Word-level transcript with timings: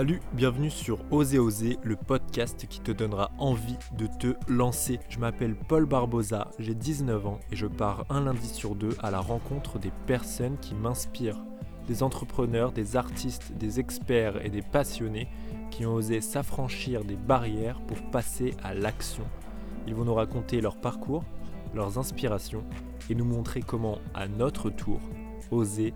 Salut, 0.00 0.22
bienvenue 0.32 0.70
sur 0.70 0.98
Oser 1.10 1.38
Oser, 1.38 1.78
le 1.82 1.94
podcast 1.94 2.66
qui 2.66 2.80
te 2.80 2.90
donnera 2.90 3.30
envie 3.36 3.76
de 3.98 4.06
te 4.06 4.34
lancer. 4.50 4.98
Je 5.10 5.18
m'appelle 5.18 5.54
Paul 5.54 5.84
Barbosa, 5.84 6.50
j'ai 6.58 6.74
19 6.74 7.26
ans 7.26 7.38
et 7.52 7.56
je 7.56 7.66
pars 7.66 8.06
un 8.08 8.22
lundi 8.22 8.48
sur 8.48 8.74
deux 8.74 8.96
à 9.02 9.10
la 9.10 9.20
rencontre 9.20 9.78
des 9.78 9.92
personnes 10.06 10.56
qui 10.58 10.74
m'inspirent. 10.74 11.44
Des 11.86 12.02
entrepreneurs, 12.02 12.72
des 12.72 12.96
artistes, 12.96 13.52
des 13.58 13.78
experts 13.78 14.42
et 14.42 14.48
des 14.48 14.62
passionnés 14.62 15.28
qui 15.70 15.84
ont 15.84 15.92
osé 15.92 16.22
s'affranchir 16.22 17.04
des 17.04 17.16
barrières 17.16 17.82
pour 17.82 18.00
passer 18.10 18.54
à 18.62 18.72
l'action. 18.72 19.24
Ils 19.86 19.94
vont 19.94 20.06
nous 20.06 20.14
raconter 20.14 20.62
leur 20.62 20.76
parcours, 20.76 21.24
leurs 21.74 21.98
inspirations 21.98 22.64
et 23.10 23.14
nous 23.14 23.26
montrer 23.26 23.60
comment, 23.60 23.98
à 24.14 24.28
notre 24.28 24.70
tour, 24.70 24.98
oser 25.50 25.92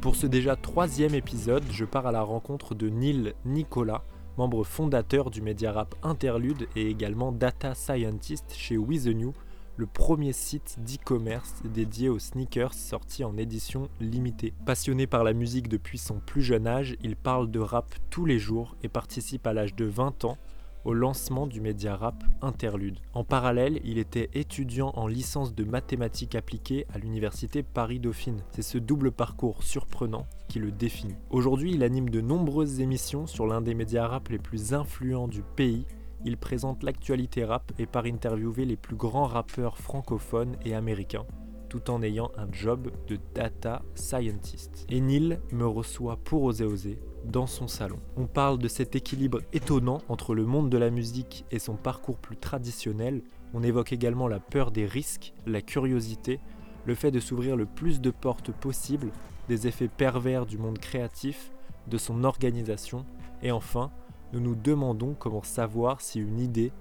Pour 0.00 0.14
ce 0.14 0.26
déjà 0.28 0.54
troisième 0.54 1.14
épisode, 1.14 1.64
je 1.72 1.84
pars 1.84 2.06
à 2.06 2.12
la 2.12 2.22
rencontre 2.22 2.76
de 2.76 2.88
Neil 2.88 3.34
Nicolas, 3.44 4.04
membre 4.36 4.62
fondateur 4.62 5.30
du 5.30 5.42
média 5.42 5.72
rap 5.72 5.96
Interlude 6.04 6.68
et 6.76 6.88
également 6.88 7.32
data 7.32 7.74
scientist 7.74 8.54
chez 8.54 8.76
New, 8.76 9.32
le 9.76 9.86
premier 9.86 10.32
site 10.32 10.78
d'e-commerce 10.86 11.54
dédié 11.64 12.08
aux 12.08 12.20
sneakers 12.20 12.72
sorti 12.72 13.24
en 13.24 13.36
édition 13.36 13.88
limitée. 14.00 14.54
Passionné 14.64 15.08
par 15.08 15.24
la 15.24 15.32
musique 15.32 15.68
depuis 15.68 15.98
son 15.98 16.20
plus 16.20 16.42
jeune 16.42 16.68
âge, 16.68 16.96
il 17.02 17.16
parle 17.16 17.50
de 17.50 17.58
rap 17.60 17.92
tous 18.10 18.26
les 18.26 18.38
jours 18.38 18.76
et 18.84 18.88
participe 18.88 19.44
à 19.46 19.52
l'âge 19.52 19.74
de 19.74 19.86
20 19.86 20.24
ans 20.24 20.38
au 20.84 20.92
lancement 20.92 21.46
du 21.46 21.60
média 21.60 21.96
rap 21.96 22.24
Interlude. 22.42 22.98
En 23.12 23.24
parallèle, 23.24 23.80
il 23.84 23.98
était 23.98 24.30
étudiant 24.34 24.92
en 24.94 25.06
licence 25.06 25.54
de 25.54 25.64
mathématiques 25.64 26.34
appliquées 26.34 26.86
à 26.94 26.98
l'université 26.98 27.62
Paris-Dauphine. 27.62 28.42
C'est 28.52 28.62
ce 28.62 28.78
double 28.78 29.12
parcours 29.12 29.62
surprenant 29.62 30.26
qui 30.48 30.58
le 30.58 30.72
définit. 30.72 31.16
Aujourd'hui, 31.30 31.72
il 31.72 31.82
anime 31.82 32.10
de 32.10 32.20
nombreuses 32.20 32.80
émissions 32.80 33.26
sur 33.26 33.46
l'un 33.46 33.60
des 33.60 33.74
médias 33.74 34.06
rap 34.06 34.28
les 34.28 34.38
plus 34.38 34.74
influents 34.74 35.28
du 35.28 35.42
pays. 35.42 35.86
Il 36.24 36.36
présente 36.36 36.82
l'actualité 36.82 37.44
rap 37.44 37.72
et 37.78 37.86
part 37.86 38.06
interviewer 38.06 38.64
les 38.64 38.76
plus 38.76 38.96
grands 38.96 39.26
rappeurs 39.26 39.78
francophones 39.78 40.56
et 40.64 40.74
américains 40.74 41.26
tout 41.68 41.90
en 41.90 42.02
ayant 42.02 42.30
un 42.36 42.50
job 42.50 42.90
de 43.06 43.18
data 43.34 43.82
scientist. 43.94 44.86
Et 44.88 45.00
Neil 45.00 45.38
me 45.52 45.66
reçoit 45.66 46.16
pour 46.16 46.42
oser 46.44 46.64
oser 46.64 46.98
dans 47.28 47.46
son 47.46 47.68
salon. 47.68 47.98
On 48.16 48.26
parle 48.26 48.58
de 48.58 48.68
cet 48.68 48.96
équilibre 48.96 49.40
étonnant 49.52 50.00
entre 50.08 50.34
le 50.34 50.44
monde 50.44 50.70
de 50.70 50.78
la 50.78 50.90
musique 50.90 51.44
et 51.50 51.58
son 51.58 51.76
parcours 51.76 52.16
plus 52.16 52.36
traditionnel. 52.36 53.22
On 53.54 53.62
évoque 53.62 53.92
également 53.92 54.28
la 54.28 54.40
peur 54.40 54.70
des 54.70 54.86
risques, 54.86 55.34
la 55.46 55.60
curiosité, 55.60 56.40
le 56.86 56.94
fait 56.94 57.10
de 57.10 57.20
s'ouvrir 57.20 57.56
le 57.56 57.66
plus 57.66 58.00
de 58.00 58.10
portes 58.10 58.52
possible, 58.52 59.10
des 59.48 59.66
effets 59.66 59.88
pervers 59.88 60.46
du 60.46 60.58
monde 60.58 60.78
créatif, 60.78 61.52
de 61.86 61.98
son 61.98 62.24
organisation, 62.24 63.04
et 63.42 63.50
enfin, 63.50 63.90
nous 64.32 64.40
nous 64.40 64.54
demandons 64.54 65.14
comment 65.18 65.42
savoir 65.42 66.00
si 66.00 66.20
une 66.20 66.38
idée 66.38 66.72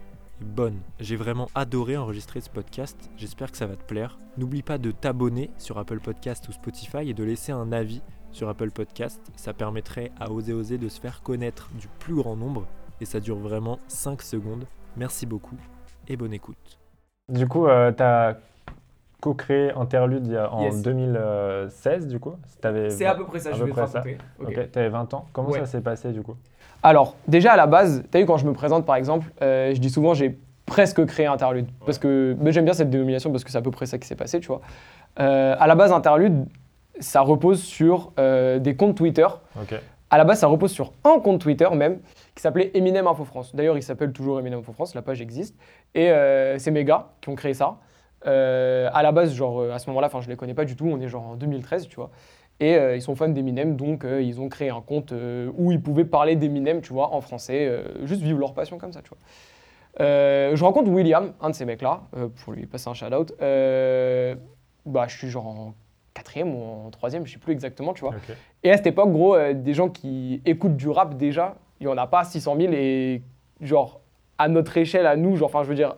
est 0.41 0.45
bonne. 0.45 0.79
J'ai 0.99 1.15
vraiment 1.15 1.49
adoré 1.55 1.97
enregistrer 1.97 2.41
ce 2.41 2.49
podcast, 2.49 3.09
j'espère 3.17 3.51
que 3.51 3.57
ça 3.57 3.67
va 3.67 3.75
te 3.75 3.83
plaire. 3.83 4.17
N'oublie 4.37 4.63
pas 4.63 4.77
de 4.77 4.91
t'abonner 4.91 5.49
sur 5.57 5.77
Apple 5.77 5.99
Podcast 5.99 6.47
ou 6.49 6.51
Spotify 6.51 7.09
et 7.09 7.13
de 7.13 7.23
laisser 7.23 7.51
un 7.51 7.71
avis 7.71 8.01
sur 8.31 8.49
Apple 8.49 8.71
Podcast. 8.71 9.21
Ça 9.35 9.53
permettrait 9.53 10.11
à 10.19 10.31
Oser 10.31 10.53
Oser 10.53 10.77
de 10.77 10.89
se 10.89 10.99
faire 10.99 11.21
connaître 11.21 11.69
du 11.79 11.87
plus 11.99 12.15
grand 12.15 12.35
nombre 12.35 12.65
et 13.01 13.05
ça 13.05 13.19
dure 13.19 13.37
vraiment 13.37 13.79
5 13.87 14.21
secondes. 14.21 14.65
Merci 14.95 15.25
beaucoup 15.25 15.57
et 16.07 16.17
bonne 16.17 16.33
écoute. 16.33 16.79
Du 17.29 17.47
coup, 17.47 17.67
euh, 17.67 17.91
tu 17.91 18.03
as 18.03 18.37
co-créé 19.21 19.71
Interlude 19.71 20.39
en 20.51 20.69
2016, 20.69 22.07
du 22.07 22.19
coup 22.19 22.35
C'est 22.89 23.05
à 23.05 23.15
peu 23.15 23.25
près 23.25 23.39
ça, 23.39 23.51
je 23.51 23.63
vais 23.63 23.71
te 23.71 23.79
raconter. 23.79 24.17
Ok, 24.39 24.71
tu 24.71 24.79
avais 24.79 24.89
20 24.89 25.13
ans. 25.13 25.25
Comment 25.33 25.51
ça 25.51 25.65
s'est 25.65 25.81
passé, 25.81 26.11
du 26.11 26.21
coup? 26.21 26.35
Alors, 26.83 27.15
déjà 27.27 27.53
à 27.53 27.57
la 27.57 27.67
base, 27.67 28.03
tu 28.11 28.17
as 28.17 28.21
vu 28.21 28.25
quand 28.25 28.37
je 28.37 28.45
me 28.45 28.53
présente, 28.53 28.85
par 28.85 28.95
exemple, 28.95 29.31
euh, 29.41 29.73
je 29.73 29.79
dis 29.79 29.89
souvent 29.89 30.13
j'ai 30.13 30.37
presque 30.65 31.03
créé 31.05 31.25
Interlude. 31.25 31.67
Parce 31.85 31.97
que 31.97 32.37
j'aime 32.45 32.65
bien 32.65 32.73
cette 32.73 32.89
dénomination 32.89 33.31
parce 33.31 33.43
que 33.43 33.49
c'est 33.49 33.57
à 33.57 33.61
peu 33.61 33.71
près 33.71 33.87
ça 33.87 33.97
qui 33.97 34.07
s'est 34.07 34.15
passé, 34.15 34.39
tu 34.39 34.47
vois. 34.47 34.61
Euh, 35.19 35.55
à 35.57 35.65
la 35.65 35.75
base, 35.75 35.91
Interlude, 35.91 36.45
ça 36.99 37.21
repose 37.21 37.61
sur 37.61 38.11
euh, 38.19 38.59
des 38.59 38.75
comptes 38.75 38.95
Twitter. 38.95 39.27
À 40.09 40.17
la 40.17 40.23
base, 40.23 40.39
ça 40.39 40.47
repose 40.47 40.71
sur 40.71 40.93
un 41.03 41.19
compte 41.19 41.41
Twitter 41.41 41.67
même, 41.73 41.99
qui 42.33 42.41
s'appelait 42.41 42.71
Eminem 42.73 43.07
Info 43.07 43.25
France. 43.25 43.53
D'ailleurs, 43.55 43.77
il 43.77 43.83
s'appelle 43.83 44.13
toujours 44.13 44.39
Eminem 44.39 44.59
Info 44.59 44.71
France, 44.71 44.95
la 44.95 45.01
page 45.01 45.21
existe. 45.21 45.55
Et 45.95 46.09
euh, 46.11 46.57
c'est 46.59 46.71
mes 46.71 46.85
gars 46.85 47.09
qui 47.21 47.29
ont 47.29 47.35
créé 47.35 47.53
ça. 47.53 47.77
Euh, 48.25 48.89
à 48.93 49.03
la 49.03 49.11
base, 49.11 49.33
genre, 49.33 49.63
à 49.63 49.79
ce 49.79 49.89
moment-là, 49.89 50.07
enfin, 50.07 50.21
je 50.21 50.29
les 50.29 50.35
connais 50.35 50.53
pas 50.53 50.65
du 50.65 50.75
tout, 50.75 50.87
on 50.87 50.99
est 51.01 51.09
genre 51.09 51.27
en 51.27 51.35
2013, 51.35 51.87
tu 51.87 51.97
vois. 51.97 52.09
Et 52.59 52.73
ils 52.95 53.01
sont 53.03 53.15
fans 53.15 53.29
d'Eminem, 53.29 53.75
donc 53.75 54.03
ils 54.03 54.41
ont 54.41 54.49
créé 54.49 54.69
un 54.69 54.81
compte 54.81 55.13
où 55.55 55.71
ils 55.71 55.79
pouvaient 55.79 56.05
parler 56.05 56.35
d'Eminem, 56.35 56.81
tu 56.81 56.91
vois, 56.91 57.13
en 57.13 57.21
français, 57.21 57.83
juste 58.01 58.23
vivre 58.23 58.39
leur 58.39 58.55
passion 58.55 58.79
comme 58.79 58.93
ça, 58.93 59.03
tu 59.03 59.09
vois. 59.09 59.19
je 59.99 60.63
rencontre 60.63 60.89
William, 60.89 61.33
un 61.39 61.51
de 61.51 61.55
ces 61.55 61.65
mecs-là, 61.65 62.01
pour 62.43 62.53
lui 62.53 62.65
passer 62.65 62.89
un 62.89 62.95
shout-out. 62.95 63.33
bah, 63.39 65.05
je 65.07 65.17
suis 65.17 65.29
genre 65.29 65.45
en 65.45 65.75
quatrième 66.17 66.53
ou 66.55 66.87
en 66.87 66.89
troisième, 66.89 67.25
je 67.25 67.33
sais 67.33 67.39
plus 67.39 67.53
exactement, 67.53 67.93
tu 67.93 68.01
vois. 68.01 68.13
Et 68.63 68.71
à 68.71 68.77
cette 68.77 68.87
époque, 68.87 69.11
gros, 69.11 69.35
euh, 69.35 69.53
des 69.53 69.73
gens 69.73 69.89
qui 69.89 70.41
écoutent 70.45 70.75
du 70.75 70.89
rap 70.89 71.15
déjà, 71.15 71.55
il 71.79 71.85
n'y 71.85 71.93
en 71.93 71.97
a 71.97 72.07
pas 72.07 72.23
600 72.23 72.55
000 72.59 72.73
et 72.73 73.21
genre 73.61 74.01
à 74.39 74.47
notre 74.47 74.75
échelle, 74.77 75.05
à 75.05 75.15
nous, 75.15 75.35
genre, 75.35 75.49
enfin, 75.49 75.63
je 75.63 75.69
veux 75.69 75.75
dire, 75.75 75.95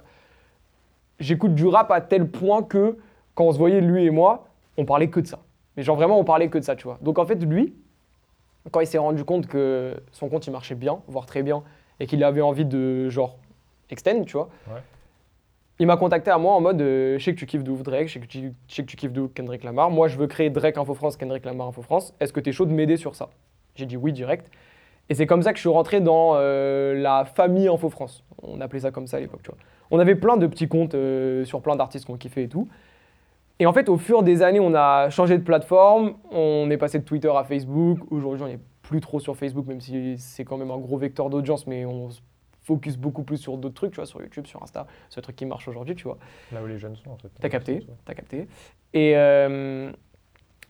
j'écoute 1.20 1.56
du 1.56 1.66
rap 1.66 1.90
à 1.92 2.02
tel 2.02 2.30
point 2.30 2.64
que 2.64 2.98
quand 3.34 3.46
on 3.46 3.52
se 3.54 3.58
voyait 3.58 3.82
lui 3.82 4.06
et 4.06 4.10
moi, 4.10 4.48
on 4.78 4.86
parlait 4.86 5.10
que 5.10 5.22
de 5.22 5.28
ça. 5.28 5.40
Mais 5.78 5.84
genre 5.84 5.96
vraiment, 5.96 6.20
on 6.20 6.26
parlait 6.26 6.50
que 6.50 6.58
de 6.58 6.64
ça, 6.64 6.76
tu 6.76 6.84
vois. 6.84 7.00
Donc 7.02 7.18
en 7.18 7.26
fait, 7.26 7.36
lui, 7.36 7.74
quand 8.72 8.82
il 8.82 8.88
s'est 8.88 8.98
rendu 8.98 9.24
compte 9.24 9.48
que 9.48 10.02
son 10.12 10.28
compte 10.28 10.46
il 10.48 10.52
marchait 10.52 10.76
bien, 10.76 11.00
voire 11.08 11.26
très 11.26 11.44
bien, 11.44 11.64
et 12.02 12.08
qu'il 12.08 12.24
avait 12.24 12.42
envie 12.42 12.66
de 12.66 13.10
genre 13.10 13.38
extend, 13.90 14.24
tu 14.26 14.34
vois. 14.34 14.50
Ouais 14.68 14.82
il 15.80 15.88
m'a 15.88 15.98
contacté 15.98 16.30
à 16.30 16.38
moi 16.38 16.54
en 16.54 16.62
mode 16.62 16.82
euh, 16.82 17.18
je 17.18 17.24
sais 17.24 17.34
que 17.34 17.40
tu 17.40 17.46
kiffes 17.46 17.64
de 17.64 17.72
ouf 17.72 17.84
Drake, 17.84 18.08
je 18.08 18.14
sais 18.14 18.20
que 18.20 18.26
tu, 18.26 18.54
kiffes 18.68 19.14
de 19.14 19.28
Kendrick 19.28 19.64
Lamar. 19.64 19.90
Moi, 19.90 20.10
je 20.10 20.18
veux 20.18 20.28
créer 20.28 20.50
Drake 20.50 20.78
Info 20.78 20.94
France, 20.94 21.16
Kendrick 21.16 21.46
Lamar 21.46 21.68
Info 21.68 21.82
France. 21.82 22.14
Est-ce 22.20 22.34
que 22.34 22.42
tu 22.42 22.50
es 22.50 22.54
chaud 22.54 22.66
de 22.66 22.74
m'aider 22.74 22.98
sur 22.98 23.16
ça? 23.16 23.30
J'ai 23.76 23.86
dit 23.86 23.96
oui 23.96 24.12
direct. 24.12 24.52
Et 25.08 25.16
c'est 25.16 25.26
comme 25.26 25.42
ça 25.42 25.52
que 25.52 25.58
je 25.58 25.62
suis 25.62 25.70
rentré 25.70 26.02
dans 26.02 26.34
euh, 26.36 26.94
la 26.94 27.24
famille 27.24 27.68
Info 27.68 27.90
France. 27.90 28.24
On 28.44 28.60
appelait 28.60 28.82
ça 28.82 28.92
comme 28.92 29.08
ça 29.08 29.18
à 29.18 29.20
l'époque, 29.22 29.42
tu 29.42 29.50
vois. 29.50 29.58
On 29.90 30.00
avait 30.00 30.16
plein 30.16 30.38
de 30.38 30.46
petits 30.48 30.68
comptes 30.68 30.96
euh, 30.96 31.46
sur 31.46 31.62
plein 31.62 31.76
d'artistes 31.76 32.06
qu'on 32.06 32.18
kiffait 32.18 32.44
et 32.44 32.50
tout. 32.50 32.68
Et 33.60 33.66
en 33.66 33.74
fait, 33.74 33.90
au 33.90 33.98
fur 33.98 34.22
des 34.22 34.44
années, 34.44 34.60
on 34.60 34.74
a 34.76 35.10
changé 35.10 35.38
de 35.38 35.44
plateforme. 35.44 36.16
On 36.32 36.70
est 36.70 36.78
passé 36.78 37.00
de 37.00 37.06
Twitter 37.06 37.32
à 37.34 37.44
Facebook. 37.44 38.00
Aujourd'hui, 38.12 38.44
on 38.44 38.48
n'est 38.48 38.60
plus 38.82 39.00
trop 39.00 39.20
sur 39.20 39.36
Facebook, 39.36 39.66
même 39.66 39.82
si 39.82 40.18
c'est 40.18 40.44
quand 40.44 40.58
même 40.58 40.72
un 40.72 40.78
gros 40.78 40.98
vecteur 40.98 41.30
d'audience, 41.30 41.68
mais 41.68 41.86
on 41.86 42.10
focus 42.64 42.98
beaucoup 42.98 43.24
plus 43.24 43.38
sur 43.38 43.58
d'autres 43.58 43.76
trucs, 43.76 43.92
tu 43.92 43.98
vois, 43.98 44.06
sur 44.06 44.22
YouTube, 44.22 44.48
sur 44.48 44.62
Insta, 44.62 44.88
les 45.16 45.22
trucs 45.22 45.36
qui 45.36 45.46
marchent 45.46 45.68
aujourd'hui, 45.68 45.96
tu 45.96 46.04
vois. 46.04 46.18
Là 46.52 46.62
où 46.64 46.68
les 46.68 46.78
jeunes 46.78 46.96
sont, 46.96 47.12
en 47.12 47.18
fait. 47.18 47.30
T'as 47.40 47.50
capté, 47.50 47.86
t'as 48.06 48.14
capté. 48.14 48.48
Et, 48.94 49.14
euh, 49.16 49.92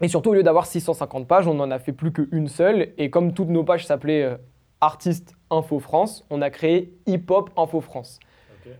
et 0.01 0.07
surtout, 0.07 0.29
au 0.29 0.33
lieu 0.33 0.43
d'avoir 0.43 0.65
650 0.65 1.27
pages, 1.27 1.47
on 1.47 1.55
n'en 1.55 1.71
a 1.71 1.79
fait 1.79 1.93
plus 1.93 2.11
qu'une 2.11 2.47
seule. 2.47 2.89
Et 2.97 3.09
comme 3.09 3.33
toutes 3.33 3.49
nos 3.49 3.63
pages 3.63 3.85
s'appelaient 3.85 4.23
euh, 4.23 4.37
Artiste 4.81 5.35
Info 5.49 5.79
France, 5.79 6.25
on 6.29 6.41
a 6.41 6.49
créé 6.49 6.93
Hip 7.05 7.25
Hop 7.29 7.49
Info 7.57 7.81
France. 7.81 8.19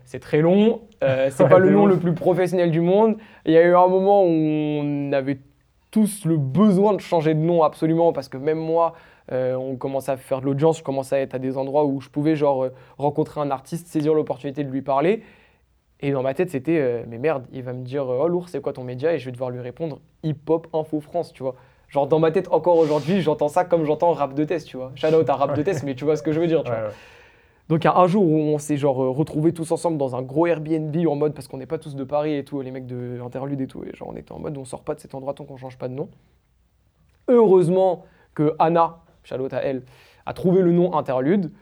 C'est 0.04 0.20
très 0.20 0.40
long, 0.40 0.82
euh, 1.02 1.30
c'est 1.30 1.48
pas 1.48 1.58
le 1.58 1.70
nom 1.70 1.86
le 1.86 1.98
plus 1.98 2.14
professionnel 2.14 2.70
du 2.70 2.80
monde. 2.80 3.16
Il 3.44 3.52
y 3.52 3.56
a 3.56 3.62
eu 3.62 3.74
un 3.74 3.88
moment 3.88 4.22
où 4.24 4.28
on 4.28 5.12
avait 5.12 5.40
tous 5.90 6.24
le 6.24 6.36
besoin 6.36 6.92
de 6.94 7.00
changer 7.00 7.34
de 7.34 7.40
nom 7.40 7.62
absolument 7.62 8.12
parce 8.12 8.28
que 8.28 8.36
même 8.36 8.58
moi, 8.58 8.94
euh, 9.32 9.54
on 9.54 9.76
commençait 9.76 10.12
à 10.12 10.16
faire 10.16 10.40
de 10.40 10.46
l'audience, 10.46 10.78
je 10.78 10.82
commençais 10.82 11.16
à 11.16 11.20
être 11.20 11.34
à 11.34 11.38
des 11.38 11.56
endroits 11.56 11.84
où 11.84 12.00
je 12.00 12.08
pouvais 12.08 12.36
genre 12.36 12.64
euh, 12.64 12.72
rencontrer 12.98 13.40
un 13.40 13.50
artiste, 13.50 13.86
saisir 13.86 14.14
l'opportunité 14.14 14.64
de 14.64 14.70
lui 14.70 14.82
parler. 14.82 15.22
Et 16.00 16.12
dans 16.12 16.22
ma 16.22 16.32
tête, 16.34 16.50
c'était 16.50 16.78
euh, 16.78 17.04
mais 17.08 17.18
merde, 17.18 17.44
il 17.52 17.62
va 17.62 17.72
me 17.72 17.84
dire 17.84 18.08
oh 18.08 18.28
lourd, 18.28 18.48
c'est 18.48 18.60
quoi 18.60 18.72
ton 18.72 18.84
média? 18.84 19.12
Et 19.12 19.18
je 19.18 19.26
vais 19.26 19.32
devoir 19.32 19.50
lui 19.50 19.60
répondre 19.60 20.00
hip 20.22 20.38
hop 20.48 20.68
info 20.72 21.00
France, 21.00 21.32
tu 21.32 21.42
vois. 21.42 21.56
Genre 21.88 22.06
dans 22.06 22.20
ma 22.20 22.30
tête 22.30 22.48
encore 22.52 22.78
aujourd'hui, 22.78 23.20
j'entends 23.20 23.48
ça 23.48 23.64
comme 23.64 23.84
j'entends 23.84 24.12
rap 24.12 24.34
de 24.34 24.44
test, 24.44 24.68
tu 24.68 24.76
vois. 24.76 24.92
Shout 24.94 25.08
out 25.08 25.28
à 25.28 25.34
rap 25.34 25.56
de 25.56 25.62
test, 25.62 25.82
mais 25.82 25.94
tu 25.94 26.04
vois 26.04 26.16
ce 26.16 26.22
que 26.22 26.32
je 26.32 26.40
veux 26.40 26.46
dire, 26.46 26.62
tu 26.62 26.70
vois. 26.70 26.90
Donc 27.70 27.84
il 27.84 27.86
y 27.86 27.88
a 27.88 27.96
un 27.96 28.08
jour 28.08 28.24
où 28.24 28.34
on 28.34 28.58
s'est 28.58 28.76
genre 28.76 28.96
retrouvés 28.96 29.52
tous 29.52 29.70
ensemble 29.70 29.96
dans 29.96 30.16
un 30.16 30.22
gros 30.22 30.48
Airbnb 30.48 30.94
en 31.06 31.14
mode 31.14 31.34
parce 31.34 31.46
qu'on 31.46 31.58
n'est 31.58 31.66
pas 31.66 31.78
tous 31.78 31.94
de 31.94 32.02
Paris 32.02 32.34
et 32.34 32.44
tout, 32.44 32.60
les 32.62 32.72
mecs 32.72 32.86
de 32.86 33.16
l'interlude 33.16 33.60
et 33.60 33.68
tout, 33.68 33.84
et 33.84 33.94
genre 33.94 34.08
on 34.12 34.16
était 34.16 34.32
en 34.32 34.40
mode 34.40 34.58
on 34.58 34.64
sort 34.64 34.82
pas 34.82 34.96
de 34.96 34.98
cet 34.98 35.14
endroit 35.14 35.34
tant 35.34 35.44
qu'on 35.44 35.56
change 35.56 35.78
pas 35.78 35.86
de 35.86 35.94
nom. 35.94 36.08
Heureusement 37.28 38.06
que 38.34 38.56
Anna, 38.58 38.98
Charlotte 39.22 39.52
à 39.52 39.62
elle, 39.62 39.84
a 40.26 40.34
trouvé 40.34 40.62
le 40.62 40.72
nom 40.72 40.94
Interlude. 40.96 41.52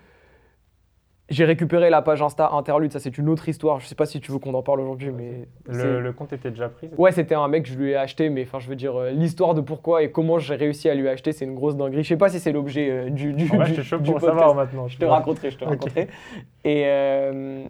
J'ai 1.31 1.45
récupéré 1.45 1.91
la 1.91 2.01
page 2.01 2.23
Insta 2.23 2.51
Interlude, 2.53 2.91
ça 2.91 3.01
c'est 3.01 3.19
une 3.19 3.29
autre 3.29 3.49
histoire. 3.51 3.81
Je 3.81 3.87
sais 3.87 3.95
pas 3.95 4.07
si 4.07 4.19
tu 4.19 4.33
veux 4.33 4.39
qu'on 4.39 4.55
en 4.55 4.63
parle 4.63 4.81
aujourd'hui, 4.81 5.11
mais. 5.11 5.47
Le, 5.67 6.11
compte 6.13 6.33
était 6.33 6.51
déjà 6.51 6.71
pris 6.71 6.89
Ouais, 6.97 7.13
c'était 7.13 7.35
un 7.35 7.49
mec 7.49 7.65
que 7.65 7.69
je 7.69 7.79
lui 7.79 7.91
ai 7.91 7.97
acheté, 7.97 8.31
mais 8.31 8.45
enfin, 8.45 8.61
je 8.61 8.69
veux 8.69 8.77
dire, 8.77 8.97
euh, 8.97 9.11
l'histoire 9.11 9.55
de 9.55 9.61
pourquoi 9.61 10.03
et 10.03 10.11
comment 10.11 10.39
j'ai 10.39 10.55
réussi 10.55 10.89
à 10.89 10.95
lui 10.95 11.07
acheter, 11.07 11.33
c'est 11.33 11.45
une 11.45 11.55
grosse 11.55 11.77
dinguerie. 11.77 12.03
Je 12.03 12.09
sais 12.09 12.17
pas 12.17 12.31
si 12.31 12.41
c'est 12.41 12.53
l'objet 12.53 12.91
euh, 12.91 13.11
du, 13.11 13.35
du, 13.35 13.47
je 13.47 13.83
chaud 13.83 13.99
pour 14.01 14.21
savoir 14.21 14.55
maintenant. 14.55 14.89
Je 14.89 14.97
te 14.97 15.05
raconterai, 15.05 15.51
je 15.51 15.59
te 15.59 15.65
raconterai. 15.65 16.09
Et, 16.65 16.85
euh, 16.87 17.65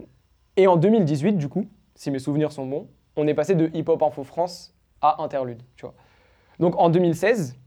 et 0.55 0.67
en 0.67 0.77
2018, 0.77 1.33
du 1.33 1.49
coup, 1.49 1.67
si 1.95 2.11
mes 2.11 2.19
souvenirs 2.19 2.53
sont 2.53 2.65
bons, 2.65 2.87
on 3.17 3.27
est 3.27 3.33
passé 3.33 3.55
de 3.55 3.69
Hip 3.73 3.85
Hop 3.89 4.01
Info 4.03 4.23
France 4.23 4.73
à 5.01 5.21
Interlude, 5.21 5.61
tu 5.75 5.85
vois. 5.85 5.95
Donc 6.59 6.75
en 6.77 6.89
2016, 6.89 7.57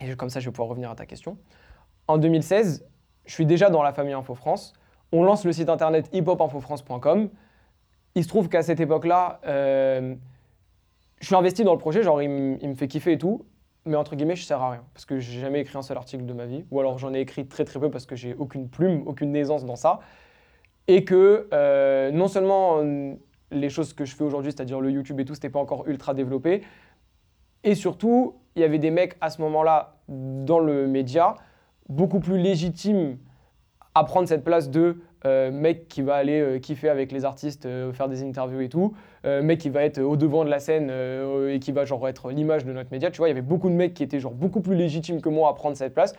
et 0.00 0.14
comme 0.14 0.30
ça 0.30 0.38
je 0.38 0.46
vais 0.46 0.52
pouvoir 0.52 0.68
revenir 0.68 0.90
à 0.90 0.94
ta 0.94 1.06
question. 1.06 1.38
En 2.06 2.18
2016, 2.18 2.86
je 3.26 3.32
suis 3.32 3.46
déjà 3.46 3.68
dans 3.68 3.82
la 3.82 3.92
famille 3.92 4.14
Info 4.14 4.34
France. 4.34 4.74
On 5.12 5.22
lance 5.22 5.44
le 5.44 5.52
site 5.52 5.68
internet 5.68 6.08
hiphopinfofrance.com. 6.12 7.28
Il 8.14 8.22
se 8.22 8.28
trouve 8.28 8.48
qu'à 8.48 8.62
cette 8.62 8.80
époque-là, 8.80 9.40
euh, 9.46 10.14
je 11.20 11.26
suis 11.26 11.34
investi 11.34 11.64
dans 11.64 11.72
le 11.72 11.78
projet, 11.78 12.02
genre 12.02 12.20
il, 12.22 12.28
me 12.28 12.74
fait 12.74 12.88
kiffer 12.88 13.12
et 13.12 13.18
tout, 13.18 13.44
mais 13.84 13.96
entre 13.96 14.16
guillemets, 14.16 14.36
je 14.36 14.44
sers 14.44 14.60
à 14.60 14.70
rien 14.70 14.84
parce 14.92 15.04
que 15.04 15.18
j'ai 15.18 15.40
jamais 15.40 15.60
écrit 15.60 15.78
un 15.78 15.82
seul 15.82 15.96
article 15.96 16.24
de 16.24 16.32
ma 16.32 16.46
vie, 16.46 16.64
ou 16.70 16.80
alors 16.80 16.98
j'en 16.98 17.14
ai 17.14 17.20
écrit 17.20 17.46
très 17.46 17.64
très 17.64 17.78
peu 17.78 17.90
parce 17.90 18.06
que 18.06 18.16
j'ai 18.16 18.34
aucune 18.34 18.68
plume, 18.68 19.02
aucune 19.06 19.34
aisance 19.36 19.64
dans 19.64 19.76
ça, 19.76 20.00
et 20.88 21.04
que 21.04 21.48
euh, 21.52 22.10
non 22.10 22.28
seulement 22.28 22.82
les 23.50 23.68
choses 23.70 23.92
que 23.92 24.04
je 24.04 24.16
fais 24.16 24.24
aujourd'hui, 24.24 24.52
c'est-à-dire 24.52 24.80
le 24.80 24.90
YouTube 24.90 25.20
et 25.20 25.24
tout, 25.24 25.34
c'était 25.34 25.50
pas 25.50 25.60
encore 25.60 25.86
ultra 25.88 26.12
développé, 26.12 26.62
et 27.64 27.74
surtout, 27.74 28.36
il 28.56 28.62
y 28.62 28.64
avait 28.64 28.78
des 28.78 28.90
mecs 28.90 29.16
à 29.20 29.30
ce 29.30 29.40
moment-là 29.42 29.96
dans 30.08 30.58
le 30.58 30.86
média 30.86 31.36
beaucoup 31.88 32.20
plus 32.20 32.38
légitimes 32.38 33.18
à 33.94 34.04
prendre 34.04 34.28
cette 34.28 34.44
place 34.44 34.70
de 34.70 34.96
euh, 35.24 35.50
mec 35.50 35.86
qui 35.88 36.02
va 36.02 36.14
aller 36.14 36.40
euh, 36.40 36.58
kiffer 36.58 36.88
avec 36.88 37.12
les 37.12 37.24
artistes, 37.24 37.66
euh, 37.66 37.92
faire 37.92 38.08
des 38.08 38.24
interviews 38.24 38.60
et 38.60 38.68
tout, 38.68 38.94
mec 39.24 39.60
qui 39.60 39.70
va 39.70 39.84
être 39.84 40.00
au 40.00 40.16
devant 40.16 40.44
de 40.44 40.50
la 40.50 40.58
scène 40.58 40.90
et 41.48 41.60
qui 41.60 41.70
va 41.70 41.84
genre 41.84 42.08
être 42.08 42.30
l'image 42.30 42.64
de 42.64 42.72
notre 42.72 42.90
média. 42.90 43.08
Tu 43.10 43.18
vois, 43.18 43.28
il 43.28 43.30
y 43.30 43.32
avait 43.32 43.40
beaucoup 43.40 43.68
de 43.68 43.74
mecs 43.74 43.94
qui 43.94 44.02
étaient 44.02 44.18
genre 44.18 44.32
beaucoup 44.32 44.60
plus 44.60 44.74
légitimes 44.74 45.20
que 45.20 45.28
moi 45.28 45.48
à 45.48 45.54
prendre 45.54 45.76
cette 45.76 45.94
place. 45.94 46.12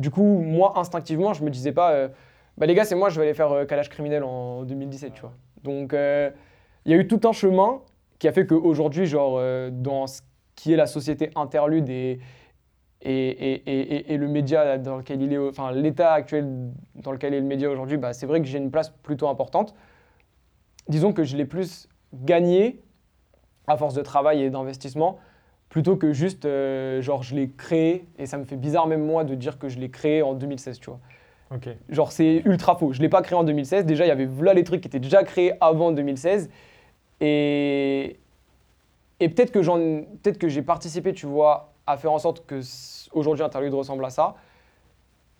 Du 0.00 0.10
coup, 0.10 0.40
moi 0.40 0.72
instinctivement, 0.76 1.32
je 1.32 1.44
me 1.44 1.50
disais 1.50 1.70
pas, 1.70 2.08
bah 2.58 2.66
les 2.66 2.74
gars, 2.74 2.84
c'est 2.84 2.96
moi, 2.96 3.08
je 3.08 3.20
vais 3.20 3.26
aller 3.26 3.34
faire 3.34 3.66
calage 3.68 3.88
criminel 3.88 4.24
en 4.24 4.64
2017, 4.64 5.14
tu 5.14 5.20
vois. 5.20 5.32
Donc, 5.62 5.92
il 5.92 6.90
y 6.90 6.94
a 6.94 6.96
eu 6.96 7.06
tout 7.06 7.20
un 7.22 7.32
chemin 7.32 7.82
qui 8.18 8.26
a 8.26 8.32
fait 8.32 8.46
qu'aujourd'hui, 8.46 9.06
genre, 9.06 9.40
dans 9.70 10.08
ce 10.08 10.22
qui 10.56 10.72
est 10.72 10.76
la 10.76 10.86
société 10.86 11.30
interlude 11.36 11.88
et, 11.88 12.18
et, 13.02 14.12
et, 14.12 14.16
le 14.16 14.28
média 14.28 14.76
dans 14.76 14.98
lequel 14.98 15.22
il 15.22 15.32
est, 15.32 15.38
enfin 15.38 15.72
l'état 15.72 16.12
actuel 16.12 16.46
dans 16.96 17.12
lequel 17.12 17.32
est 17.32 17.40
le 17.40 17.46
média 17.46 17.70
aujourd'hui, 17.70 17.96
bah, 17.96 18.12
c'est 18.12 18.26
vrai 18.26 18.40
que 18.40 18.46
j'ai 18.46 18.58
une 18.58 18.70
place 18.70 18.90
plutôt 18.90 19.28
importante. 19.28 19.74
Disons 20.88 21.12
que 21.12 21.24
je 21.24 21.36
l'ai 21.36 21.46
plus 21.46 21.88
gagné 22.12 22.82
à 23.66 23.76
force 23.76 23.94
de 23.94 24.02
travail 24.02 24.42
et 24.42 24.50
d'investissement 24.50 25.18
plutôt 25.70 25.96
que 25.96 26.12
juste 26.12 26.44
euh, 26.44 27.00
genre 27.00 27.22
je 27.22 27.34
l'ai 27.36 27.50
créé 27.50 28.04
et 28.18 28.26
ça 28.26 28.36
me 28.36 28.44
fait 28.44 28.56
bizarre 28.56 28.86
même 28.86 29.06
moi 29.06 29.24
de 29.24 29.34
dire 29.34 29.58
que 29.58 29.68
je 29.68 29.78
l'ai 29.78 29.88
créé 29.88 30.20
en 30.20 30.34
2016, 30.34 30.80
tu 30.80 30.90
vois. 30.90 31.00
Genre 31.88 32.12
c'est 32.12 32.42
ultra 32.44 32.76
faux. 32.76 32.92
Je 32.92 33.00
l'ai 33.00 33.08
pas 33.08 33.22
créé 33.22 33.38
en 33.38 33.44
2016. 33.44 33.86
Déjà 33.86 34.04
il 34.04 34.08
y 34.08 34.12
avait 34.12 34.28
là 34.42 34.52
les 34.52 34.64
trucs 34.64 34.82
qui 34.82 34.88
étaient 34.88 35.00
déjà 35.00 35.22
créés 35.22 35.52
avant 35.60 35.90
2016 35.92 36.50
et 37.20 38.18
et 39.20 39.28
peut-être 39.28 39.52
que 39.52 39.62
j'en 39.62 39.78
peut-être 39.78 40.38
que 40.38 40.48
j'ai 40.48 40.62
participé, 40.62 41.12
tu 41.12 41.26
vois, 41.26 41.74
à 41.90 41.96
faire 41.96 42.12
en 42.12 42.18
sorte 42.18 42.46
que 42.46 42.60
aujourd'hui 43.12 43.44
Interlude 43.44 43.74
ressemble 43.74 44.04
à 44.04 44.10
ça. 44.10 44.34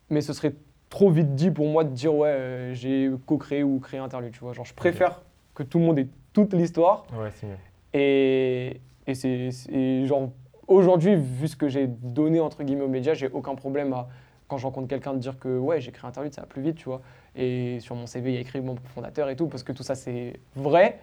Mais 0.09 0.21
ce 0.21 0.33
serait 0.33 0.55
trop 0.89 1.11
vite 1.11 1.35
dit 1.35 1.51
pour 1.51 1.67
moi 1.67 1.85
de 1.85 1.91
dire 1.91 2.15
ouais, 2.15 2.29
euh, 2.29 2.75
j'ai 2.75 3.11
co-créé 3.27 3.63
ou 3.63 3.79
créé 3.79 4.01
Interlude, 4.01 4.33
tu 4.33 4.41
vois. 4.41 4.53
Genre, 4.53 4.65
je 4.65 4.75
préfère 4.75 5.23
que 5.55 5.63
tout 5.63 5.79
le 5.79 5.85
monde 5.85 5.99
ait 5.99 6.09
toute 6.33 6.53
l'histoire. 6.53 7.05
Ouais, 7.13 7.31
c'est 7.35 7.47
mieux. 7.47 7.57
Et, 7.93 8.81
et 9.07 9.15
c'est 9.15 10.07
genre, 10.07 10.31
aujourd'hui, 10.67 11.17
vu 11.17 11.49
ce 11.49 11.57
que 11.57 11.69
j'ai 11.69 11.87
donné 11.87 12.41
entre 12.41 12.63
guillemets 12.63 12.85
aux 12.85 12.89
médias, 12.89 13.15
j'ai 13.15 13.29
aucun 13.29 13.55
problème 13.55 13.93
à, 13.93 14.09
quand 14.49 14.59
je 14.59 14.67
rencontre 14.67 14.89
quelqu'un, 14.89 15.15
de 15.15 15.19
dire 15.19 15.39
que 15.39 15.59
ouais, 15.59 15.81
j'ai 15.81 15.93
créé 15.93 16.09
Interlude, 16.09 16.35
ça 16.35 16.43
va 16.43 16.47
plus 16.47 16.63
vite, 16.63 16.77
tu 16.77 16.87
vois. 16.87 17.01
Et 17.37 17.79
sur 17.81 17.95
mon 17.95 18.07
CV, 18.07 18.31
il 18.31 18.35
y 18.35 18.39
a 18.39 18.41
écrit 18.41 18.61
mon 18.61 18.77
fondateur 18.95 19.29
et 19.29 19.37
tout, 19.37 19.47
parce 19.47 19.63
que 19.63 19.73
tout 19.73 19.85
ça, 19.85 19.95
c'est 19.95 20.41
vrai. 20.57 20.99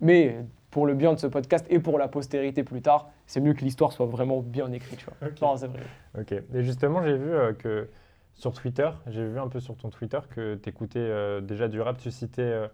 Mais 0.00 0.36
pour 0.70 0.86
le 0.86 0.94
bien 0.94 1.12
de 1.12 1.18
ce 1.18 1.26
podcast 1.26 1.66
et 1.68 1.78
pour 1.80 1.98
la 1.98 2.08
postérité 2.08 2.62
plus 2.62 2.82
tard, 2.82 3.10
c'est 3.26 3.40
mieux 3.40 3.54
que 3.54 3.64
l'histoire 3.64 3.92
soit 3.92 4.06
vraiment 4.06 4.40
bien 4.40 4.70
écrite. 4.72 5.00
Tu 5.00 5.06
vois. 5.40 5.56
c'est 5.56 5.66
vrai. 5.66 5.80
Ok. 6.18 6.32
Et 6.32 6.62
justement, 6.62 7.02
j'ai 7.02 7.16
vu 7.16 7.32
euh, 7.32 7.52
que 7.52 7.88
sur 8.34 8.52
Twitter, 8.52 8.88
j'ai 9.08 9.26
vu 9.26 9.38
un 9.38 9.48
peu 9.48 9.60
sur 9.60 9.76
ton 9.76 9.90
Twitter 9.90 10.20
que 10.30 10.54
tu 10.54 10.68
écoutais 10.68 10.98
euh, 11.00 11.40
déjà 11.40 11.68
du 11.68 11.80
rap, 11.80 11.98
tu 11.98 12.10
citais, 12.10 12.68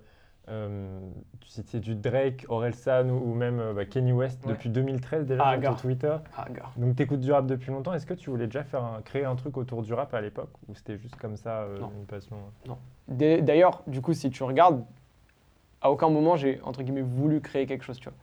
euh, 0.48 1.00
tu 1.40 1.48
citais 1.48 1.81
du 1.81 1.94
Drake, 1.94 2.44
Orelsan 2.48 3.08
ou, 3.08 3.31
ou 3.31 3.34
même 3.34 3.62
bah, 3.75 3.87
Kanye 3.87 4.12
West 4.12 4.46
depuis 4.46 4.69
2013 4.69 5.26
déjà 5.26 5.42
ah, 5.44 5.60
sur 5.60 5.76
Twitter. 5.76 6.14
Ah, 6.37 6.46
Donc 6.76 6.96
tu 6.96 7.02
écoutes 7.02 7.20
du 7.20 7.32
rap 7.32 7.46
depuis 7.46 7.70
longtemps. 7.70 7.94
Est-ce 7.94 8.06
que 8.06 8.14
tu 8.14 8.28
voulais 8.28 8.46
déjà 8.46 8.62
faire 8.62 9.00
créer 9.06 9.25
un 9.25 9.37
truc 9.37 9.56
autour 9.56 9.82
du 9.82 9.94
rap 9.94 10.12
à 10.12 10.20
l'époque 10.20 10.50
ou 10.69 10.75
c'était 10.75 10.99
juste 10.99 11.16
comme 11.16 11.37
ça 11.37 11.66
une 11.99 12.06
passion 12.06 12.37
Non. 12.66 12.76
D'ailleurs, 13.08 13.82
du 13.87 14.02
coup, 14.02 14.12
si 14.12 14.31
tu 14.31 14.42
regardes, 14.42 14.84
à 15.81 15.90
aucun 15.90 16.08
moment 16.08 16.37
j'ai 16.37 16.61
entre 16.62 16.82
guillemets 16.82 17.02
voulu 17.02 17.40
créer 17.40 17.67
quelque 17.67 17.84
chose, 17.84 17.99
tu 17.99 18.08
vois. 18.08 18.17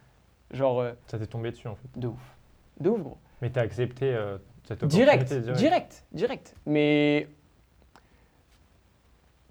Genre. 0.53 0.79
Euh, 0.81 0.93
ça 1.07 1.17
t'est 1.17 1.27
tombé 1.27 1.51
dessus 1.51 1.67
en 1.67 1.75
fait. 1.75 1.87
De 1.99 2.07
ouf. 2.07 2.35
De 2.79 2.89
ouf, 2.89 3.01
gros. 3.01 3.17
Mais 3.41 3.49
t'as 3.49 3.61
accepté 3.61 4.13
euh, 4.13 4.37
cette 4.63 4.83
opportunité 4.83 5.25
direct, 5.25 5.57
direct, 5.57 6.05
direct, 6.11 6.55
Mais 6.65 7.27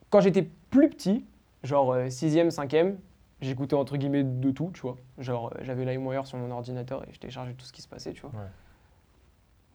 quand 0.09 0.21
j'étais 0.21 0.49
plus 0.71 0.89
petit, 0.89 1.25
genre 1.63 1.95
6ème, 1.97 2.47
euh, 2.47 2.49
5ème, 2.49 2.95
j'écoutais 3.41 3.75
entre 3.75 3.97
guillemets 3.97 4.25
de 4.25 4.51
tout, 4.51 4.71
tu 4.73 4.81
vois. 4.81 4.97
Genre 5.19 5.53
j'avais 5.61 5.85
LimeWire 5.85 6.27
sur 6.27 6.39
mon 6.39 6.51
ordinateur 6.51 7.03
et 7.09 7.13
je 7.13 7.19
téléchargeais 7.19 7.55
tout 7.55 7.67
ce 7.67 7.73
qui 7.73 7.83
se 7.83 7.89
passait, 7.89 8.13
tu 8.13 8.23
vois. 8.23 8.33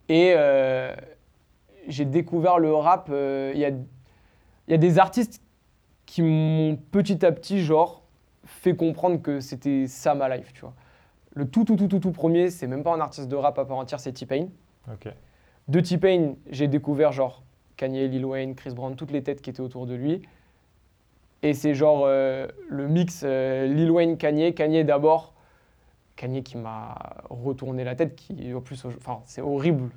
Et 0.10 0.36
j'ai 1.88 2.06
découvert 2.06 2.60
le 2.60 2.74
rap. 2.74 3.10
Il 3.10 3.60
y 3.60 3.66
a, 3.66 3.72
y, 4.68 4.74
a, 4.74 4.78
des 4.78 5.00
artistes 5.00 5.42
qui 6.06 6.22
m'ont 6.22 6.78
petit 6.92 7.26
à 7.26 7.32
petit, 7.32 7.62
genre, 7.62 8.07
fait 8.48 8.76
comprendre 8.76 9.22
que 9.22 9.40
c'était 9.40 9.88
ça 9.88 10.16
ma 10.16 10.36
life, 10.36 10.54
tu 10.54 10.62
vois. 10.62 10.74
Le 11.36 11.48
tout, 11.48 11.66
tout, 11.66 11.76
tout, 11.76 11.88
tout, 11.88 12.00
tout 12.00 12.12
premier, 12.12 12.50
c'est 12.50 12.66
même 12.66 12.84
pas 12.84 12.96
un 12.96 13.00
artiste 13.00 13.28
de 13.28 13.36
rap 13.36 13.60
à 13.60 13.66
part 13.66 13.78
entière, 13.78 14.00
c'est 14.00 14.14
T-Pain. 14.14 14.48
De 15.68 15.80
T-Pain, 15.80 16.36
j'ai 16.50 16.68
découvert 16.68 17.12
genre 17.12 17.44
Kanye, 17.76 18.08
Lil 18.08 18.26
Wayne, 18.26 18.56
Chris 18.56 18.74
Brown, 18.74 18.96
toutes 18.96 19.12
les 19.12 19.22
têtes 19.22 19.42
qui 19.42 19.50
étaient 19.50 19.62
autour 19.62 19.86
de 19.86 19.94
lui. 19.94 20.22
Et 21.44 21.54
c'est 21.54 21.76
genre 21.76 22.04
euh, 22.06 22.48
le 22.70 22.88
mix 22.88 23.22
euh, 23.24 23.68
Lil 23.68 23.92
Wayne, 23.92 24.18
Kanye. 24.18 24.54
Kanye 24.54 24.84
d'abord. 24.84 25.34
Kanye 26.16 26.42
qui 26.42 26.58
m'a 26.58 26.96
retourné 27.30 27.84
la 27.84 27.94
tête, 27.94 28.16
qui 28.16 28.54
en 28.54 28.62
plus, 28.62 28.86
enfin, 28.86 29.22
c'est 29.26 29.42
horrible 29.42 29.92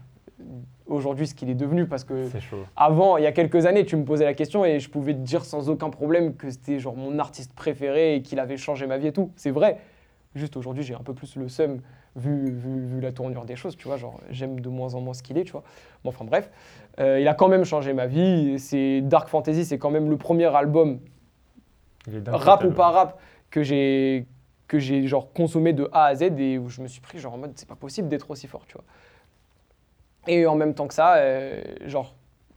aujourd'hui 0.87 1.27
ce 1.27 1.35
qu'il 1.35 1.49
est 1.51 1.55
devenu 1.55 1.87
parce 1.87 2.05
que 2.05 2.29
avant, 2.77 3.17
il 3.17 3.25
y 3.25 3.27
a 3.27 3.33
quelques 3.33 3.67
années, 3.67 3.85
tu 3.85 3.97
me 3.97 4.05
posais 4.05 4.25
la 4.25 4.35
question 4.35 4.65
et 4.65 4.81
je 4.81 4.91
pouvais 4.91 5.15
te 5.15 5.21
dire 5.21 5.45
sans 5.45 5.71
aucun 5.71 5.91
problème 5.91 6.35
que 6.35 6.51
c'était 6.51 6.79
genre 6.79 6.97
mon 6.97 7.19
artiste 7.19 7.55
préféré 7.55 8.17
et 8.17 8.23
qu'il 8.23 8.39
avait 8.39 8.57
changé 8.57 8.87
ma 8.87 8.99
vie 8.99 9.09
et 9.09 9.13
tout. 9.13 9.31
C'est 9.37 9.51
vrai. 9.51 9.79
Juste 10.35 10.57
aujourd'hui, 10.57 10.85
j'ai 10.85 10.95
un 10.95 11.03
peu 11.03 11.15
plus 11.15 11.37
le 11.37 11.49
seum 11.49 11.81
vu, 12.15 12.51
vu, 12.51 13.01
la 13.01 13.13
tournure 13.13 13.45
des 13.45 13.57
choses, 13.57 13.77
tu 13.77 13.89
vois. 13.89 13.97
Genre, 13.97 14.21
j'aime 14.31 14.61
de 14.61 14.69
moins 14.69 14.95
en 14.95 15.01
moins 15.01 15.15
ce 15.15 15.23
qu'il 15.23 15.39
est, 15.39 15.45
tu 15.45 15.53
vois. 15.53 15.65
Bon, 16.05 16.11
enfin 16.11 16.25
bref, 16.25 16.51
euh, 17.01 17.21
il 17.21 17.27
a 17.27 17.35
quand 17.35 17.49
même 17.49 17.65
changé 17.65 17.93
ma 17.93 18.07
vie. 18.07 18.59
C'est 18.59 19.01
Dark 19.01 19.29
Fantasy, 19.29 19.65
c'est 19.65 19.79
quand 19.79 19.91
même 19.91 20.09
le 20.09 20.17
premier 20.17 20.47
album 20.47 21.01
rap 22.29 22.65
ou 22.65 22.71
pas 22.71 22.91
rap 22.91 23.21
que 23.51 23.63
j'ai 23.63 24.27
que 24.69 24.79
j'ai 24.79 25.09
genre 25.09 25.33
consommé 25.33 25.73
de 25.73 25.89
A 25.93 26.05
à 26.05 26.15
Z 26.15 26.23
et 26.39 26.57
où 26.57 26.69
je 26.69 26.81
me 26.81 26.87
suis 26.87 27.01
pris 27.01 27.19
genre 27.19 27.35
en 27.35 27.39
mode 27.39 27.53
c'est 27.57 27.69
pas 27.69 27.75
possible 27.75 28.07
d'être 28.07 28.31
aussi 28.31 28.47
fort, 28.47 28.65
tu 28.67 28.75
vois. 28.75 28.85
Et 30.27 30.47
en 30.47 30.55
même 30.55 30.75
temps 30.75 30.87
que 30.87 30.95
ça, 30.95 31.17
euh, 31.17 31.63
genre, 31.87 32.15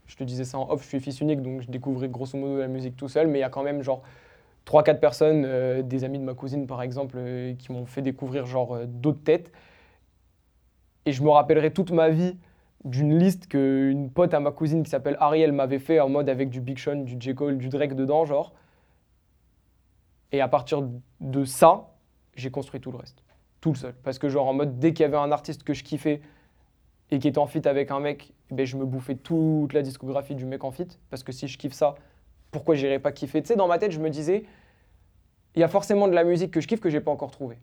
je 0.08 0.16
te 0.16 0.24
disais 0.24 0.44
ça 0.44 0.58
en 0.60 0.70
off, 0.70 0.84
je 0.84 0.88
suis 0.88 1.00
fils 1.00 1.22
unique, 1.22 1.42
donc 1.42 1.62
je 1.62 1.72
découvrais 1.72 2.10
grosso 2.10 2.38
modo 2.38 2.60
la 2.60 2.68
musique 2.68 2.96
tout 2.98 3.08
seul, 3.08 3.28
mais 3.28 3.40
il 3.40 3.42
y 3.42 3.46
a 3.46 3.50
quand 3.50 3.64
même 3.64 3.82
genre 3.82 4.02
3-4 4.66 5.00
personnes, 5.00 5.44
euh, 5.46 5.82
des 5.82 6.04
amis 6.04 6.20
de 6.20 6.24
ma 6.24 6.34
cousine 6.34 6.68
par 6.68 6.82
exemple, 6.82 7.16
euh, 7.18 7.54
qui 7.56 7.72
m'ont 7.72 7.86
fait 7.86 8.02
découvrir 8.02 8.46
genre 8.46 8.80
d'autres 8.86 9.24
têtes. 9.24 9.52
Et 11.06 11.12
je 11.12 11.24
me 11.24 11.30
rappellerai 11.30 11.72
toute 11.72 11.92
ma 11.92 12.10
vie 12.10 12.38
d'une 12.86 13.18
liste 13.18 13.48
qu'une 13.48 14.10
pote 14.10 14.34
à 14.34 14.40
ma 14.40 14.52
cousine 14.52 14.84
qui 14.84 14.90
s'appelle 14.90 15.16
Ariel 15.20 15.54
m'avait 15.54 15.80
fait 15.80 16.00
en 16.00 16.10
mode 16.10 16.30
avec 16.30 16.50
du 16.50 16.60
Big 16.60 16.78
Sean, 16.78 16.98
du 16.98 17.16
J. 17.20 17.34
Cole, 17.34 17.58
du 17.58 17.70
Drake 17.70 17.96
dedans, 17.96 18.26
genre. 18.26 18.54
Et 20.32 20.42
à 20.42 20.48
partir 20.48 20.84
de 21.22 21.46
ça, 21.46 21.94
j'ai 22.36 22.52
construit 22.52 22.82
tout 22.82 22.92
le 22.92 22.98
reste. 22.98 23.24
Tout 23.62 23.72
le 23.72 23.78
seul. 23.78 23.94
Parce 24.04 24.20
que 24.20 24.28
genre 24.28 24.48
en 24.48 24.54
mode, 24.54 24.80
dès 24.80 24.94
qu'il 24.94 25.04
y 25.04 25.06
avait 25.06 25.18
un 25.18 25.32
artiste 25.32 25.64
que 25.64 25.74
je 25.74 25.84
kiffais, 25.84 26.22
et 27.12 27.20
qui 27.20 27.28
est 27.28 27.38
en 27.38 27.46
fit 27.46 27.68
avec 27.68 27.92
un 27.92 28.00
mec, 28.00 28.34
eh 28.52 28.56
ben, 28.56 28.66
je 28.66 28.78
me 28.78 28.86
bouffais 28.86 29.16
toute 29.16 29.74
la 29.74 29.82
discographie 29.82 30.36
du 30.36 30.46
mec 30.46 30.64
en 30.64 30.72
fit. 30.72 30.88
Parce 31.10 31.24
que 31.24 31.32
si 31.32 31.48
je 31.48 31.58
kiffe 31.58 31.74
ça, 31.74 31.96
pourquoi 32.52 32.76
j'irais 32.76 33.00
pas 33.00 33.12
kiffer? 33.12 33.42
Tu 33.42 33.50
sais, 33.50 33.56
dans 33.56 33.68
ma 33.68 33.78
tête, 33.78 33.92
je 33.92 34.00
me 34.00 34.10
disais, 34.10 34.46
il 35.56 35.60
y 35.60 35.64
a 35.64 35.68
forcément 35.68 36.08
de 36.08 36.14
la 36.14 36.24
musique 36.24 36.52
que 36.52 36.62
je 36.62 36.68
kiffe 36.68 36.80
que 36.80 36.90
j'ai 36.90 37.02
pas 37.02 37.12
encore 37.12 37.32
trouvée. 37.32 37.58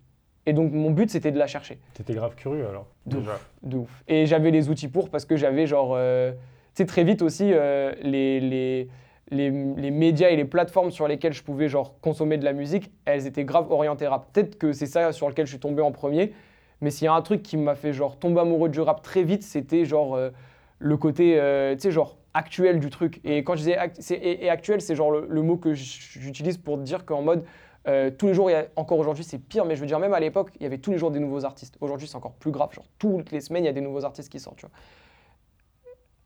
Et 0.47 0.53
donc, 0.53 0.73
mon 0.73 0.91
but, 0.91 1.11
c'était 1.11 1.33
de 1.33 1.39
la 1.39 1.47
chercher. 1.47 1.79
T'étais 1.95 2.15
grave 2.15 2.35
curieux 2.35 2.67
alors 2.67 2.87
De 3.07 3.19
ouf. 3.19 3.51
De 3.63 3.77
ouf. 3.77 4.05
Et 4.09 4.27
j'avais 4.27 4.51
les 4.51 4.69
outils 4.69 4.89
pour 4.89 5.11
parce 5.11 5.25
que 5.25 5.37
j'avais 5.37 5.67
genre. 5.67 5.93
Euh, 5.95 6.33
tu 6.33 6.39
sais, 6.83 6.87
très 6.87 7.05
vite 7.05 7.21
aussi, 7.21 7.53
euh, 7.53 7.93
les, 8.01 8.41
les, 8.41 8.89
les, 9.31 9.51
les, 9.51 9.91
médias 9.91 10.31
et 10.31 10.37
les 10.37 10.45
plateformes 10.45 10.91
sur 10.91 11.09
lesquelles 11.09 11.33
je 11.33 11.43
pouvais 11.43 11.69
genre 11.69 11.99
consommer 12.01 12.39
de 12.39 12.45
la 12.45 12.53
musique, 12.53 12.91
elles 13.05 13.27
étaient 13.27 13.45
grave 13.45 13.71
orientées 13.71 14.07
rap. 14.07 14.33
Peut-être 14.33 14.57
que 14.57 14.73
c'est 14.73 14.87
ça 14.87 15.13
sur 15.13 15.29
lequel 15.29 15.47
je 15.47 15.53
suis 15.53 15.61
tombé 15.61 15.83
en 15.83 15.93
premier. 15.93 16.33
Mais 16.81 16.91
s'il 16.91 17.05
y 17.05 17.09
a 17.09 17.13
un 17.13 17.23
truc 17.23 17.43
qui 17.43 17.57
m'a 17.57 17.75
fait 17.75 17.93
genre 17.93 18.19
tomber 18.19 18.41
amoureux 18.41 18.69
du 18.69 18.81
rap 18.81 19.03
très 19.03 19.23
vite, 19.23 19.43
c'était 19.43 19.85
genre 19.85 20.15
euh, 20.15 20.31
le 20.79 20.97
côté, 20.97 21.39
euh, 21.39 21.75
tu 21.75 21.83
sais, 21.83 21.91
genre 21.91 22.17
actuel 22.33 22.81
du 22.81 22.91
truc. 22.91 23.21
Et 23.25 23.39
quand 23.45 23.55
je 23.55 23.63
disais 23.63 23.79
et, 24.23 24.49
actuel, 24.49 24.81
c'est 24.81 24.95
genre 24.95 25.11
le, 25.11 25.43
mot 25.43 25.57
que 25.57 25.75
j'utilise 25.75 26.59
pour 26.59 26.79
dire 26.79 27.05
qu'en 27.05 27.23
mode 27.23 27.45
euh, 27.89 28.11
tous 28.11 28.27
les 28.27 28.35
jours, 28.35 28.51
encore 28.77 28.99
aujourd'hui, 28.99 29.25
c'est 29.25 29.39
pire, 29.39 29.65
mais 29.65 29.75
je 29.75 29.81
veux 29.81 29.87
dire, 29.87 29.99
même 29.99 30.13
à 30.15 30.21
l'époque, 30.21 30.51
il 30.61 30.63
y 30.63 30.67
avait 30.67 30.79
tous 30.79 30.91
les 30.91 30.99
jours 30.99 31.11
des 31.11 31.19
nouveaux 31.21 31.45
artistes. 31.45 31.77
Aujourd'hui, 31.81 32.07
c'est 32.07 32.17
encore 32.17 32.35
plus 32.35 32.51
grave. 32.51 32.73
Genre, 32.73 32.85
toutes 32.99 33.31
les 33.31 33.41
semaines, 33.41 33.65
il 33.65 33.67
y 33.67 33.71
a 33.71 33.73
des 33.73 33.81
nouveaux 33.81 34.05
artistes 34.05 34.31
qui 34.31 34.39
sortent. 34.39 34.59
Tu 34.59 34.67
vois. 34.67 34.75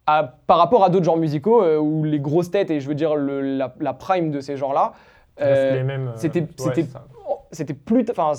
à- 0.07 0.25
par 0.47 0.59
rapport 0.59 0.85
à 0.85 0.91
d'autres 0.91 1.05
genres 1.05 1.17
musicaux 1.17 1.63
euh, 1.63 1.79
où 1.79 2.05
les 2.05 2.21
grosses 2.21 2.51
têtes 2.51 2.71
et 2.71 2.81
je 2.81 2.89
veux 2.89 2.95
dire 2.95 3.17
le- 3.17 3.41
la, 3.41 3.75
la 3.81 3.95
prime 3.95 4.31
de 4.31 4.41
ces 4.41 4.57
genres-là, 4.57 4.93
euh, 5.41 5.71
c'était- 6.17 6.41
ouais, 6.41 6.47
oh, 7.27 7.39
plus. 7.87 8.05
Enfin, 8.11 8.33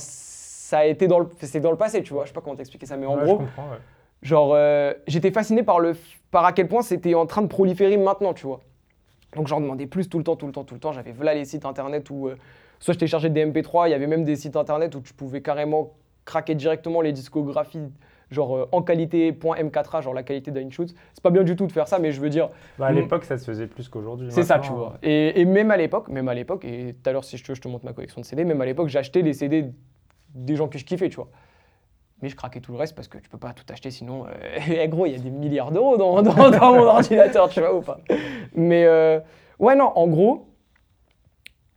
ça 0.66 0.80
a 0.80 0.86
été 0.86 1.08
dans 1.08 1.20
le, 1.20 1.28
c'est 1.42 1.60
dans 1.60 1.70
le 1.70 1.78
passé, 1.78 2.02
tu 2.02 2.12
vois. 2.14 2.24
Je 2.24 2.30
sais 2.30 2.34
pas 2.34 2.42
comment 2.42 2.56
t'expliquer 2.56 2.88
ça, 2.88 2.98
mais 2.98 3.06
en 3.06 3.14
Ouais, 3.14 3.20
je 3.22 3.26
gros, 3.26 3.38
comprends, 3.38 3.70
ouais. 3.70 3.78
genre, 4.24 4.54
euh, 4.56 4.94
j'étais 5.06 5.30
fasciné 5.30 5.62
par, 5.62 5.80
le, 5.80 5.94
par 6.32 6.44
à 6.44 6.54
quel 6.54 6.68
point 6.68 6.82
c'était 6.82 7.14
en 7.14 7.28
train 7.28 7.44
de 7.44 7.48
proliférer 7.48 7.98
maintenant, 7.98 8.34
tu 8.34 8.48
vois. 8.48 8.62
Donc 9.36 9.48
j'en 9.48 9.62
demandais 9.62 9.86
plus 9.86 10.10
tout 10.10 10.18
le 10.18 10.24
temps, 10.24 10.36
tout 10.36 10.48
le 10.48 10.52
temps, 10.54 10.64
tout 10.64 10.74
le 10.74 10.80
temps. 10.80 10.92
J'avais 10.92 11.12
voilà 11.12 11.36
les 11.36 11.46
sites 11.46 11.66
internet 11.66 12.10
où 12.10 12.30
euh, 12.30 12.36
soit 12.80 12.96
je 12.96 13.00
téléchargeais 13.00 13.30
des 13.30 13.46
MP3, 13.46 13.88
il 13.88 13.92
y 13.92 13.94
avait 13.94 14.08
même 14.08 14.24
des 14.24 14.36
sites 14.36 14.56
internet 14.56 14.96
où 14.96 15.02
tu 15.02 15.14
pouvais 15.14 15.42
carrément 15.42 15.94
craquer 16.24 16.56
directement 16.56 17.02
les 17.02 17.12
discographies, 17.12 17.92
genre 18.32 18.56
euh, 18.58 18.66
en 18.72 18.82
qualité 18.82 19.32
.m4a, 19.34 20.02
genre 20.02 20.16
la 20.16 20.24
qualité 20.24 20.50
d'Inshoot. 20.50 20.88
C'est 21.14 21.22
pas 21.24 21.30
bien 21.30 21.44
du 21.44 21.56
tout 21.56 21.68
de 21.68 21.72
faire 21.72 21.88
ça, 21.88 22.00
mais 22.00 22.12
je 22.12 22.20
veux 22.22 22.30
dire, 22.30 22.50
Bah, 22.80 22.88
à 22.88 22.92
l'époque, 22.92 23.26
ça 23.26 23.38
se 23.38 23.46
faisait 23.46 23.68
plus 23.68 23.88
qu'aujourd'hui. 23.88 24.30
c'est 24.32 24.42
ça, 24.42 24.58
tu 24.58 24.72
vois. 24.72 24.98
Et, 25.04 25.40
et 25.42 25.46
même 25.46 25.70
à 25.70 25.78
l'époque, 25.78 26.08
même 26.08 26.28
à 26.28 26.34
l'époque, 26.34 26.66
et 26.66 26.96
tout 27.04 27.08
à 27.08 27.14
l'heure, 27.14 27.24
si 27.24 27.38
je 27.38 27.44
te, 27.44 27.54
je 27.54 27.62
te 27.62 27.68
montre 27.68 27.86
ma 27.86 27.94
collection 27.94 28.22
de 28.22 28.26
CD, 28.26 28.44
même 28.46 28.60
à 28.62 28.66
l'époque, 28.66 28.88
j'achetais 28.88 29.22
les 29.22 29.34
CD 29.34 29.66
des 30.36 30.56
gens 30.56 30.68
que 30.68 30.78
je 30.78 30.86
kiffais, 30.86 31.10
tu 31.10 31.16
vois. 31.16 31.30
Mais 32.22 32.30
je 32.30 32.36
craquais 32.36 32.62
tout 32.62 32.72
le 32.72 32.78
reste 32.78 32.96
parce 32.96 33.08
que 33.08 33.18
tu 33.18 33.30
peux 33.30 33.38
pas 33.38 33.54
tout 33.54 33.66
acheter, 33.70 33.90
sinon, 33.92 34.26
euh, 34.28 34.30
eh, 34.70 34.88
gros, 34.88 35.06
il 35.06 35.14
y 35.14 35.16
a 35.16 35.20
des 35.20 35.32
milliards 35.32 35.72
d'euros 35.72 35.98
dans, 35.98 36.22
dans, 36.22 36.50
dans 36.50 36.74
mon 36.74 36.84
ordinateur, 36.86 37.50
tu 37.50 37.60
vois 37.60 37.76
ou 37.76 37.82
pas. 37.82 38.00
Mais 38.54 38.86
euh, 38.86 39.20
ouais, 39.60 39.76
non, 39.76 39.92
en 39.96 40.08
gros, 40.08 40.48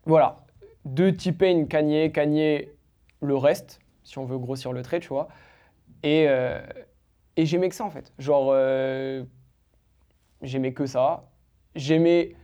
voilà. 0.05 0.45
De 0.85 1.11
T-Pain, 1.11 1.65
Kanye, 1.67 2.13
Kanye, 2.13 2.69
le 3.21 3.37
reste, 3.37 3.81
si 4.05 4.19
on 4.19 4.25
veut 4.25 4.39
grossir 4.39 4.73
le 4.73 4.83
trait, 4.83 5.01
tu 5.01 5.09
vois. 5.09 5.29
Et, 6.03 6.27
euh, 6.29 6.61
et 7.37 7.47
j'aimais 7.47 7.69
que 7.69 7.75
ça, 7.75 7.85
en 7.85 7.91
fait. 7.91 8.13
Genre, 8.19 8.51
euh, 8.53 9.25
j'aimais 10.43 10.73
que 10.73 10.87
ça. 10.87 11.25
J'aimais 11.75 12.35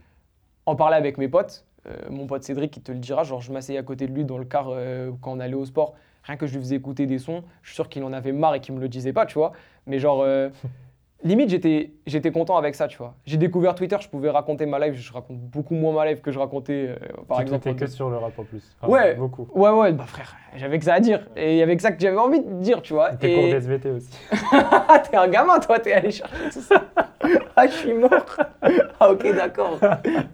en 0.67 0.77
parler 0.77 0.97
avec 0.97 1.19
mes 1.19 1.29
potes. 1.29 1.67
Euh, 1.87 1.93
mon 2.11 2.27
pote 2.27 2.43
Cédric, 2.45 2.71
qui 2.71 2.81
te 2.81 2.93
le 2.93 2.99
dira, 2.99 3.25
genre 3.25 3.41
je 3.43 3.53
m'asseyais 3.53 3.79
à 3.79 3.83
côté 3.83 4.07
de 4.07 4.13
lui 4.13 4.25
dans 4.25 4.39
le 4.39 4.45
car 4.45 4.69
euh, 4.71 5.11
quand 5.21 5.33
on 5.33 5.41
allait 5.41 5.55
au 5.55 5.65
sport, 5.67 5.95
rien 6.23 6.37
que 6.37 6.47
je 6.47 6.55
lui 6.55 6.61
faisais 6.61 6.77
écouter 6.77 7.05
des 7.07 7.19
sons, 7.19 7.43
je 7.63 7.69
suis 7.69 7.75
sûr 7.75 7.89
qu'il 7.91 8.03
en 8.05 8.13
avait 8.13 8.33
marre 8.33 8.55
et 8.55 8.61
qu'il 8.61 8.75
me 8.75 8.81
le 8.81 8.89
disait 8.89 9.13
pas, 9.13 9.27
tu 9.27 9.35
vois. 9.35 9.53
Mais 9.87 9.99
genre, 9.99 10.23
euh, 10.23 10.49
limite, 11.25 11.51
j'étais, 11.51 11.93
j'étais 12.07 12.31
content 12.31 12.57
avec 12.57 12.75
ça, 12.75 12.89
tu 12.89 12.97
vois. 12.97 13.15
J'ai 13.27 13.37
découvert 13.37 13.75
Twitter, 13.75 13.97
je 14.01 14.09
pouvais 14.09 14.31
raconter 14.31 14.65
ma 14.65 14.79
life, 14.79 14.95
je 14.99 15.13
raconte 15.13 15.37
beaucoup 15.39 15.75
moins 15.75 15.93
ma 15.93 16.07
life 16.11 16.23
que 16.23 16.31
je 16.31 16.39
racontais, 16.39 16.95
par 17.29 17.37
tu 17.39 17.43
exemple. 17.43 17.69
en- 17.69 17.75
que 17.75 17.87
sur 17.87 18.09
le 18.09 18.17
rap 18.17 18.39
en 18.39 18.45
plus. 18.45 18.77
Enfin, 18.81 18.91
Ouais. 18.93 19.15
Beaucoup. 19.17 19.47
Ouais, 19.55 19.71
ouais, 19.71 19.93
bah 19.93 20.05
frère, 20.07 20.37
j'avais 20.57 20.79
que 20.79 20.85
ça 20.87 20.95
à 20.95 21.01
dire. 21.01 21.27
Et 21.37 21.53
il 21.53 21.59
y 21.59 21.63
avait 21.63 21.77
que 21.77 21.83
ça 21.83 21.93
que 21.93 22.01
j'avais 22.01 22.17
envie 22.17 22.41
de 22.41 22.51
dire, 22.61 22.81
tu 22.81 22.95
vois. 22.95 23.15
Tes 23.17 23.31
Et- 23.31 23.35
cours 23.51 23.59
d'SVT 23.61 23.91
aussi. 23.91 24.11
T'es 25.11 25.17
un 25.19 25.29
gamin, 25.29 25.59
toi, 25.61 25.79
t'es 25.79 25.93
allé 25.93 26.11
chercher 26.11 26.35
tout 26.51 26.61
ça. 26.63 26.83
Ah, 27.57 27.67
je 27.67 27.73
suis 27.73 27.93
mort. 27.95 28.11
Ah, 29.01 29.11
ok, 29.11 29.35
d'accord. 29.35 29.79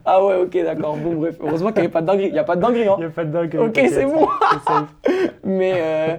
Ah, 0.05 0.25
ouais, 0.25 0.37
ok, 0.37 0.53
d'accord. 0.63 0.97
Bon, 0.97 1.15
bref. 1.15 1.37
Heureusement 1.41 1.69
qu'il 1.71 1.77
n'y 1.83 1.87
avait 1.87 1.93
pas 1.93 2.03
de 2.03 2.07
dinguerie. 2.07 2.29
Il 2.29 2.33
n'y 2.33 2.39
a 2.39 2.45
pas 2.45 2.57
de 2.57 2.61
dinguerie, 2.61 2.89
hein. 2.89 2.95
Il 2.99 3.01
n'y 3.01 3.07
a 3.07 3.11
pas 3.11 3.25
de 3.25 3.31
dingue. 3.33 3.57
Ok, 3.59 3.81
c'est 3.89 4.05
bon. 4.05 4.29
Mais, 5.45 5.73
euh, 5.77 6.17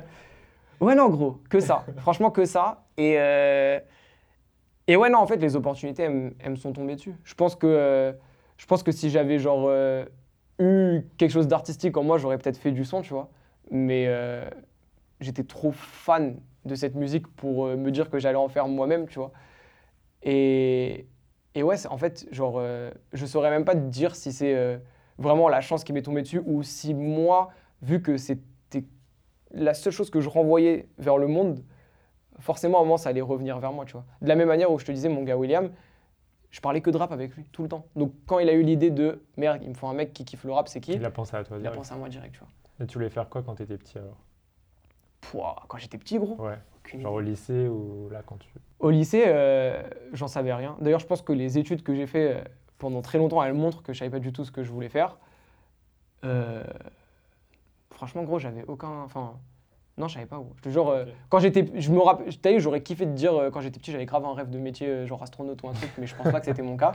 ouais, 0.79 0.95
non, 0.95 1.09
gros, 1.09 1.37
que 1.49 1.59
ça. 1.59 1.85
Franchement, 1.99 2.31
que 2.31 2.45
ça. 2.45 2.83
Et, 2.97 3.15
euh, 3.17 3.79
et 4.87 4.95
ouais, 4.97 5.09
non, 5.09 5.19
en 5.19 5.27
fait, 5.27 5.37
les 5.37 5.55
opportunités, 5.55 6.03
elles, 6.03 6.11
me- 6.13 6.33
elles 6.39 6.51
me 6.51 6.55
sont 6.55 6.73
tombées 6.73 6.95
dessus. 6.95 7.15
Je 7.23 7.33
pense 7.35 7.55
que, 7.55 7.67
euh, 7.67 8.11
je 8.57 8.65
pense 8.65 8.83
que 8.83 8.91
si 8.91 9.09
j'avais, 9.09 9.39
genre, 9.39 9.69
eu 10.59 11.01
quelque 11.17 11.31
chose 11.31 11.47
d'artistique 11.47 11.95
en 11.97 12.03
moi, 12.03 12.17
j'aurais 12.17 12.37
peut-être 12.37 12.57
fait 12.57 12.71
du 12.71 12.83
son, 12.85 13.01
tu 13.01 13.13
vois. 13.13 13.29
Mais 13.69 14.09
j'étais 15.21 15.43
trop 15.43 15.71
fan 15.71 16.37
de 16.65 16.75
cette 16.75 16.95
musique 16.95 17.27
pour 17.35 17.65
me 17.67 17.89
dire 17.91 18.09
que 18.09 18.19
j'allais 18.19 18.37
en 18.37 18.49
faire 18.49 18.67
moi-même, 18.67 19.07
tu 19.07 19.19
vois. 19.19 19.31
Et, 20.23 21.07
et 21.55 21.63
ouais, 21.63 21.75
en 21.87 21.97
fait, 21.97 22.27
genre, 22.31 22.55
euh, 22.57 22.91
je 23.13 23.25
saurais 23.25 23.49
même 23.49 23.65
pas 23.65 23.75
te 23.75 23.79
dire 23.79 24.15
si 24.15 24.31
c'est 24.31 24.55
euh, 24.55 24.77
vraiment 25.17 25.49
la 25.49 25.61
chance 25.61 25.83
qui 25.83 25.93
m'est 25.93 26.01
tombée 26.01 26.21
dessus 26.21 26.41
ou 26.45 26.63
si 26.63 26.93
moi, 26.93 27.49
vu 27.81 28.01
que 28.01 28.17
c'était 28.17 28.85
la 29.51 29.73
seule 29.73 29.93
chose 29.93 30.09
que 30.09 30.21
je 30.21 30.29
renvoyais 30.29 30.87
vers 30.97 31.17
le 31.17 31.27
monde, 31.27 31.63
forcément, 32.39 32.79
à 32.79 32.81
un 32.81 32.83
moment, 32.83 32.97
ça 32.97 33.09
allait 33.09 33.21
revenir 33.21 33.59
vers 33.59 33.73
moi, 33.73 33.85
tu 33.85 33.93
vois. 33.93 34.05
De 34.21 34.27
la 34.27 34.35
même 34.35 34.47
manière 34.47 34.71
où 34.71 34.79
je 34.79 34.85
te 34.85 34.91
disais, 34.91 35.09
mon 35.09 35.23
gars 35.23 35.37
William, 35.37 35.71
je 36.51 36.59
parlais 36.59 36.81
que 36.81 36.89
de 36.89 36.97
rap 36.97 37.11
avec 37.11 37.35
lui, 37.35 37.45
tout 37.51 37.63
le 37.63 37.69
temps. 37.69 37.85
Donc, 37.95 38.13
quand 38.25 38.39
il 38.39 38.49
a 38.49 38.53
eu 38.53 38.61
l'idée 38.61 38.91
de, 38.91 39.23
merde, 39.37 39.61
il 39.63 39.69
me 39.69 39.73
faut 39.73 39.87
un 39.87 39.93
mec 39.93 40.13
qui 40.13 40.25
kiffe 40.25 40.43
le 40.43 40.51
rap, 40.51 40.67
c'est 40.67 40.81
qui? 40.81 40.93
Il 40.93 41.05
a 41.05 41.11
pensé 41.11 41.35
à 41.35 41.43
toi. 41.43 41.57
Il 41.59 41.65
a 41.65 41.71
pensé 41.71 41.93
à 41.93 41.97
moi 41.97 42.09
direct, 42.09 42.33
tu 42.33 42.39
vois. 42.39 42.49
Et 42.79 42.87
tu 42.87 42.95
voulais 42.95 43.09
faire 43.09 43.29
quoi 43.29 43.41
quand 43.41 43.55
t'étais 43.55 43.77
petit 43.77 43.97
alors? 43.97 44.17
Pouah, 45.21 45.63
quand 45.67 45.77
j'étais 45.77 45.97
petit, 45.97 46.17
gros. 46.17 46.35
Ouais. 46.43 46.57
Aucune 46.83 47.01
Genre 47.01 47.13
au 47.13 47.19
lycée 47.19 47.67
ou 47.67 48.09
là 48.11 48.21
quand 48.25 48.37
tu. 48.37 48.49
Au 48.79 48.89
lycée, 48.89 49.23
euh, 49.27 49.81
j'en 50.13 50.27
savais 50.27 50.53
rien. 50.53 50.75
D'ailleurs, 50.81 50.99
je 50.99 51.07
pense 51.07 51.21
que 51.21 51.33
les 51.33 51.57
études 51.57 51.83
que 51.83 51.93
j'ai 51.93 52.07
fait 52.07 52.35
euh, 52.35 52.41
pendant 52.77 53.01
très 53.01 53.17
longtemps, 53.17 53.43
elles 53.43 53.53
montrent 53.53 53.83
que 53.83 53.93
je 53.93 53.99
savais 53.99 54.11
pas 54.11 54.19
du 54.19 54.33
tout 54.33 54.43
ce 54.43 54.51
que 54.51 54.63
je 54.63 54.71
voulais 54.71 54.89
faire. 54.89 55.17
Euh, 56.23 56.63
franchement, 57.91 58.23
gros, 58.23 58.39
j'avais 58.39 58.63
aucun. 58.67 58.89
Enfin, 59.03 59.33
non, 59.97 60.07
je 60.07 60.15
savais 60.15 60.25
pas. 60.25 60.37
Gros. 60.37 60.51
Je 60.57 60.61
te 60.61 60.69
jure, 60.69 60.89
euh, 60.89 61.05
quand 61.29 61.39
j'étais, 61.39 61.65
je 61.75 61.91
me 61.91 61.99
rappelle, 61.99 62.35
t'as 62.39 62.51
vu, 62.51 62.59
j'aurais 62.59 62.81
kiffé 62.81 63.05
de 63.05 63.13
dire 63.13 63.35
euh, 63.35 63.49
quand 63.51 63.61
j'étais 63.61 63.79
petit, 63.79 63.91
j'avais 63.91 64.05
grave 64.05 64.25
un 64.25 64.33
rêve 64.33 64.49
de 64.49 64.57
métier 64.57 64.87
euh, 64.87 65.05
genre 65.05 65.21
astronaute 65.21 65.61
ou 65.63 65.69
un 65.69 65.73
truc, 65.73 65.91
mais 65.97 66.07
je 66.07 66.15
pense 66.15 66.31
pas 66.31 66.39
que 66.39 66.45
c'était 66.45 66.61
mon 66.63 66.77
cas. 66.77 66.93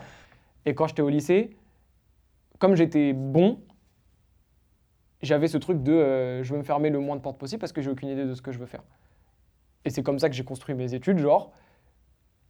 Et 0.65 0.75
quand 0.75 0.87
j'étais 0.89 1.03
au 1.03 1.09
lycée, 1.09 1.57
comme 2.59 2.75
j'étais 2.75 3.13
bon, 3.13 3.61
j'avais 5.23 5.49
ce 5.49 5.59
truc 5.59 5.83
de 5.83 5.93
euh, 5.93 6.43
je 6.43 6.53
veux 6.53 6.59
me 6.59 6.65
fermer 6.65 6.91
le 6.91 6.99
moins 6.99 7.17
de 7.17 7.21
portes 7.21 7.39
possible 7.39 7.61
parce 7.61 7.73
que 7.73 7.81
j'ai 7.83 7.91
aucune 7.91 8.09
idée 8.09 8.25
de 8.25 8.35
ce 8.35 8.43
que 8.43 8.51
je 8.51 8.59
veux 8.59 8.67
faire. 8.67 8.83
Et 9.87 9.91
c'est 9.91 10.03
comme 10.03 10.19
ça 10.19 10.29
que 10.29 10.35
j'ai 10.35 10.45
construit 10.45 10.75
mes 10.75 10.93
études, 10.95 11.19
genre. 11.19 11.53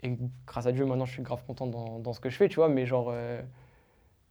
Et 0.03 0.17
grâce 0.47 0.67
à 0.67 0.73
Dieu, 0.73 0.85
maintenant, 0.85 1.05
je 1.05 1.13
suis 1.13 1.23
grave 1.23 1.45
content 1.47 1.67
dans, 1.67 1.99
dans 1.99 2.13
ce 2.13 2.21
que 2.21 2.31
je 2.31 2.37
fais, 2.37 2.49
tu 2.49 2.57
vois. 2.57 2.69
Mais 2.69 2.87
genre, 2.87 3.09
euh, 3.11 3.41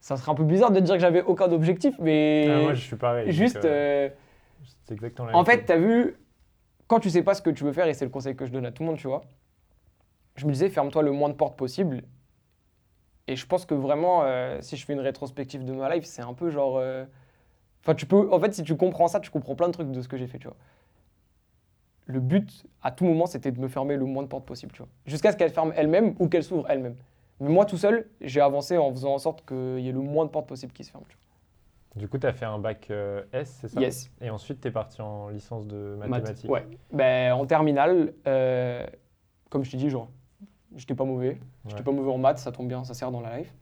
ça 0.01 0.17
serait 0.17 0.31
un 0.31 0.35
peu 0.35 0.43
bizarre 0.43 0.71
de 0.71 0.79
te 0.79 0.85
dire 0.85 0.95
que 0.95 1.01
j'avais 1.01 1.21
aucun 1.21 1.51
objectif, 1.51 1.95
mais 1.99 2.47
Ah, 2.49 2.59
moi 2.61 2.73
je 2.73 2.81
suis 2.81 2.95
pareil. 2.95 3.31
juste. 3.31 3.57
euh, 3.63 4.09
euh, 4.09 4.09
C'est 4.85 4.93
exactement 4.93 5.29
la 5.29 5.37
en 5.37 5.45
fait, 5.45 5.65
t'as 5.65 5.77
vu, 5.77 6.17
quand 6.87 6.99
tu 6.99 7.09
sais 7.09 7.23
pas 7.23 7.33
ce 7.33 7.41
que 7.41 7.49
tu 7.49 7.63
veux 7.63 7.73
faire, 7.73 7.87
et 7.87 7.93
c'est 7.93 8.05
le 8.05 8.11
conseil 8.11 8.35
que 8.35 8.45
je 8.45 8.51
donne 8.51 8.65
à 8.65 8.71
tout 8.71 8.83
le 8.83 8.87
monde, 8.89 8.97
tu 8.97 9.07
vois, 9.07 9.23
je 10.35 10.45
me 10.45 10.51
disais, 10.51 10.69
ferme-toi 10.69 11.01
le 11.03 11.11
moins 11.11 11.29
de 11.29 11.33
portes 11.35 11.57
possible. 11.57 12.03
Et 13.27 13.35
je 13.35 13.45
pense 13.47 13.65
que 13.65 13.73
vraiment, 13.73 14.23
euh, 14.23 14.59
si 14.61 14.77
je 14.77 14.85
fais 14.85 14.93
une 14.93 14.99
rétrospective 14.99 15.63
de 15.65 15.73
ma 15.73 15.93
life, 15.95 16.05
c'est 16.05 16.21
un 16.21 16.33
peu 16.33 16.49
genre. 16.51 16.81
Enfin, 17.83 17.95
tu 17.95 18.05
peux. 18.05 18.31
En 18.31 18.39
fait, 18.39 18.53
si 18.53 18.63
tu 18.63 18.75
comprends 18.77 19.07
ça, 19.07 19.19
tu 19.19 19.31
comprends 19.31 19.55
plein 19.55 19.67
de 19.67 19.73
trucs 19.73 19.91
de 19.91 20.01
ce 20.01 20.07
que 20.07 20.17
j'ai 20.17 20.27
fait, 20.27 20.37
tu 20.39 20.47
vois. 20.47 20.57
Le 22.07 22.19
but, 22.19 22.65
à 22.83 22.91
tout 22.91 23.03
moment, 23.05 23.25
c'était 23.25 23.51
de 23.51 23.59
me 23.59 23.67
fermer 23.67 23.95
le 23.97 24.05
moins 24.05 24.21
de 24.23 24.27
portes 24.27 24.45
possible, 24.45 24.71
tu 24.73 24.79
vois. 24.79 24.87
Jusqu'à 25.05 25.31
ce 25.31 25.37
qu'elle 25.37 25.49
ferme 25.49 25.73
elle-même 25.75 26.15
ou 26.19 26.27
qu'elle 26.27 26.43
s'ouvre 26.43 26.65
elle-même. 26.69 26.95
Mais 27.39 27.49
moi, 27.49 27.65
tout 27.65 27.77
seul, 27.77 28.07
j'ai 28.21 28.41
avancé 28.41 28.77
en 28.77 28.91
faisant 28.91 29.13
en 29.13 29.17
sorte 29.17 29.43
qu'il 29.45 29.79
y 29.79 29.89
ait 29.89 29.91
le 29.91 29.99
moins 29.99 30.25
de 30.25 30.29
portes 30.29 30.47
possible 30.47 30.71
qui 30.71 30.83
se 30.83 30.91
ferment, 30.91 31.05
tu 31.09 31.17
Du 31.99 32.07
coup, 32.07 32.17
tu 32.19 32.27
as 32.27 32.33
fait 32.33 32.45
un 32.45 32.59
bac 32.59 32.87
euh, 32.91 33.23
S, 33.33 33.57
c'est 33.61 33.67
ça? 33.69 33.81
Yes. 33.81 34.11
Et 34.21 34.29
ensuite, 34.29 34.61
tu 34.61 34.67
es 34.67 34.71
parti 34.71 35.01
en 35.01 35.29
licence 35.29 35.65
de 35.67 35.95
mathématiques. 35.97 36.49
Ouais. 36.49 36.65
Ben, 36.93 37.33
en 37.33 37.45
terminale, 37.47 38.13
euh, 38.27 38.85
comme 39.49 39.63
je 39.63 39.71
t'ai 39.71 39.77
dit, 39.77 39.89
genre, 39.89 40.09
j'étais 40.75 40.95
pas 40.95 41.05
mauvais. 41.05 41.39
J'étais 41.65 41.79
Ouais. 41.79 41.83
pas 41.83 41.91
mauvais 41.91 42.11
en 42.11 42.19
maths, 42.19 42.37
ça 42.37 42.51
tombe 42.51 42.67
bien, 42.67 42.83
ça 42.83 42.93
sert 42.93 43.09
dans 43.11 43.21
la 43.21 43.39
life. 43.39 43.53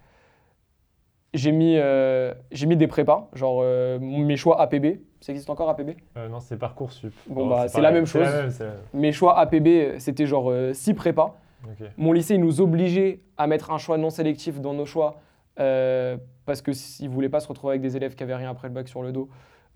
J'ai 1.33 1.51
mis, 1.51 1.77
euh, 1.77 2.33
j'ai 2.51 2.67
mis 2.67 2.75
des 2.77 2.87
prépas, 2.87 3.29
genre 3.33 3.63
mes 4.01 4.35
choix 4.37 4.59
APB. 4.61 4.99
Ça 5.23 5.31
existe 5.31 5.49
encore 5.49 5.69
APB 5.69 5.91
Euh, 6.17 6.27
non, 6.27 6.41
c'est 6.41 6.57
Parcoursup. 6.57 7.13
Bon, 7.27 7.47
bah, 7.47 7.69
c'est 7.69 7.79
la 7.79 7.91
même 7.91 8.05
chose. 8.05 8.23
la 8.23 8.41
même. 8.43 8.51
Mes 8.93 9.13
choix 9.13 9.39
APB, 9.39 9.97
c'était 9.97 10.25
genre 10.25 10.51
6 10.73 10.93
prépas. 10.95 11.39
Ok. 11.63 11.87
Mon 11.95 12.11
lycée, 12.11 12.35
il 12.35 12.41
nous 12.41 12.59
obligeait 12.59 13.21
à 13.37 13.47
mettre 13.47 13.71
un 13.71 13.77
choix 13.77 13.97
non 13.97 14.09
sélectif 14.09 14.59
dans 14.59 14.73
nos 14.73 14.85
choix 14.85 15.21
euh, 15.61 16.17
parce 16.45 16.61
qu'ils 16.61 16.73
ne 17.07 17.13
voulaient 17.13 17.29
pas 17.29 17.39
se 17.39 17.47
retrouver 17.47 17.71
avec 17.71 17.81
des 17.81 17.95
élèves 17.95 18.15
qui 18.15 18.23
avaient 18.23 18.35
rien 18.35 18.49
après 18.51 18.67
le 18.67 18.73
bac 18.73 18.89
sur 18.89 19.01
le 19.01 19.13
dos. 19.13 19.29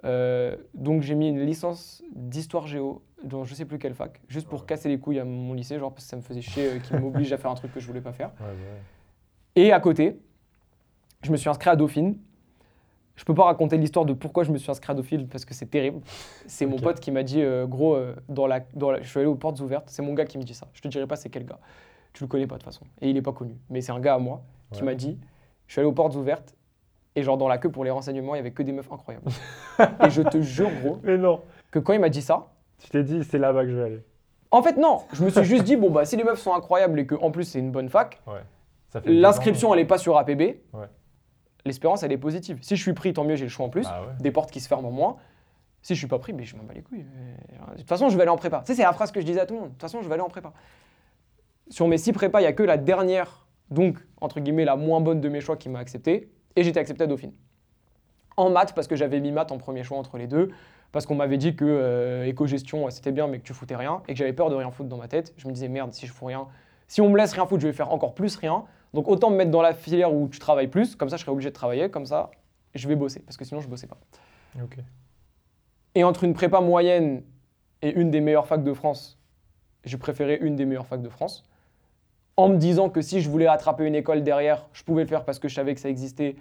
Euh, 0.03 0.57
donc 0.73 1.01
j'ai 1.01 1.15
mis 1.15 1.29
une 1.29 1.39
licence 1.45 2.03
d'histoire 2.13 2.67
géo 2.67 3.01
dans 3.23 3.45
je 3.45 3.55
sais 3.55 3.63
plus 3.65 3.79
quelle 3.79 3.93
fac, 3.95 4.19
juste 4.27 4.47
pour 4.49 4.59
Ouais. 4.59 4.65
casser 4.67 4.89
les 4.89 4.99
couilles 4.99 5.19
à 5.19 5.23
mon 5.25 5.53
lycée, 5.53 5.79
genre 5.79 5.91
parce 5.93 6.03
que 6.03 6.09
ça 6.09 6.17
me 6.17 6.21
faisait 6.21 6.41
chier 6.41 6.67
euh, 6.67 6.79
qu'ils 6.79 6.99
m'obligent 6.99 7.31
à 7.31 7.37
faire 7.37 7.49
un 7.51 7.55
truc 7.55 7.73
que 7.73 7.79
je 7.79 7.87
voulais 7.87 8.01
pas 8.01 8.11
faire. 8.11 8.27
Ouais, 8.41 8.45
bah 8.47 8.51
ouais. 8.51 9.63
Et 9.63 9.71
à 9.71 9.79
côté, 9.79 10.19
je 11.23 11.31
me 11.31 11.37
suis 11.37 11.49
inscrit 11.49 11.69
à 11.69 11.75
Dauphine. 11.77 12.17
Je 13.17 13.25
peux 13.25 13.33
pas 13.33 13.43
raconter 13.45 13.77
l'histoire 13.77 14.05
de 14.05 14.13
pourquoi 14.13 14.43
je 14.45 14.51
me 14.51 14.57
suis 14.57 14.71
inscrit 14.71 14.91
à 14.91 14.95
Dauphine 14.95 15.27
parce 15.27 15.43
que 15.43 15.53
c'est 15.53 15.65
terrible. 15.65 15.99
C'est 16.45 16.65
mon 16.65 16.77
pote 16.77 16.99
qui 17.01 17.11
m'a 17.11 17.23
dit, 17.23 17.41
euh, 17.41 17.65
gros, 17.65 17.95
euh, 17.95 18.15
dans 18.29 18.47
la, 18.47 18.61
dans 18.75 18.91
la- 18.91 19.01
je 19.01 19.07
suis 19.09 19.19
allé 19.19 19.27
aux 19.27 19.35
portes 19.35 19.59
ouvertes. 19.59 19.85
C'est 19.89 20.01
mon 20.03 20.13
gars 20.13 20.25
qui 20.25 20.37
me 20.37 20.43
dit 20.43 20.53
ça. 20.53 20.67
Je 20.73 20.81
te 20.81 20.87
dirai 20.87 21.05
pas 21.07 21.15
c'est 21.17 21.29
quel 21.29 21.43
gars. 21.45 21.59
Tu 22.13 22.23
le 22.23 22.27
connais 22.29 22.47
pas 22.47 22.55
de 22.55 22.61
toute 22.61 22.71
façon. 22.71 22.85
Et 23.01 23.09
il 23.09 23.17
est 23.17 23.21
pas 23.21 23.33
connu. 23.33 23.55
Mais 23.69 23.81
c'est 23.81 23.91
un 23.91 23.99
gars 23.99 24.13
à 24.13 24.19
moi 24.19 24.41
qui 24.71 24.79
Ouais. 24.81 24.85
m'a 24.85 24.95
dit, 24.95 25.17
je 25.67 25.73
suis 25.73 25.79
allé 25.81 25.89
aux 25.89 25.93
portes 25.93 26.15
ouvertes. 26.15 26.55
Et 27.15 27.23
genre 27.23 27.37
dans 27.37 27.47
la 27.47 27.57
queue 27.57 27.71
pour 27.71 27.83
les 27.83 27.89
renseignements, 27.89 28.35
il 28.35 28.37
y 28.37 28.41
avait 28.41 28.51
que 28.51 28.61
des 28.61 28.71
meufs 28.71 28.91
incroyables. 28.91 29.25
et 30.05 30.09
je 30.11 30.21
te 30.21 30.39
jure, 30.41 30.69
gros, 30.83 30.99
Mais 31.03 31.17
non, 31.17 31.41
que 31.71 31.79
quand 31.79 31.93
il 31.93 31.99
m'a 31.99 32.09
dit 32.09 32.21
ça, 32.21 32.47
tu 32.77 32.89
t'es 32.89 33.03
dit, 33.03 33.23
c'est 33.23 33.39
là-bas 33.39 33.63
que 33.63 33.71
je 33.71 33.75
vais 33.75 33.83
aller. 33.83 34.03
en 34.51 34.61
fait 34.61 34.77
non, 34.77 35.01
je 35.13 35.23
me 35.25 35.29
suis 35.31 35.43
juste 35.43 35.63
dit, 35.63 35.75
bon 35.75 35.89
bah 35.89 36.05
si 36.05 36.15
les 36.15 36.23
meufs 36.23 36.39
sont 36.39 36.53
incroyables 36.53 36.99
et 36.99 37.07
que 37.07 37.15
en 37.15 37.31
plus 37.31 37.43
c'est 37.45 37.57
une 37.59 37.71
bonne 37.71 37.89
fac, 37.89 38.21
Ouais. 38.27 38.41
L'inscription, 39.05 39.73
elle 39.73 39.79
n'est 39.81 39.85
pas 39.87 39.97
sur 39.97 40.17
APB. 40.17 40.61
Ouais. 40.73 40.85
L'espérance, 41.67 42.01
elle 42.03 42.11
est 42.11 42.17
positive. 42.17 42.57
Si 42.61 42.75
je 42.75 42.81
suis 42.81 42.93
pris, 42.93 43.13
tant 43.13 43.23
mieux, 43.23 43.35
j'ai 43.35 43.45
le 43.45 43.49
choix 43.49 43.65
en 43.65 43.69
plus. 43.69 43.85
Ah 43.87 44.01
ouais. 44.01 44.07
Des 44.19 44.31
portes 44.31 44.49
qui 44.49 44.59
se 44.59 44.67
ferment 44.67 44.87
en 44.87 44.91
moins. 44.91 45.17
Si 45.83 45.93
je 45.93 45.99
suis 45.99 46.07
pas 46.07 46.19
pris, 46.19 46.33
mais 46.33 46.43
je 46.43 46.55
m'en 46.55 46.63
bats 46.63 46.73
les 46.73 46.81
couilles. 46.81 47.05
Euh, 47.05 47.73
De 47.73 47.77
toute 47.77 47.87
façon, 47.87 48.09
je 48.09 48.15
vais 48.15 48.23
aller 48.23 48.31
en 48.31 48.37
prépa. 48.37 48.61
Tu 48.65 48.71
sais, 48.71 48.75
c'est 48.75 48.83
la 48.83 48.93
phrase 48.93 49.11
que 49.11 49.21
je 49.21 49.25
disais 49.25 49.39
à 49.39 49.45
tout 49.45 49.53
le 49.53 49.59
monde. 49.59 49.69
De 49.69 49.73
toute 49.73 49.81
façon, 49.81 50.01
je 50.01 50.07
vais 50.07 50.13
aller 50.15 50.23
en 50.23 50.29
prépa. 50.29 50.51
Sur 51.69 51.87
mes 51.87 51.97
six 51.97 52.11
prépas, 52.13 52.39
il 52.39 52.43
n'y 52.43 52.47
a 52.47 52.53
que 52.53 52.63
la 52.63 52.77
dernière 52.77 53.47
donc 53.69 53.97
entre 54.21 54.39
guillemets 54.39 54.65
la 54.65 54.75
moins 54.75 55.01
bonne 55.01 55.21
de 55.21 55.29
mes 55.29 55.41
choix 55.41 55.57
qui 55.57 55.69
m'a 55.69 55.79
accepté, 55.79 56.31
et 56.55 56.63
j'étais 56.63 56.79
accepté 56.79 57.03
à 57.03 57.07
Dauphine. 57.07 57.33
En 58.37 58.49
maths, 58.49 58.73
parce 58.73 58.87
que 58.87 58.95
j'avais 58.95 59.19
mis 59.19 59.31
maths 59.31 59.51
en 59.51 59.57
premier 59.57 59.83
choix 59.83 59.97
entre 59.97 60.17
les 60.17 60.27
deux, 60.27 60.51
parce 60.91 61.05
qu'on 61.05 61.15
m'avait 61.15 61.37
dit 61.37 61.55
que 61.55 61.65
euh, 61.65 62.25
éco-gestion 62.25 62.89
c'était 62.89 63.11
bien 63.11 63.27
mais 63.27 63.39
que 63.39 63.43
tu 63.43 63.53
foutais 63.53 63.75
rien, 63.75 64.01
et 64.07 64.13
que 64.13 64.17
j'avais 64.17 64.33
peur 64.33 64.49
de 64.49 64.55
rien 64.55 64.71
foutre 64.71 64.89
dans 64.89 64.97
ma 64.97 65.07
tête. 65.07 65.33
Je 65.37 65.47
me 65.47 65.53
disais 65.53 65.67
merde, 65.67 65.93
si 65.93 66.07
je 66.07 66.13
fous 66.13 66.25
rien, 66.25 66.47
si 66.87 67.01
on 67.01 67.09
me 67.09 67.17
laisse 67.17 67.33
rien 67.33 67.45
foutre, 67.45 67.61
je 67.61 67.67
vais 67.67 67.73
faire 67.73 67.91
encore 67.91 68.13
plus 68.13 68.35
rien. 68.37 68.63
Donc 68.97 69.09
autant 69.09 69.29
me 69.29 69.35
mettre 69.35 69.51
dans 69.51 69.61
la 69.61 69.75
filière 69.75 70.11
où 70.11 70.27
tu 70.27 70.39
travailles 70.39 70.69
plus, 70.69 70.95
comme 70.95 71.07
ça 71.07 71.17
je 71.17 71.21
serais 71.21 71.31
obligé 71.31 71.49
de 71.49 71.53
travailler, 71.53 71.87
comme 71.87 72.07
ça 72.07 72.31
je 72.73 72.87
vais 72.87 72.95
bosser, 72.95 73.19
parce 73.19 73.37
que 73.37 73.45
sinon 73.45 73.61
je 73.61 73.67
bossais 73.67 73.85
pas. 73.85 73.99
Et 75.93 76.03
entre 76.03 76.23
une 76.23 76.33
prépa 76.33 76.61
moyenne 76.61 77.21
et 77.83 77.91
une 77.91 78.09
des 78.09 78.21
meilleures 78.21 78.47
facs 78.47 78.63
de 78.63 78.73
France, 78.73 79.19
j'ai 79.83 79.97
préféré 79.97 80.39
une 80.41 80.55
des 80.55 80.65
meilleures 80.65 80.87
facs 80.87 81.03
de 81.03 81.09
France. 81.09 81.43
En 82.37 82.49
me 82.49 82.57
disant 82.57 82.89
que 82.89 83.03
si 83.03 83.21
je 83.21 83.29
voulais 83.29 83.45
attraper 83.45 83.85
une 83.85 83.93
école 83.93 84.23
derrière, 84.23 84.67
je 84.73 84.83
pouvais 84.83 85.03
le 85.03 85.07
faire 85.07 85.25
parce 85.25 85.37
que 85.37 85.47
je 85.47 85.53
savais 85.53 85.75
que 85.75 85.79
ça 85.79 85.89
existait, 85.89 86.35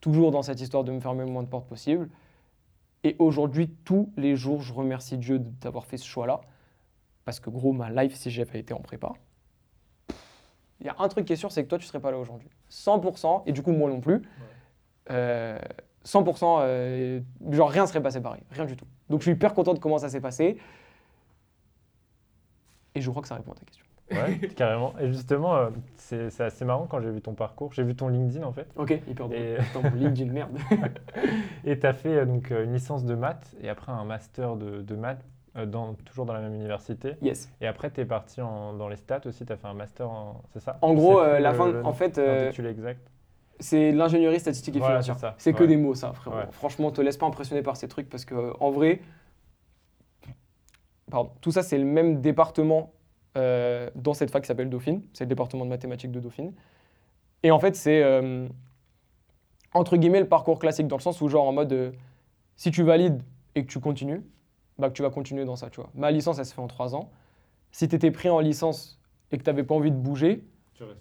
toujours 0.00 0.32
dans 0.32 0.42
cette 0.42 0.60
histoire 0.60 0.82
de 0.82 0.90
me 0.90 0.98
fermer 0.98 1.24
le 1.24 1.30
moins 1.30 1.44
de 1.44 1.48
portes 1.48 1.68
possible. 1.68 2.08
Et 3.04 3.14
aujourd'hui, 3.20 3.70
tous 3.84 4.10
les 4.16 4.34
jours, 4.34 4.60
je 4.60 4.74
remercie 4.74 5.18
Dieu 5.18 5.38
d'avoir 5.38 5.86
fait 5.86 5.98
ce 5.98 6.06
choix-là. 6.06 6.40
Parce 7.24 7.38
que 7.38 7.48
gros, 7.48 7.72
ma 7.72 7.90
life, 7.90 8.16
si 8.16 8.32
j'avais 8.32 8.58
été 8.58 8.74
en 8.74 8.80
prépa, 8.80 9.12
il 10.80 10.86
y 10.86 10.90
a 10.90 10.96
un 10.98 11.08
truc 11.08 11.24
qui 11.26 11.32
est 11.32 11.36
sûr, 11.36 11.50
c'est 11.52 11.64
que 11.64 11.68
toi, 11.68 11.78
tu 11.78 11.86
serais 11.86 12.00
pas 12.00 12.10
là 12.10 12.18
aujourd'hui. 12.18 12.48
100%, 12.70 13.42
et 13.46 13.52
du 13.52 13.62
coup, 13.62 13.72
moi 13.72 13.88
non 13.90 14.00
plus. 14.00 14.22
Euh, 15.10 15.58
100%, 16.04 16.58
euh, 16.60 17.20
genre 17.50 17.70
rien 17.70 17.86
serait 17.86 18.02
passé 18.02 18.20
pareil, 18.20 18.42
rien 18.50 18.64
du 18.64 18.76
tout. 18.76 18.86
Donc 19.08 19.20
je 19.20 19.24
suis 19.24 19.32
hyper 19.32 19.54
content 19.54 19.74
de 19.74 19.78
comment 19.78 19.98
ça 19.98 20.08
s'est 20.08 20.20
passé. 20.20 20.58
Et 22.94 23.00
je 23.00 23.10
crois 23.10 23.22
que 23.22 23.28
ça 23.28 23.34
répond 23.36 23.52
à 23.52 23.54
ta 23.56 23.64
question. 23.64 23.84
Ouais, 24.12 24.38
carrément. 24.56 24.94
Et 25.00 25.08
justement, 25.12 25.56
euh, 25.56 25.70
c'est 25.96 26.30
c'est 26.30 26.44
assez 26.44 26.64
marrant 26.64 26.86
quand 26.86 27.00
j'ai 27.00 27.10
vu 27.10 27.20
ton 27.20 27.34
parcours. 27.34 27.72
J'ai 27.72 27.82
vu 27.82 27.94
ton 27.96 28.08
LinkedIn 28.08 28.44
en 28.46 28.52
fait. 28.52 28.68
Ok, 28.76 28.90
hyper 29.08 29.28
drôle. 29.28 29.36
Et- 29.36 29.58
LinkedIn, 29.96 30.32
merde. 30.32 30.56
Et 31.64 31.78
tu 31.78 31.86
as 31.86 31.92
fait 31.92 32.18
euh, 32.18 32.24
donc 32.24 32.52
euh, 32.52 32.64
une 32.64 32.72
licence 32.72 33.04
de 33.04 33.14
maths 33.14 33.54
et 33.60 33.68
après 33.68 33.90
un 33.92 34.04
master 34.04 34.54
de, 34.56 34.80
de 34.82 34.94
maths, 34.94 35.24
euh, 35.24 35.35
dans, 35.64 35.94
toujours 35.94 36.26
dans 36.26 36.34
la 36.34 36.40
même 36.40 36.54
université. 36.54 37.14
yes. 37.22 37.48
Et 37.62 37.66
après, 37.66 37.90
tu 37.90 38.02
es 38.02 38.04
parti 38.04 38.42
en- 38.42 38.74
dans 38.74 38.88
les 38.88 38.96
stats 38.96 39.22
aussi, 39.24 39.46
tu 39.46 39.52
as 39.52 39.56
fait 39.56 39.66
un 39.68 39.72
master 39.74 40.10
en. 40.10 40.42
C'est 40.52 40.60
ça? 40.60 40.78
En 40.82 40.92
gros, 40.92 41.20
euh, 41.20 41.38
la 41.38 41.54
fin, 41.54 41.70
le 41.72 41.82
en 41.86 41.94
fait, 41.94 42.18
euh, 42.18 42.44
l'intitulé 42.44 42.68
exact. 42.70 43.00
c'est 43.58 43.92
l'ingénierie 43.92 44.38
statistique 44.40 44.76
et 44.76 44.80
Voilà, 44.80 45.00
financière. 45.00 45.34
c'est 45.38 45.54
que 45.54 45.64
des 45.64 45.78
mots, 45.78 45.94
ça, 45.94 46.12
frérot. 46.12 46.36
Ouais. 46.36 46.46
Franchement, 46.50 46.90
te 46.90 47.00
laisse 47.00 47.16
pas 47.16 47.24
impressionner 47.26 47.62
par 47.62 47.78
ces 47.78 47.88
trucs 47.88 48.10
parce 48.10 48.26
que, 48.26 48.34
euh, 48.34 48.52
en 48.60 48.70
vrai, 48.70 49.00
pardon, 51.10 51.30
tout 51.40 51.52
ça, 51.52 51.62
c'est 51.62 51.78
le 51.78 51.84
même 51.84 52.20
département 52.20 52.92
euh, 53.36 53.90
dans 53.94 54.14
cette 54.14 54.30
fac 54.30 54.42
qui 54.42 54.48
s'appelle 54.48 54.70
Dauphine. 54.70 55.02
C'est 55.12 55.24
le 55.24 55.28
département 55.28 55.64
de 55.64 55.70
mathématiques 55.70 56.10
de 56.12 56.20
Dauphine. 56.20 56.52
Et 57.42 57.50
en 57.50 57.58
fait, 57.58 57.76
c'est 57.76 58.02
euh, 58.02 58.48
entre 59.74 59.96
guillemets 59.96 60.20
le 60.20 60.28
parcours 60.28 60.58
classique 60.58 60.86
dans 60.88 60.96
le 60.96 61.02
sens 61.02 61.20
où, 61.20 61.28
genre, 61.28 61.46
en 61.46 61.52
mode, 61.52 61.72
euh, 61.72 61.92
si 62.56 62.70
tu 62.70 62.82
valides 62.82 63.22
et 63.54 63.64
que 63.64 63.70
tu 63.70 63.78
continues, 63.78 64.22
bah, 64.78 64.88
que 64.88 64.94
tu 64.94 65.02
vas 65.02 65.10
continuer 65.10 65.44
dans 65.44 65.56
ça, 65.56 65.70
tu 65.70 65.80
vois. 65.80 65.90
Ma 65.94 66.10
licence, 66.10 66.38
elle 66.38 66.46
se 66.46 66.54
fait 66.54 66.60
en 66.60 66.66
trois 66.66 66.94
ans. 66.94 67.10
Si 67.72 67.88
tu 67.88 67.96
étais 67.96 68.10
pris 68.10 68.28
en 68.28 68.40
licence 68.40 69.00
et 69.32 69.38
que 69.38 69.42
tu 69.42 69.50
n'avais 69.50 69.64
pas 69.64 69.74
envie 69.74 69.90
de 69.90 69.96
bouger, 69.96 70.44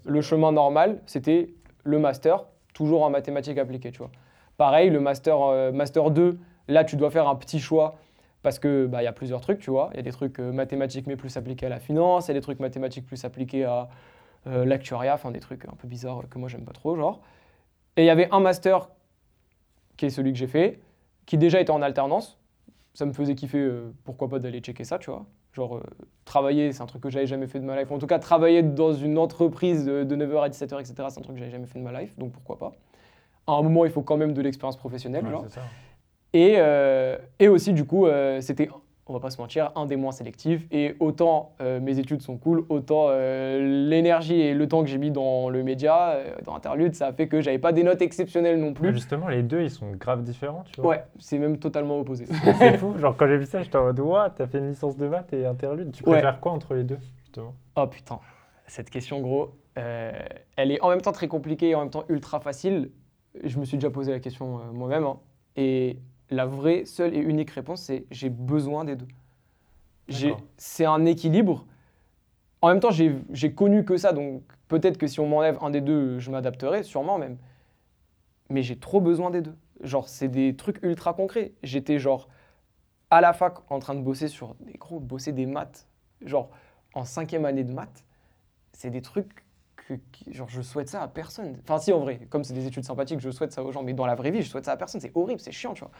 le 0.06 0.22
chemin 0.22 0.52
normal, 0.52 1.02
c'était 1.06 1.54
le 1.84 2.00
master, 2.00 2.46
toujours 2.74 3.04
en 3.04 3.10
mathématiques 3.10 3.58
appliquées, 3.58 3.92
tu 3.92 4.00
vois. 4.00 4.12
Pareil, 4.58 4.90
le 4.90 5.00
master, 5.00 5.42
euh, 5.42 5.72
master 5.72 6.12
2, 6.12 6.40
là, 6.68 6.84
tu 6.84 6.96
dois 6.96 7.12
faire 7.12 7.28
un 7.28 7.36
petit 7.36 7.60
choix 7.60 7.96
parce 8.42 8.60
que 8.60 8.86
bah, 8.86 9.04
y 9.04 9.08
a 9.08 9.12
plusieurs 9.12 9.42
trucs, 9.42 9.60
tu 9.60 9.72
vois. 9.72 9.90
Il 9.94 9.98
y 9.98 10.00
a 10.00 10.04
des 10.04 10.12
trucs 10.12 10.40
euh, 10.40 10.52
mathématiques 10.52 11.08
mais 11.08 11.16
plus 11.16 11.36
appliqués 11.36 11.66
à 11.66 11.70
la 11.70 11.80
finance, 11.80 12.28
il 12.28 12.30
y 12.30 12.32
a 12.32 12.34
des 12.36 12.42
trucs 12.42 12.60
mathématiques 12.60 13.06
plus 13.06 13.26
appliqués 13.26 13.66
à 13.66 13.90
euh, 14.48 14.66
l'actuariat, 14.66 15.16
enfin 15.16 15.32
des 15.32 15.40
trucs 15.40 15.66
un 15.66 15.76
peu 15.76 15.88
bizarres 15.88 16.30
que 16.30 16.38
moi 16.38 16.48
j'aime 16.48 16.64
pas 16.64 16.74
trop, 16.74 16.96
genre. 16.96 17.22
Et 17.98 18.04
il 18.04 18.06
y 18.06 18.10
avait 18.10 18.30
un 18.32 18.40
master 18.40 18.90
qui 19.98 20.06
est 20.06 20.10
celui 20.10 20.32
que 20.32 20.38
j'ai 20.38 20.48
fait, 20.48 20.80
qui 21.26 21.38
déjà 21.38 21.60
était 21.60 21.72
en 21.72 21.82
alternance. 21.82 22.38
Ça 22.96 23.06
me 23.06 23.14
faisait 23.14 23.36
kiffer, 23.36 23.60
euh, 23.60 23.94
pourquoi 24.04 24.28
pas 24.28 24.40
d'aller 24.40 24.60
checker 24.60 24.84
ça, 24.84 24.98
tu 24.98 25.12
vois. 25.12 25.26
Genre, 25.54 25.78
euh, 25.78 25.84
travailler, 26.26 26.72
c'est 26.74 26.82
un 26.82 26.88
truc 26.88 27.04
que 27.04 27.10
j'avais 27.12 27.28
jamais 27.28 27.46
fait 27.46 27.60
de 27.60 27.66
ma 27.66 27.80
life. 27.80 27.92
En 27.92 28.00
tout 28.00 28.08
cas, 28.08 28.18
travailler 28.18 28.64
dans 28.64 28.94
une 28.94 29.20
entreprise 29.20 29.86
de, 29.86 30.04
de 30.04 30.16
9h 30.16 30.44
à 30.44 30.50
17h, 30.50 30.80
etc., 30.80 30.94
c'est 31.10 31.20
un 31.20 31.22
truc 31.22 31.36
que 31.36 31.40
j'avais 31.40 31.52
jamais 31.52 31.68
fait 31.68 31.78
de 31.78 31.84
ma 31.84 32.02
life, 32.02 32.18
donc 32.18 32.32
pourquoi 32.32 32.58
pas. 32.58 32.74
À 33.48 33.54
un 33.54 33.62
moment, 33.62 33.86
il 33.86 33.92
faut 33.92 34.02
quand 34.02 34.18
même 34.18 34.34
de 34.34 34.42
l'expérience 34.42 34.78
professionnelle, 34.78 35.24
Ouais, 35.24 35.32
genre. 35.32 35.46
Et, 36.34 36.56
euh, 36.58 37.18
et 37.40 37.48
aussi, 37.48 37.72
du 37.72 37.86
coup, 37.86 38.08
euh, 38.08 38.42
c'était, 38.42 38.70
on 39.08 39.14
va 39.14 39.20
pas 39.20 39.30
se 39.30 39.40
mentir, 39.40 39.72
un 39.76 39.86
des 39.86 39.96
moins 39.98 40.12
sélectifs. 40.12 40.66
Et 40.72 40.96
autant 41.00 41.54
euh, 41.62 41.80
mes 41.80 42.00
études 42.00 42.22
sont 42.22 42.38
cool, 42.38 42.66
autant 42.70 43.06
euh, 43.10 43.88
l'énergie 43.88 44.40
et 44.42 44.54
le 44.56 44.68
temps 44.68 44.82
que 44.82 44.90
j'ai 44.90 44.98
mis 44.98 45.12
dans 45.12 45.50
le 45.50 45.62
média, 45.64 46.10
euh, 46.12 46.34
dans 46.44 46.56
Interlude, 46.56 46.96
ça 46.96 47.08
a 47.08 47.14
fait 47.14 47.28
que 47.28 47.40
j'avais 47.42 47.60
pas 47.60 47.72
des 47.72 47.84
notes 47.84 48.02
exceptionnelles 48.02 48.60
non 48.60 48.68
Mais 48.68 48.74
plus. 48.74 48.94
Justement, 48.94 49.28
les 49.28 49.44
deux, 49.44 49.62
ils 49.62 49.70
sont 49.70 49.92
grave 49.92 50.24
différents, 50.24 50.64
tu 50.72 50.82
vois. 50.82 50.90
Ouais, 50.92 51.04
c'est 51.20 51.38
même 51.38 51.58
totalement 51.60 52.00
opposé. 52.00 52.26
C'est 52.60 52.78
fou. 52.78 52.98
Genre, 52.98 53.16
quand 53.16 53.28
j'ai 53.28 53.38
vu 53.38 53.46
ça, 53.46 53.62
j'étais 53.62 53.78
en 53.78 53.84
mode, 53.84 54.00
Ouah, 54.00 54.32
t'as 54.36 54.48
fait 54.48 54.58
une 54.58 54.70
licence 54.70 54.98
de 54.98 55.08
maths 55.08 55.32
et 55.34 55.46
interlude. 55.46 55.92
Tu 55.92 56.04
Ouais. 56.04 56.14
préfères 56.14 56.40
quoi 56.40 56.52
entre 56.54 56.74
les 56.74 56.84
deux, 56.84 56.98
justement? 57.22 57.54
Oh 57.76 57.86
putain, 57.88 58.20
cette 58.66 58.90
question, 58.90 59.20
gros, 59.22 59.52
elle 59.76 60.72
est 60.72 60.82
en 60.82 60.90
même 60.90 61.02
temps 61.02 61.12
très 61.12 61.28
compliquée 61.28 61.70
et 61.70 61.76
en 61.76 61.82
même 61.82 61.90
temps 61.92 62.06
ultra 62.10 62.40
facile. 62.40 62.90
Je 63.44 63.60
me 63.60 63.66
suis 63.66 63.78
déjà 63.78 63.90
posé 63.92 64.12
la 64.14 64.20
question 64.20 64.60
moi-même. 64.74 65.04
hein. 65.04 65.18
Et 65.58 66.00
la 66.30 66.46
vraie, 66.46 66.86
seule 66.86 67.16
et 67.16 67.20
unique 67.20 67.52
réponse, 67.52 67.82
c'est 67.82 68.06
j'ai 68.12 68.30
besoin 68.30 68.86
des 68.86 68.96
deux. 68.96 69.08
C'est 70.58 70.86
un 70.86 71.06
équilibre. 71.06 71.66
En 72.62 72.70
même 72.70 72.80
temps, 72.80 72.92
j'ai 72.92 73.54
connu 73.54 73.86
que 73.86 73.98
ça, 73.98 74.14
donc 74.14 74.44
peut-être 74.68 74.98
que 74.98 75.08
si 75.08 75.20
on 75.20 75.28
m'enlève 75.28 75.58
un 75.62 75.70
des 75.70 75.82
deux, 75.82 76.20
je 76.20 76.32
m'adapterai, 76.32 76.84
sûrement 76.84 77.18
même. 77.18 77.38
Mais 78.50 78.64
j'ai 78.64 78.78
trop 78.78 79.02
besoin 79.02 79.30
des 79.30 79.42
deux. 79.42 79.56
Genre, 79.82 80.08
c'est 80.08 80.28
des 80.28 80.56
trucs 80.56 80.82
ultra 80.84 81.14
concrets. 81.14 81.54
J'étais 81.64 82.00
genre 82.00 82.28
à 83.12 83.22
la 83.22 83.34
fac 83.34 83.60
en 83.70 83.80
train 83.80 83.94
de 83.96 84.02
bosser 84.02 84.28
sur 84.28 84.56
des 84.62 84.74
gros, 84.74 85.00
bosser 85.00 85.32
des 85.32 85.46
maths. 85.46 85.88
Genre, 86.22 86.50
en 86.94 87.04
cinquième 87.04 87.46
année 87.46 87.64
de 87.64 87.74
maths, 87.74 88.04
c'est 88.74 88.90
des 88.90 89.02
trucs 89.02 89.45
genre, 90.32 90.50
je 90.50 90.62
souhaite 90.62 90.90
ça 90.90 91.02
à 91.04 91.08
personne. 91.08 91.58
Enfin, 91.64 91.80
si, 91.80 91.94
en 91.94 92.00
vrai, 92.00 92.20
comme 92.30 92.44
c'est 92.44 92.54
des 92.54 92.66
études 92.66 92.84
sympathiques, 92.86 93.20
je 93.20 93.30
souhaite 93.30 93.52
ça 93.52 93.64
aux 93.64 93.72
gens, 93.72 93.84
mais 93.84 93.94
dans 93.94 94.06
la 94.06 94.16
vraie 94.16 94.32
vie, 94.32 94.42
je 94.42 94.50
souhaite 94.50 94.66
ça 94.66 94.72
à 94.72 94.78
personne. 94.78 95.02
C'est 95.02 95.12
horrible, 95.16 95.40
c'est 95.40 95.52
chiant, 95.52 95.74
tu 95.74 95.82
vois. 95.82 95.92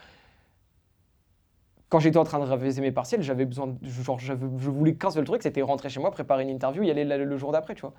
Quand 1.88 2.00
j'étais 2.00 2.16
en 2.18 2.24
train 2.24 2.40
de 2.40 2.44
réviser 2.44 2.80
mes 2.82 2.90
partiels, 2.92 3.22
j'avais 3.22 3.44
besoin, 3.44 3.76
genre, 3.82 4.18
je 4.18 4.34
voulais 4.34 4.94
qu'un 4.96 5.10
seul 5.10 5.24
truc, 5.24 5.42
c'était 5.42 5.62
rentrer 5.62 5.88
chez 5.88 6.00
moi, 6.00 6.10
préparer 6.10 6.42
une 6.42 6.50
interview, 6.50 6.82
y 6.82 6.90
aller 6.90 7.04
le, 7.04 7.24
le 7.24 7.36
jour 7.36 7.52
d'après, 7.52 7.74
tu 7.74 7.82
vois. 7.82 7.94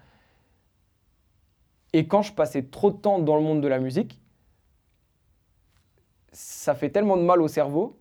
Et 1.91 2.07
quand 2.07 2.21
je 2.21 2.31
passais 2.33 2.63
trop 2.63 2.91
de 2.91 2.97
temps 2.97 3.19
dans 3.19 3.35
le 3.35 3.41
monde 3.41 3.59
de 3.61 3.67
la 3.67 3.79
musique, 3.79 4.21
ça 6.31 6.73
fait 6.75 6.89
tellement 6.89 7.17
de 7.17 7.23
mal 7.23 7.41
au 7.41 7.47
cerveau 7.49 7.97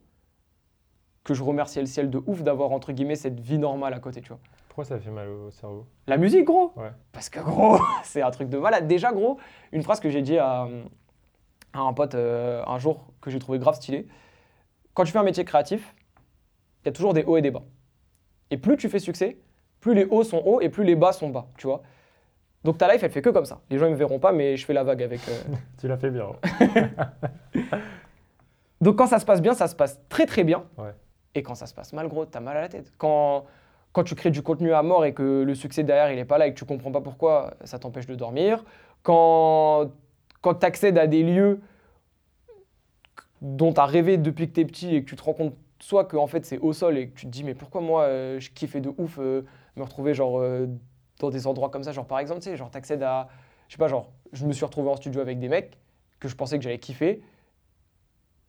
que 1.24 1.34
je 1.34 1.42
remerciais 1.42 1.82
le 1.82 1.86
ciel 1.88 2.08
de 2.08 2.22
ouf 2.26 2.42
d'avoir, 2.42 2.72
entre 2.72 2.92
guillemets, 2.92 3.16
cette 3.16 3.38
vie 3.40 3.58
normale 3.58 3.92
à 3.94 4.00
côté, 4.00 4.22
tu 4.22 4.28
vois. 4.28 4.40
Pourquoi 4.76 4.94
ça 4.94 5.00
fait 5.02 5.10
mal 5.10 5.26
au 5.30 5.50
cerveau? 5.50 5.86
La 6.06 6.18
musique, 6.18 6.44
gros 6.44 6.74
Ouais. 6.76 6.90
Parce 7.10 7.30
que, 7.30 7.40
gros, 7.40 7.78
c'est 8.04 8.20
un 8.20 8.30
truc 8.30 8.50
de 8.50 8.58
malade. 8.58 8.86
Déjà, 8.86 9.10
gros, 9.10 9.38
une 9.72 9.82
phrase 9.82 10.00
que 10.00 10.10
j'ai 10.10 10.20
dit 10.20 10.36
à, 10.36 10.68
à 11.72 11.78
un 11.80 11.92
pote 11.94 12.14
euh, 12.14 12.62
un 12.66 12.76
jour 12.78 13.06
que 13.22 13.30
j'ai 13.30 13.38
trouvé 13.38 13.58
grave 13.58 13.76
stylé. 13.76 14.06
Quand 14.92 15.04
tu 15.04 15.12
fais 15.12 15.18
un 15.18 15.22
métier 15.22 15.46
créatif, 15.46 15.94
il 16.82 16.88
y 16.88 16.90
a 16.90 16.92
toujours 16.92 17.14
des 17.14 17.24
hauts 17.24 17.38
et 17.38 17.40
des 17.40 17.50
bas. 17.50 17.62
Et 18.50 18.58
plus 18.58 18.76
tu 18.76 18.90
fais 18.90 18.98
succès, 18.98 19.38
plus 19.80 19.94
les 19.94 20.04
hauts 20.04 20.24
sont 20.24 20.42
hauts 20.44 20.60
et 20.60 20.68
plus 20.68 20.84
les 20.84 20.94
bas 20.94 21.12
sont 21.12 21.30
bas, 21.30 21.46
tu 21.56 21.66
vois. 21.66 21.80
Donc 22.62 22.76
ta 22.76 22.92
life, 22.92 23.02
elle 23.02 23.10
fait 23.10 23.22
que 23.22 23.30
comme 23.30 23.46
ça. 23.46 23.62
Les 23.70 23.78
gens 23.78 23.86
ne 23.86 23.92
me 23.92 23.96
verront 23.96 24.18
pas, 24.18 24.32
mais 24.32 24.58
je 24.58 24.66
fais 24.66 24.74
la 24.74 24.84
vague 24.84 25.02
avec. 25.02 25.26
euh, 25.26 25.40
Tu 25.80 25.88
l'as 25.88 25.96
fait 25.96 26.10
bien. 26.10 26.26
ouais. 26.26 26.90
Donc 28.82 28.96
quand 28.96 29.06
ça 29.06 29.18
se 29.20 29.24
passe 29.24 29.40
bien, 29.40 29.54
ça 29.54 29.68
se 29.68 29.74
passe 29.74 30.00
très 30.10 30.26
très 30.26 30.44
bien. 30.44 30.64
Ouais. 30.76 30.92
Et 31.34 31.42
quand 31.42 31.54
ça 31.54 31.64
se 31.64 31.72
passe 31.72 31.94
mal, 31.94 32.08
gros, 32.08 32.26
t'as 32.26 32.40
mal 32.40 32.58
à 32.58 32.60
la 32.60 32.68
tête. 32.68 32.92
Quand, 32.98 33.46
quand 33.96 34.04
tu 34.04 34.14
crées 34.14 34.30
du 34.30 34.42
contenu 34.42 34.74
à 34.74 34.82
mort 34.82 35.06
et 35.06 35.14
que 35.14 35.42
le 35.42 35.54
succès 35.54 35.82
derrière, 35.82 36.12
il 36.12 36.18
est 36.18 36.26
pas 36.26 36.36
là 36.36 36.46
et 36.46 36.52
que 36.52 36.58
tu 36.58 36.66
comprends 36.66 36.92
pas 36.92 37.00
pourquoi, 37.00 37.54
ça 37.64 37.78
t'empêche 37.78 38.06
de 38.06 38.14
dormir. 38.14 38.62
Quand, 39.02 39.90
quand 40.42 40.54
tu 40.56 40.66
accèdes 40.66 40.98
à 40.98 41.06
des 41.06 41.22
lieux 41.22 41.62
dont 43.40 43.72
tu 43.72 43.80
as 43.80 43.86
rêvé 43.86 44.18
depuis 44.18 44.48
que 44.48 44.52
tu 44.52 44.60
es 44.60 44.64
petit 44.66 44.94
et 44.94 45.02
que 45.02 45.08
tu 45.08 45.16
te 45.16 45.22
rends 45.22 45.32
compte 45.32 45.54
soit 45.80 46.04
que 46.04 46.18
en 46.18 46.26
fait 46.26 46.44
c'est 46.44 46.58
au 46.58 46.74
sol 46.74 46.98
et 46.98 47.08
que 47.08 47.18
tu 47.18 47.24
te 47.24 47.30
dis 47.30 47.42
mais 47.42 47.54
pourquoi 47.54 47.80
moi 47.80 48.02
euh, 48.02 48.38
je 48.38 48.50
kiffais 48.50 48.82
de 48.82 48.92
ouf 48.98 49.18
euh, 49.18 49.46
me 49.76 49.82
retrouver 49.82 50.12
genre 50.12 50.40
euh, 50.40 50.66
dans 51.18 51.30
des 51.30 51.46
endroits 51.46 51.70
comme 51.70 51.82
ça? 51.82 51.92
Genre 51.92 52.06
par 52.06 52.18
exemple 52.18 52.40
tu 52.40 52.50
sais 52.50 52.56
genre 52.58 52.70
t'accèdes 52.70 53.02
à 53.02 53.28
je 53.68 53.76
sais 53.76 53.78
pas 53.78 53.88
genre 53.88 54.12
je 54.34 54.44
me 54.44 54.52
suis 54.52 54.66
retrouvé 54.66 54.90
en 54.90 54.96
studio 54.96 55.22
avec 55.22 55.38
des 55.38 55.48
mecs 55.48 55.78
que 56.20 56.28
je 56.28 56.36
pensais 56.36 56.58
que 56.58 56.64
j'allais 56.64 56.78
kiffer 56.78 57.22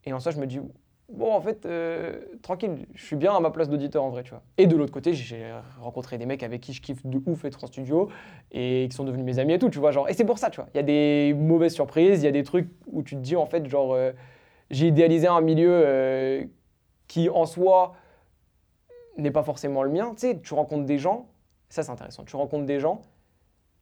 et 0.07 0.13
en 0.13 0.21
ça, 0.21 0.31
je 0.31 0.39
me 0.39 0.47
dis, 0.47 0.62
bon, 1.09 1.33
en 1.33 1.41
fait, 1.41 1.65
euh, 1.65 2.19
tranquille, 2.41 2.85
je 2.93 3.05
suis 3.05 3.15
bien 3.15 3.33
à 3.33 3.39
ma 3.39 3.51
place 3.51 3.69
d'auditeur 3.69 4.03
en 4.03 4.09
vrai, 4.09 4.23
tu 4.23 4.31
vois. 4.31 4.43
Et 4.57 4.67
de 4.67 4.75
l'autre 4.75 4.93
côté, 4.93 5.13
j'ai 5.13 5.43
rencontré 5.79 6.17
des 6.17 6.25
mecs 6.25 6.43
avec 6.43 6.61
qui 6.61 6.73
je 6.73 6.81
kiffe 6.81 7.05
de 7.05 7.21
ouf 7.25 7.45
être 7.45 7.63
en 7.63 7.67
studio 7.67 8.09
et 8.51 8.87
qui 8.89 8.95
sont 8.95 9.03
devenus 9.03 9.25
mes 9.25 9.39
amis 9.39 9.53
et 9.53 9.59
tout, 9.59 9.69
tu 9.69 9.79
vois. 9.79 9.91
Genre, 9.91 10.09
et 10.09 10.13
c'est 10.13 10.25
pour 10.25 10.37
ça, 10.37 10.49
tu 10.49 10.59
vois. 10.59 10.69
Il 10.73 10.77
y 10.77 10.79
a 10.79 10.83
des 10.83 11.33
mauvaises 11.33 11.73
surprises, 11.73 12.21
il 12.21 12.25
y 12.25 12.29
a 12.29 12.31
des 12.31 12.43
trucs 12.43 12.69
où 12.87 13.03
tu 13.03 13.15
te 13.15 13.21
dis, 13.21 13.35
en 13.35 13.45
fait, 13.45 13.67
genre, 13.67 13.93
euh, 13.93 14.11
j'ai 14.69 14.87
idéalisé 14.87 15.27
un 15.27 15.41
milieu 15.41 15.71
euh, 15.71 16.43
qui, 17.07 17.29
en 17.29 17.45
soi, 17.45 17.95
n'est 19.17 19.31
pas 19.31 19.43
forcément 19.43 19.83
le 19.83 19.89
mien. 19.89 20.11
Tu 20.13 20.27
sais, 20.27 20.39
tu 20.39 20.53
rencontres 20.53 20.85
des 20.85 20.97
gens, 20.97 21.29
ça 21.69 21.83
c'est 21.83 21.91
intéressant, 21.91 22.23
tu 22.23 22.35
rencontres 22.35 22.65
des 22.65 22.79
gens 22.79 23.01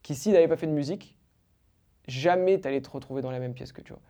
qui, 0.01 0.15
s'ils 0.15 0.33
n'avaient 0.33 0.47
pas 0.47 0.57
fait 0.57 0.67
de 0.67 0.71
musique, 0.71 1.17
jamais 2.07 2.59
tu 2.59 2.67
allais 2.67 2.81
te 2.81 2.89
retrouver 2.89 3.21
dans 3.21 3.31
la 3.31 3.39
même 3.39 3.53
pièce 3.53 3.71
que 3.71 3.81
tu 3.81 3.91
vois. 3.91 4.01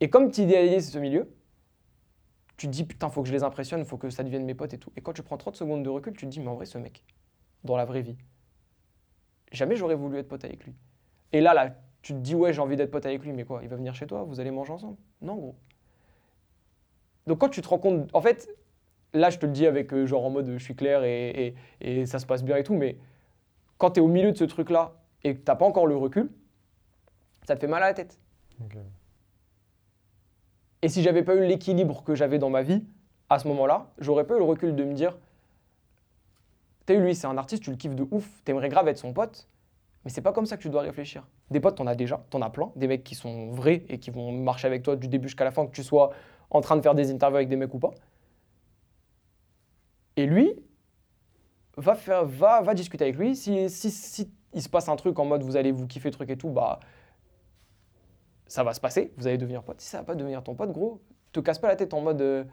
Et 0.00 0.08
comme 0.08 0.30
tu 0.30 0.42
idéalises 0.42 0.90
ce 0.90 0.98
milieu, 0.98 1.28
tu 2.56 2.66
te 2.66 2.72
dis 2.72 2.84
putain, 2.84 3.08
faut 3.10 3.22
que 3.22 3.28
je 3.28 3.32
les 3.32 3.42
impressionne, 3.42 3.84
faut 3.84 3.98
que 3.98 4.10
ça 4.10 4.22
devienne 4.22 4.44
mes 4.44 4.54
potes 4.54 4.74
et 4.74 4.78
tout. 4.78 4.92
Et 4.96 5.00
quand 5.00 5.12
tu 5.12 5.22
prends 5.22 5.36
30 5.36 5.56
secondes 5.56 5.82
de 5.82 5.88
recul, 5.90 6.12
tu 6.14 6.26
te 6.26 6.30
dis, 6.30 6.40
mais 6.40 6.48
en 6.48 6.54
vrai, 6.54 6.66
ce 6.66 6.78
mec, 6.78 7.04
dans 7.64 7.76
la 7.76 7.84
vraie 7.84 8.02
vie, 8.02 8.16
jamais 9.52 9.76
j'aurais 9.76 9.94
voulu 9.94 10.18
être 10.18 10.28
pote 10.28 10.44
avec 10.44 10.64
lui. 10.64 10.74
Et 11.32 11.40
là, 11.40 11.54
là, 11.54 11.76
tu 12.02 12.12
te 12.14 12.18
dis, 12.18 12.34
ouais, 12.34 12.52
j'ai 12.52 12.60
envie 12.60 12.76
d'être 12.76 12.90
pote 12.90 13.06
avec 13.06 13.22
lui, 13.24 13.32
mais 13.32 13.44
quoi, 13.44 13.60
il 13.62 13.68
va 13.68 13.76
venir 13.76 13.94
chez 13.94 14.06
toi, 14.06 14.22
vous 14.24 14.40
allez 14.40 14.50
manger 14.50 14.72
ensemble? 14.72 14.96
Non, 15.22 15.36
gros. 15.36 15.56
Donc 17.26 17.38
quand 17.40 17.48
tu 17.48 17.60
te 17.62 17.68
rends 17.68 17.78
compte, 17.78 18.10
en 18.14 18.20
fait, 18.20 18.48
là, 19.14 19.30
je 19.30 19.38
te 19.38 19.46
le 19.46 19.52
dis 19.52 19.66
avec 19.66 19.92
euh, 19.92 20.06
genre 20.06 20.24
en 20.24 20.30
mode 20.30 20.50
je 20.50 20.58
suis 20.62 20.76
clair 20.76 21.04
et, 21.04 21.54
et- 21.80 22.06
ça 22.06 22.18
se 22.18 22.26
passe 22.26 22.44
bien 22.44 22.56
et 22.56 22.64
tout, 22.64 22.74
mais 22.74 22.98
quand 23.78 23.92
tu 23.92 24.00
es 24.00 24.02
au 24.02 24.08
milieu 24.08 24.32
de 24.32 24.36
ce 24.38 24.44
truc-là 24.44 24.94
et 25.24 25.34
que 25.34 25.38
tu 25.40 25.44
pas 25.44 25.64
encore 25.64 25.86
le 25.86 25.96
recul, 25.96 26.30
ça 27.46 27.54
te 27.54 27.60
fait 27.60 27.66
mal 27.68 27.82
à 27.82 27.86
la 27.88 27.94
tête. 27.94 28.18
Et 30.84 30.90
si 30.90 31.02
j'avais 31.02 31.22
pas 31.22 31.34
eu 31.34 31.46
l'équilibre 31.46 32.04
que 32.04 32.14
j'avais 32.14 32.38
dans 32.38 32.50
ma 32.50 32.60
vie, 32.60 32.84
à 33.30 33.38
ce 33.38 33.48
moment-là, 33.48 33.86
j'aurais 33.96 34.26
pas 34.26 34.34
eu 34.34 34.38
le 34.38 34.44
recul 34.44 34.76
de 34.76 34.84
me 34.84 34.92
dire 34.92 35.16
eu 36.90 37.00
lui, 37.00 37.14
c'est 37.14 37.26
un 37.26 37.38
artiste, 37.38 37.62
tu 37.62 37.70
le 37.70 37.76
kiffes 37.76 37.94
de 37.94 38.06
ouf, 38.10 38.28
t'aimerais 38.44 38.68
grave 38.68 38.86
être 38.88 38.98
son 38.98 39.14
pote, 39.14 39.48
mais 40.04 40.10
c'est 40.10 40.20
pas 40.20 40.34
comme 40.34 40.44
ça 40.44 40.58
que 40.58 40.62
tu 40.62 40.68
dois 40.68 40.82
réfléchir. 40.82 41.26
Des 41.50 41.58
potes, 41.58 41.76
t'en 41.76 41.86
as 41.86 41.94
déjà, 41.94 42.22
t'en 42.28 42.42
as 42.42 42.50
plein, 42.50 42.70
des 42.76 42.86
mecs 42.86 43.02
qui 43.02 43.14
sont 43.14 43.50
vrais 43.52 43.86
et 43.88 43.98
qui 43.98 44.10
vont 44.10 44.30
marcher 44.30 44.66
avec 44.66 44.82
toi 44.82 44.94
du 44.94 45.08
début 45.08 45.28
jusqu'à 45.28 45.44
la 45.44 45.52
fin, 45.52 45.64
que 45.64 45.72
tu 45.72 45.82
sois 45.82 46.10
en 46.50 46.60
train 46.60 46.76
de 46.76 46.82
faire 46.82 46.94
des 46.94 47.10
interviews 47.10 47.36
avec 47.36 47.48
des 47.48 47.56
mecs 47.56 47.72
ou 47.72 47.78
pas. 47.78 47.94
Et 50.16 50.26
lui, 50.26 50.52
va, 51.78 51.94
faire, 51.94 52.26
va, 52.26 52.60
va 52.60 52.74
discuter 52.74 53.04
avec 53.04 53.16
lui. 53.16 53.34
Si, 53.34 53.70
si, 53.70 53.90
si 53.90 54.30
il 54.52 54.60
se 54.60 54.68
passe 54.68 54.90
un 54.90 54.96
truc 54.96 55.18
en 55.18 55.24
mode 55.24 55.42
vous 55.42 55.56
allez 55.56 55.72
vous 55.72 55.86
kiffer 55.86 56.10
truc 56.10 56.28
et 56.28 56.36
tout, 56.36 56.50
bah 56.50 56.78
ça 58.46 58.62
va 58.62 58.74
se 58.74 58.80
passer, 58.80 59.12
vous 59.16 59.26
allez 59.26 59.38
devenir 59.38 59.62
pote. 59.62 59.80
Si 59.80 59.88
ça 59.88 59.98
va 59.98 60.04
pas 60.04 60.14
devenir 60.14 60.42
ton 60.42 60.54
pote, 60.54 60.72
gros, 60.72 61.00
te 61.32 61.40
casse 61.40 61.58
pas 61.58 61.68
la 61.68 61.76
tête 61.76 61.94
en 61.94 62.00
mode 62.00 62.20
euh, 62.20 62.44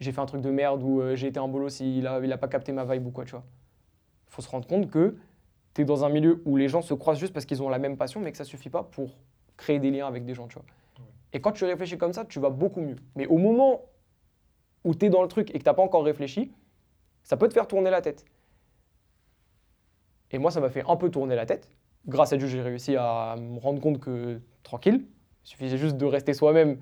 j'ai 0.00 0.12
fait 0.12 0.20
un 0.20 0.26
truc 0.26 0.42
de 0.42 0.50
merde 0.50 0.82
ou 0.82 1.00
euh, 1.00 1.16
j'ai 1.16 1.28
été 1.28 1.38
un 1.38 1.48
bolos 1.48 1.70
s'il 1.70 2.06
a, 2.06 2.20
il 2.20 2.32
a 2.32 2.38
pas 2.38 2.48
capté 2.48 2.72
ma 2.72 2.84
vibe 2.84 3.06
ou 3.06 3.10
quoi, 3.10 3.24
tu 3.24 3.32
vois. 3.32 3.44
Faut 4.26 4.42
se 4.42 4.48
rendre 4.48 4.66
compte 4.66 4.90
que 4.90 5.16
tu 5.74 5.82
es 5.82 5.84
dans 5.84 6.04
un 6.04 6.08
milieu 6.08 6.42
où 6.44 6.56
les 6.56 6.68
gens 6.68 6.82
se 6.82 6.94
croisent 6.94 7.18
juste 7.18 7.32
parce 7.32 7.46
qu'ils 7.46 7.62
ont 7.62 7.68
la 7.68 7.78
même 7.78 7.96
passion, 7.96 8.20
mais 8.20 8.32
que 8.32 8.38
ça 8.38 8.44
suffit 8.44 8.70
pas 8.70 8.82
pour 8.82 9.10
créer 9.56 9.78
des 9.78 9.90
liens 9.90 10.06
avec 10.06 10.24
des 10.24 10.34
gens, 10.34 10.48
tu 10.48 10.54
vois. 10.54 10.64
Et 11.32 11.40
quand 11.40 11.52
tu 11.52 11.64
réfléchis 11.64 11.98
comme 11.98 12.12
ça, 12.12 12.24
tu 12.24 12.40
vas 12.40 12.50
beaucoup 12.50 12.80
mieux. 12.80 12.96
Mais 13.14 13.26
au 13.26 13.38
moment 13.38 13.82
où 14.84 14.94
tu 14.94 15.06
es 15.06 15.10
dans 15.10 15.22
le 15.22 15.28
truc 15.28 15.50
et 15.50 15.58
que 15.58 15.64
tu 15.64 15.64
pas 15.64 15.82
encore 15.82 16.04
réfléchi, 16.04 16.52
ça 17.22 17.36
peut 17.36 17.48
te 17.48 17.54
faire 17.54 17.66
tourner 17.66 17.90
la 17.90 18.00
tête. 18.00 18.24
Et 20.30 20.38
moi, 20.38 20.50
ça 20.50 20.60
m'a 20.60 20.70
fait 20.70 20.84
un 20.88 20.96
peu 20.96 21.10
tourner 21.10 21.34
la 21.34 21.46
tête. 21.46 21.68
Grâce 22.06 22.32
à 22.32 22.36
Dieu, 22.36 22.46
j'ai 22.46 22.62
réussi 22.62 22.96
à 22.96 23.36
me 23.38 23.58
rendre 23.58 23.80
compte 23.80 23.98
que 23.98 24.40
tranquille, 24.62 25.04
il 25.46 25.50
suffisait 25.50 25.78
juste 25.78 25.96
de 25.96 26.04
rester 26.04 26.34
soi-même 26.34 26.78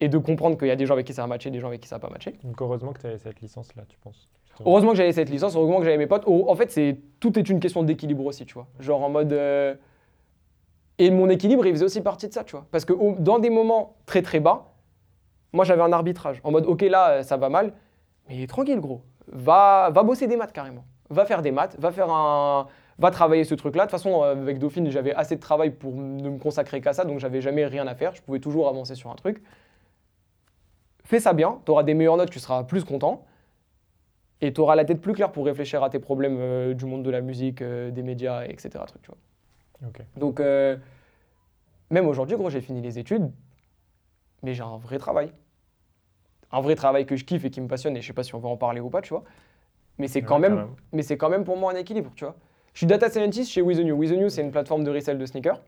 et 0.00 0.08
de 0.08 0.18
comprendre 0.18 0.58
qu'il 0.58 0.66
y 0.68 0.72
a 0.72 0.76
des 0.76 0.84
gens 0.86 0.94
avec 0.94 1.06
qui 1.06 1.12
ça 1.14 1.22
a 1.22 1.26
matché, 1.28 1.50
des 1.50 1.60
gens 1.60 1.68
avec 1.68 1.80
qui 1.80 1.88
ça 1.88 1.96
n'a 1.96 2.00
pas 2.00 2.10
matché. 2.10 2.34
Donc 2.42 2.60
heureusement 2.60 2.92
que 2.92 3.00
tu 3.00 3.06
avais 3.06 3.18
cette 3.18 3.40
licence-là, 3.40 3.84
tu 3.88 3.96
penses. 3.98 4.28
Heureusement 4.66 4.90
que 4.90 4.96
j'avais 4.96 5.12
cette 5.12 5.30
licence, 5.30 5.54
heureusement 5.56 5.78
que 5.78 5.84
j'avais 5.84 5.96
mes 5.96 6.06
potes. 6.08 6.24
En 6.26 6.54
fait, 6.56 6.70
c'est 6.70 6.98
tout 7.20 7.38
est 7.38 7.48
une 7.48 7.58
question 7.60 7.82
d'équilibre 7.84 8.26
aussi, 8.26 8.44
tu 8.44 8.54
vois. 8.54 8.66
Genre 8.80 9.02
en 9.02 9.08
mode. 9.08 9.32
euh, 9.32 9.74
Et 10.98 11.10
mon 11.10 11.28
équilibre, 11.30 11.66
il 11.66 11.72
faisait 11.72 11.84
aussi 11.84 12.00
partie 12.02 12.28
de 12.28 12.32
ça, 12.32 12.44
tu 12.44 12.52
vois. 12.52 12.66
Parce 12.70 12.84
que 12.84 12.92
au- 12.92 13.14
dans 13.18 13.38
des 13.38 13.50
moments 13.50 13.96
très 14.06 14.22
très 14.22 14.40
bas, 14.40 14.72
moi 15.52 15.64
j'avais 15.64 15.82
un 15.82 15.92
arbitrage. 15.92 16.40
En 16.44 16.50
mode, 16.50 16.66
ok, 16.66 16.82
là, 16.82 17.10
euh, 17.10 17.22
ça 17.22 17.36
va 17.36 17.48
mal, 17.48 17.72
mais 18.28 18.46
tranquille, 18.46 18.78
gros. 18.80 19.00
Va, 19.28 19.90
va 19.90 20.02
bosser 20.02 20.26
des 20.26 20.36
maths 20.36 20.52
carrément. 20.52 20.84
Va 21.08 21.24
faire 21.24 21.42
des 21.42 21.50
maths, 21.50 21.76
va 21.78 21.92
faire 21.92 22.10
un. 22.10 22.66
Va 22.98 23.10
travailler 23.10 23.44
ce 23.44 23.54
truc-là. 23.54 23.86
De 23.86 23.90
toute 23.90 23.98
façon, 23.98 24.22
euh, 24.22 24.32
avec 24.32 24.58
Dauphine, 24.58 24.90
j'avais 24.90 25.14
assez 25.14 25.36
de 25.36 25.40
travail 25.40 25.70
pour 25.70 25.94
ne 25.94 26.28
me 26.28 26.38
consacrer 26.38 26.80
qu'à 26.80 26.92
ça, 26.92 27.04
donc 27.04 27.18
j'avais 27.18 27.40
jamais 27.40 27.66
rien 27.66 27.86
à 27.86 27.94
faire. 27.94 28.14
Je 28.14 28.22
pouvais 28.22 28.40
toujours 28.40 28.68
avancer 28.68 28.94
sur 28.94 29.10
un 29.10 29.14
truc. 29.14 29.42
Fais 31.04 31.20
ça 31.20 31.32
bien, 31.32 31.60
tu 31.64 31.70
auras 31.70 31.82
des 31.82 31.94
meilleures 31.94 32.16
notes, 32.16 32.30
tu 32.30 32.38
seras 32.38 32.64
plus 32.64 32.84
content. 32.84 33.24
Et 34.40 34.52
tu 34.52 34.60
auras 34.60 34.74
la 34.74 34.84
tête 34.84 35.00
plus 35.00 35.12
claire 35.12 35.30
pour 35.30 35.46
réfléchir 35.46 35.84
à 35.84 35.90
tes 35.90 36.00
problèmes 36.00 36.36
euh, 36.40 36.74
du 36.74 36.84
monde 36.84 37.04
de 37.04 37.10
la 37.10 37.20
musique, 37.20 37.62
euh, 37.62 37.92
des 37.92 38.02
médias, 38.02 38.44
etc. 38.44 38.70
Truc, 38.86 39.02
tu 39.02 39.10
vois. 39.10 39.88
Ok. 39.88 40.00
Donc, 40.16 40.40
euh, 40.40 40.76
même 41.90 42.08
aujourd'hui, 42.08 42.36
gros, 42.36 42.50
j'ai 42.50 42.60
fini 42.60 42.80
les 42.80 42.98
études, 42.98 43.30
mais 44.42 44.52
j'ai 44.52 44.64
un 44.64 44.78
vrai 44.78 44.98
travail. 44.98 45.32
Un 46.50 46.60
vrai 46.60 46.74
travail 46.74 47.06
que 47.06 47.14
je 47.14 47.24
kiffe 47.24 47.44
et 47.44 47.50
qui 47.50 47.60
me 47.60 47.68
passionne, 47.68 47.96
et 47.96 48.00
je 48.00 48.06
sais 48.06 48.12
pas 48.12 48.24
si 48.24 48.34
on 48.34 48.40
va 48.40 48.48
en 48.48 48.56
parler 48.56 48.80
ou 48.80 48.90
pas, 48.90 49.00
tu 49.00 49.10
vois. 49.10 49.22
Mais 49.98 50.08
c'est 50.08 50.22
quand, 50.22 50.40
même, 50.40 50.66
mais 50.92 51.02
c'est 51.02 51.16
quand 51.16 51.28
même 51.28 51.44
pour 51.44 51.56
moi 51.56 51.72
un 51.72 51.76
équilibre, 51.76 52.10
tu 52.16 52.24
vois. 52.24 52.34
Je 52.72 52.78
suis 52.78 52.86
data 52.86 53.10
scientist 53.10 53.50
chez 53.50 53.62
With 53.62 53.78
The 53.78 53.82
New. 53.84 53.96
With 53.96 54.10
The 54.10 54.16
New, 54.16 54.28
c'est 54.28 54.42
une 54.42 54.50
plateforme 54.50 54.84
de 54.84 54.90
resell 54.90 55.18
de 55.18 55.26
sneakers. 55.26 55.60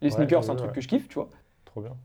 Les 0.00 0.08
Ouais, 0.08 0.16
sneakers, 0.16 0.44
c'est 0.44 0.50
un 0.50 0.56
truc 0.56 0.70
ouais. 0.70 0.74
que 0.74 0.80
je 0.80 0.88
kiffe, 0.88 1.08
tu 1.08 1.14
vois. 1.14 1.28
Trop 1.64 1.80
bien. 1.80 1.96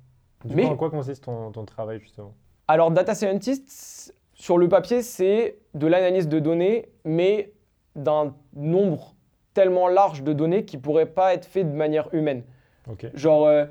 Du 0.46 0.56
Mais- 0.56 0.63
coup, 0.63 0.70
en 0.70 0.76
quoi 0.78 0.89
consiste 0.89 1.24
ton, 1.24 1.52
ton 1.52 1.66
travail 1.66 2.00
justement? 2.00 2.34
Alors, 2.68 2.92
data 2.92 3.16
scientist, 3.16 4.13
sur 4.34 4.58
le 4.58 4.68
papier, 4.68 5.02
c'est 5.02 5.58
de 5.74 5.88
l'analyse 5.88 6.28
de 6.28 6.39
données, 6.39 6.89
mais 7.06 7.54
d'un 7.96 8.36
nombre 8.56 9.16
tellement 9.54 9.88
large 9.88 10.24
de 10.24 10.34
données 10.34 10.66
qui 10.66 10.78
ne 10.78 10.82
pourrait 10.82 11.06
pas 11.08 11.34
être 11.34 11.46
fait 11.46 11.63
de 11.63 11.76
manière 11.76 12.10
humaine. 12.13 12.44
Ok. 12.89 13.08
Genre, 13.16 13.46
euh, 13.46 13.66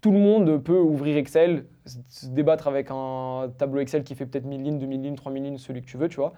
tout 0.00 0.10
le 0.12 0.18
monde 0.18 0.62
peut 0.62 0.78
ouvrir 0.78 1.16
Excel, 1.18 1.66
se 1.84 1.98
se 2.08 2.26
débattre 2.26 2.66
avec 2.68 2.88
un 2.90 3.50
tableau 3.58 3.80
Excel 3.80 4.02
qui 4.04 4.14
fait 4.14 4.24
peut-être 4.26 4.46
1000 4.46 4.62
lignes, 4.62 4.78
2000 4.78 5.02
lignes, 5.02 5.14
3000 5.16 5.42
lignes, 5.42 5.58
celui 5.58 5.82
que 5.82 5.86
tu 5.86 5.98
veux, 5.98 6.08
tu 6.08 6.16
vois. 6.16 6.32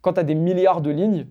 Quand 0.00 0.14
tu 0.14 0.20
as 0.20 0.24
des 0.24 0.34
milliards 0.34 0.80
de 0.80 0.90
lignes, 0.90 1.26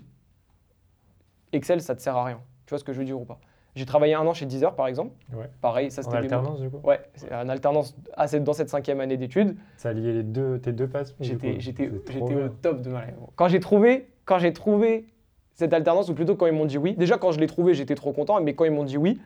Excel, 1.53 1.81
ça 1.81 1.95
te 1.95 2.01
sert 2.01 2.15
à 2.17 2.25
rien. 2.25 2.39
Tu 2.65 2.71
vois 2.71 2.79
ce 2.79 2.83
que 2.83 2.93
je 2.93 2.99
veux 2.99 3.05
dire 3.05 3.19
ou 3.19 3.25
pas? 3.25 3.39
J'ai 3.75 3.85
travaillé 3.85 4.13
un 4.13 4.25
an 4.27 4.33
chez 4.33 4.45
Deezer, 4.45 4.75
par 4.75 4.87
exemple. 4.87 5.11
Ouais. 5.33 5.49
Pareil, 5.61 5.89
ça 5.89 6.01
En 6.01 6.03
c'était 6.03 6.17
mots- 6.17 6.23
alternance 6.23 6.61
du 6.61 6.69
coup? 6.69 6.79
Ouais, 6.83 6.99
c'est 7.15 7.33
en 7.33 7.49
alternance 7.49 7.95
à 8.15 8.27
cette- 8.27 8.43
dans 8.43 8.53
cette 8.53 8.69
cinquième 8.69 8.99
année 8.99 9.17
d'études. 9.17 9.55
Ça 9.77 9.89
a 9.89 9.93
lié 9.93 10.13
les 10.13 10.23
deux, 10.23 10.59
tes 10.59 10.71
deux 10.73 10.87
passes 10.87 11.15
J'étais, 11.19 11.57
au 12.21 12.49
top 12.49 12.81
de 12.81 12.89
ma. 12.89 13.01
Quand 13.35 13.47
j'ai 13.47 13.59
trouvé, 13.59 14.09
quand 14.25 14.37
j'ai 14.37 14.53
trouvé 14.53 15.07
cette 15.55 15.73
alternance, 15.73 16.09
ou 16.09 16.13
plutôt 16.13 16.35
quand 16.35 16.45
ils 16.45 16.53
m'ont 16.53 16.65
dit 16.65 16.77
oui, 16.77 16.93
déjà 16.95 17.17
quand 17.17 17.31
je 17.31 17.39
l'ai 17.39 17.47
trouvé, 17.47 17.73
j'étais 17.73 17.95
trop 17.95 18.11
content, 18.11 18.39
mais 18.41 18.53
quand 18.53 18.65
ils 18.65 18.71
m'ont 18.71 18.83
dit 18.83 18.97
oui, 18.97 19.19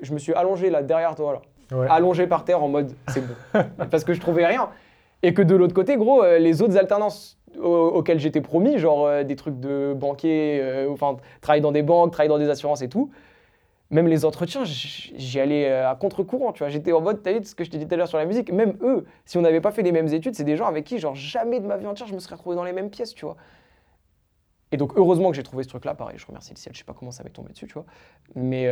je 0.00 0.12
me 0.12 0.18
suis 0.18 0.34
allongé 0.34 0.68
là 0.70 0.82
derrière 0.82 1.14
toi, 1.14 1.32
là, 1.70 1.76
Ouais. 1.78 1.86
allongé 1.88 2.26
par 2.26 2.44
terre 2.44 2.62
en 2.62 2.68
mode 2.68 2.92
c'est 3.08 3.22
bon, 3.26 3.34
parce 3.90 4.04
que 4.04 4.12
je 4.12 4.20
trouvais 4.20 4.44
rien. 4.46 4.68
Et 5.22 5.32
que 5.32 5.40
de 5.40 5.54
l'autre 5.56 5.72
côté, 5.74 5.96
gros, 5.96 6.22
euh, 6.22 6.38
les 6.38 6.60
autres 6.60 6.76
alternances 6.76 7.38
au- 7.60 7.88
auxquelles 7.88 8.18
j'étais 8.20 8.40
promis, 8.40 8.78
genre 8.78 9.06
euh, 9.06 9.22
des 9.24 9.36
trucs 9.36 9.58
de 9.60 9.94
banquier, 9.94 10.60
euh, 10.62 10.90
enfin 10.90 11.16
travailler 11.40 11.62
dans 11.62 11.72
des 11.72 11.82
banques, 11.82 12.12
travailler 12.12 12.28
dans 12.28 12.38
des 12.38 12.48
assurances 12.48 12.82
et 12.82 12.88
tout. 12.88 13.10
Même 13.90 14.08
les 14.08 14.24
entretiens, 14.24 14.64
j'y 14.64 15.38
allais 15.40 15.68
euh, 15.70 15.90
à 15.90 15.94
contre-courant, 15.94 16.52
tu 16.52 16.60
vois. 16.60 16.68
J'étais 16.68 16.92
en 16.92 17.00
mode, 17.00 17.22
t'as 17.22 17.32
vu 17.32 17.44
ce 17.44 17.54
que 17.54 17.64
je 17.64 17.70
t'ai 17.70 17.78
dit 17.78 17.86
tout 17.86 17.94
à 17.94 17.96
l'heure 17.98 18.08
sur 18.08 18.18
la 18.18 18.24
musique, 18.24 18.50
même 18.52 18.76
eux, 18.82 19.04
si 19.26 19.38
on 19.38 19.42
n'avait 19.42 19.60
pas 19.60 19.70
fait 19.70 19.82
les 19.82 19.92
mêmes 19.92 20.08
études, 20.08 20.34
c'est 20.34 20.44
des 20.44 20.56
gens 20.56 20.66
avec 20.66 20.84
qui, 20.84 20.98
genre, 20.98 21.14
jamais 21.14 21.60
de 21.60 21.66
ma 21.66 21.76
vie 21.76 21.86
entière, 21.86 22.08
je 22.08 22.14
me 22.14 22.18
serais 22.18 22.34
retrouvé 22.34 22.56
dans 22.56 22.64
les 22.64 22.72
mêmes 22.72 22.90
pièces, 22.90 23.14
tu 23.14 23.24
vois. 23.24 23.36
Et 24.72 24.76
donc, 24.76 24.92
heureusement 24.96 25.30
que 25.30 25.36
j'ai 25.36 25.44
trouvé 25.44 25.62
ce 25.62 25.68
truc-là, 25.68 25.94
pareil, 25.94 26.18
je 26.18 26.26
remercie 26.26 26.52
le 26.52 26.58
ciel, 26.58 26.74
je 26.74 26.78
sais 26.78 26.84
pas 26.84 26.94
comment 26.94 27.12
ça 27.12 27.22
m'est 27.22 27.30
tombé 27.30 27.52
dessus, 27.52 27.68
tu 27.68 27.74
vois. 27.74 27.84
Mais 28.34 28.68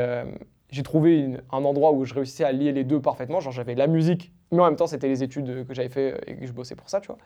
j'ai 0.70 0.82
trouvé 0.82 1.36
un 1.52 1.64
endroit 1.64 1.92
où 1.92 2.04
je 2.04 2.14
réussissais 2.14 2.44
à 2.44 2.50
lier 2.50 2.72
les 2.72 2.82
deux 2.82 3.00
parfaitement, 3.00 3.38
genre 3.38 3.52
j'avais 3.52 3.76
la 3.76 3.86
musique, 3.86 4.32
mais 4.50 4.60
en 4.60 4.64
même 4.64 4.76
temps, 4.76 4.88
c'était 4.88 5.06
les 5.06 5.22
études 5.22 5.64
que 5.66 5.74
j'avais 5.74 5.90
fait 5.90 6.18
et 6.26 6.34
que 6.36 6.46
je 6.46 6.52
bossais 6.52 6.74
pour 6.74 6.88
ça, 6.88 7.00
tu 7.00 7.06
vois. 7.08 7.18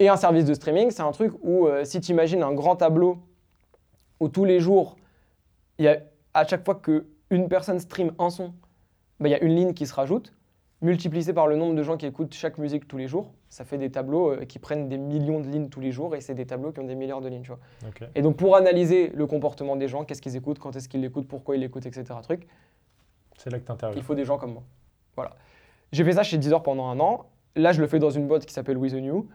Et 0.00 0.08
un 0.08 0.16
service 0.16 0.44
de 0.44 0.54
streaming, 0.54 0.90
c'est 0.90 1.02
un 1.02 1.12
truc 1.12 1.32
où, 1.42 1.66
euh, 1.66 1.84
si 1.84 2.00
tu 2.00 2.12
imagines 2.12 2.42
un 2.42 2.52
grand 2.52 2.76
tableau 2.76 3.18
où 4.20 4.28
tous 4.28 4.44
les 4.44 4.60
jours, 4.60 4.96
il 5.78 5.84
y 5.84 5.88
a 5.88 5.98
à 6.34 6.46
chaque 6.46 6.64
fois 6.64 6.76
qu'une 6.76 7.48
personne 7.48 7.80
stream 7.80 8.12
un 8.18 8.30
son, 8.30 8.54
bah, 9.18 9.28
il 9.28 9.32
y 9.32 9.34
a 9.34 9.42
une 9.42 9.54
ligne 9.54 9.74
qui 9.74 9.86
se 9.86 9.94
rajoute, 9.94 10.32
multiplié 10.80 11.32
par 11.32 11.48
le 11.48 11.56
nombre 11.56 11.74
de 11.74 11.82
gens 11.82 11.96
qui 11.96 12.06
écoutent 12.06 12.34
chaque 12.34 12.58
musique 12.58 12.86
tous 12.86 12.98
les 12.98 13.08
jours, 13.08 13.32
ça 13.48 13.64
fait 13.64 13.78
des 13.78 13.90
tableaux 13.90 14.30
euh, 14.30 14.44
qui 14.44 14.60
prennent 14.60 14.88
des 14.88 14.98
millions 14.98 15.40
de 15.40 15.48
lignes 15.48 15.68
tous 15.68 15.80
les 15.80 15.90
jours 15.90 16.14
et 16.14 16.20
c'est 16.20 16.34
des 16.34 16.46
tableaux 16.46 16.70
qui 16.70 16.78
ont 16.78 16.84
des 16.84 16.94
milliards 16.94 17.20
de 17.20 17.28
lignes, 17.28 17.42
tu 17.42 17.48
vois. 17.48 17.58
Et 18.14 18.22
donc 18.22 18.36
pour 18.36 18.54
analyser 18.54 19.10
le 19.14 19.26
comportement 19.26 19.74
des 19.74 19.88
gens, 19.88 20.04
qu'est-ce 20.04 20.22
qu'ils 20.22 20.36
écoutent, 20.36 20.60
quand 20.60 20.76
est-ce 20.76 20.88
qu'ils 20.88 21.00
l'écoutent, 21.00 21.26
pourquoi 21.26 21.56
ils 21.56 21.60
l'écoutent, 21.60 21.86
etc. 21.86 22.04
Truc, 22.22 22.46
C'est 23.36 23.50
là 23.50 23.58
que 23.58 23.64
tu 23.64 23.72
interviens. 23.72 23.98
il 23.98 24.04
faut 24.04 24.14
des 24.14 24.24
gens 24.24 24.38
comme 24.38 24.52
moi. 24.52 24.62
Voilà. 25.16 25.34
J'ai 25.90 26.04
fait 26.04 26.12
ça 26.12 26.22
chez 26.22 26.38
Deezer 26.38 26.62
pendant 26.62 26.86
un 26.88 27.00
an. 27.00 27.26
Là, 27.56 27.72
je 27.72 27.80
le 27.80 27.88
fais 27.88 27.98
dans 27.98 28.10
une 28.10 28.28
boîte 28.28 28.46
qui 28.46 28.52
s'appelle 28.54 28.76
With 28.76 28.92
the 28.92 28.96
New. 28.96 29.26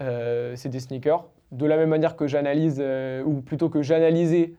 Euh, 0.00 0.56
c'est 0.56 0.68
des 0.68 0.80
sneakers. 0.80 1.28
De 1.50 1.66
la 1.66 1.76
même 1.76 1.90
manière 1.90 2.16
que 2.16 2.26
j'analyse, 2.26 2.78
euh, 2.80 3.22
ou 3.24 3.42
plutôt 3.42 3.68
que 3.68 3.82
j'analysais 3.82 4.54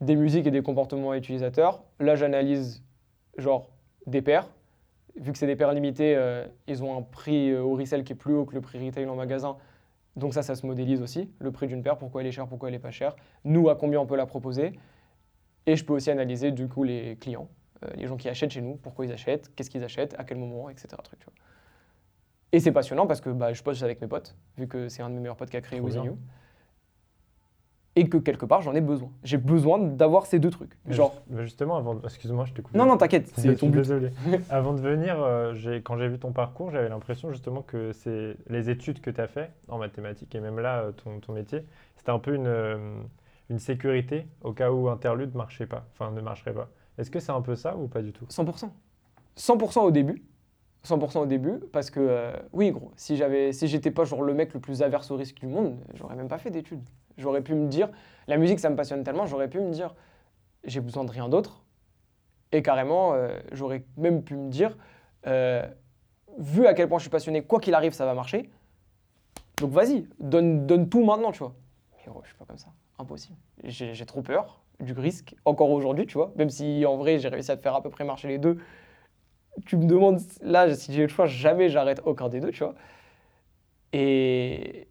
des 0.00 0.16
musiques 0.16 0.46
et 0.46 0.50
des 0.50 0.62
comportements 0.62 1.14
utilisateurs, 1.14 1.82
là, 2.00 2.16
j'analyse 2.16 2.84
genre 3.38 3.70
des 4.06 4.20
paires. 4.20 4.48
Vu 5.16 5.32
que 5.32 5.38
c'est 5.38 5.46
des 5.46 5.56
paires 5.56 5.72
limitées, 5.72 6.14
euh, 6.16 6.46
ils 6.66 6.82
ont 6.82 6.98
un 6.98 7.02
prix 7.02 7.54
au 7.56 7.74
resell 7.74 8.04
qui 8.04 8.12
est 8.12 8.16
plus 8.16 8.34
haut 8.34 8.44
que 8.44 8.54
le 8.54 8.60
prix 8.60 8.84
retail 8.84 9.06
en 9.06 9.14
magasin. 9.14 9.56
Donc 10.16 10.34
ça, 10.34 10.42
ça 10.42 10.54
se 10.54 10.66
modélise 10.66 11.00
aussi. 11.00 11.30
Le 11.38 11.50
prix 11.50 11.66
d'une 11.66 11.82
paire, 11.82 11.96
pourquoi 11.96 12.20
elle 12.20 12.26
est 12.26 12.32
chère, 12.32 12.46
pourquoi 12.46 12.68
elle 12.68 12.74
est 12.74 12.80
pas 12.80 12.90
chère. 12.90 13.16
Nous, 13.44 13.68
à 13.68 13.76
combien 13.76 14.00
on 14.00 14.06
peut 14.06 14.16
la 14.16 14.26
proposer. 14.26 14.72
Et 15.66 15.76
je 15.76 15.84
peux 15.84 15.94
aussi 15.94 16.10
analyser 16.10 16.52
du 16.52 16.68
coup 16.68 16.84
les 16.84 17.16
clients, 17.16 17.48
les 17.96 18.06
gens 18.06 18.18
qui 18.18 18.28
achètent 18.28 18.50
chez 18.50 18.60
nous, 18.60 18.74
pourquoi 18.74 19.06
ils 19.06 19.12
achètent, 19.12 19.54
qu'est-ce 19.54 19.70
qu'ils 19.70 19.82
achètent, 19.82 20.14
à 20.18 20.24
quel 20.24 20.36
moment, 20.36 20.68
etc. 20.68 20.88
Truc. 21.02 21.20
Et 22.54 22.60
c'est 22.60 22.72
passionnant 22.72 23.06
parce 23.06 23.20
que 23.20 23.30
bah, 23.30 23.52
je 23.52 23.62
poste 23.62 23.82
avec 23.82 24.00
mes 24.00 24.06
potes, 24.06 24.36
vu 24.56 24.68
que 24.68 24.88
c'est 24.88 25.02
un 25.02 25.08
de 25.10 25.14
mes 25.14 25.20
meilleurs 25.20 25.36
potes 25.36 25.50
qui 25.50 25.56
a 25.56 25.60
créé 25.60 25.78
Trop 25.80 25.86
With 25.88 25.96
the 25.96 26.00
bien. 26.02 26.10
New. 26.12 26.18
et 27.96 28.08
que 28.08 28.16
quelque 28.18 28.44
part 28.46 28.62
j'en 28.62 28.74
ai 28.74 28.80
besoin. 28.80 29.10
J'ai 29.24 29.38
besoin 29.38 29.78
d'avoir 29.78 30.26
ces 30.26 30.38
deux 30.38 30.50
trucs. 30.50 30.76
Mais 30.84 30.94
Genre, 30.94 31.14
justement, 31.40 31.76
avant, 31.76 32.00
excuse-moi, 32.02 32.44
je 32.44 32.52
te 32.52 32.60
coupe. 32.60 32.74
non, 32.74 32.86
non, 32.86 32.96
t'inquiète, 32.96 33.32
c'est 33.36 33.56
ton 33.56 33.68
but. 33.68 33.78
désolé. 33.78 34.10
Avant 34.50 34.72
de 34.72 34.80
venir, 34.80 35.16
euh, 35.18 35.52
quand 35.84 35.96
j'ai 35.98 36.08
vu 36.08 36.18
ton 36.18 36.32
parcours, 36.32 36.70
j'avais 36.70 36.88
l'impression 36.88 37.30
justement 37.32 37.62
que 37.62 37.92
c'est 37.92 38.36
les 38.48 38.70
études 38.70 39.00
que 39.00 39.10
tu 39.10 39.20
as 39.20 39.26
fait 39.28 39.50
en 39.68 39.78
mathématiques 39.78 40.34
et 40.34 40.40
même 40.40 40.58
là, 40.60 40.80
euh, 40.82 40.92
ton, 40.92 41.18
ton 41.20 41.32
métier, 41.32 41.64
c'était 41.96 42.10
un 42.10 42.18
peu 42.20 42.34
une, 42.34 42.46
euh, 42.46 42.78
une 43.50 43.58
sécurité 43.58 44.26
au 44.42 44.52
cas 44.52 44.70
où 44.70 44.88
Interlude 44.88 45.34
marchait 45.34 45.66
pas, 45.66 45.86
enfin 45.92 46.10
ne 46.12 46.20
marcherait 46.20 46.54
pas. 46.54 46.68
Est-ce 46.98 47.10
que 47.10 47.18
c'est 47.20 47.32
un 47.32 47.42
peu 47.42 47.56
ça 47.56 47.76
ou 47.76 47.88
pas 47.88 48.02
du 48.02 48.12
tout? 48.12 48.26
100%. 48.26 48.70
100% 49.36 49.80
au 49.80 49.90
début. 49.90 50.22
100% 50.84 51.18
au 51.18 51.26
début, 51.26 51.60
parce 51.72 51.90
que, 51.90 52.00
euh, 52.00 52.32
oui, 52.52 52.70
gros, 52.70 52.92
si 52.96 53.16
j'avais, 53.16 53.52
si 53.52 53.68
j'étais 53.68 53.90
pas 53.90 54.04
genre 54.04 54.22
le 54.22 54.34
mec 54.34 54.52
le 54.52 54.60
plus 54.60 54.82
averse 54.82 55.10
au 55.10 55.16
risque 55.16 55.36
du 55.36 55.46
monde, 55.46 55.78
j'aurais 55.94 56.16
même 56.16 56.28
pas 56.28 56.38
fait 56.38 56.50
d'études. 56.50 56.82
J'aurais 57.16 57.40
pu 57.40 57.54
me 57.54 57.68
dire, 57.68 57.88
la 58.26 58.36
musique 58.36 58.60
ça 58.60 58.68
me 58.68 58.76
passionne 58.76 59.02
tellement, 59.02 59.26
j'aurais 59.26 59.48
pu 59.48 59.60
me 59.60 59.70
dire, 59.70 59.94
j'ai 60.64 60.80
besoin 60.80 61.04
de 61.04 61.10
rien 61.10 61.28
d'autre. 61.28 61.64
Et 62.52 62.62
carrément, 62.62 63.14
euh, 63.14 63.38
j'aurais 63.52 63.84
même 63.96 64.22
pu 64.22 64.36
me 64.36 64.50
dire, 64.50 64.76
euh, 65.26 65.66
vu 66.38 66.66
à 66.66 66.74
quel 66.74 66.88
point 66.88 66.98
je 66.98 67.04
suis 67.04 67.10
passionné, 67.10 67.42
quoi 67.42 67.60
qu'il 67.60 67.74
arrive, 67.74 67.92
ça 67.92 68.04
va 68.04 68.14
marcher. 68.14 68.50
Donc 69.58 69.70
vas-y, 69.70 70.06
donne, 70.20 70.66
donne 70.66 70.88
tout 70.88 71.04
maintenant, 71.04 71.32
tu 71.32 71.38
vois. 71.38 71.54
Mais 71.92 72.12
gros, 72.12 72.20
je 72.22 72.28
suis 72.28 72.36
pas 72.36 72.44
comme 72.44 72.58
ça. 72.58 72.68
Impossible. 72.98 73.38
J'ai 73.64 74.06
trop 74.06 74.22
peur 74.22 74.62
du 74.80 74.92
risque, 74.92 75.34
encore 75.44 75.70
aujourd'hui, 75.70 76.06
tu 76.06 76.14
vois. 76.14 76.32
Même 76.36 76.50
si 76.50 76.84
en 76.84 76.96
vrai, 76.96 77.18
j'ai 77.18 77.28
réussi 77.28 77.50
à 77.50 77.56
te 77.56 77.62
faire 77.62 77.74
à 77.74 77.82
peu 77.82 77.90
près 77.90 78.04
marcher 78.04 78.28
les 78.28 78.38
deux. 78.38 78.58
Tu 79.66 79.76
me 79.76 79.86
demandes, 79.86 80.20
là, 80.42 80.74
si 80.74 80.92
j'ai 80.92 81.02
le 81.02 81.08
choix, 81.08 81.26
jamais 81.26 81.68
j'arrête 81.68 82.00
aucun 82.04 82.28
des 82.28 82.40
deux, 82.40 82.50
tu 82.50 82.64
vois. 82.64 82.74
Et, 83.92 84.88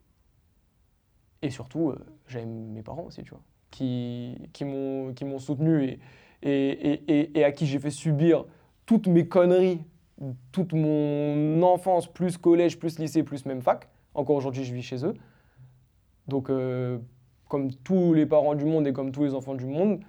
et 1.41 1.49
surtout, 1.49 1.89
euh, 1.89 1.97
j'aime 2.27 2.71
mes 2.71 2.81
parents 2.83 3.03
aussi, 3.03 3.23
tu 3.23 3.31
vois, 3.31 3.41
qui, 3.71 4.37
qui 4.53 4.63
m'ont 4.65 5.39
soutenu 5.39 5.83
et, 5.83 5.99
et, 6.41 6.93
et, 6.93 7.03
et- 7.19 7.39
et 7.39 7.43
à 7.43 7.51
qui 7.51 7.65
j'ai 7.65 7.79
fait 7.79 7.89
subir 7.89 8.45
toutes 8.85 9.07
mes 9.07 9.27
conneries, 9.27 9.81
toute 10.51 10.73
mon 10.73 11.61
enfance, 11.63 12.07
plus 12.07 12.37
collège, 12.37 12.79
plus 12.79 12.99
lycée, 12.99 13.23
plus 13.23 13.45
même 13.45 13.61
fac. 13.61 13.89
Encore 14.13 14.35
aujourd'hui, 14.37 14.63
je 14.63 14.73
vis 14.73 14.83
chez 14.83 15.05
eux. 15.05 15.13
Donc, 16.27 16.49
euh, 16.49 16.99
comme 17.49 17.73
tous 17.73 18.13
les 18.13 18.25
parents 18.25 18.55
du 18.55 18.65
monde 18.65 18.87
et 18.87 18.93
comme 18.93 19.11
tous 19.11 19.23
les 19.25 19.33
enfants 19.33 19.55
du 19.55 19.65
monde, 19.65 19.99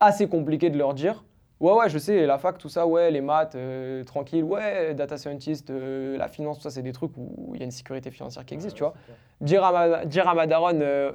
assez 0.00 0.28
compliqué 0.28 0.70
de 0.70 0.76
leur 0.78 0.94
dire 0.94 1.24
Ouais, 1.60 1.72
ouais, 1.72 1.88
je 1.88 1.98
sais, 1.98 2.26
la 2.26 2.36
fac, 2.38 2.58
tout 2.58 2.68
ça, 2.68 2.86
ouais, 2.86 3.10
les 3.10 3.20
maths, 3.20 3.54
euh, 3.54 4.02
tranquille, 4.04 4.42
ouais, 4.44 4.94
data 4.94 5.16
scientist, 5.16 5.70
euh, 5.70 6.16
la 6.18 6.28
finance, 6.28 6.58
tout 6.58 6.64
ça, 6.64 6.70
c'est 6.70 6.82
des 6.82 6.92
trucs 6.92 7.12
où 7.16 7.52
il 7.54 7.60
y 7.60 7.62
a 7.62 7.64
une 7.64 7.70
sécurité 7.70 8.10
financière 8.10 8.44
qui 8.44 8.54
existe, 8.54 8.76
tu 8.76 8.82
vois. 8.82 8.94
Dire 9.40 9.64
à 9.64 9.72
ma, 9.72 10.04
dire 10.04 10.28
à 10.28 10.34
ma 10.34 10.46
daronne, 10.46 10.82
euh, 10.82 11.12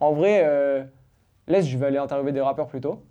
en 0.00 0.12
vrai, 0.12 0.42
euh, 0.44 0.82
laisse, 1.46 1.66
je 1.66 1.76
vais 1.78 1.86
aller 1.86 1.98
interviewer 1.98 2.32
des 2.32 2.40
rappeurs 2.40 2.66
plutôt. 2.66 3.02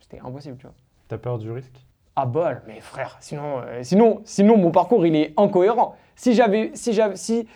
C'était 0.00 0.18
impossible, 0.18 0.56
tu 0.58 0.66
vois. 0.66 0.74
T'as 1.08 1.18
peur 1.18 1.38
du 1.38 1.50
risque? 1.50 1.80
Ah 2.14 2.26
bol, 2.26 2.60
mais 2.66 2.80
frère, 2.80 3.16
sinon, 3.20 3.60
euh, 3.60 3.82
sinon, 3.82 4.20
sinon 4.24 4.58
mon 4.58 4.70
parcours 4.70 5.06
il 5.06 5.16
est 5.16 5.32
incohérent. 5.38 5.96
Si 6.14 6.34
j'avais, 6.34 6.70
si 6.74 6.94
si, 7.14 7.48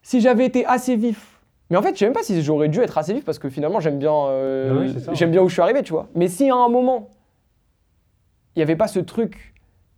si 0.00 0.20
j'avais 0.22 0.46
été 0.46 0.64
assez 0.64 0.96
vif, 0.96 1.29
mais 1.70 1.76
en 1.76 1.82
fait, 1.82 1.94
je 1.94 2.00
sais 2.00 2.04
même 2.04 2.14
pas 2.14 2.22
si 2.22 2.42
j'aurais 2.42 2.68
dû 2.68 2.80
être 2.80 2.98
assez 2.98 3.14
vif 3.14 3.24
parce 3.24 3.38
que 3.38 3.48
finalement 3.48 3.80
j'aime 3.80 3.98
bien, 3.98 4.12
euh, 4.12 4.86
oui, 4.86 5.04
j'aime 5.12 5.28
ouais. 5.28 5.32
bien 5.32 5.42
où 5.42 5.48
je 5.48 5.54
suis 5.54 5.62
arrivé, 5.62 5.82
tu 5.82 5.92
vois. 5.92 6.08
Mais 6.14 6.28
si 6.28 6.50
à 6.50 6.56
un 6.56 6.68
moment, 6.68 7.10
il 8.54 8.58
n'y 8.58 8.62
avait 8.62 8.76
pas 8.76 8.88
ce 8.88 8.98
truc 8.98 9.54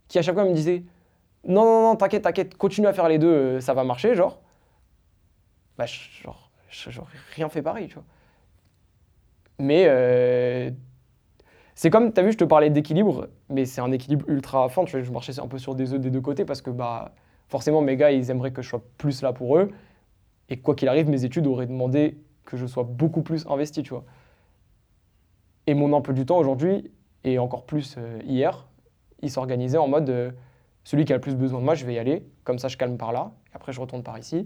qui 0.07 0.19
à 0.19 0.21
chaque 0.21 0.35
fois 0.35 0.45
me 0.45 0.53
disait, 0.53 0.83
non 1.45 1.65
non 1.65 1.81
non, 1.81 1.95
t'inquiète, 1.95 2.23
t'inquiète, 2.23 2.55
continue 2.55 2.87
à 2.87 2.93
faire 2.93 3.09
les 3.09 3.17
deux, 3.17 3.27
euh, 3.27 3.59
ça 3.59 3.73
va 3.73 3.83
marcher, 3.83 4.15
genre, 4.15 4.39
bah 5.77 5.85
genre, 5.85 6.51
j'aurais 6.69 7.17
rien 7.35 7.49
fait 7.49 7.61
pareil, 7.61 7.87
tu 7.87 7.95
vois. 7.95 8.03
Mais 9.59 9.85
euh, 9.87 10.69
c'est 11.75 11.89
comme, 11.89 12.13
tu 12.13 12.19
as 12.19 12.23
vu, 12.23 12.31
je 12.31 12.37
te 12.37 12.43
parlais 12.43 12.69
d'équilibre, 12.69 13.27
mais 13.49 13.65
c'est 13.65 13.81
un 13.81 13.91
équilibre 13.91 14.25
ultra 14.29 14.69
fin. 14.69 14.83
Tu 14.85 14.91
vois, 14.91 15.01
je 15.01 15.11
marchais 15.11 15.39
un 15.39 15.47
peu 15.47 15.57
sur 15.57 15.75
des 15.75 15.93
œufs 15.93 15.99
des 15.99 16.09
deux 16.09 16.21
côtés 16.21 16.45
parce 16.45 16.61
que 16.61 16.69
bah, 16.69 17.13
forcément, 17.47 17.81
mes 17.81 17.95
gars, 17.95 18.11
ils 18.11 18.29
aimeraient 18.29 18.51
que 18.51 18.61
je 18.61 18.69
sois 18.69 18.83
plus 18.97 19.21
là 19.21 19.33
pour 19.33 19.57
eux. 19.57 19.71
Et 20.49 20.57
quoi 20.57 20.75
qu'il 20.75 20.87
arrive, 20.87 21.09
mes 21.09 21.25
études 21.25 21.47
auraient 21.47 21.67
demandé 21.67 22.17
que 22.45 22.57
je 22.57 22.65
sois 22.65 22.83
beaucoup 22.83 23.21
plus 23.21 23.45
investi, 23.47 23.83
tu 23.83 23.91
vois. 23.91 24.03
Et 25.67 25.73
mon 25.73 25.93
emploi 25.93 26.13
du 26.13 26.25
temps 26.25 26.37
aujourd'hui, 26.37 26.91
et 27.23 27.39
encore 27.39 27.65
plus 27.65 27.95
euh, 27.97 28.19
hier, 28.25 28.67
il 29.21 29.31
s'organisait 29.31 29.77
en 29.77 29.87
mode 29.87 30.09
euh, 30.09 30.31
celui 30.83 31.05
qui 31.05 31.13
a 31.13 31.15
le 31.15 31.21
plus 31.21 31.35
besoin 31.35 31.59
de 31.59 31.65
moi, 31.65 31.75
je 31.75 31.85
vais 31.85 31.93
y 31.93 31.99
aller. 31.99 32.25
Comme 32.43 32.59
ça, 32.59 32.67
je 32.67 32.75
calme 32.75 32.97
par 32.97 33.13
là. 33.13 33.31
Et 33.51 33.55
après, 33.55 33.71
je 33.71 33.79
retourne 33.79 34.03
par 34.03 34.19
ici. 34.19 34.45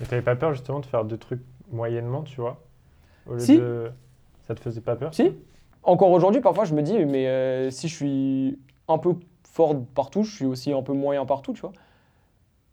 Et 0.00 0.04
t'avais 0.04 0.22
pas 0.22 0.34
peur 0.36 0.52
justement 0.52 0.80
de 0.80 0.86
faire 0.86 1.04
deux 1.04 1.16
trucs 1.18 1.42
moyennement, 1.70 2.22
tu 2.22 2.40
vois 2.40 2.60
Au 3.26 3.34
lieu 3.34 3.40
Si. 3.40 3.58
de... 3.58 3.90
Ça 4.46 4.54
te 4.54 4.60
faisait 4.60 4.80
pas 4.80 4.96
peur 4.96 5.14
Si. 5.14 5.32
Encore 5.84 6.10
aujourd'hui, 6.10 6.40
parfois, 6.40 6.64
je 6.64 6.74
me 6.74 6.82
dis, 6.82 6.98
mais 7.04 7.28
euh, 7.28 7.70
si 7.70 7.86
je 7.88 7.94
suis 7.94 8.58
un 8.88 8.98
peu 8.98 9.14
fort 9.44 9.76
partout, 9.94 10.24
je 10.24 10.34
suis 10.34 10.44
aussi 10.44 10.72
un 10.72 10.82
peu 10.82 10.92
moyen 10.92 11.24
partout, 11.24 11.52
tu 11.52 11.60
vois. 11.60 11.72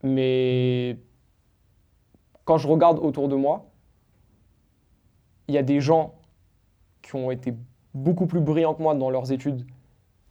Mais 0.02 0.98
quand 2.46 2.56
je 2.58 2.68
regarde 2.68 2.98
autour 3.00 3.28
de 3.28 3.34
moi, 3.34 3.66
il 5.48 5.54
y 5.54 5.58
a 5.58 5.62
des 5.62 5.80
gens 5.80 6.14
qui 7.02 7.14
ont 7.16 7.30
été 7.30 7.52
beaucoup 7.92 8.26
plus 8.26 8.40
brillants 8.40 8.72
que 8.72 8.82
moi 8.82 8.94
dans 8.94 9.10
leurs 9.10 9.32
études, 9.32 9.66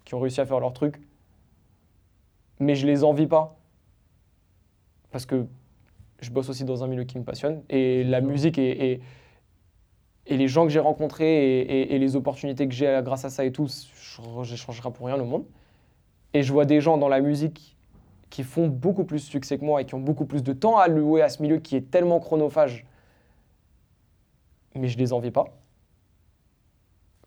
qui 0.06 0.16
ont 0.16 0.20
réussi 0.20 0.42
à 0.42 0.46
faire 0.46 0.60
leur 0.60 0.74
truc, 0.74 1.00
mais 2.60 2.74
je 2.74 2.88
les 2.88 3.04
envie 3.04 3.28
pas. 3.28 3.58
Parce 5.12 5.26
que 5.26 5.46
je 6.22 6.32
bosse 6.32 6.50
aussi 6.50 6.64
dans 6.64 6.84
un 6.84 6.88
milieu 6.88 7.04
qui 7.04 7.20
me 7.20 7.24
passionne, 7.24 7.62
et 7.70 8.04
la 8.06 8.22
musique 8.22 8.58
et 8.58 9.02
les 10.26 10.48
gens 10.48 10.64
que 10.64 10.72
j'ai 10.72 10.80
rencontrés 10.80 11.60
et, 11.62 12.00
les 12.00 12.16
opportunités 12.16 12.68
que 12.68 12.74
j'ai 12.74 13.02
grâce 13.04 13.26
à 13.26 13.30
ça 13.30 13.44
et 13.44 13.52
tout, 13.52 13.68
je 13.68 14.44
j'échangerai 14.44 14.92
pour 14.92 15.08
rien 15.08 15.18
le 15.18 15.26
monde. 15.26 15.46
Et 16.34 16.44
je 16.44 16.52
vois 16.52 16.66
des 16.66 16.80
gens 16.80 16.98
dans 16.98 17.10
la 17.10 17.20
musique 17.20 17.75
qui 18.30 18.44
font 18.44 18.68
beaucoup 18.68 19.04
plus 19.06 19.20
succès 19.20 19.58
que 19.58 19.64
moi 19.66 19.82
et 19.82 19.86
qui 19.86 19.96
ont 19.96 20.00
beaucoup 20.00 20.26
plus 20.26 20.44
de 20.44 20.54
temps 20.54 20.78
à 20.78 20.88
louer 20.88 21.22
à 21.22 21.30
ce 21.30 21.42
milieu 21.42 21.58
qui 21.60 21.76
est 21.76 21.90
tellement 21.92 22.20
chronophage. 22.20 22.86
Mais 24.76 24.88
je 24.88 24.98
les 24.98 25.14
envie 25.14 25.32
pas. 25.32 25.46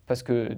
Parce 0.05 0.23
que 0.23 0.57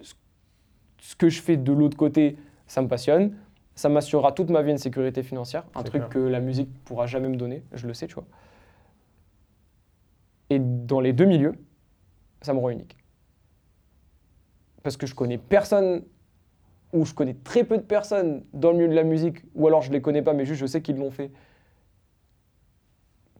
ce- 0.00 1.16
que 1.16 1.28
je 1.28 1.40
fais 1.42 1.56
de 1.56 1.72
l'autre 1.72 1.96
côté, 1.96 2.36
ça 2.66 2.80
me 2.82 2.88
passionne. 2.88 3.36
Ça 3.74 3.88
m'assurera 3.88 4.32
toute 4.32 4.50
ma 4.50 4.62
vie 4.62 4.70
une 4.72 4.78
sécurité 4.78 5.22
financière, 5.22 5.64
un 5.74 5.82
truc 5.82 6.00
clair. 6.02 6.08
que 6.08 6.18
la 6.18 6.40
musique 6.40 6.68
pourra 6.84 7.06
jamais 7.06 7.28
me 7.28 7.36
donner, 7.36 7.62
je 7.72 7.86
le 7.86 7.94
sais, 7.94 8.06
tu 8.08 8.14
vois. 8.14 8.24
Et 10.50 10.58
dans 10.58 11.00
les 11.00 11.12
deux 11.12 11.26
milieux, 11.26 11.54
ça 12.42 12.52
me 12.54 12.58
rend 12.58 12.70
unique. 12.70 12.96
Parce 14.82 14.96
que 14.96 15.06
je 15.06 15.14
connais 15.14 15.38
personne, 15.38 16.02
ou 16.92 17.04
je 17.04 17.14
connais 17.14 17.34
très 17.34 17.64
peu 17.64 17.76
de 17.76 17.82
personnes 17.82 18.44
dans 18.52 18.70
le 18.70 18.78
milieu 18.78 18.88
de 18.88 18.94
la 18.94 19.04
musique, 19.04 19.38
ou 19.54 19.66
alors 19.66 19.82
je 19.82 19.92
les 19.92 20.00
connais 20.00 20.22
pas, 20.22 20.32
mais 20.32 20.44
juste 20.44 20.60
je 20.60 20.66
sais 20.66 20.80
qu'ils 20.82 20.96
l'ont 20.96 21.10
fait, 21.10 21.30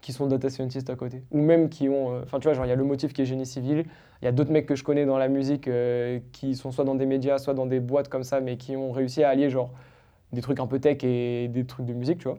qui 0.00 0.12
sont 0.12 0.26
data 0.26 0.48
scientists 0.48 0.90
à 0.90 0.96
côté. 0.96 1.22
Ou 1.30 1.40
même 1.40 1.68
qui 1.68 1.88
ont. 1.88 2.14
euh, 2.14 2.22
Enfin, 2.22 2.38
tu 2.38 2.44
vois, 2.44 2.54
genre, 2.54 2.66
il 2.66 2.68
y 2.68 2.72
a 2.72 2.76
le 2.76 2.84
motif 2.84 3.12
qui 3.12 3.22
est 3.22 3.26
génie 3.26 3.46
civil, 3.46 3.84
il 4.22 4.24
y 4.24 4.28
a 4.28 4.32
d'autres 4.32 4.52
mecs 4.52 4.66
que 4.66 4.74
je 4.74 4.84
connais 4.84 5.06
dans 5.06 5.18
la 5.18 5.28
musique 5.28 5.66
euh, 5.68 6.20
qui 6.32 6.54
sont 6.54 6.70
soit 6.72 6.84
dans 6.84 6.94
des 6.94 7.06
médias, 7.06 7.38
soit 7.38 7.54
dans 7.54 7.66
des 7.66 7.80
boîtes 7.80 8.08
comme 8.08 8.22
ça, 8.24 8.40
mais 8.40 8.56
qui 8.56 8.76
ont 8.76 8.92
réussi 8.92 9.22
à 9.24 9.30
allier, 9.30 9.50
genre, 9.50 9.72
des 10.32 10.40
trucs 10.40 10.60
un 10.60 10.66
peu 10.66 10.78
tech 10.78 10.98
et 11.04 11.48
des 11.48 11.64
trucs 11.64 11.86
de 11.86 11.94
musique, 11.94 12.18
tu 12.18 12.28
vois. 12.28 12.38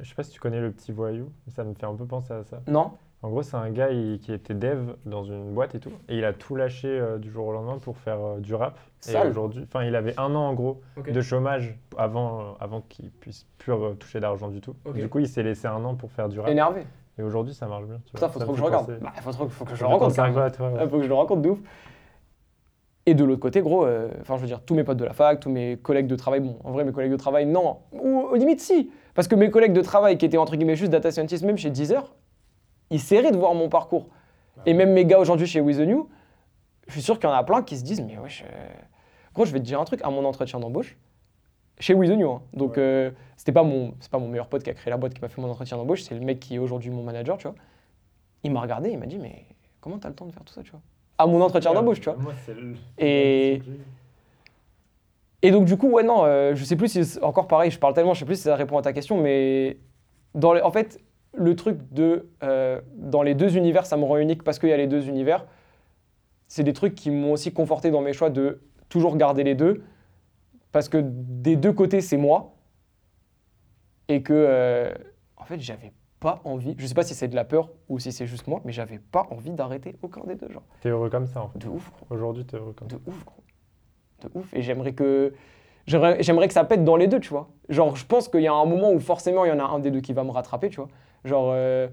Je 0.00 0.08
sais 0.08 0.14
pas 0.14 0.22
si 0.24 0.30
tu 0.32 0.40
connais 0.40 0.60
le 0.60 0.72
petit 0.72 0.90
voyou, 0.90 1.30
ça 1.54 1.62
me 1.64 1.74
fait 1.74 1.86
un 1.86 1.94
peu 1.94 2.06
penser 2.06 2.32
à 2.32 2.42
ça. 2.42 2.62
Non 2.66 2.92
En 3.24 3.30
gros, 3.30 3.42
c'est 3.42 3.56
un 3.56 3.70
gars 3.70 3.88
il- 3.90 4.18
qui 4.20 4.34
était 4.34 4.52
dev 4.52 4.90
dans 5.06 5.24
une 5.24 5.54
boîte 5.54 5.74
et 5.74 5.78
tout, 5.80 5.88
et 6.10 6.18
il 6.18 6.24
a 6.26 6.34
tout 6.34 6.56
lâché 6.56 6.88
euh, 6.88 7.16
du 7.16 7.30
jour 7.30 7.46
au 7.46 7.52
lendemain 7.52 7.78
pour 7.78 7.96
faire 7.96 8.18
euh, 8.20 8.38
du 8.38 8.54
rap. 8.54 8.78
Et 9.08 9.16
aujourd'hui, 9.16 9.62
enfin, 9.66 9.82
il 9.84 9.96
avait 9.96 10.12
un 10.20 10.34
an 10.34 10.48
en 10.48 10.52
gros 10.52 10.82
de 11.10 11.20
chômage 11.22 11.74
avant, 11.96 12.40
euh, 12.40 12.44
avant 12.60 12.82
qu'il 12.82 13.10
puisse 13.10 13.46
plus 13.56 13.72
toucher 13.98 14.20
d'argent 14.20 14.48
du 14.48 14.60
tout. 14.60 14.74
Ok. 14.84 14.96
Du 14.96 15.08
coup, 15.08 15.20
il 15.20 15.26
s'est 15.28 15.42
laissé 15.42 15.66
un 15.66 15.82
an 15.86 15.94
pour 15.94 16.12
faire 16.12 16.28
du 16.28 16.38
rap. 16.38 16.50
Énervé. 16.50 16.82
Et 17.18 17.22
aujourd'hui, 17.22 17.54
ça 17.54 17.66
marche 17.66 17.86
bien. 17.86 17.96
tu 18.04 18.12
Putain, 18.12 18.26
vois. 18.26 18.28
faut 18.28 18.38
Ça 18.40 18.44
trop 18.44 18.52
que 18.52 18.58
je 18.58 18.64
regarde. 18.64 18.98
Bah, 19.00 19.12
faut 19.22 19.32
trop 19.32 19.48
faut 19.48 19.64
que 19.64 19.74
je 19.74 19.80
le 19.80 19.86
rencontre. 19.86 20.14
toi, 20.52 20.70
ouais. 20.72 20.86
Faut 20.86 20.96
que 20.98 21.02
je 21.04 21.08
le 21.08 21.14
rencontre 21.14 21.40
de 21.40 21.48
ouf. 21.48 21.58
Et 23.06 23.14
de 23.14 23.24
l'autre 23.24 23.40
côté, 23.40 23.62
gros, 23.62 23.86
enfin, 24.20 24.36
je 24.36 24.40
veux 24.42 24.46
dire, 24.46 24.60
tous 24.62 24.74
mes 24.74 24.84
potes 24.84 24.98
de 24.98 25.04
la 25.04 25.14
fac, 25.14 25.40
tous 25.40 25.50
mes 25.50 25.78
collègues 25.78 26.08
de 26.08 26.16
travail, 26.16 26.40
bon, 26.40 26.58
en 26.62 26.72
vrai, 26.72 26.84
mes 26.84 26.92
collègues 26.92 27.12
de 27.12 27.16
travail, 27.16 27.46
non. 27.46 27.78
Ou 27.92 28.20
au 28.32 28.34
limite, 28.34 28.60
si. 28.60 28.90
Parce 29.14 29.28
que 29.28 29.34
mes 29.34 29.50
collègues 29.50 29.72
de 29.72 29.80
travail 29.82 30.18
qui 30.18 30.26
étaient 30.26 30.36
entre 30.36 30.56
guillemets 30.56 30.76
juste 30.76 30.92
data 30.92 31.10
scientists, 31.10 31.44
même 31.44 31.56
chez 31.56 31.70
Deezer, 31.70 32.12
ils 32.94 33.32
de 33.32 33.36
voir 33.36 33.54
mon 33.54 33.68
parcours. 33.68 34.06
Et 34.66 34.72
même 34.74 34.92
mes 34.92 35.04
gars 35.04 35.18
aujourd'hui 35.18 35.46
chez 35.46 35.60
With 35.60 35.78
the 35.78 35.80
New, 35.86 36.08
je 36.86 36.92
suis 36.92 37.02
sûr 37.02 37.18
qu'il 37.18 37.28
y 37.28 37.32
en 37.32 37.36
a 37.36 37.42
plein 37.44 37.62
qui 37.62 37.76
se 37.76 37.82
disent, 37.84 38.00
mais 38.00 38.16
wesh, 38.18 38.44
euh, 38.44 38.68
gros, 39.34 39.44
je 39.44 39.52
vais 39.52 39.58
te 39.58 39.64
dire 39.64 39.80
un 39.80 39.84
truc, 39.84 40.00
à 40.02 40.10
mon 40.10 40.24
entretien 40.24 40.60
d'embauche, 40.60 40.96
chez 41.80 41.92
With 41.94 42.10
the 42.10 42.16
New, 42.16 42.30
hein. 42.30 42.42
donc 42.52 42.78
euh, 42.78 43.10
c'était 43.36 43.52
pas 43.52 43.62
mon, 43.64 43.94
c'est 44.00 44.10
pas 44.10 44.18
mon 44.18 44.28
meilleur 44.28 44.46
pote 44.46 44.62
qui 44.62 44.70
a 44.70 44.74
créé 44.74 44.90
la 44.90 44.96
boîte 44.96 45.12
qui 45.14 45.20
m'a 45.20 45.28
fait 45.28 45.40
mon 45.40 45.50
entretien 45.50 45.76
d'embauche, 45.76 46.02
c'est 46.02 46.14
le 46.14 46.20
mec 46.20 46.38
qui 46.40 46.54
est 46.54 46.58
aujourd'hui 46.58 46.90
mon 46.90 47.02
manager, 47.02 47.36
tu 47.36 47.48
vois. 47.48 47.56
Il 48.44 48.52
m'a 48.52 48.60
regardé, 48.60 48.90
il 48.90 48.98
m'a 48.98 49.06
dit, 49.06 49.18
mais 49.18 49.44
comment 49.80 49.98
t'as 49.98 50.08
le 50.08 50.14
temps 50.14 50.26
de 50.26 50.32
faire 50.32 50.44
tout 50.44 50.52
ça, 50.54 50.62
tu 50.62 50.70
vois? 50.70 50.80
À 51.18 51.26
mon 51.26 51.40
entretien 51.40 51.72
d'embauche, 51.72 52.00
tu 52.00 52.08
vois. 52.10 52.18
Moi, 52.18 52.32
c'est 52.44 52.54
le- 52.54 52.74
Et- 52.98 53.60
Et 55.42 55.50
donc, 55.50 55.66
du 55.66 55.76
coup, 55.76 55.88
ouais, 55.90 56.02
non, 56.02 56.24
euh, 56.24 56.54
je 56.54 56.64
sais 56.64 56.76
plus 56.76 56.88
si 56.88 57.18
encore 57.20 57.46
pareil, 57.46 57.70
je 57.70 57.78
parle 57.78 57.92
tellement, 57.94 58.14
je 58.14 58.20
sais 58.20 58.24
plus 58.24 58.36
si 58.36 58.42
ça 58.42 58.56
répond 58.56 58.78
à 58.78 58.82
ta 58.82 58.92
question, 58.94 59.20
mais 59.20 59.76
dans 60.34 60.52
les- 60.54 60.62
en 60.62 60.70
fait, 60.70 60.98
le 61.36 61.56
truc 61.56 61.78
de 61.92 62.28
euh, 62.42 62.80
dans 62.96 63.22
les 63.22 63.34
deux 63.34 63.56
univers, 63.56 63.86
ça 63.86 63.96
me 63.96 64.04
rend 64.04 64.16
unique 64.18 64.42
parce 64.42 64.58
qu'il 64.58 64.68
y 64.68 64.72
a 64.72 64.76
les 64.76 64.86
deux 64.86 65.08
univers. 65.08 65.46
C'est 66.48 66.62
des 66.62 66.72
trucs 66.72 66.94
qui 66.94 67.10
m'ont 67.10 67.32
aussi 67.32 67.52
conforté 67.52 67.90
dans 67.90 68.00
mes 68.00 68.12
choix 68.12 68.30
de 68.30 68.60
toujours 68.88 69.16
garder 69.16 69.42
les 69.44 69.54
deux 69.54 69.82
parce 70.72 70.88
que 70.88 70.98
des 71.02 71.56
deux 71.56 71.72
côtés, 71.72 72.00
c'est 72.00 72.16
moi 72.16 72.54
et 74.08 74.22
que 74.22 74.32
euh, 74.34 74.92
en 75.36 75.44
fait, 75.44 75.60
j'avais 75.60 75.92
pas 76.20 76.40
envie. 76.44 76.74
Je 76.78 76.86
sais 76.86 76.94
pas 76.94 77.02
si 77.02 77.14
c'est 77.14 77.28
de 77.28 77.34
la 77.34 77.44
peur 77.44 77.70
ou 77.88 77.98
si 77.98 78.12
c'est 78.12 78.26
juste 78.26 78.46
moi, 78.46 78.60
mais 78.64 78.72
j'avais 78.72 78.98
pas 78.98 79.26
envie 79.30 79.52
d'arrêter 79.52 79.96
aucun 80.02 80.22
des 80.24 80.36
deux. 80.36 80.48
Genre, 80.50 80.62
T'es 80.80 80.88
heureux 80.90 81.10
comme 81.10 81.26
ça, 81.26 81.42
en 81.42 81.48
fait. 81.48 81.58
de 81.58 81.68
ouf, 81.68 81.90
gros. 81.92 82.06
Aujourd'hui, 82.14 82.44
t'es 82.44 82.56
heureux 82.56 82.72
comme 82.76 82.88
ça. 82.90 82.96
De 82.96 83.02
ouf, 83.06 83.24
gros. 83.24 83.42
De 84.22 84.30
ouf. 84.38 84.52
Et 84.54 84.62
j'aimerais 84.62 84.92
que. 84.92 85.34
J'aimerais 85.86 86.22
j'aimerais 86.22 86.48
que 86.48 86.54
ça 86.54 86.64
pète 86.64 86.82
dans 86.82 86.96
les 86.96 87.08
deux, 87.08 87.20
tu 87.20 87.28
vois. 87.28 87.50
Genre, 87.68 87.94
je 87.94 88.06
pense 88.06 88.28
qu'il 88.28 88.40
y 88.40 88.46
a 88.46 88.54
un 88.54 88.64
moment 88.64 88.90
où 88.90 89.00
forcément 89.00 89.44
il 89.44 89.48
y 89.48 89.52
en 89.52 89.58
a 89.58 89.64
un 89.64 89.80
des 89.80 89.90
deux 89.90 90.00
qui 90.00 90.14
va 90.14 90.24
me 90.24 90.30
rattraper, 90.30 90.70
tu 90.70 90.76
vois. 90.76 90.88
Genre. 91.24 91.50
euh, 91.54 91.88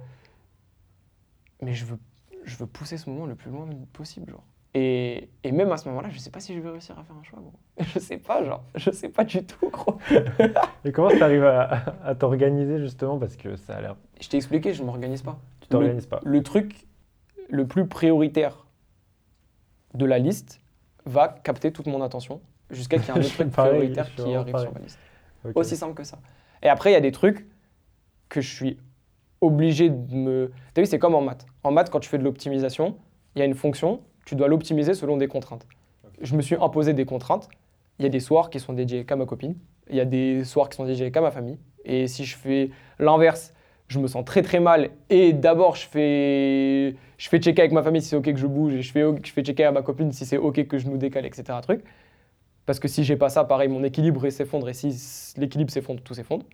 Mais 1.62 1.74
je 1.74 1.86
veux, 1.86 1.98
je 2.44 2.56
veux 2.58 2.66
pousser 2.68 2.98
ce 2.98 3.10
moment 3.10 3.26
le 3.26 3.36
plus 3.36 3.52
loin 3.52 3.68
possible, 3.94 4.32
genre. 4.32 4.44
Et, 4.74 5.30
et 5.44 5.52
même 5.52 5.70
à 5.74 5.78
ce 5.78 5.90
moment-là, 5.90 6.10
je 6.10 6.18
sais 6.18 6.30
pas 6.30 6.40
si 6.40 6.54
je 6.56 6.60
vais 6.62 6.70
réussir 6.70 6.98
à 6.98 7.04
faire 7.04 7.16
un 7.18 7.24
choix, 7.24 7.40
gros. 7.42 7.52
Je 7.94 8.00
sais 8.00 8.18
pas, 8.18 8.42
genre. 8.46 8.64
Je 8.76 8.90
sais 8.92 9.10
pas 9.10 9.26
du 9.26 9.44
tout, 9.46 9.70
gros. 9.70 9.98
Et 10.86 10.94
comment 10.94 11.10
t'arrives 11.10 11.44
à, 11.44 11.98
à 12.06 12.16
t'organiser, 12.16 12.80
justement 12.80 13.20
Parce 13.20 13.36
que 13.36 13.58
ça 13.58 13.76
a 13.76 13.82
l'air. 13.82 13.96
Je 14.22 14.30
t'ai 14.30 14.38
expliqué, 14.38 14.74
je 14.74 14.82
m'organise 14.82 15.24
pas. 15.24 15.38
Tu 15.60 15.68
t'organises 15.68 16.06
pas. 16.06 16.22
Le 16.24 16.42
truc 16.42 16.88
le 17.50 17.68
plus 17.68 17.86
prioritaire 17.86 18.66
de 19.94 20.06
la 20.06 20.20
liste 20.20 20.62
va 21.06 21.28
capter 21.28 21.74
toute 21.74 21.88
mon 21.88 22.02
attention 22.02 22.42
jusqu'à 22.70 22.98
qu'il 22.98 23.08
y 23.08 23.10
ait 23.10 23.20
un 23.20 23.20
autre 23.26 23.34
truc 23.34 23.52
pareil, 23.52 23.72
prioritaire 23.92 24.16
qui 24.16 24.34
arrive 24.34 24.52
pareil. 24.54 24.68
sur 24.68 24.74
ma 24.74 24.80
liste. 24.80 25.00
Aussi 25.56 25.76
simple 25.76 25.96
que 25.96 26.06
ça. 26.06 26.18
Et 26.64 26.70
après, 26.70 26.92
il 26.92 26.94
y 26.94 26.98
a 26.98 27.02
des 27.02 27.12
trucs 27.12 27.46
que 28.30 28.40
je 28.40 28.56
suis 28.56 28.78
obligé 29.42 29.90
de 29.90 30.16
me. 30.16 30.52
T'as 30.74 30.82
vu, 30.82 30.88
c'est 30.88 31.00
comme 31.00 31.16
en 31.16 31.22
maths. 31.22 31.46
En 31.64 31.72
maths, 31.72 31.90
quand 31.90 32.00
tu 32.00 32.10
fais 32.10 32.18
de 32.18 32.24
l'optimisation, 32.24 32.96
il 33.36 33.40
y 33.40 33.42
a 33.42 33.46
une 33.46 33.56
fonction, 33.56 34.02
tu 34.26 34.36
dois 34.36 34.48
l'optimiser 34.48 34.94
selon 34.94 35.18
des 35.18 35.28
contraintes. 35.28 35.68
Je 36.22 36.36
me 36.36 36.42
suis 36.42 36.56
imposé 36.56 36.94
des 36.94 37.06
contraintes. 37.06 37.50
Il 38.00 38.04
y 38.04 38.06
a 38.06 38.10
des 38.10 38.20
soirs 38.20 38.50
qui 38.50 38.60
sont 38.60 38.74
dédiés 38.74 39.06
qu'à 39.06 39.16
ma 39.16 39.26
copine. 39.26 39.56
Il 39.90 39.96
y 39.96 40.00
a 40.00 40.06
des 40.06 40.44
soirs 40.44 40.70
qui 40.70 40.78
sont 40.78 40.86
dédiés 40.86 41.12
qu'à 41.12 41.22
ma 41.22 41.32
famille. 41.32 41.58
Et 41.84 42.08
si 42.08 42.24
je 42.24 42.38
fais 42.38 42.70
l'inverse, 43.00 43.54
je 43.88 44.00
me 44.00 44.08
sens 44.08 44.24
très 44.24 44.44
très 44.44 44.60
mal. 44.60 44.92
Et 45.10 45.34
d'abord, 45.34 45.76
je 45.76 45.88
fais, 45.88 46.96
je 47.18 47.30
fais 47.30 47.40
checker 47.40 47.62
avec 47.62 47.72
ma 47.72 47.84
famille 47.84 48.02
si 48.02 48.10
c'est 48.10 48.16
OK 48.16 48.32
que 48.32 48.38
je 48.38 48.48
bouge. 48.48 48.74
Et 48.76 48.82
je 48.82 48.92
fais, 48.92 49.04
je 49.24 49.32
fais 49.32 49.44
checker 49.44 49.66
à 49.66 49.72
ma 49.72 49.82
copine 49.82 50.12
si 50.12 50.26
c'est 50.26 50.38
OK 50.38 50.66
que 50.68 50.78
je 50.78 50.88
nous 50.88 50.98
décale, 50.98 51.26
etc. 51.26 51.44
Truc. 51.62 51.84
Parce 52.66 52.80
que 52.80 52.88
si 52.88 53.04
j'ai 53.04 53.18
pas 53.18 53.30
ça, 53.30 53.44
pareil, 53.44 53.68
mon 53.68 53.84
équilibre 53.84 54.26
il 54.26 54.32
s'effondre. 54.32 54.70
Et 54.70 54.74
si 54.74 54.96
l'équilibre 55.38 55.72
s'effondre, 55.72 56.02
tout 56.02 56.14
s'effondre. 56.14 56.46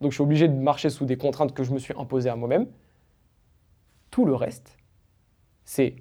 Donc 0.00 0.10
je 0.10 0.16
suis 0.16 0.22
obligé 0.22 0.48
de 0.48 0.54
marcher 0.54 0.90
sous 0.90 1.04
des 1.04 1.16
contraintes 1.16 1.54
que 1.54 1.62
je 1.62 1.72
me 1.72 1.78
suis 1.78 1.94
imposées 1.98 2.30
à 2.30 2.36
moi-même. 2.36 2.66
Tout 4.10 4.24
le 4.24 4.34
reste, 4.34 4.76
c'est 5.64 5.96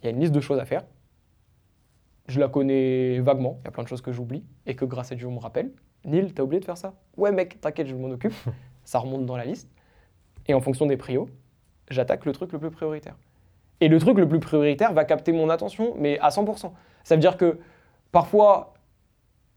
il 0.00 0.04
y 0.04 0.08
a 0.08 0.10
une 0.10 0.20
liste 0.20 0.32
de 0.32 0.40
choses 0.40 0.58
à 0.58 0.64
faire. 0.64 0.84
Je 2.26 2.40
la 2.40 2.48
connais 2.48 3.20
vaguement, 3.20 3.58
il 3.62 3.64
y 3.64 3.68
a 3.68 3.70
plein 3.70 3.82
de 3.82 3.88
choses 3.88 4.02
que 4.02 4.12
j'oublie 4.12 4.44
et 4.66 4.74
que 4.74 4.84
grâce 4.84 5.12
à 5.12 5.14
Dieu 5.14 5.26
on 5.26 5.32
me 5.32 5.38
rappelle. 5.38 5.72
Neil, 6.04 6.32
t'as 6.32 6.42
oublié 6.42 6.60
de 6.60 6.64
faire 6.64 6.76
ça? 6.76 6.94
Ouais 7.16 7.32
mec, 7.32 7.60
t'inquiète, 7.60 7.86
je 7.86 7.94
m'en 7.94 8.10
occupe. 8.10 8.34
ça 8.84 8.98
remonte 8.98 9.26
dans 9.26 9.36
la 9.36 9.44
liste. 9.44 9.70
Et 10.46 10.54
en 10.54 10.60
fonction 10.60 10.86
des 10.86 10.96
prios, 10.96 11.28
j'attaque 11.90 12.24
le 12.24 12.32
truc 12.32 12.52
le 12.52 12.58
plus 12.58 12.70
prioritaire. 12.70 13.16
Et 13.80 13.88
le 13.88 13.98
truc 13.98 14.18
le 14.18 14.28
plus 14.28 14.40
prioritaire 14.40 14.92
va 14.92 15.04
capter 15.04 15.32
mon 15.32 15.50
attention, 15.50 15.94
mais 15.96 16.18
à 16.18 16.30
100%. 16.30 16.72
Ça 17.04 17.14
veut 17.14 17.20
dire 17.20 17.36
que 17.36 17.58
parfois, 18.12 18.74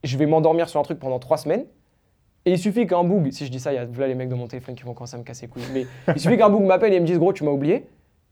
je 0.03 0.17
vais 0.17 0.25
m'endormir 0.25 0.69
sur 0.69 0.79
un 0.79 0.83
truc 0.83 0.99
pendant 0.99 1.19
trois 1.19 1.37
semaines, 1.37 1.65
et 2.45 2.53
il 2.53 2.57
suffit 2.59 2.87
qu'un 2.87 3.03
bug, 3.03 3.31
si 3.31 3.45
je 3.45 3.51
dis 3.51 3.59
ça, 3.59 3.71
il 3.71 3.75
y 3.75 3.77
a 3.77 4.07
les 4.07 4.15
mecs 4.15 4.29
de 4.29 4.35
mon 4.35 4.47
téléphone 4.47 4.75
qui 4.75 4.83
vont 4.83 4.93
commencer 4.93 5.15
à 5.15 5.19
me 5.19 5.23
casser 5.23 5.45
les 5.45 5.51
couilles, 5.51 5.63
mais 5.73 5.85
il 6.15 6.19
suffit 6.19 6.37
qu'un 6.37 6.49
bug 6.49 6.63
m'appelle 6.63 6.93
et 6.93 6.99
me 6.99 7.05
dise 7.05 7.19
gros, 7.19 7.33
tu 7.33 7.43
m'as 7.43 7.51
oublié. 7.51 7.87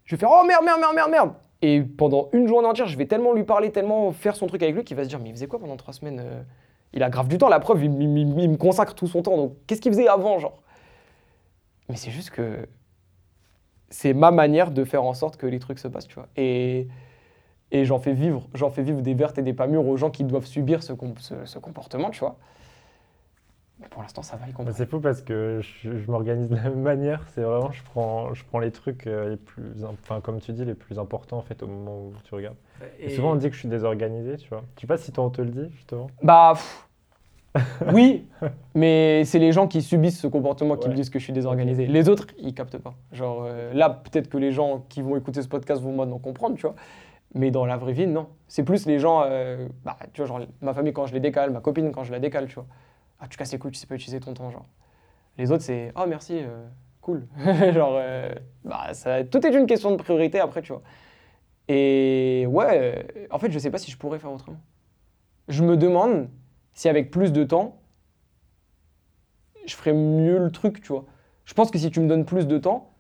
Je 0.06 0.16
vais 0.16 0.20
faire 0.20 0.30
oh 0.32 0.44
merde, 0.46 0.64
merde, 0.66 0.80
merde, 0.80 0.96
merde, 0.96 1.12
merde. 1.12 1.34
Et 1.62 1.82
pendant 1.82 2.30
une 2.34 2.48
journée 2.48 2.68
entière, 2.68 2.88
je 2.88 2.98
vais 2.98 3.06
tellement 3.06 3.34
lui 3.34 3.44
parler, 3.44 3.72
tellement 3.72 4.12
faire 4.12 4.36
son 4.36 4.48
truc 4.48 4.64
avec 4.64 4.76
lui 4.76 4.84
qu'il 4.84 4.96
va 4.98 5.04
se 5.04 5.10
dire 5.10 5.20
mais 5.20 5.30
il 5.30 5.34
faisait 5.34 5.48
quoi 5.48 5.60
pendant 5.60 5.76
trois 5.78 5.94
semaines 5.94 6.22
euh? 6.24 6.42
Il 6.94 7.04
a 7.04 7.10
grave 7.10 7.28
du 7.28 7.38
temps, 7.38 7.50
la 7.50 7.60
preuve, 7.60 7.84
il, 7.84 7.92
me 7.92 8.56
consacre 8.56 8.96
tout 8.96 9.06
son 9.06 9.22
temps. 9.22 9.38
Donc 9.38 9.54
qu'est-ce 9.68 9.82
qu'il 9.82 9.92
faisait 9.92 10.08
avant, 10.08 10.40
genre? 10.40 10.64
Mais 11.88 11.96
c'est 11.96 12.10
juste 12.12 12.32
que 12.32 12.68
c'est 13.90 14.14
ma 14.14 14.32
manière 14.32 14.72
de 14.72 14.84
faire 14.84 15.04
en 15.04 15.14
sorte 15.14 15.38
que 15.38 15.46
les 15.46 15.60
trucs 15.60 15.80
se 15.80 15.88
passent, 15.88 16.08
tu 16.08 16.16
vois. 16.16 16.28
Et, 16.36 16.88
et 17.72 17.86
j'en 17.86 18.00
fais 18.00 18.14
vivre, 18.14 18.48
j'en 18.56 18.70
fais 18.70 18.82
vivre 18.82 19.02
des 19.02 19.14
vertes 19.14 19.38
et 19.38 19.44
des 19.44 19.54
pas 19.54 19.68
mûres 19.68 19.88
aux 19.88 19.98
gens 19.98 20.10
qui 20.10 20.24
doivent 20.24 20.46
subir 20.46 20.82
ce, 20.82 20.94
ce- 21.20 21.46
ce 21.46 21.60
comportement, 21.60 22.10
tu 22.10 22.22
vois. 22.22 22.38
Mais 23.80 23.88
pour 23.88 24.02
l'instant, 24.02 24.22
ça 24.22 24.36
va, 24.36 24.46
Mais 24.46 24.52
comprennent. 24.54 24.76
C'est 24.76 24.90
fou 24.90 25.00
parce 25.00 25.22
que 25.22 25.62
je, 25.62 25.98
je 25.98 26.12
m'organise 26.12 26.50
de 26.50 26.56
la 26.56 26.64
même 26.64 26.82
manière. 26.82 27.24
C'est 27.34 27.42
vraiment, 27.42 27.72
je 27.72 27.82
prends, 27.84 28.34
je 28.34 28.44
prends 28.44 28.60
les 28.60 28.72
trucs 28.72 29.08
euh, 29.08 29.30
les 29.30 29.38
plus, 29.38 29.84
im- 29.86 29.96
enfin 30.04 30.20
comme 30.22 30.40
tu 30.42 30.52
dis, 30.52 30.66
les 30.66 30.74
plus 30.74 31.00
importants 31.00 31.38
en 31.38 31.42
fait 31.42 31.64
au 31.64 31.68
moment 31.68 31.98
où 31.98 32.14
tu 32.26 32.36
regardes. 32.36 32.58
Et 33.00 33.10
souvent 33.10 33.32
on 33.32 33.36
dit 33.36 33.48
que 33.48 33.54
je 33.54 33.60
suis 33.60 33.70
désorganisé, 33.70 34.36
tu 34.38 34.50
vois. 34.50 34.64
Je 34.76 34.82
sais 34.82 34.88
pas 34.88 34.98
si 34.98 35.12
toi 35.12 35.24
on 35.24 35.30
te 35.30 35.42
le 35.42 35.50
dit 35.50 35.70
justement. 35.76 36.08
Bah, 36.22 36.54
pff, 36.56 36.86
oui, 37.94 38.28
mais 38.76 39.24
c'est 39.26 39.40
les 39.40 39.52
gens 39.52 39.68
qui 39.68 39.82
subissent 39.82 40.20
ce 40.20 40.28
comportement 40.28 40.76
qui 40.78 40.86
Ouais. 40.88 40.92
me 40.92 40.96
disent 40.96 41.10
que 41.10 41.18
je 41.20 41.24
suis 41.24 41.34
désorganisé. 41.34 41.88
Les 41.88 42.08
autres, 42.10 42.28
ils 42.38 42.54
captent 42.54 42.78
pas. 42.78 42.94
Genre 43.12 43.44
euh, 43.48 43.74
là, 43.74 43.90
peut-être 43.90 44.30
que 44.30 44.38
les 44.38 44.52
gens 44.52 44.86
qui 44.90 45.02
vont 45.02 45.16
écouter 45.18 45.42
ce 45.42 45.48
podcast 45.48 45.82
vont 45.82 45.94
maintenant 45.96 46.20
comprendre, 46.20 46.56
tu 46.58 46.62
vois. 46.64 46.76
Mais 47.34 47.50
dans 47.52 47.66
la 47.66 47.78
vraie 47.78 47.94
vie, 47.94 48.08
non. 48.08 48.28
C'est 48.48 48.64
plus 48.64 48.86
les 48.86 49.00
gens, 49.00 49.24
euh, 49.26 49.68
bah, 49.86 49.98
tu 50.14 50.22
vois, 50.22 50.28
genre 50.28 50.42
ma 50.62 50.74
famille 50.74 50.94
quand 50.94 51.06
je 51.06 51.14
les 51.14 51.20
décale, 51.20 51.52
ma 51.52 51.60
copine 51.62 51.92
quand 51.92 52.04
je 52.04 52.12
la 52.12 52.20
décale, 52.20 52.48
tu 52.48 52.56
vois. 52.56 52.66
Ah, 53.20 53.28
tu 53.28 53.38
casses 53.38 53.52
les 53.52 53.60
couilles, 53.60 53.72
tu 53.72 53.80
sais 53.80 53.88
pas 53.88 53.96
utiliser 53.96 54.20
ton 54.20 54.34
temps, 54.34 54.50
genre. 54.52 54.66
Les 55.38 55.52
autres, 55.52 55.64
c'est 55.64 55.92
oh 55.96 56.06
merci, 56.08 56.40
euh, 56.42 56.66
cool. 57.02 57.28
genre, 57.74 57.96
euh, 57.98 58.34
bah, 58.64 58.94
ça, 58.94 59.24
tout 59.24 59.46
est 59.46 59.54
une 59.54 59.66
question 59.68 59.92
de 59.92 59.96
priorité 59.98 60.40
après, 60.40 60.62
tu 60.62 60.72
vois. 60.72 60.82
Et 61.68 62.46
ouais, 62.50 62.80
euh, 63.18 63.28
en 63.32 63.40
fait, 63.40 63.52
je 63.52 63.60
sais 63.60 63.70
pas 63.72 63.78
si 63.78 63.92
je 63.92 63.98
pourrais 63.98 64.20
faire 64.20 64.32
autrement. 64.32 64.58
Je 65.48 65.64
me 65.64 65.78
demande 65.78 66.30
si 66.74 66.88
avec 66.90 67.12
plus 67.12 67.32
de 67.32 67.44
temps, 67.44 67.80
je 69.66 69.76
ferais 69.76 69.94
mieux 69.94 70.38
le 70.40 70.52
truc, 70.52 70.82
tu 70.82 70.88
vois. 70.90 71.06
Je 71.46 71.54
pense 71.54 71.72
que 71.72 71.78
si 71.78 71.92
tu 71.92 72.00
me 72.00 72.08
donnes 72.08 72.26
plus 72.26 72.48
de 72.48 72.58
temps, 72.58 72.94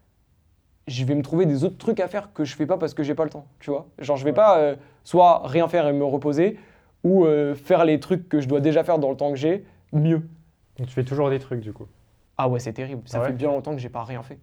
je 0.87 1.03
vais 1.05 1.15
me 1.15 1.21
trouver 1.21 1.45
des 1.45 1.63
autres 1.63 1.77
trucs 1.77 1.99
à 1.99 2.07
faire 2.07 2.33
que 2.33 2.43
je 2.43 2.55
fais 2.55 2.65
pas 2.65 2.77
parce 2.77 2.93
que 2.93 3.03
j'ai 3.03 3.15
pas 3.15 3.23
le 3.23 3.29
temps, 3.29 3.47
tu 3.59 3.69
vois. 3.69 3.87
Genre, 3.99 4.17
je 4.17 4.23
vais 4.23 4.31
Ouais. 4.31 4.35
pas 4.35 4.59
euh, 4.59 4.75
soit 5.03 5.47
rien 5.47 5.67
faire 5.67 5.87
et 5.87 5.93
me 5.93 6.03
reposer, 6.03 6.59
ou 7.03 7.25
euh, 7.25 7.55
faire 7.55 7.85
les 7.85 7.99
trucs 7.99 8.27
que 8.27 8.41
je 8.41 8.47
dois 8.47 8.59
déjà 8.59 8.83
faire 8.83 8.99
dans 8.99 9.09
le 9.11 9.15
temps 9.17 9.29
que 9.29 9.37
j'ai 9.37 9.65
mieux. 9.91 10.27
Donc 10.77 10.87
tu 10.87 10.93
fais 10.93 11.03
toujours 11.03 11.29
des 11.29 11.39
trucs 11.39 11.61
du 11.61 11.73
coup. 11.73 11.87
Ah 12.37 12.47
ouais, 12.47 12.59
c'est 12.59 12.73
terrible. 12.73 13.01
Ça 13.05 13.17
Ah 13.17 13.21
ouais 13.21 13.27
fait 13.27 13.33
bien 13.33 13.49
longtemps 13.49 13.71
que 13.73 13.81
j'ai 13.81 13.89
pas 13.89 14.03
rien 14.03 14.23
fait. 14.23 14.39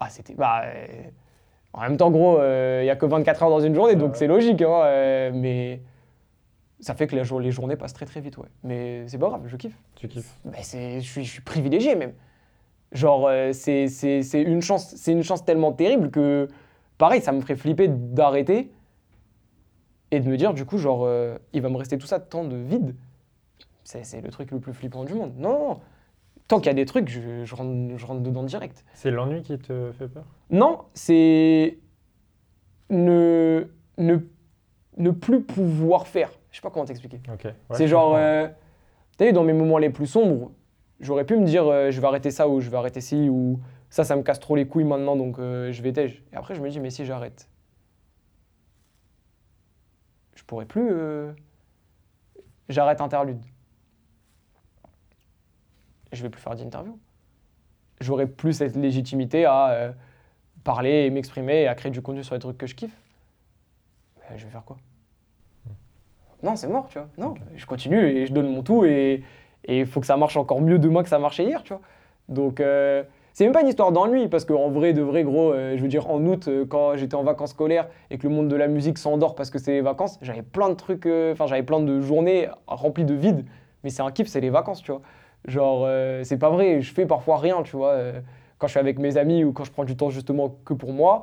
Ah, 0.00 0.08
c'était. 0.10 0.34
Bah. 0.34 0.62
euh, 0.64 0.86
En 1.72 1.82
même 1.82 1.96
temps, 1.96 2.10
gros, 2.10 2.38
il 2.38 2.84
y 2.84 2.90
a 2.90 2.96
que 2.96 3.06
24 3.06 3.42
heures 3.44 3.50
dans 3.50 3.60
une 3.60 3.74
journée, 3.74 3.94
donc 3.94 4.12
ouais. 4.12 4.18
c'est 4.18 4.26
logique, 4.26 4.62
hein, 4.62 4.82
euh, 4.84 5.30
mais. 5.34 5.82
Ça 6.80 6.94
fait 6.94 7.08
que 7.08 7.16
la 7.16 7.24
jour- 7.24 7.40
les 7.40 7.50
journées 7.50 7.74
passent 7.76 7.92
très 7.92 8.06
très 8.06 8.20
vite, 8.20 8.38
ouais. 8.38 8.46
Mais 8.62 9.06
c'est 9.08 9.18
pas 9.18 9.28
grave, 9.28 9.42
je 9.46 9.56
kiffe. 9.56 9.76
Tu 9.96 10.06
kiffes. 10.06 10.38
Bah, 10.44 10.58
c'est, 10.62 11.00
je, 11.00 11.20
suis, 11.20 11.40
privilégié 11.40 11.96
même. 11.96 12.12
Genre, 12.92 13.26
euh, 13.26 13.52
c'est, 13.52 13.86
une 14.34 14.62
chance, 14.62 14.94
c'est 14.94 15.10
une 15.12 15.24
chance 15.24 15.44
tellement 15.44 15.72
terrible 15.72 16.10
que, 16.12 16.46
pareil, 16.96 17.20
ça 17.20 17.32
me 17.32 17.40
ferait 17.40 17.56
flipper 17.56 17.88
d'arrêter 17.88 18.70
et 20.12 20.20
de 20.20 20.28
me 20.28 20.36
dire, 20.36 20.54
du 20.54 20.64
coup, 20.64 20.78
genre, 20.78 21.04
euh, 21.04 21.36
il 21.52 21.62
va 21.62 21.68
me 21.68 21.76
rester 21.76 21.98
tout 21.98 22.06
ça 22.06 22.20
de 22.20 22.24
temps 22.24 22.44
de 22.44 22.56
vide. 22.56 22.94
C'est, 23.88 24.20
le 24.20 24.28
truc 24.28 24.50
le 24.50 24.60
plus 24.60 24.74
flippant 24.74 25.04
du 25.04 25.14
monde. 25.14 25.32
Non. 25.38 25.80
Tant 26.46 26.58
qu'il 26.58 26.66
y 26.66 26.70
a 26.70 26.74
des 26.74 26.84
trucs, 26.84 27.08
je, 27.08 27.44
je 27.44 27.54
rentre, 27.54 27.96
je 27.96 28.04
rentre 28.04 28.20
dedans 28.20 28.42
direct. 28.42 28.84
C'est 28.92 29.10
l'ennui 29.10 29.40
qui 29.42 29.58
te 29.58 29.92
fait 29.92 30.08
peur? 30.08 30.24
Non, 30.50 30.84
c'est 30.92 31.78
ne, 32.90 33.66
ne, 33.96 34.18
ne 34.98 35.10
plus 35.10 35.42
pouvoir 35.42 36.06
faire. 36.06 36.30
Je 36.50 36.56
sais 36.56 36.62
pas 36.62 36.70
comment 36.70 36.84
t'expliquer. 36.84 37.20
Ouais, 37.28 37.54
c'est 37.72 37.88
genre, 37.88 38.14
euh, 38.14 38.46
t'as 39.16 39.24
vu, 39.24 39.32
dans 39.32 39.42
mes 39.42 39.54
moments 39.54 39.78
les 39.78 39.90
plus 39.90 40.06
sombres, 40.06 40.52
j'aurais 41.00 41.24
pu 41.24 41.36
me 41.38 41.46
dire, 41.46 41.66
euh, 41.66 41.90
je 41.90 41.98
vais 41.98 42.06
arrêter 42.06 42.30
ça 42.30 42.46
ou 42.46 42.60
je 42.60 42.68
vais 42.68 42.76
arrêter 42.76 43.00
ci 43.00 43.30
ou 43.30 43.58
ça, 43.88 44.04
ça 44.04 44.16
me 44.16 44.22
casse 44.22 44.40
trop 44.40 44.54
les 44.54 44.66
couilles 44.66 44.84
maintenant, 44.84 45.16
donc 45.16 45.38
euh, 45.38 45.72
je 45.72 45.82
vais 45.82 45.94
tège. 45.94 46.22
Et 46.34 46.36
après, 46.36 46.54
je 46.54 46.60
me 46.60 46.68
dis, 46.68 46.78
mais 46.78 46.90
si 46.90 47.06
j'arrête, 47.06 47.48
je 50.34 50.44
pourrais 50.44 50.66
plus. 50.66 50.92
J'arrête 52.68 53.00
interlude. 53.00 53.40
Je 56.12 56.22
vais 56.22 56.30
plus 56.30 56.40
faire 56.40 56.54
d'interview. 56.54 56.98
J'aurais 58.00 58.26
plus 58.26 58.52
cette 58.52 58.76
légitimité 58.76 59.44
à 59.44 59.70
euh, 59.70 59.92
parler 60.64 61.06
et 61.06 61.10
m'exprimer 61.10 61.62
et 61.62 61.68
à 61.68 61.74
créer 61.74 61.90
du 61.90 62.02
contenu 62.02 62.24
sur 62.24 62.34
les 62.34 62.40
trucs 62.40 62.58
que 62.58 62.66
je 62.66 62.74
kiffe. 62.74 62.96
Mais 64.30 64.38
je 64.38 64.44
vais 64.44 64.50
faire 64.50 64.64
quoi? 64.64 64.76
Non, 66.42 66.54
c'est 66.54 66.68
mort, 66.68 66.88
tu 66.88 66.98
vois. 66.98 67.08
Non, 67.18 67.34
je 67.56 67.66
continue 67.66 68.04
et 68.06 68.26
je 68.26 68.32
donne 68.32 68.52
mon 68.52 68.62
tout 68.62 68.84
et 68.84 69.24
il 69.66 69.86
faut 69.86 70.00
que 70.00 70.06
ça 70.06 70.16
marche 70.16 70.36
encore 70.36 70.60
mieux 70.60 70.78
demain 70.78 71.02
que 71.02 71.08
ça 71.08 71.18
marchait 71.18 71.44
hier, 71.44 71.62
tu 71.62 71.72
vois. 71.72 71.82
Donc, 72.28 72.60
euh, 72.60 73.02
c'est 73.32 73.44
même 73.44 73.52
pas 73.52 73.62
une 73.62 73.68
histoire 73.68 73.92
d'ennui 73.92 74.28
parce 74.28 74.44
qu'en 74.44 74.68
vrai, 74.70 74.92
de 74.92 75.02
vrai, 75.02 75.24
gros, 75.24 75.52
euh, 75.52 75.76
je 75.76 75.82
veux 75.82 75.88
dire, 75.88 76.10
en 76.10 76.24
août, 76.24 76.48
euh, 76.48 76.64
quand 76.66 76.96
j'étais 76.96 77.14
en 77.14 77.22
vacances 77.22 77.50
scolaires 77.50 77.88
et 78.10 78.18
que 78.18 78.26
le 78.26 78.34
monde 78.34 78.48
de 78.48 78.56
la 78.56 78.68
musique 78.68 78.98
s'endort 78.98 79.34
parce 79.34 79.50
que 79.50 79.58
c'est 79.58 79.72
les 79.72 79.80
vacances, 79.80 80.18
j'avais 80.22 80.42
plein 80.42 80.68
de 80.68 80.74
trucs, 80.74 81.06
enfin, 81.06 81.46
j'avais 81.46 81.62
plein 81.62 81.80
de 81.80 82.00
journées 82.00 82.48
remplies 82.66 83.04
de 83.04 83.14
vide. 83.14 83.44
Mais 83.84 83.90
c'est 83.90 84.02
un 84.02 84.10
kiff, 84.10 84.28
c'est 84.28 84.40
les 84.40 84.50
vacances, 84.50 84.82
tu 84.82 84.92
vois. 84.92 85.02
Genre, 85.46 85.84
euh, 85.86 86.24
c'est 86.24 86.38
pas 86.38 86.50
vrai, 86.50 86.80
je 86.82 86.92
fais 86.92 87.06
parfois 87.06 87.38
rien, 87.38 87.62
tu 87.62 87.76
vois. 87.76 87.92
euh, 87.92 88.20
quand 88.58 88.66
je 88.66 88.72
suis 88.72 88.80
avec 88.80 88.98
mes 88.98 89.16
amis 89.16 89.44
ou 89.44 89.52
quand 89.52 89.64
je 89.64 89.70
prends 89.70 89.84
du 89.84 89.96
temps 89.96 90.10
justement 90.10 90.56
que 90.64 90.74
pour 90.74 90.92
moi, 90.92 91.22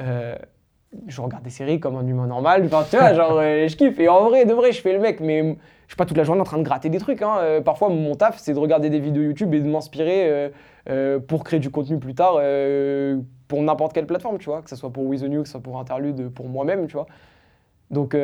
euh, 0.00 0.34
je 1.06 1.20
regarde 1.20 1.44
des 1.44 1.50
séries 1.50 1.78
comme 1.80 1.96
un 1.96 2.06
humain 2.06 2.26
normal. 2.26 2.64
Enfin, 2.66 2.84
tu 2.90 2.96
vois, 2.96 3.14
genre, 3.14 3.40
je 3.40 3.76
kiffe. 3.76 3.98
Et 4.00 4.08
en 4.08 4.28
vrai, 4.28 4.44
de 4.44 4.52
vrai, 4.52 4.72
je 4.72 4.80
fais 4.80 4.92
le 4.92 4.98
mec, 4.98 5.20
mais 5.20 5.42
je 5.42 5.92
suis 5.92 5.96
pas 5.96 6.06
toute 6.06 6.16
la 6.16 6.24
journée 6.24 6.40
en 6.40 6.44
train 6.44 6.58
de 6.58 6.64
gratter 6.64 6.88
des 6.88 6.98
trucs. 6.98 7.22
hein. 7.22 7.60
Parfois, 7.64 7.88
mon 7.88 8.14
taf, 8.16 8.38
c'est 8.38 8.52
de 8.52 8.58
regarder 8.58 8.90
des 8.90 8.98
vidéos 8.98 9.22
YouTube 9.22 9.54
et 9.54 9.60
de 9.60 9.68
m'inspirer 9.68 10.52
pour 11.28 11.44
créer 11.44 11.60
du 11.60 11.70
contenu 11.70 11.98
plus 11.98 12.14
tard 12.14 12.40
pour 13.48 13.62
n'importe 13.62 13.92
quelle 13.92 14.06
plateforme, 14.06 14.38
tu 14.38 14.46
vois, 14.46 14.62
que 14.62 14.70
ce 14.70 14.76
soit 14.76 14.90
pour 14.90 15.04
With 15.04 15.20
the 15.22 15.28
New, 15.28 15.42
que 15.42 15.48
ce 15.48 15.52
soit 15.52 15.62
pour 15.62 15.78
Interlude, 15.78 16.30
pour 16.30 16.48
moi-même, 16.48 16.86
tu 16.88 16.94
vois. 16.94 17.06
Donc, 17.90 18.16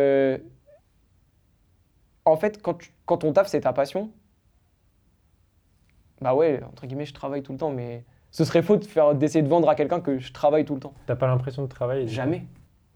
en 2.24 2.36
fait, 2.36 2.60
quand, 2.62 2.74
tu- 2.74 2.92
quand 3.06 3.18
ton 3.18 3.32
taf, 3.32 3.48
c'est 3.48 3.60
ta 3.60 3.72
passion, 3.72 4.10
bah 6.22 6.34
ouais, 6.34 6.60
entre 6.64 6.86
guillemets, 6.86 7.04
je 7.04 7.14
travaille 7.14 7.42
tout 7.42 7.52
le 7.52 7.58
temps, 7.58 7.70
mais 7.70 8.04
ce 8.30 8.44
serait 8.44 8.62
faux 8.62 8.76
de 8.76 8.84
faire- 8.84 9.14
d'essayer 9.14 9.42
de 9.42 9.48
vendre 9.48 9.68
à 9.68 9.74
quelqu'un 9.74 10.00
que 10.00 10.18
je 10.18 10.32
travaille 10.32 10.64
tout 10.64 10.74
le 10.74 10.80
temps. 10.80 10.94
T'as 11.06 11.16
pas 11.16 11.26
l'impression 11.26 11.62
de 11.62 11.68
travailler 11.68 12.06
Jamais. 12.08 12.46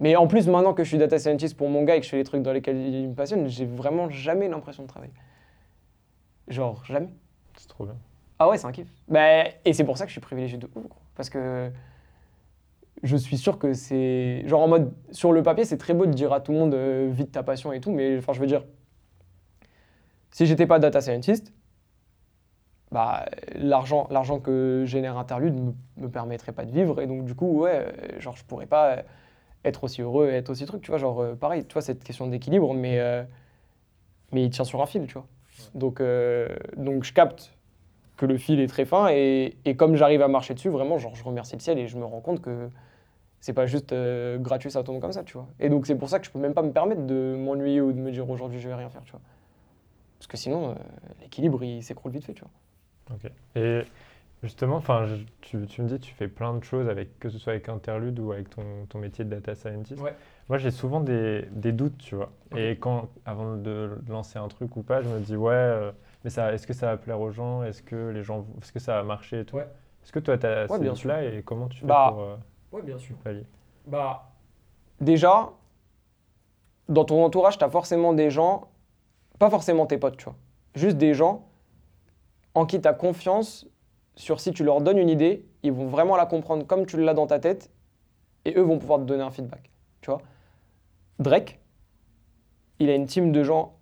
Mais 0.00 0.14
en 0.16 0.26
plus, 0.26 0.46
maintenant 0.48 0.74
que 0.74 0.84
je 0.84 0.88
suis 0.88 0.98
data 0.98 1.18
scientist 1.18 1.56
pour 1.56 1.68
mon 1.68 1.82
gars 1.82 1.96
et 1.96 2.00
que 2.00 2.04
je 2.04 2.10
fais 2.10 2.18
les 2.18 2.24
trucs 2.24 2.42
dans 2.42 2.52
lesquels 2.52 2.76
il 2.76 3.08
me 3.08 3.14
passionne, 3.14 3.48
j'ai 3.48 3.64
vraiment 3.64 4.10
jamais 4.10 4.48
l'impression 4.48 4.82
de 4.82 4.88
travailler. 4.88 5.12
Genre, 6.48 6.84
jamais. 6.84 7.08
C'est 7.56 7.68
trop 7.68 7.84
bien. 7.84 7.96
Ah 8.38 8.48
ouais, 8.48 8.58
c'est 8.58 8.66
un 8.66 8.72
kiff. 8.72 8.88
Bah, 9.08 9.44
et 9.64 9.72
c'est 9.72 9.84
pour 9.84 9.96
ça 9.96 10.04
que 10.04 10.10
je 10.10 10.14
suis 10.14 10.20
privilégié 10.20 10.58
de 10.58 10.68
ouf. 10.74 10.84
Parce 11.14 11.30
que 11.30 11.70
je 13.02 13.16
suis 13.16 13.38
sûr 13.38 13.58
que 13.58 13.72
c'est. 13.72 14.42
Genre 14.46 14.60
en 14.60 14.68
mode, 14.68 14.92
sur 15.10 15.32
le 15.32 15.42
papier, 15.42 15.64
c'est 15.64 15.78
très 15.78 15.94
beau 15.94 16.04
de 16.06 16.12
dire 16.12 16.32
à 16.32 16.40
tout 16.40 16.52
le 16.52 16.58
monde 16.58 16.74
euh, 16.74 17.08
vis 17.10 17.24
de 17.24 17.30
ta 17.30 17.42
passion 17.42 17.72
et 17.72 17.80
tout, 17.80 17.90
mais 17.90 18.18
enfin, 18.18 18.34
je 18.34 18.40
veux 18.40 18.46
dire, 18.46 18.64
si 20.30 20.44
j'étais 20.46 20.66
pas 20.66 20.78
data 20.78 21.00
scientist, 21.00 21.52
bah, 22.92 23.26
l'argent, 23.54 24.06
l'argent 24.10 24.38
que 24.40 24.84
génère 24.86 25.18
Interlude 25.18 25.54
me, 25.54 25.72
me 25.96 26.08
permettrait 26.08 26.52
pas 26.52 26.64
de 26.64 26.70
vivre, 26.70 27.00
et 27.00 27.06
donc 27.06 27.24
du 27.24 27.34
coup, 27.34 27.62
ouais, 27.62 27.86
euh, 27.86 28.20
genre, 28.20 28.36
je 28.36 28.44
pourrais 28.44 28.66
pas 28.66 28.92
euh, 28.92 29.02
être 29.64 29.84
aussi 29.84 30.02
heureux 30.02 30.28
et 30.28 30.34
être 30.34 30.50
aussi 30.50 30.66
truc, 30.66 30.82
tu 30.82 30.90
vois, 30.90 30.98
genre, 30.98 31.20
euh, 31.20 31.34
pareil, 31.34 31.64
tu 31.66 31.72
vois, 31.72 31.82
cette 31.82 32.04
question 32.04 32.26
d'équilibre, 32.28 32.72
mais, 32.74 33.00
euh, 33.00 33.24
mais 34.32 34.44
il 34.44 34.50
tient 34.50 34.64
sur 34.64 34.80
un 34.82 34.86
fil, 34.86 35.06
tu 35.06 35.14
vois. 35.14 35.26
Donc, 35.74 36.00
euh, 36.00 36.48
donc 36.76 37.04
je 37.04 37.12
capte 37.12 37.54
que 38.16 38.26
le 38.26 38.38
fil 38.38 38.60
est 38.60 38.66
très 38.66 38.84
fin 38.84 39.08
et, 39.10 39.56
et 39.64 39.76
comme 39.76 39.96
j'arrive 39.96 40.22
à 40.22 40.28
marcher 40.28 40.54
dessus, 40.54 40.68
vraiment, 40.70 40.98
genre, 40.98 41.14
je 41.14 41.24
remercie 41.24 41.54
le 41.56 41.60
ciel 41.60 41.78
et 41.78 41.88
je 41.88 41.98
me 41.98 42.04
rends 42.04 42.20
compte 42.20 42.40
que 42.40 42.70
c'est 43.40 43.52
pas 43.52 43.66
juste 43.66 43.92
euh, 43.92 44.38
gratuit, 44.38 44.70
ça 44.70 44.82
tombe 44.82 45.00
comme 45.00 45.12
ça, 45.12 45.24
tu 45.24 45.34
vois. 45.34 45.48
Et 45.60 45.68
donc, 45.68 45.86
c'est 45.86 45.96
pour 45.96 46.08
ça 46.08 46.18
que 46.18 46.26
je 46.26 46.30
peux 46.30 46.38
même 46.38 46.54
pas 46.54 46.62
me 46.62 46.72
permettre 46.72 47.06
de 47.06 47.36
m'ennuyer 47.38 47.80
ou 47.80 47.92
de 47.92 47.98
me 47.98 48.10
dire 48.10 48.28
aujourd'hui 48.30 48.60
je 48.60 48.68
vais 48.68 48.74
rien 48.74 48.88
faire, 48.90 49.02
tu 49.04 49.12
vois. 49.12 49.20
Parce 50.18 50.26
que 50.28 50.36
sinon, 50.36 50.74
l'équilibre, 51.20 51.62
il 51.62 51.82
s'écroule 51.82 52.12
vite 52.12 52.24
fait, 52.24 52.34
tu 52.34 52.42
vois. 52.42 52.50
Ok. 53.10 53.30
Et 53.54 53.82
justement, 54.42 54.76
enfin, 54.76 55.06
je- 55.06 55.16
tu, 55.40 55.64
tu 55.66 55.82
me 55.82 55.88
dis, 55.88 55.98
tu 56.00 56.12
fais 56.14 56.28
plein 56.28 56.54
de 56.54 56.64
choses 56.64 56.88
avec, 56.88 57.18
que 57.18 57.28
ce 57.28 57.38
soit 57.38 57.52
avec 57.52 57.68
Interlude 57.68 58.18
ou 58.18 58.32
avec 58.32 58.50
ton, 58.50 58.62
ton 58.88 58.98
métier 58.98 59.24
de 59.24 59.30
data 59.30 59.54
scientist. 59.54 60.00
Ouais. 60.00 60.14
Moi, 60.48 60.58
j'ai 60.58 60.70
souvent 60.70 61.00
des, 61.00 61.42
des 61.52 61.72
doutes, 61.72 61.98
tu 61.98 62.14
vois. 62.14 62.30
Et 62.56 62.72
quand, 62.78 63.08
avant 63.24 63.56
de 63.56 63.98
lancer 64.08 64.38
un 64.38 64.48
truc 64.48 64.76
ou 64.76 64.82
pas, 64.82 65.02
je 65.02 65.08
me 65.08 65.20
dis, 65.20 65.36
ouais, 65.36 65.52
euh, 65.54 65.92
mais 66.24 66.30
ça, 66.30 66.52
est-ce 66.52 66.66
que 66.66 66.72
ça 66.72 66.86
va 66.86 66.96
plaire 66.96 67.20
aux 67.20 67.30
gens? 67.32 67.62
Est-ce 67.64 67.82
que 67.82 68.10
les 68.10 68.22
gens, 68.22 68.46
est-ce 68.60 68.72
que 68.72 68.78
ça 68.78 68.96
va 68.96 69.02
marcher 69.02 69.40
et 69.40 69.44
tout? 69.44 69.56
Ouais. 69.56 69.68
Est-ce 70.02 70.12
que 70.12 70.20
toi, 70.20 70.38
tu 70.38 70.46
as 70.46 70.66
Ouais, 70.70 70.78
ces 70.78 70.84
doutes-là 70.84 71.24
et 71.24 71.42
comment 71.42 71.66
tu 71.68 71.80
fais 71.80 71.86
Bah, 71.86 72.10
pour 72.12 72.22
euh, 72.22 72.36
Ouais, 72.72 72.82
bien 72.82 72.98
sûr. 72.98 73.16
pallier? 73.16 73.44
Bah, 73.86 74.30
déjà, 75.00 75.50
dans 76.88 77.04
ton 77.04 77.24
entourage, 77.24 77.58
tu 77.58 77.64
as 77.64 77.70
forcément 77.70 78.12
des 78.12 78.30
gens, 78.30 78.68
pas 79.38 79.50
forcément 79.50 79.86
tes 79.86 79.98
potes, 79.98 80.16
tu 80.16 80.24
vois, 80.24 80.36
juste 80.74 80.96
des 80.96 81.14
gens 81.14 81.48
en 82.56 82.64
qui 82.64 82.80
tu 82.80 82.88
as 82.88 82.94
confiance 82.94 83.68
sur 84.16 84.40
si 84.40 84.50
tu 84.50 84.64
leur 84.64 84.80
donnes 84.80 84.96
une 84.96 85.10
idée, 85.10 85.44
ils 85.62 85.72
vont 85.72 85.86
vraiment 85.86 86.16
la 86.16 86.24
comprendre 86.24 86.66
comme 86.66 86.86
tu 86.86 86.96
l'as 87.00 87.12
dans 87.12 87.26
ta 87.26 87.38
tête 87.38 87.70
et 88.46 88.54
eux 88.56 88.62
vont 88.62 88.78
pouvoir 88.78 88.98
te 88.98 89.04
donner 89.04 89.22
un 89.22 89.30
feedback, 89.30 89.70
tu 90.00 90.10
vois. 90.10 90.22
Drake, 91.18 91.60
il 92.78 92.88
a 92.88 92.94
une 92.94 93.04
team 93.04 93.30
de 93.30 93.42
gens 93.42 93.76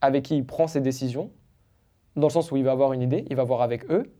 avec 0.00 0.26
qui 0.26 0.36
il 0.36 0.46
prend 0.46 0.68
ses 0.68 0.80
décisions, 0.80 1.32
dans 2.14 2.28
le 2.28 2.32
sens 2.32 2.52
où 2.52 2.56
il 2.56 2.62
va 2.62 2.70
avoir 2.70 2.92
une 2.92 3.02
idée, 3.02 3.24
il 3.30 3.36
va 3.36 3.42
voir 3.42 3.62
avec 3.62 3.90
eux. 3.90 4.12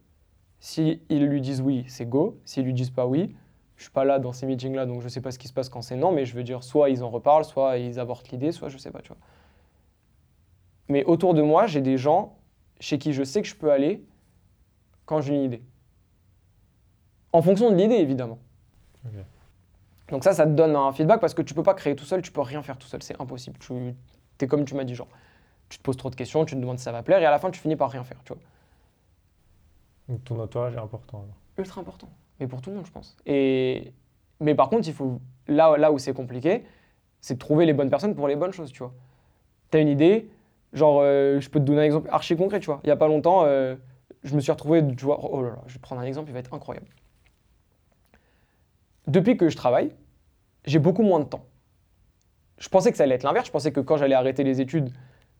Si 0.58 1.00
ils 1.08 1.24
lui 1.24 1.40
disent 1.40 1.60
oui, 1.60 1.84
c'est 1.86 2.08
go. 2.08 2.40
S'ils 2.44 2.64
lui 2.64 2.74
disent 2.74 2.90
pas 2.90 3.06
oui, 3.06 3.36
je 3.76 3.84
suis 3.84 3.92
pas 3.92 4.04
là 4.04 4.18
dans 4.18 4.32
ces 4.32 4.46
meetings-là, 4.46 4.86
donc 4.86 5.02
je 5.02 5.08
sais 5.08 5.20
pas 5.20 5.30
ce 5.30 5.38
qui 5.38 5.46
se 5.46 5.52
passe 5.52 5.68
quand 5.68 5.82
c'est 5.82 5.94
non, 5.94 6.10
mais 6.10 6.24
je 6.24 6.34
veux 6.34 6.42
dire, 6.42 6.64
soit 6.64 6.90
ils 6.90 7.04
en 7.04 7.10
reparlent, 7.10 7.44
soit 7.44 7.78
ils 7.78 8.00
avortent 8.00 8.30
l'idée, 8.30 8.50
soit 8.50 8.70
je 8.70 8.76
sais 8.76 8.90
pas, 8.90 9.02
tu 9.02 9.08
vois. 9.08 9.18
Mais 10.88 11.04
autour 11.04 11.34
de 11.34 11.42
moi, 11.42 11.68
j'ai 11.68 11.80
des 11.80 11.96
gens 11.96 12.37
chez 12.80 12.98
qui 12.98 13.12
je 13.12 13.22
sais 13.22 13.42
que 13.42 13.48
je 13.48 13.54
peux 13.54 13.70
aller 13.70 14.04
quand 15.06 15.20
j'ai 15.20 15.34
une 15.34 15.42
idée. 15.42 15.62
En 17.32 17.42
fonction 17.42 17.70
de 17.70 17.76
l'idée, 17.76 17.96
évidemment. 17.96 18.38
Ok. 19.04 19.12
Donc 20.10 20.24
ça, 20.24 20.32
ça 20.32 20.46
te 20.46 20.52
donne 20.52 20.74
un 20.74 20.92
feedback 20.92 21.20
parce 21.20 21.34
que 21.34 21.42
tu 21.42 21.54
peux 21.54 21.62
pas 21.62 21.74
créer 21.74 21.94
tout 21.94 22.04
seul, 22.04 22.22
tu 22.22 22.32
peux 22.32 22.40
rien 22.40 22.62
faire 22.62 22.78
tout 22.78 22.88
seul, 22.88 23.02
c'est 23.02 23.20
impossible. 23.20 23.58
Tu 23.58 23.94
es 24.40 24.46
comme 24.46 24.64
tu 24.64 24.74
m'as 24.74 24.84
dit, 24.84 24.94
genre, 24.94 25.08
tu 25.68 25.78
te 25.78 25.82
poses 25.82 25.96
trop 25.96 26.10
de 26.10 26.14
questions, 26.14 26.44
tu 26.44 26.54
te 26.54 26.60
demandes 26.60 26.78
si 26.78 26.84
ça 26.84 26.92
va 26.92 27.02
plaire, 27.02 27.20
et 27.20 27.26
à 27.26 27.30
la 27.30 27.38
fin, 27.38 27.50
tu 27.50 27.60
finis 27.60 27.76
par 27.76 27.90
rien 27.90 28.04
faire, 28.04 28.18
tu 28.24 28.32
vois. 28.32 28.42
Donc, 30.08 30.24
ton 30.24 30.40
entourage 30.40 30.74
est 30.74 30.78
important. 30.78 31.18
alors. 31.18 31.36
ultra 31.58 31.80
important. 31.80 32.08
Mais 32.40 32.46
pour 32.46 32.62
tout 32.62 32.70
le 32.70 32.76
monde, 32.76 32.86
je 32.86 32.92
pense. 32.92 33.16
Et... 33.26 33.92
Mais 34.40 34.54
par 34.54 34.70
contre, 34.70 34.88
il 34.88 34.94
faut 34.94 35.20
là, 35.48 35.76
là 35.76 35.92
où 35.92 35.98
c'est 35.98 36.14
compliqué, 36.14 36.64
c'est 37.20 37.34
de 37.34 37.38
trouver 37.38 37.66
les 37.66 37.72
bonnes 37.72 37.90
personnes 37.90 38.14
pour 38.14 38.28
les 38.28 38.36
bonnes 38.36 38.52
choses, 38.52 38.72
tu 38.72 38.78
vois. 38.78 38.94
Tu 39.70 39.78
as 39.78 39.80
une 39.80 39.88
idée, 39.88 40.30
genre, 40.72 41.00
euh, 41.02 41.40
je 41.40 41.48
peux 41.48 41.58
te 41.58 41.64
donner 41.64 41.80
un 41.80 41.84
exemple 41.84 42.08
archi 42.10 42.36
concret, 42.36 42.60
tu 42.60 42.66
vois. 42.66 42.80
Il 42.84 42.86
n'y 42.86 42.92
a 42.92 42.96
pas 42.96 43.08
longtemps, 43.08 43.44
euh, 43.44 43.76
je 44.22 44.34
me 44.34 44.40
suis 44.40 44.52
retrouvé, 44.52 44.84
tu 44.96 45.04
vois, 45.04 45.18
oh 45.22 45.42
là 45.42 45.50
là, 45.50 45.58
je 45.66 45.74
vais 45.74 45.80
prendre 45.80 46.00
un 46.00 46.04
exemple, 46.04 46.30
il 46.30 46.32
va 46.32 46.40
être 46.40 46.54
incroyable. 46.54 46.86
Depuis 49.06 49.36
que 49.36 49.48
je 49.48 49.56
travaille, 49.56 49.92
j'ai 50.66 50.78
beaucoup 50.78 51.02
moins 51.02 51.20
de 51.20 51.24
temps. 51.24 51.46
Je 52.58 52.68
pensais 52.68 52.90
que 52.90 52.96
ça 52.96 53.04
allait 53.04 53.14
être 53.14 53.22
l'inverse. 53.22 53.46
Je 53.46 53.52
pensais 53.52 53.72
que 53.72 53.80
quand 53.80 53.96
j'allais 53.96 54.14
arrêter 54.14 54.44
les 54.44 54.60
études, 54.60 54.90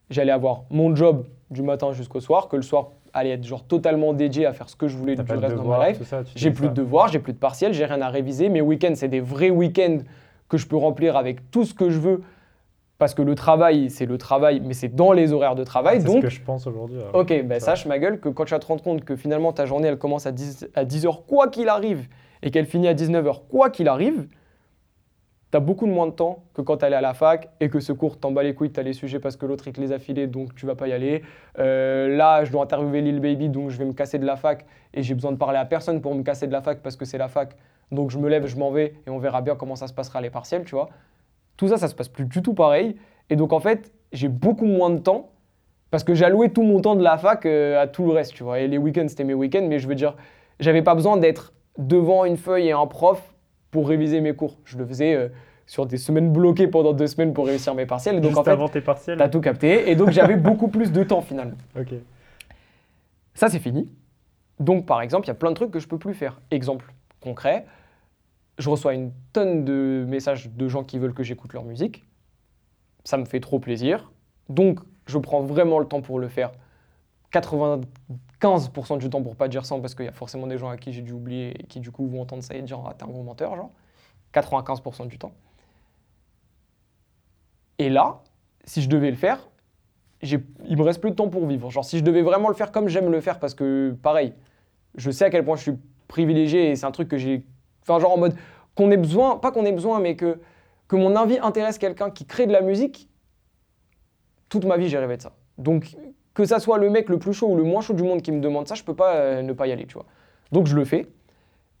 j'allais 0.09 0.31
avoir 0.31 0.63
mon 0.69 0.95
job 0.95 1.27
du 1.51 1.61
matin 1.61 1.91
jusqu'au 1.91 2.19
soir, 2.19 2.47
que 2.47 2.55
le 2.55 2.61
soir 2.61 2.89
allait 3.13 3.31
être 3.31 3.43
genre 3.43 3.63
totalement 3.63 4.13
dédié 4.13 4.45
à 4.45 4.53
faire 4.53 4.69
ce 4.69 4.75
que 4.75 4.87
je 4.87 4.95
voulais 4.95 5.15
du 5.15 5.23
de 5.23 5.31
reste 5.33 5.55
de 5.55 5.61
ma 5.61 5.89
life. 5.89 6.15
J'ai 6.35 6.51
plus 6.51 6.65
ça. 6.65 6.69
de 6.69 6.75
devoirs, 6.75 7.07
j'ai 7.09 7.19
plus 7.19 7.33
de 7.33 7.37
partiels, 7.37 7.73
j'ai 7.73 7.85
rien 7.85 8.01
à 8.01 8.09
réviser. 8.09 8.49
Mes 8.49 8.61
week-ends, 8.61 8.93
c'est 8.95 9.07
des 9.07 9.19
vrais 9.19 9.49
week-ends 9.49 9.99
que 10.47 10.57
je 10.57 10.67
peux 10.67 10.77
remplir 10.77 11.15
avec 11.15 11.51
tout 11.51 11.65
ce 11.65 11.73
que 11.73 11.89
je 11.89 11.99
veux. 11.99 12.21
Parce 12.99 13.13
que 13.13 13.21
le 13.21 13.33
travail, 13.33 13.89
c'est 13.89 14.05
le 14.05 14.17
travail, 14.17 14.61
mais 14.63 14.73
c'est 14.73 14.93
dans 14.93 15.13
les 15.13 15.31
horaires 15.31 15.55
de 15.55 15.63
travail. 15.63 16.01
C'est 16.01 16.07
Donc, 16.07 16.17
ce 16.17 16.21
que 16.21 16.29
je 16.29 16.41
pense 16.41 16.67
aujourd'hui. 16.67 16.99
ok, 17.13 17.43
ben 17.45 17.59
sache 17.59 17.85
ma 17.85 17.97
gueule 17.97 18.19
que 18.19 18.27
quand 18.29 18.43
tu 18.45 18.51
vas 18.51 18.59
te 18.59 18.67
rendre 18.67 18.83
compte 18.83 19.05
que 19.05 19.15
finalement 19.15 19.53
ta 19.53 19.65
journée, 19.65 19.87
elle 19.87 19.97
commence 19.97 20.27
à 20.27 20.33
10, 20.33 20.67
à 20.75 20.83
10h 20.83 21.25
quoi 21.25 21.47
qu'il 21.47 21.69
arrive, 21.69 22.07
et 22.43 22.51
qu'elle 22.51 22.65
finit 22.65 22.89
à 22.89 22.93
19h 22.93 23.47
quoi 23.49 23.69
qu'il 23.69 23.87
arrive, 23.87 24.27
t'as 25.51 25.61
beaucoup 25.61 25.87
de 25.87 25.91
moins 25.91 26.07
de 26.07 26.11
temps 26.11 26.43
que 26.53 26.61
quand 26.61 26.75
t'allais 26.77 26.97
à 26.97 27.01
la 27.01 27.13
fac 27.13 27.49
et 27.61 27.69
que 27.69 27.79
ce 27.79 27.93
cours 27.93 28.19
t'en 28.19 28.31
bat 28.31 28.43
les 28.43 28.53
couilles, 28.53 28.71
t'as 28.71 28.83
les 28.83 28.93
sujets 28.93 29.19
parce 29.19 29.37
que 29.37 29.45
l'autre 29.45 29.67
il 29.67 29.73
te 29.73 29.79
les 29.79 29.93
a 29.93 29.97
filés 29.97 30.27
donc 30.27 30.53
tu 30.55 30.65
vas 30.65 30.75
pas 30.75 30.89
y 30.89 30.91
aller. 30.91 31.23
Euh, 31.57 32.15
là, 32.17 32.43
je 32.43 32.51
dois 32.51 32.63
interviewer 32.63 33.01
Lil 33.01 33.21
Baby 33.21 33.47
donc 33.47 33.69
je 33.69 33.77
vais 33.77 33.85
me 33.85 33.93
casser 33.93 34.19
de 34.19 34.25
la 34.25 34.35
fac 34.35 34.65
et 34.93 35.03
j'ai 35.03 35.15
besoin 35.15 35.31
de 35.31 35.37
parler 35.37 35.57
à 35.57 35.63
personne 35.65 36.01
pour 36.01 36.13
me 36.13 36.21
casser 36.21 36.47
de 36.47 36.51
la 36.51 36.61
fac 36.61 36.81
parce 36.81 36.97
que 36.97 37.05
c'est 37.05 37.17
la 37.17 37.29
fac. 37.29 37.55
Donc 37.91 38.11
je 38.11 38.19
me 38.19 38.27
lève, 38.27 38.45
je 38.45 38.57
m'en 38.57 38.71
vais 38.71 38.93
et 39.07 39.09
on 39.09 39.19
verra 39.19 39.41
bien 39.41 39.55
comment 39.55 39.75
ça 39.77 39.87
se 39.87 39.93
passera 39.93 40.19
les 40.19 40.29
partiels, 40.29 40.65
tu 40.65 40.75
vois. 40.75 40.89
Tout 41.59 41.67
ça, 41.67 41.75
ça 41.75 41.89
se 41.89 41.93
passe 41.93 42.07
plus 42.07 42.23
du 42.23 42.41
tout 42.41 42.53
pareil. 42.53 42.95
Et 43.29 43.35
donc 43.35 43.51
en 43.51 43.59
fait, 43.59 43.91
j'ai 44.13 44.29
beaucoup 44.29 44.63
moins 44.63 44.89
de 44.89 44.99
temps 44.99 45.31
parce 45.91 46.05
que 46.05 46.13
j'ai 46.13 46.23
alloué 46.23 46.51
tout 46.51 46.63
mon 46.63 46.79
temps 46.79 46.95
de 46.95 47.03
la 47.03 47.17
fac 47.17 47.45
euh, 47.45 47.81
à 47.81 47.85
tout 47.85 48.05
le 48.05 48.13
reste, 48.13 48.33
tu 48.33 48.43
vois. 48.43 48.61
Et 48.61 48.69
les 48.69 48.77
week-ends, 48.77 49.07
c'était 49.09 49.25
mes 49.25 49.33
week-ends, 49.33 49.65
mais 49.67 49.77
je 49.77 49.85
veux 49.89 49.95
dire, 49.95 50.15
j'avais 50.61 50.81
pas 50.81 50.95
besoin 50.95 51.17
d'être 51.17 51.51
devant 51.77 52.23
une 52.23 52.37
feuille 52.37 52.69
et 52.69 52.71
un 52.71 52.85
prof 52.85 53.35
pour 53.71 53.89
réviser 53.89 54.21
mes 54.21 54.33
cours. 54.33 54.57
Je 54.63 54.77
le 54.77 54.85
faisais 54.85 55.13
euh, 55.13 55.27
sur 55.65 55.85
des 55.85 55.97
semaines 55.97 56.31
bloquées 56.31 56.67
pendant 56.67 56.93
deux 56.93 57.07
semaines 57.07 57.33
pour 57.33 57.45
réussir 57.45 57.75
mes 57.75 57.85
partiels. 57.85 58.15
Et 58.15 58.21
donc 58.21 58.29
Juste 58.29 58.39
en 58.39 58.43
fait, 58.45 58.51
avant 58.51 58.69
tes 58.69 58.79
partiels 58.79 59.17
t'as 59.17 59.27
tout 59.27 59.41
capté. 59.41 59.91
Et 59.91 59.97
donc 59.97 60.11
j'avais 60.11 60.35
beaucoup 60.37 60.69
plus 60.69 60.93
de 60.93 61.03
temps 61.03 61.21
finalement. 61.21 61.57
Ok. 61.77 61.89
Ça, 63.33 63.49
c'est 63.49 63.59
fini. 63.59 63.91
Donc, 64.61 64.85
par 64.85 65.01
exemple, 65.01 65.25
il 65.25 65.27
y 65.27 65.31
a 65.31 65.35
plein 65.35 65.49
de 65.49 65.55
trucs 65.55 65.71
que 65.71 65.79
je 65.79 65.89
peux 65.89 65.97
plus 65.97 66.13
faire. 66.13 66.39
Exemple 66.51 66.85
concret, 67.19 67.65
je 68.59 68.69
reçois 68.69 68.93
une 68.93 69.11
tonne 69.33 69.65
de 69.65 70.05
messages 70.07 70.49
de 70.49 70.67
gens 70.67 70.83
qui 70.83 70.99
veulent 70.99 71.13
que 71.13 71.23
j'écoute 71.23 71.53
leur 71.53 71.63
musique. 71.63 72.05
Ça 73.03 73.17
me 73.17 73.25
fait 73.25 73.39
trop 73.39 73.59
plaisir. 73.59 74.11
Donc, 74.49 74.79
je 75.07 75.17
prends 75.17 75.41
vraiment 75.41 75.79
le 75.79 75.87
temps 75.87 76.01
pour 76.01 76.19
le 76.19 76.27
faire. 76.27 76.51
95% 77.33 78.97
du 78.97 79.09
temps 79.09 79.23
pour 79.23 79.35
pas 79.35 79.47
dire 79.47 79.65
100 79.65 79.81
parce 79.81 79.95
qu'il 79.95 80.05
y 80.05 80.09
a 80.09 80.11
forcément 80.11 80.47
des 80.47 80.57
gens 80.57 80.69
à 80.69 80.77
qui 80.77 80.93
j'ai 80.93 81.01
dû 81.01 81.13
oublier 81.13 81.61
et 81.61 81.63
qui 81.65 81.79
du 81.79 81.91
coup 81.91 82.07
vont 82.07 82.21
entendre 82.21 82.43
ça 82.43 82.55
et 82.55 82.61
dire 82.63 82.81
ah 82.87 82.95
t'es 82.97 83.03
un 83.03 83.07
gros 83.07 83.21
menteur 83.21 83.55
genre 83.55 83.69
95% 84.33 85.07
du 85.07 85.19
temps 85.19 85.31
et 87.77 87.89
là 87.89 88.23
si 88.63 88.81
je 88.81 88.89
devais 88.89 89.11
le 89.11 89.15
faire 89.15 89.47
il 90.21 90.77
me 90.77 90.81
reste 90.81 90.99
plus 90.99 91.11
de 91.11 91.15
temps 91.15 91.29
pour 91.29 91.45
vivre. 91.47 91.69
Genre, 91.69 91.85
si 91.85 91.97
je 91.97 92.03
devais 92.03 92.21
vraiment 92.21 92.49
le 92.49 92.55
faire 92.55 92.71
comme 92.71 92.87
j'aime 92.87 93.09
le 93.11 93.21
faire, 93.21 93.39
parce 93.39 93.53
que, 93.53 93.95
pareil, 94.01 94.33
je 94.95 95.11
sais 95.11 95.25
à 95.25 95.29
quel 95.29 95.45
point 95.45 95.55
je 95.55 95.61
suis 95.61 95.77
privilégié 96.07 96.71
et 96.71 96.75
c'est 96.75 96.85
un 96.85 96.91
truc 96.91 97.07
que 97.07 97.17
j'ai. 97.17 97.45
Enfin, 97.89 97.99
genre 97.99 98.13
en 98.13 98.17
mode 98.17 98.35
qu'on 98.75 98.91
ait 98.91 98.97
besoin, 98.97 99.37
pas 99.37 99.51
qu'on 99.51 99.65
ait 99.65 99.71
besoin, 99.71 99.99
mais 99.99 100.15
que, 100.15 100.39
que 100.87 100.95
mon 100.95 101.15
envie 101.15 101.39
intéresse 101.39 101.77
quelqu'un 101.77 102.11
qui 102.11 102.25
crée 102.25 102.45
de 102.45 102.51
la 102.51 102.61
musique, 102.61 103.09
toute 104.47 104.65
ma 104.65 104.77
vie, 104.77 104.89
j'ai 104.89 104.97
rêvé 104.97 105.17
de 105.17 105.21
ça. 105.21 105.33
Donc, 105.57 105.95
que 106.33 106.45
ça 106.45 106.59
soit 106.59 106.77
le 106.77 106.89
mec 106.89 107.09
le 107.09 107.19
plus 107.19 107.33
chaud 107.33 107.47
ou 107.47 107.55
le 107.55 107.63
moins 107.63 107.81
chaud 107.81 107.93
du 107.93 108.03
monde 108.03 108.21
qui 108.21 108.31
me 108.31 108.39
demande 108.39 108.67
ça, 108.67 108.75
je 108.75 108.83
peux 108.83 108.95
pas 108.95 109.15
euh, 109.15 109.41
ne 109.41 109.53
pas 109.53 109.67
y 109.67 109.71
aller, 109.71 109.85
tu 109.85 109.95
vois. 109.95 110.05
Donc, 110.51 110.67
je 110.67 110.75
le 110.75 110.85
fais. 110.85 111.07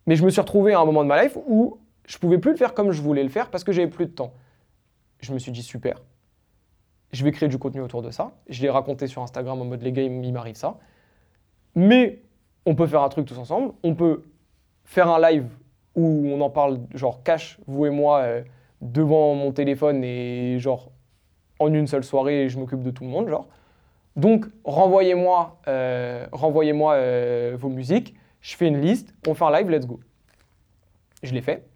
Mais 0.07 0.15
je 0.15 0.23
me 0.23 0.29
suis 0.29 0.41
retrouvé 0.41 0.73
à 0.73 0.79
un 0.79 0.85
moment 0.85 1.03
de 1.03 1.07
ma 1.07 1.23
life 1.23 1.37
où 1.47 1.79
je 2.07 2.17
pouvais 2.17 2.39
plus 2.39 2.51
le 2.51 2.57
faire 2.57 2.73
comme 2.73 2.91
je 2.91 3.01
voulais 3.01 3.23
le 3.23 3.29
faire 3.29 3.49
parce 3.49 3.63
que 3.63 3.71
j'avais 3.71 3.87
plus 3.87 4.07
de 4.07 4.11
temps. 4.11 4.33
Je 5.21 5.33
me 5.33 5.39
suis 5.39 5.51
dit 5.51 5.61
super. 5.61 6.01
Je 7.11 7.23
vais 7.23 7.31
créer 7.31 7.49
du 7.49 7.57
contenu 7.57 7.81
autour 7.81 8.01
de 8.01 8.11
ça. 8.11 8.31
Je 8.49 8.61
l'ai 8.61 8.69
raconté 8.69 9.07
sur 9.07 9.21
Instagram 9.21 9.61
en 9.61 9.65
mode 9.65 9.83
les 9.83 9.91
gars, 9.91 10.01
il 10.01 10.33
m'arrive 10.33 10.55
ça. 10.55 10.77
Mais 11.75 12.23
on 12.65 12.75
peut 12.75 12.87
faire 12.87 13.03
un 13.03 13.09
truc 13.09 13.27
tous 13.27 13.37
ensemble. 13.37 13.73
On 13.83 13.95
peut 13.95 14.23
faire 14.83 15.09
un 15.09 15.19
live 15.29 15.47
où 15.99 16.27
on 16.27 16.41
en 16.41 16.49
parle, 16.49 16.79
genre 16.93 17.23
cash, 17.23 17.59
vous 17.67 17.85
et 17.85 17.89
moi, 17.89 18.19
euh, 18.19 18.41
devant 18.81 19.35
mon 19.35 19.51
téléphone 19.51 20.03
et 20.03 20.57
genre 20.59 20.91
en 21.59 21.73
une 21.73 21.87
seule 21.87 22.05
soirée, 22.05 22.47
je 22.47 22.57
m'occupe 22.57 22.81
de 22.81 22.91
tout 22.91 23.03
le 23.03 23.09
monde, 23.09 23.27
genre. 23.27 23.47
Donc, 24.15 24.45
renvoyez-moi 24.63 25.59
euh, 25.67 26.25
renvoyez-moi 26.31 26.93
euh, 26.93 27.55
vos 27.59 27.69
musiques, 27.69 28.15
je 28.41 28.55
fais 28.55 28.67
une 28.67 28.79
liste, 28.79 29.13
on 29.27 29.33
fait 29.33 29.45
un 29.45 29.51
live, 29.51 29.69
let's 29.69 29.85
go. 29.85 29.99
Je 31.21 31.33
l'ai 31.33 31.41
fait. 31.41 31.67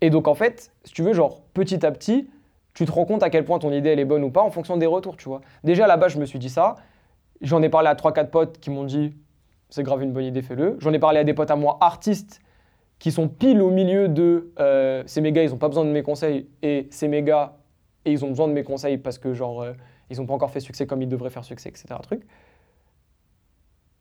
Et 0.00 0.10
donc, 0.10 0.28
en 0.28 0.34
fait, 0.34 0.72
si 0.84 0.92
tu 0.92 1.02
veux, 1.02 1.12
genre, 1.12 1.42
petit 1.54 1.84
à 1.84 1.90
petit, 1.90 2.30
tu 2.74 2.86
te 2.86 2.92
rends 2.92 3.04
compte 3.04 3.22
à 3.22 3.30
quel 3.30 3.44
point 3.44 3.58
ton 3.58 3.72
idée, 3.72 3.90
elle 3.90 4.00
est 4.00 4.04
bonne 4.04 4.22
ou 4.22 4.30
pas 4.30 4.42
en 4.42 4.50
fonction 4.50 4.76
des 4.76 4.86
retours, 4.86 5.16
tu 5.16 5.28
vois. 5.28 5.40
Déjà, 5.64 5.86
là-bas, 5.86 6.08
je 6.08 6.18
me 6.18 6.24
suis 6.24 6.38
dit 6.38 6.48
ça. 6.48 6.76
J'en 7.40 7.62
ai 7.62 7.68
parlé 7.68 7.88
à 7.88 7.94
3-4 7.94 8.30
potes 8.30 8.60
qui 8.60 8.70
m'ont 8.70 8.84
dit, 8.84 9.14
c'est 9.70 9.82
grave 9.82 10.02
une 10.02 10.12
bonne 10.12 10.24
idée, 10.24 10.42
fais-le. 10.42 10.76
J'en 10.78 10.92
ai 10.92 11.00
parlé 11.00 11.18
à 11.18 11.24
des 11.24 11.34
potes 11.34 11.50
à 11.50 11.56
moi, 11.56 11.78
artistes, 11.80 12.40
qui 13.02 13.10
sont 13.10 13.26
pile 13.26 13.60
au 13.60 13.70
milieu 13.70 14.06
de 14.06 14.52
euh, 14.60 15.02
ces 15.06 15.20
méga, 15.20 15.42
ils 15.42 15.50
n'ont 15.50 15.56
pas 15.56 15.66
besoin 15.66 15.84
de 15.84 15.90
mes 15.90 16.04
conseils, 16.04 16.46
et 16.62 16.86
ces 16.92 17.08
méga, 17.08 17.56
et 18.04 18.12
ils 18.12 18.24
ont 18.24 18.28
besoin 18.28 18.46
de 18.46 18.52
mes 18.52 18.62
conseils 18.62 18.96
parce 18.96 19.18
que, 19.18 19.34
genre, 19.34 19.60
euh, 19.60 19.72
ils 20.08 20.18
n'ont 20.18 20.26
pas 20.26 20.34
encore 20.34 20.52
fait 20.52 20.60
succès 20.60 20.86
comme 20.86 21.02
ils 21.02 21.08
devraient 21.08 21.28
faire 21.28 21.42
succès, 21.42 21.68
etc. 21.68 21.86
Truc. 22.00 22.22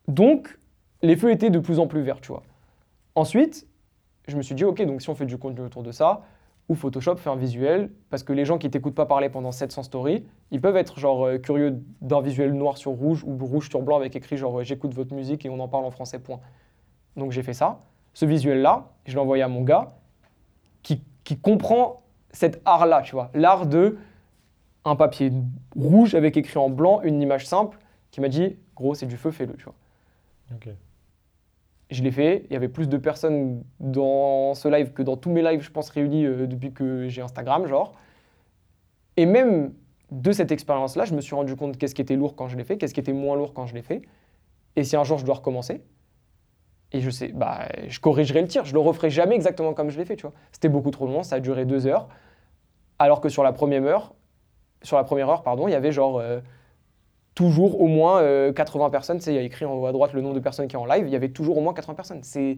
Donc, 0.08 0.56
les 1.02 1.16
feux 1.16 1.32
étaient 1.32 1.49
de 1.49 1.58
plus 1.58 1.80
en 1.80 1.88
plus 1.88 2.04
verts, 2.04 2.22
tu 2.22 2.28
vois. 2.28 2.43
Ensuite, 3.16 3.68
je 4.28 4.38
me 4.38 4.43
suis 4.43 4.54
dit, 4.54 4.66
ok, 4.66 4.80
donc 4.86 5.02
si 5.02 5.10
on 5.10 5.16
fait 5.16 5.26
du 5.26 5.39
contenu 5.39 5.62
autour 5.62 5.82
de 5.82 5.91
ça, 5.91 6.22
ou 6.70 6.76
Photoshop 6.76 7.16
fait 7.16 7.32
un 7.32 7.36
visuel, 7.36 7.89
parce 8.12 8.22
que 8.22 8.34
les 8.34 8.45
gens 8.45 8.60
qui 8.60 8.70
t'écoutent 8.70 8.93
pas 8.93 9.08
parler 9.08 9.30
pendant 9.30 9.52
700 9.52 9.82
stories, 9.82 10.28
ils 10.52 10.62
peuvent 10.62 10.78
être 10.78 10.99
genre 10.99 11.26
euh, 11.26 11.38
curieux 11.39 11.82
d'un 12.02 12.22
visuel 12.22 12.54
noir 12.54 12.78
sur 12.78 12.91
rouge 12.91 13.24
ou 13.24 13.36
rouge 13.43 13.68
sur 13.68 13.82
blanc 13.82 13.95
avec 13.95 14.16
écrit 14.16 14.38
genre 14.38 14.64
j'écoute 14.64 14.93
votre 14.93 15.16
musique 15.16 15.43
et 15.43 15.49
on 15.49 15.60
en 15.60 15.68
parle 15.68 15.86
en 15.86 15.91
français, 15.91 16.20
point. 16.20 16.39
Donc 17.18 17.32
j'ai 17.32 17.41
fait 17.41 17.56
ça. 17.56 17.82
Ce 18.14 18.26
visuel-là, 18.26 18.91
je 19.06 19.14
l'ai 19.14 19.20
envoyé 19.20 19.43
à 19.43 19.47
mon 19.47 19.62
gars 19.62 19.93
qui, 20.84 21.04
qui 21.24 21.38
comprend 21.38 22.04
cet 22.32 22.62
art-là, 22.66 23.02
tu 23.02 23.14
vois. 23.14 23.30
L'art 23.34 23.66
de 23.66 23.97
un 24.86 24.95
papier 24.95 25.32
rouge 25.76 26.16
avec 26.16 26.38
écrit 26.38 26.58
en 26.58 26.70
blanc, 26.70 27.02
une 27.04 27.22
image 27.22 27.45
simple, 27.45 27.78
qui 28.10 28.22
m'a 28.22 28.30
dit, 28.30 28.58
gros, 28.76 28.95
c'est 28.95 29.06
du 29.06 29.18
feu, 29.18 29.32
fais-le, 29.32 29.54
tu 29.54 29.66
vois. 29.66 29.76
Je 31.89 32.04
l'ai 32.04 32.12
fait. 32.12 32.45
Il 32.49 32.54
y 32.54 32.56
avait 32.56 32.70
plus 32.70 32.89
de 32.89 32.97
personnes 32.97 33.64
dans 33.80 34.54
ce 34.54 34.68
live 34.68 34.91
que 34.91 35.04
dans 35.04 35.18
tous 35.18 35.30
mes 35.30 35.41
lives, 35.41 35.62
je 35.62 35.72
pense, 35.72 35.89
réunis 35.89 36.26
euh, 36.26 36.47
depuis 36.47 36.72
que 36.72 37.08
j'ai 37.08 37.22
Instagram, 37.22 37.68
genre. 37.68 37.93
Et 39.18 39.26
même 39.26 39.74
de 40.10 40.32
cette 40.32 40.52
expérience-là, 40.52 41.06
je 41.06 41.14
me 41.14 41.22
suis 41.22 41.36
rendu 41.36 41.56
compte 41.56 41.78
qu'est-ce 41.78 41.95
qui 41.95 42.02
était 42.02 42.16
lourd 42.16 42.36
quand 42.36 42.47
je 42.47 42.58
l'ai 42.58 42.64
fait, 42.64 42.78
qu'est-ce 42.78 42.93
qui 42.93 42.99
était 42.99 43.14
moins 43.14 43.36
lourd 43.36 43.54
quand 43.54 43.66
je 43.66 43.74
l'ai 43.74 43.82
fait. 43.82 44.02
Et 44.76 44.84
si 44.84 44.95
un 44.95 45.04
jour 45.04 45.18
je 45.18 45.26
dois 45.26 45.36
recommencer, 45.36 45.82
et 46.94 47.00
je 47.00 47.10
sais, 47.10 47.30
bah, 47.30 47.68
je 47.88 48.00
corrigerai 48.00 48.42
le 48.42 48.48
tir. 48.48 48.66
Je 48.66 48.74
le 48.74 48.80
referai 48.80 49.10
jamais 49.10 49.36
exactement 49.36 49.74
comme 49.74 49.89
je 49.89 49.98
l'ai 49.98 50.06
fait, 50.06 50.16
tu 50.16 50.24
vois. 50.24 50.34
C'était 50.52 50.70
beaucoup 50.70 50.92
trop 50.92 51.08
long, 51.08 51.24
ça 51.24 51.36
a 51.36 51.39
duré 51.39 51.66
deux 51.66 51.88
heures. 51.88 52.10
Alors 53.00 53.22
que 53.22 53.30
sur 53.30 53.44
la 53.44 53.54
première 53.54 53.84
heure, 53.84 54.14
sur 54.82 54.98
la 54.98 55.04
première 55.04 55.30
heure, 55.30 55.44
pardon, 55.44 55.68
il 55.68 55.72
y 55.72 55.76
avait 55.76 55.92
genre 55.92 56.20
euh, 56.20 56.39
toujours 57.34 57.82
au 57.82 57.88
moins 57.88 58.22
80 58.52 58.86
euh, 58.86 58.89
personnes. 58.89 59.20
Tu 59.20 59.30
il 59.30 59.36
y 59.36 59.38
a 59.38 59.42
écrit 59.42 59.66
en 59.66 59.74
haut 59.74 59.86
à 59.86 59.92
droite 59.92 60.14
le 60.14 60.22
nombre 60.22 60.36
de 60.36 60.39
personnes 60.39 60.68
qui 60.68 60.74
sont 60.74 60.82
en 60.82 60.86
live. 60.86 61.06
Il 61.08 61.12
y 61.12 61.16
avait 61.16 61.30
toujours 61.30 61.58
au 61.58 61.62
moins 61.62 61.74
80 61.74 61.94
personnes. 61.96 62.24
C'est, 62.24 62.58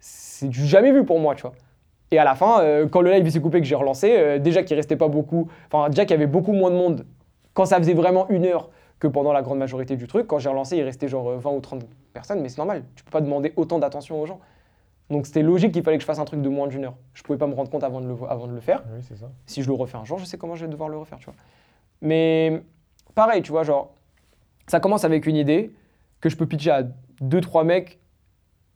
c'est 0.00 0.48
du 0.48 0.66
jamais 0.66 0.92
vu 0.92 1.04
pour 1.04 1.20
moi, 1.20 1.34
tu 1.34 1.42
vois. 1.42 1.52
Et 2.12 2.18
à 2.18 2.24
la 2.24 2.34
fin, 2.34 2.60
euh, 2.60 2.88
quand 2.88 3.02
le 3.02 3.10
live 3.10 3.28
s'est 3.28 3.40
coupé, 3.40 3.60
que 3.60 3.66
j'ai 3.66 3.74
relancé, 3.74 4.38
déjà 4.38 4.62
qu'il 4.62 4.76
restait 4.76 4.96
pas 4.96 5.08
beaucoup, 5.08 5.50
enfin 5.70 5.90
déjà 5.90 6.04
qu'il 6.04 6.12
y 6.12 6.14
avait 6.14 6.26
beaucoup 6.26 6.52
moins 6.52 6.70
de 6.70 6.76
monde. 6.76 7.04
Quand 7.52 7.66
ça 7.66 7.76
faisait 7.78 7.94
vraiment 7.94 8.28
une 8.28 8.46
heure, 8.46 8.70
que 8.98 9.06
pendant 9.06 9.32
la 9.32 9.42
grande 9.42 9.58
majorité 9.58 9.96
du 9.96 10.06
truc. 10.06 10.26
Quand 10.26 10.38
j'ai 10.38 10.48
relancé, 10.48 10.76
il 10.76 10.82
restait 10.82 11.08
genre 11.08 11.38
20 11.38 11.50
ou 11.50 11.60
30 11.60 11.86
personnes, 12.12 12.40
mais 12.40 12.48
c'est 12.48 12.58
normal. 12.58 12.84
Tu 12.94 13.04
peux 13.04 13.10
pas 13.10 13.20
demander 13.20 13.52
autant 13.56 13.78
d'attention 13.78 14.20
aux 14.20 14.26
gens. 14.26 14.40
Donc 15.10 15.26
c'était 15.26 15.42
logique 15.42 15.72
qu'il 15.72 15.82
fallait 15.82 15.98
que 15.98 16.02
je 16.02 16.06
fasse 16.06 16.18
un 16.18 16.24
truc 16.24 16.42
de 16.42 16.48
moins 16.48 16.66
d'une 16.66 16.84
heure. 16.84 16.96
Je 17.14 17.22
pouvais 17.22 17.38
pas 17.38 17.46
me 17.46 17.54
rendre 17.54 17.70
compte 17.70 17.84
avant 17.84 18.00
de 18.00 18.08
le, 18.08 18.16
avant 18.28 18.46
de 18.46 18.52
le 18.52 18.60
faire. 18.60 18.82
Oui, 18.92 19.00
c'est 19.02 19.16
ça. 19.16 19.30
Si 19.46 19.62
je 19.62 19.68
le 19.68 19.74
refais 19.74 19.96
un 19.96 20.04
jour, 20.04 20.18
je 20.18 20.24
sais 20.24 20.38
comment 20.38 20.56
je 20.56 20.64
vais 20.64 20.70
devoir 20.70 20.88
le 20.88 20.96
refaire, 20.96 21.18
tu 21.18 21.26
vois. 21.26 21.34
Mais 22.00 22.62
pareil, 23.14 23.42
tu 23.42 23.52
vois, 23.52 23.62
genre, 23.62 23.94
ça 24.66 24.80
commence 24.80 25.04
avec 25.04 25.26
une 25.26 25.36
idée 25.36 25.72
que 26.20 26.28
je 26.28 26.36
peux 26.36 26.46
pitcher 26.46 26.70
à 26.70 26.82
deux, 27.20 27.40
trois 27.40 27.64
mecs. 27.64 28.00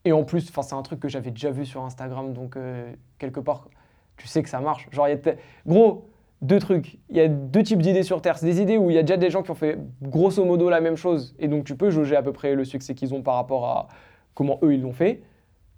Et 0.05 0.13
en 0.13 0.25
plus, 0.25 0.41
c'est 0.41 0.73
un 0.73 0.83
truc 0.83 1.01
que 1.01 1.09
j'avais 1.09 1.31
déjà 1.31 1.51
vu 1.51 1.67
sur 1.67 1.83
Instagram, 1.83 2.33
donc 2.33 2.57
euh, 2.57 2.91
quelque 3.19 3.41
part, 3.41 3.69
tu 4.17 4.27
sais 4.29 4.43
que 4.43 4.49
ça 4.49 4.61
marche. 4.61 4.89
Genre, 4.93 5.09
il 5.09 5.11
y 5.11 5.29
a 5.29 5.35
gros, 5.67 6.09
deux 6.43 6.59
trucs. 6.59 6.99
Il 7.09 7.17
y 7.17 7.21
a 7.21 7.29
deux 7.29 7.63
types 7.63 7.83
d'idées 7.83 8.03
sur 8.03 8.23
Terre. 8.23 8.39
C'est 8.39 8.47
des 8.47 8.61
idées 8.61 8.79
où 8.79 8.91
il 8.91 8.95
y 8.95 8.99
a 8.99 9.03
déjà 9.03 9.17
des 9.17 9.31
gens 9.31 9.43
qui 9.43 9.51
ont 9.51 9.55
fait 9.57 9.79
grosso 10.03 10.45
modo 10.45 10.71
la 10.71 10.81
même 10.81 10.97
chose, 10.97 11.35
et 11.39 11.49
donc 11.49 11.65
tu 11.65 11.77
peux 11.77 11.91
jauger 11.91 12.17
à 12.17 12.23
peu 12.23 12.33
près 12.33 12.55
le 12.55 12.65
succès 12.65 12.95
qu'ils 12.95 13.15
ont 13.15 13.23
par 13.23 13.35
rapport 13.35 13.67
à 13.67 13.89
comment 14.35 14.59
eux 14.63 14.75
ils 14.75 14.83
l'ont 14.83 14.93
fait. 14.93 15.23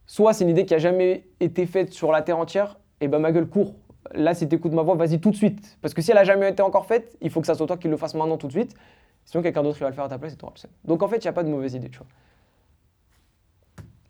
Soit 0.06 0.32
c'est 0.32 0.44
une 0.44 0.50
idée 0.50 0.66
qui 0.66 0.74
a 0.74 0.78
jamais 0.78 1.28
été 1.40 1.66
faite 1.66 1.92
sur 1.92 2.12
la 2.12 2.22
Terre 2.22 2.38
entière, 2.38 2.78
et 3.00 3.08
ben 3.08 3.18
ma 3.18 3.32
gueule 3.32 3.48
court. 3.48 3.74
Là, 4.14 4.34
si 4.34 4.48
tu 4.48 4.56
écoutes 4.56 4.72
ma 4.72 4.82
voix, 4.82 4.94
vas-y 4.94 5.20
tout 5.20 5.30
de 5.30 5.36
suite. 5.36 5.78
Parce 5.80 5.94
que 5.94 6.02
si 6.02 6.10
elle 6.10 6.18
a 6.18 6.24
jamais 6.24 6.50
été 6.50 6.62
encore 6.62 6.86
faite, 6.86 7.16
il 7.20 7.30
faut 7.30 7.40
que 7.40 7.46
ça 7.46 7.54
soit 7.54 7.66
toi 7.66 7.76
qui 7.76 7.88
le 7.88 7.96
fasse 7.96 8.14
maintenant 8.14 8.36
tout 8.36 8.48
de 8.48 8.52
suite. 8.52 8.74
Sinon, 9.24 9.42
quelqu'un 9.42 9.62
d'autre 9.62 9.78
va 9.78 9.88
le 9.88 9.94
faire 9.94 10.04
à 10.04 10.08
ta 10.08 10.18
place 10.18 10.34
et 10.34 10.36
tu 10.36 10.44
auras 10.44 10.54
le 10.62 10.88
Donc 10.88 11.02
en 11.02 11.08
fait, 11.08 11.16
il 11.18 11.26
n'y 11.26 11.28
a 11.28 11.32
pas 11.32 11.44
de 11.44 11.48
mauvaise 11.48 11.74
idée, 11.74 11.88
tu 11.88 11.98
vois. 11.98 12.08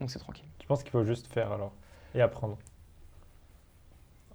Donc 0.01 0.11
c'est 0.11 0.19
tranquille. 0.19 0.47
Tu 0.59 0.67
penses 0.67 0.83
qu'il 0.83 0.91
faut 0.91 1.05
juste 1.05 1.27
faire 1.27 1.53
alors 1.53 1.73
et 2.15 2.21
apprendre 2.21 2.59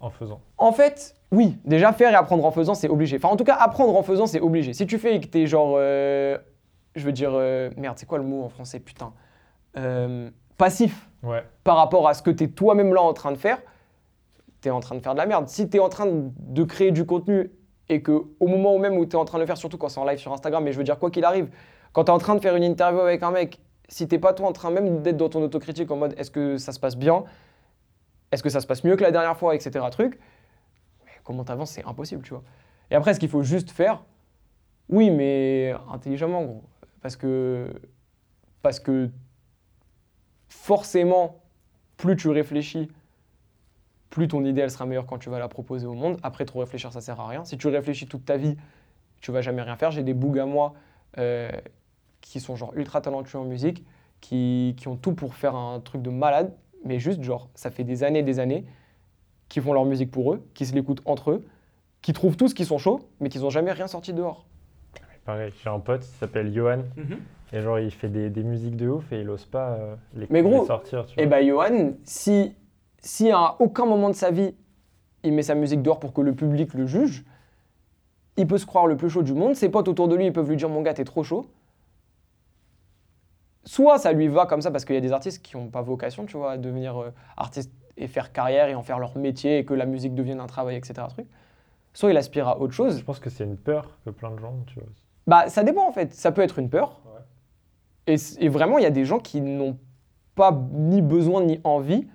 en 0.00 0.10
faisant 0.10 0.40
En 0.56 0.72
fait, 0.72 1.14
oui. 1.32 1.58
Déjà, 1.64 1.92
faire 1.92 2.12
et 2.12 2.14
apprendre 2.14 2.44
en 2.44 2.50
faisant, 2.50 2.74
c'est 2.74 2.88
obligé. 2.88 3.16
Enfin, 3.16 3.28
en 3.28 3.36
tout 3.36 3.44
cas, 3.44 3.54
apprendre 3.54 3.96
en 3.96 4.02
faisant, 4.02 4.26
c'est 4.26 4.40
obligé. 4.40 4.72
Si 4.72 4.86
tu 4.86 4.98
fais 4.98 5.16
et 5.16 5.20
que 5.20 5.26
t'es 5.26 5.46
genre. 5.46 5.74
Euh, 5.76 6.38
je 6.94 7.04
veux 7.04 7.12
dire. 7.12 7.32
Euh, 7.34 7.70
merde, 7.76 7.98
c'est 7.98 8.06
quoi 8.06 8.18
le 8.18 8.24
mot 8.24 8.44
en 8.44 8.48
français 8.48 8.80
Putain. 8.80 9.12
Euh, 9.76 10.30
passif 10.56 11.08
ouais. 11.22 11.44
par 11.62 11.76
rapport 11.76 12.08
à 12.08 12.14
ce 12.14 12.22
que 12.22 12.30
tu 12.30 12.44
es 12.44 12.48
toi-même 12.48 12.92
là 12.94 13.02
en 13.02 13.12
train 13.12 13.30
de 13.30 13.36
faire, 13.36 13.58
tu 14.60 14.68
es 14.68 14.70
en 14.70 14.80
train 14.80 14.94
de 14.94 15.00
faire 15.00 15.12
de 15.12 15.18
la 15.18 15.26
merde. 15.26 15.48
Si 15.48 15.68
tu 15.68 15.76
es 15.76 15.80
en 15.80 15.88
train 15.88 16.06
de 16.08 16.64
créer 16.64 16.90
du 16.90 17.04
contenu 17.04 17.50
et 17.88 18.02
que 18.02 18.24
au 18.40 18.46
moment 18.46 18.74
où 18.74 18.78
même 18.78 18.96
où 18.96 19.06
tu 19.06 19.12
es 19.12 19.18
en 19.18 19.24
train 19.24 19.38
de 19.38 19.42
le 19.42 19.46
faire, 19.46 19.56
surtout 19.56 19.78
quand 19.78 19.88
c'est 19.88 20.00
en 20.00 20.04
live 20.04 20.18
sur 20.18 20.32
Instagram, 20.32 20.64
mais 20.64 20.72
je 20.72 20.78
veux 20.78 20.84
dire, 20.84 20.98
quoi 20.98 21.10
qu'il 21.10 21.24
arrive, 21.24 21.48
quand 21.92 22.04
tu 22.04 22.10
es 22.10 22.14
en 22.14 22.18
train 22.18 22.34
de 22.34 22.40
faire 22.40 22.56
une 22.56 22.64
interview 22.64 23.00
avec 23.00 23.22
un 23.22 23.30
mec, 23.30 23.60
si 23.88 24.06
t'es 24.08 24.18
pas 24.18 24.32
toi 24.32 24.48
en 24.48 24.52
train 24.52 24.70
même 24.70 25.02
d'être 25.02 25.16
dans 25.16 25.28
ton 25.28 25.42
autocritique 25.42 25.90
en 25.90 25.96
mode 25.96 26.14
est-ce 26.18 26.30
que 26.30 26.58
ça 26.58 26.72
se 26.72 26.80
passe 26.80 26.96
bien, 26.96 27.24
est-ce 28.30 28.42
que 28.42 28.50
ça 28.50 28.60
se 28.60 28.66
passe 28.66 28.84
mieux 28.84 28.96
que 28.96 29.02
la 29.02 29.10
dernière 29.10 29.36
fois, 29.36 29.54
etc. 29.54 29.84
Truc. 29.90 30.18
Comment 31.24 31.44
t'avances, 31.44 31.72
c'est 31.72 31.84
impossible, 31.84 32.22
tu 32.22 32.30
vois. 32.30 32.42
Et 32.90 32.94
après, 32.94 33.14
ce 33.14 33.20
qu'il 33.20 33.28
faut 33.28 33.42
juste 33.42 33.70
faire 33.70 34.02
Oui, 34.88 35.10
mais 35.10 35.74
intelligemment, 35.90 36.42
gros. 36.42 36.64
Parce 37.00 37.16
que, 37.16 39.10
forcément, 40.48 41.42
plus 41.96 42.16
tu 42.16 42.28
réfléchis, 42.28 42.88
plus 44.10 44.28
ton 44.28 44.44
idée 44.44 44.68
sera 44.68 44.86
meilleure 44.86 45.06
quand 45.06 45.18
tu 45.18 45.30
vas 45.30 45.38
la 45.38 45.48
proposer 45.48 45.86
au 45.86 45.94
monde. 45.94 46.18
Après, 46.22 46.44
trop 46.44 46.60
réfléchir, 46.60 46.92
ça 46.92 47.00
sert 47.00 47.20
à 47.20 47.28
rien. 47.28 47.44
Si 47.44 47.58
tu 47.58 47.68
réfléchis 47.68 48.06
toute 48.06 48.24
ta 48.24 48.36
vie, 48.36 48.56
tu 49.20 49.32
vas 49.32 49.42
jamais 49.42 49.62
rien 49.62 49.76
faire. 49.76 49.90
J'ai 49.90 50.02
des 50.02 50.14
bougs 50.14 50.38
à 50.38 50.46
moi 50.46 50.74
euh, 51.18 51.50
qui 52.20 52.40
sont 52.40 52.56
genre 52.56 52.72
ultra 52.74 53.00
talentueux 53.00 53.38
en 53.38 53.44
musique, 53.44 53.84
qui, 54.20 54.74
qui 54.78 54.88
ont 54.88 54.96
tout 54.96 55.14
pour 55.14 55.34
faire 55.34 55.54
un 55.54 55.80
truc 55.80 56.02
de 56.02 56.10
malade 56.10 56.54
mais 56.88 56.98
juste, 56.98 57.22
genre, 57.22 57.50
ça 57.54 57.70
fait 57.70 57.84
des 57.84 58.02
années 58.02 58.20
et 58.20 58.22
des 58.22 58.40
années 58.40 58.64
qu'ils 59.50 59.62
font 59.62 59.74
leur 59.74 59.84
musique 59.84 60.10
pour 60.10 60.32
eux, 60.32 60.42
qui 60.54 60.64
se 60.64 60.74
l'écoutent 60.74 61.02
entre 61.04 61.32
eux, 61.32 61.44
qui 62.00 62.14
trouvent 62.14 62.36
tous 62.36 62.54
qu'ils 62.54 62.66
sont 62.66 62.78
chauds, 62.78 63.00
mais 63.20 63.28
qu'ils 63.28 63.42
n'ont 63.42 63.50
jamais 63.50 63.72
rien 63.72 63.86
sorti 63.86 64.14
dehors. 64.14 64.46
Pareil, 65.26 65.52
j'ai 65.62 65.68
un 65.68 65.80
pote 65.80 66.00
qui 66.00 66.06
s'appelle 66.06 66.52
Johan, 66.52 66.84
mhm. 66.96 67.18
et 67.52 67.60
genre, 67.60 67.78
il 67.78 67.90
fait 67.90 68.08
des, 68.08 68.30
des, 68.30 68.42
musiques 68.42 68.76
de 68.76 68.88
ouf 68.88 69.12
et 69.12 69.20
il 69.20 69.26
n'ose 69.26 69.44
pas 69.44 69.72
euh, 69.72 69.96
les, 70.14 70.26
mais 70.30 70.42
gros, 70.42 70.64
sortir. 70.64 71.04
Et 71.18 71.26
bah, 71.26 71.44
Johan, 71.44 71.92
si, 72.04 72.54
si 73.00 73.30
à 73.30 73.56
aucun 73.58 73.84
moment 73.84 74.08
de 74.08 74.14
sa 74.14 74.30
vie, 74.30 74.54
il 75.24 75.34
met 75.34 75.42
sa 75.42 75.54
musique 75.54 75.82
dehors 75.82 76.00
pour 76.00 76.14
que 76.14 76.22
le 76.22 76.34
public 76.34 76.72
le 76.72 76.86
juge, 76.86 77.24
il 78.38 78.46
peut 78.46 78.56
se 78.56 78.64
croire 78.64 78.86
le 78.86 78.96
plus 78.96 79.10
chaud 79.10 79.22
du 79.22 79.34
monde. 79.34 79.54
Ses 79.54 79.68
potes 79.68 79.88
autour 79.88 80.08
de 80.08 80.16
lui, 80.16 80.24
ils 80.24 80.32
peuvent 80.32 80.48
lui 80.48 80.56
dire 80.56 80.70
Mon 80.70 80.80
gars, 80.80 80.94
t'es 80.94 81.04
trop 81.04 81.22
chaud 81.22 81.50
soit 83.68 83.98
ça 83.98 84.12
lui 84.12 84.28
va 84.28 84.46
comme 84.46 84.62
ça 84.62 84.70
parce 84.70 84.86
qu'il 84.86 84.94
y 84.94 84.98
a 84.98 85.02
des 85.02 85.12
artistes 85.12 85.42
qui 85.42 85.56
n'ont 85.56 85.68
pas 85.68 85.82
vocation, 85.82 86.24
tu 86.24 86.38
vois, 86.38 86.52
à 86.52 86.56
devenir 86.56 86.96
euh, 86.96 87.10
artiste 87.36 87.70
et 87.98 88.06
faire 88.06 88.32
carrière 88.32 88.68
et 88.68 88.74
en 88.74 88.82
faire 88.82 88.98
leur 88.98 89.18
métier 89.18 89.58
et 89.58 89.64
que 89.66 89.74
la 89.74 89.84
musique 89.84 90.14
devienne 90.14 90.40
un 90.40 90.46
travail, 90.46 90.76
etc. 90.76 91.06
Truc. 91.10 91.26
Soit 91.92 92.10
il 92.10 92.16
aspire 92.16 92.48
à 92.48 92.58
autre 92.60 92.72
chose. 92.72 92.98
Je 92.98 93.04
pense 93.04 93.18
que 93.20 93.28
c'est 93.28 93.44
une 93.44 93.58
peur 93.58 93.98
que 94.06 94.10
plein 94.10 94.30
de 94.30 94.38
gens, 94.38 94.54
tu 94.68 94.76
vois. 94.76 94.88
Bah, 95.26 95.50
ça 95.50 95.64
dépend 95.64 95.86
en 95.86 95.92
fait. 95.92 96.14
Ça 96.14 96.32
peut 96.32 96.40
être 96.40 96.58
une 96.58 96.70
peur. 96.70 97.00
Et, 98.06 98.16
et, 98.38 98.48
vraiment, 98.48 98.78
il 98.78 98.84
y 98.84 98.86
a 98.86 98.90
des 98.90 99.04
gens 99.04 99.18
qui 99.18 99.42
n'ont 99.42 99.76
pas 100.34 100.58
ni 100.72 101.02
besoin 101.02 101.42
ni 101.42 101.60
envie 101.62 102.08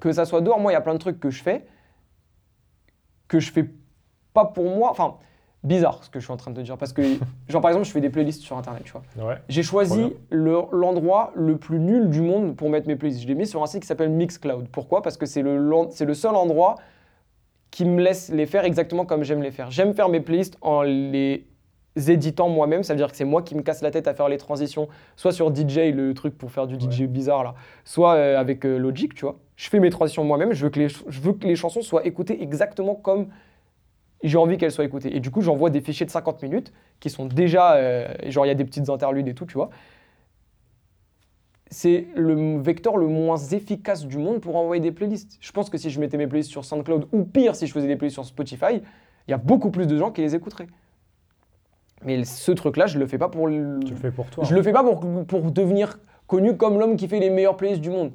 que 0.00 0.12
ça 0.12 0.24
soit 0.24 0.40
dehors. 0.40 0.58
Moi, 0.58 0.72
il 0.72 0.74
y 0.74 0.78
a 0.78 0.80
plein 0.80 0.94
de 0.94 0.98
trucs 0.98 1.20
que 1.20 1.28
je 1.28 1.42
fais 1.42 1.66
que 3.26 3.38
je 3.38 3.52
fais 3.52 3.68
pas 4.32 4.46
pour 4.46 4.64
moi. 4.74 4.90
Enfin, 4.90 5.18
bizarre 5.68 6.02
ce 6.02 6.10
que 6.10 6.18
je 6.18 6.24
suis 6.24 6.32
en 6.32 6.36
train 6.36 6.50
de 6.50 6.56
te 6.56 6.62
dire. 6.62 6.76
Parce 6.76 6.92
que, 6.92 7.02
genre, 7.48 7.60
par 7.62 7.70
exemple, 7.70 7.86
je 7.86 7.92
fais 7.92 8.00
des 8.00 8.10
playlists 8.10 8.42
sur 8.42 8.56
Internet, 8.56 8.82
tu 8.84 8.92
vois. 8.92 9.28
Ouais. 9.28 9.36
J'ai 9.48 9.62
choisi 9.62 10.14
le- 10.30 10.62
l'endroit 10.72 11.30
le, 11.34 11.56
plus 11.56 11.78
nul 11.78 12.08
du 12.10 12.20
monde 12.22 12.56
pour 12.56 12.70
mettre 12.70 12.88
mes 12.88 12.96
playlists. 12.96 13.22
Je 13.22 13.28
l'ai 13.28 13.34
mis 13.34 13.46
sur 13.46 13.62
un 13.62 13.66
site 13.66 13.82
qui 13.82 13.86
s'appelle 13.86 14.10
Mixcloud. 14.10 14.68
Pourquoi? 14.72 15.02
Parce 15.02 15.16
que 15.16 15.26
c'est 15.26 15.42
le, 15.42 15.58
le 15.58 16.14
seul 16.14 16.34
endroit 16.34 16.76
qui 17.70 17.84
me 17.84 18.02
laisse 18.02 18.30
les 18.30 18.46
faire 18.46 18.64
exactement 18.64 19.04
comme 19.04 19.22
j'aime 19.22 19.42
les 19.42 19.50
faire. 19.50 19.70
J'aime 19.70 19.94
faire 19.94 20.08
mes 20.08 20.20
playlists 20.20 20.56
en 20.62 20.82
les 20.82 21.44
éditant 22.06 22.48
moi-même, 22.48 22.82
ça 22.84 22.92
veut 22.92 22.98
dire 22.98 23.10
que 23.10 23.16
c'est 23.16 23.24
moi 23.24 23.42
qui 23.42 23.54
me 23.56 23.62
casse 23.62 23.82
la 23.82 23.90
tête 23.90 24.06
à 24.06 24.14
faire 24.14 24.28
les 24.28 24.38
transitions, 24.38 24.88
soit 25.16 25.32
sur 25.32 25.52
DJ, 25.54 25.92
le 25.92 26.12
truc 26.14 26.38
pour 26.38 26.52
faire 26.52 26.66
du 26.68 26.76
DJ 26.78 27.02
bizarre 27.02 27.42
là, 27.42 27.54
soit 27.84 28.14
euh, 28.14 28.38
avec 28.38 28.64
euh, 28.64 28.78
Logic, 28.78 29.14
tu 29.14 29.24
vois. 29.24 29.38
Je 29.56 29.68
fais 29.68 29.80
mes 29.80 29.90
transitions 29.90 30.22
moi-même, 30.22 30.52
je 30.52 30.64
veux, 30.64 30.70
que 30.70 30.78
les, 30.78 30.88
je 30.88 31.20
veux 31.20 31.32
que 31.32 31.46
les 31.46 31.56
chansons 31.56 31.82
soient 31.82 32.06
écoutées 32.06 32.40
exactement 32.42 32.94
comme 32.94 33.28
j'ai 34.22 34.38
envie 34.38 34.58
qu'elles 34.58 34.72
soient 34.72 34.84
écoutées. 34.84 35.14
Et 35.16 35.20
du 35.20 35.30
coup, 35.30 35.40
j'envoie 35.40 35.70
des 35.70 35.80
fichiers 35.80 36.06
de 36.06 36.10
50 36.10 36.42
minutes 36.42 36.72
qui 37.00 37.10
sont 37.10 37.26
déjà, 37.26 37.76
euh, 37.76 38.08
genre 38.26 38.46
il 38.46 38.48
y 38.48 38.52
a 38.52 38.54
des 38.54 38.64
petites 38.64 38.88
interludes 38.88 39.28
et 39.28 39.34
tout, 39.34 39.46
tu 39.46 39.54
vois. 39.54 39.70
C'est 41.70 42.08
le 42.14 42.58
vecteur 42.58 42.96
le 42.96 43.06
moins 43.06 43.36
efficace 43.36 44.06
du 44.06 44.18
monde 44.18 44.40
pour 44.40 44.56
envoyer 44.56 44.80
des 44.80 44.90
playlists. 44.90 45.36
Je 45.40 45.52
pense 45.52 45.68
que 45.68 45.76
si 45.76 45.90
je 45.90 46.00
mettais 46.00 46.16
mes 46.16 46.26
playlists 46.26 46.50
sur 46.50 46.64
SoundCloud, 46.64 47.08
ou 47.12 47.24
pire, 47.24 47.54
si 47.54 47.66
je 47.66 47.72
faisais 47.72 47.86
des 47.86 47.96
playlists 47.96 48.14
sur 48.14 48.24
Spotify, 48.24 48.80
il 49.26 49.30
y 49.30 49.34
a 49.34 49.38
beaucoup 49.38 49.70
plus 49.70 49.86
de 49.86 49.96
gens 49.96 50.10
qui 50.10 50.22
les 50.22 50.34
écouteraient. 50.34 50.68
Mais 52.04 52.24
ce 52.24 52.52
truc-là, 52.52 52.86
je 52.86 52.98
le 52.98 53.06
fais 53.06 53.18
pas 53.18 53.28
pour 53.28 53.48
le... 53.48 53.80
Tu 53.84 53.90
le 53.90 53.96
fais 53.98 54.10
pour 54.10 54.26
toi. 54.26 54.44
Je 54.44 54.54
le 54.54 54.62
fais 54.62 54.72
pas 54.72 54.82
pour, 54.82 55.26
pour 55.26 55.50
devenir 55.52 55.98
connu 56.26 56.56
comme 56.56 56.78
l'homme 56.78 56.96
qui 56.96 57.06
fait 57.06 57.20
les 57.20 57.28
meilleures 57.28 57.56
playlists 57.56 57.82
du 57.82 57.90
monde. 57.90 58.12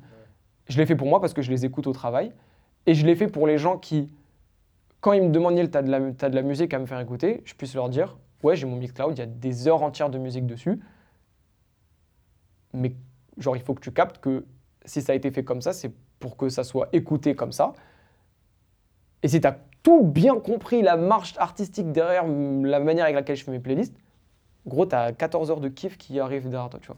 Je 0.67 0.77
l'ai 0.77 0.85
fait 0.85 0.95
pour 0.95 1.07
moi 1.07 1.19
parce 1.19 1.33
que 1.33 1.41
je 1.41 1.51
les 1.51 1.65
écoute 1.65 1.85
au 1.85 1.93
travail. 1.93 2.31
Et 2.85 2.95
je 2.95 3.05
l'ai 3.05 3.15
fait 3.15 3.27
pour 3.27 3.45
les 3.45 3.57
gens 3.57 3.77
qui, 3.77 4.09
quand 5.03 5.11
ils 5.11 5.21
me 5.21 5.31
demandent 5.31 5.55
Neil, 5.55 5.69
t'as 5.69 5.81
de, 5.81 5.91
la, 5.91 6.13
t'as 6.13 6.29
de 6.29 6.35
la 6.35 6.41
musique 6.41 6.73
à 6.73 6.79
me 6.79 6.85
faire 6.85 6.99
écouter, 7.01 7.41
je 7.43 7.53
puisse 7.55 7.75
leur 7.75 7.89
dire 7.89 8.17
Ouais, 8.41 8.55
j'ai 8.55 8.65
mon 8.65 8.77
Mixcloud, 8.77 9.17
il 9.17 9.19
y 9.19 9.21
a 9.21 9.25
des 9.25 9.67
heures 9.67 9.83
entières 9.83 10.09
de 10.09 10.17
musique 10.17 10.45
dessus. 10.45 10.79
Mais 12.71 12.95
genre, 13.37 13.57
il 13.57 13.61
faut 13.61 13.73
que 13.73 13.81
tu 13.81 13.91
captes 13.91 14.19
que 14.19 14.45
si 14.85 15.01
ça 15.01 15.11
a 15.11 15.15
été 15.15 15.29
fait 15.29 15.43
comme 15.43 15.61
ça, 15.61 15.73
c'est 15.73 15.91
pour 16.19 16.37
que 16.37 16.47
ça 16.47 16.63
soit 16.63 16.87
écouté 16.93 17.35
comme 17.35 17.51
ça. 17.51 17.73
Et 19.23 19.27
si 19.27 19.41
tu 19.41 19.47
as 19.47 19.59
tout 19.83 20.03
bien 20.03 20.39
compris, 20.39 20.81
la 20.81 20.95
marche 20.95 21.33
artistique 21.37 21.91
derrière 21.91 22.25
la 22.25 22.79
manière 22.79 23.03
avec 23.03 23.15
laquelle 23.15 23.35
je 23.35 23.43
fais 23.43 23.51
mes 23.51 23.59
playlists, 23.59 23.97
gros, 24.65 24.85
tu 24.85 24.95
as 24.95 25.11
14 25.11 25.51
heures 25.51 25.59
de 25.59 25.67
kiff 25.67 25.97
qui 25.97 26.17
arrivent 26.21 26.49
derrière 26.49 26.69
toi, 26.69 26.79
tu 26.79 26.87
vois. 26.87 26.97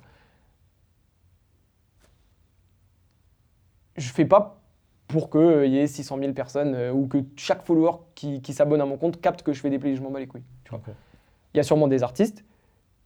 Je 3.97 4.11
fais 4.11 4.25
pas 4.25 4.61
pour 5.07 5.29
qu'il 5.29 5.71
y 5.71 5.77
ait 5.77 5.87
600 5.87 6.17
000 6.19 6.33
personnes 6.33 6.73
euh, 6.75 6.91
ou 6.91 7.07
que 7.07 7.19
chaque 7.35 7.63
follower 7.63 7.91
qui, 8.15 8.41
qui 8.41 8.53
s'abonne 8.53 8.81
à 8.81 8.85
mon 8.85 8.97
compte 8.97 9.21
capte 9.21 9.43
que 9.43 9.53
je 9.53 9.61
fais 9.61 9.69
des 9.69 9.79
playlists, 9.79 10.01
je 10.01 10.03
m'en 10.05 10.11
bats 10.11 10.19
les 10.19 10.27
couilles. 10.27 10.43
Il 10.71 11.57
y 11.57 11.59
a 11.59 11.63
sûrement 11.63 11.87
des 11.87 12.03
artistes 12.03 12.43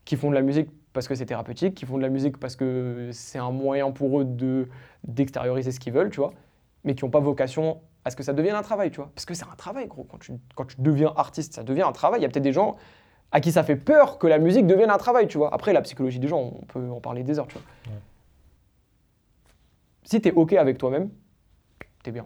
qui 0.05 0.15
font 0.15 0.29
de 0.29 0.35
la 0.35 0.41
musique 0.41 0.69
parce 0.93 1.07
que 1.07 1.15
c'est 1.15 1.25
thérapeutique, 1.25 1.75
qui 1.75 1.85
font 1.85 1.97
de 1.97 2.01
la 2.01 2.09
musique 2.09 2.37
parce 2.37 2.55
que 2.55 3.09
c'est 3.11 3.37
un 3.37 3.51
moyen 3.51 3.91
pour 3.91 4.21
eux 4.21 4.25
de 4.25 4.67
d'extérioriser 5.03 5.71
ce 5.71 5.79
qu'ils 5.79 5.93
veulent, 5.93 6.09
tu 6.09 6.19
vois, 6.19 6.33
mais 6.83 6.95
qui 6.95 7.05
n'ont 7.05 7.11
pas 7.11 7.19
vocation 7.19 7.79
à 8.05 8.09
ce 8.09 8.15
que 8.15 8.23
ça 8.23 8.33
devienne 8.33 8.55
un 8.55 8.61
travail, 8.61 8.91
tu 8.91 8.97
vois. 8.97 9.11
Parce 9.13 9.25
que 9.25 9.33
c'est 9.33 9.45
un 9.45 9.55
travail, 9.55 9.87
gros. 9.87 10.03
Quand 10.03 10.17
tu, 10.17 10.33
quand 10.55 10.65
tu 10.65 10.75
deviens 10.79 11.13
artiste, 11.15 11.53
ça 11.53 11.63
devient 11.63 11.83
un 11.83 11.91
travail. 11.91 12.21
Il 12.21 12.23
y 12.23 12.25
a 12.25 12.29
peut-être 12.29 12.43
des 12.43 12.53
gens 12.53 12.77
à 13.31 13.41
qui 13.41 13.51
ça 13.51 13.63
fait 13.63 13.75
peur 13.75 14.17
que 14.17 14.25
la 14.25 14.39
musique 14.39 14.65
devienne 14.65 14.89
un 14.89 14.97
travail, 14.97 15.27
tu 15.27 15.37
vois. 15.37 15.53
Après, 15.53 15.73
la 15.73 15.81
psychologie 15.81 16.19
des 16.19 16.27
gens, 16.27 16.39
on 16.39 16.65
peut 16.65 16.89
en 16.89 16.99
parler 16.99 17.23
des 17.23 17.37
heures, 17.37 17.47
tu 17.47 17.53
vois. 17.53 17.93
Ouais. 17.93 17.99
Si 20.03 20.19
tu 20.19 20.29
es 20.29 20.31
OK 20.31 20.53
avec 20.53 20.77
toi-même, 20.77 21.09
t'es 22.03 22.11
bien. 22.11 22.25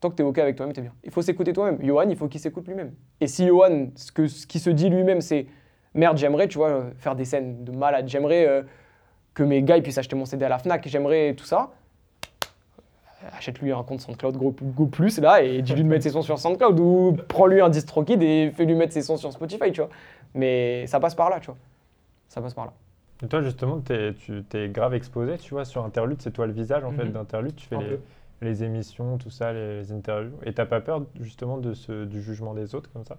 Tant 0.00 0.10
que 0.10 0.16
tu 0.16 0.22
es 0.22 0.24
OK 0.24 0.38
avec 0.38 0.56
toi-même, 0.56 0.74
t'es 0.74 0.82
bien. 0.82 0.92
Il 1.04 1.10
faut 1.10 1.22
s'écouter 1.22 1.52
toi-même. 1.52 1.78
Johan, 1.82 2.08
il 2.08 2.16
faut 2.16 2.28
qu'il 2.28 2.40
s'écoute 2.40 2.66
lui-même. 2.68 2.92
Et 3.20 3.26
si 3.26 3.46
Johan, 3.46 3.88
ce, 3.94 4.12
que, 4.12 4.26
ce 4.26 4.46
qui 4.46 4.58
se 4.58 4.70
dit 4.70 4.90
lui-même, 4.90 5.20
c'est 5.20 5.46
merde, 5.94 6.18
j'aimerais, 6.18 6.48
tu 6.48 6.58
vois, 6.58 6.68
euh, 6.68 6.90
faire 6.98 7.16
des 7.16 7.24
scènes 7.24 7.64
de 7.64 7.72
malade, 7.72 8.06
j'aimerais 8.08 8.46
euh, 8.46 8.62
que 9.34 9.42
mes 9.42 9.62
gars 9.62 9.80
puissent 9.80 9.98
acheter 9.98 10.16
mon 10.16 10.26
CD 10.26 10.44
à 10.44 10.48
la 10.48 10.58
Fnac, 10.58 10.86
j'aimerais 10.86 11.34
tout 11.34 11.46
ça. 11.46 11.70
Euh, 13.24 13.28
Achète-lui 13.36 13.72
un 13.72 13.82
compte 13.82 14.00
SoundCloud 14.02 14.36
Go, 14.36 14.54
Go 14.62 14.86
Plus 14.86 15.18
là 15.18 15.42
et 15.42 15.62
dis-lui 15.62 15.82
de 15.82 15.88
mettre 15.88 16.04
ses 16.04 16.10
sons 16.10 16.22
sur 16.22 16.38
SoundCloud 16.38 16.78
ou 16.78 17.16
prends-lui 17.28 17.60
un 17.62 17.70
DistroKid 17.70 18.22
et 18.22 18.52
fais-lui 18.54 18.74
mettre 18.74 18.92
ses 18.92 19.02
sons 19.02 19.16
sur 19.16 19.32
Spotify, 19.32 19.72
tu 19.72 19.80
vois. 19.80 19.90
Mais 20.34 20.86
ça 20.86 21.00
passe 21.00 21.14
par 21.14 21.30
là, 21.30 21.40
tu 21.40 21.46
vois. 21.46 21.56
Ça 22.28 22.42
passe 22.42 22.52
par 22.52 22.66
là. 22.66 22.72
Et 23.22 23.28
toi, 23.28 23.42
justement, 23.42 23.80
t'es, 23.80 24.14
tu 24.14 24.44
t'es 24.44 24.68
grave 24.68 24.94
exposé, 24.94 25.38
tu 25.38 25.54
vois, 25.54 25.64
sur 25.64 25.84
Interlude, 25.84 26.20
c'est 26.22 26.32
toi 26.32 26.46
le 26.46 26.52
visage 26.52 26.84
en 26.84 26.92
fait 26.92 27.06
Mhm. 27.06 27.12
d'Interlude, 27.12 27.56
tu 27.56 27.66
fais 27.66 27.78
les, 28.42 28.62
émissions, 28.64 29.18
tout 29.18 29.30
ça, 29.30 29.52
les, 29.52 29.78
les 29.78 29.92
interviews. 29.92 30.38
Et 30.44 30.52
t'as 30.54 30.66
pas 30.66 30.80
peur 30.80 31.06
justement 31.20 31.58
de 31.58 31.72
ce, 31.74 32.04
du 32.04 32.22
jugement 32.22 32.54
des 32.54 32.74
autres 32.74 32.90
comme 32.92 33.04
ça, 33.06 33.16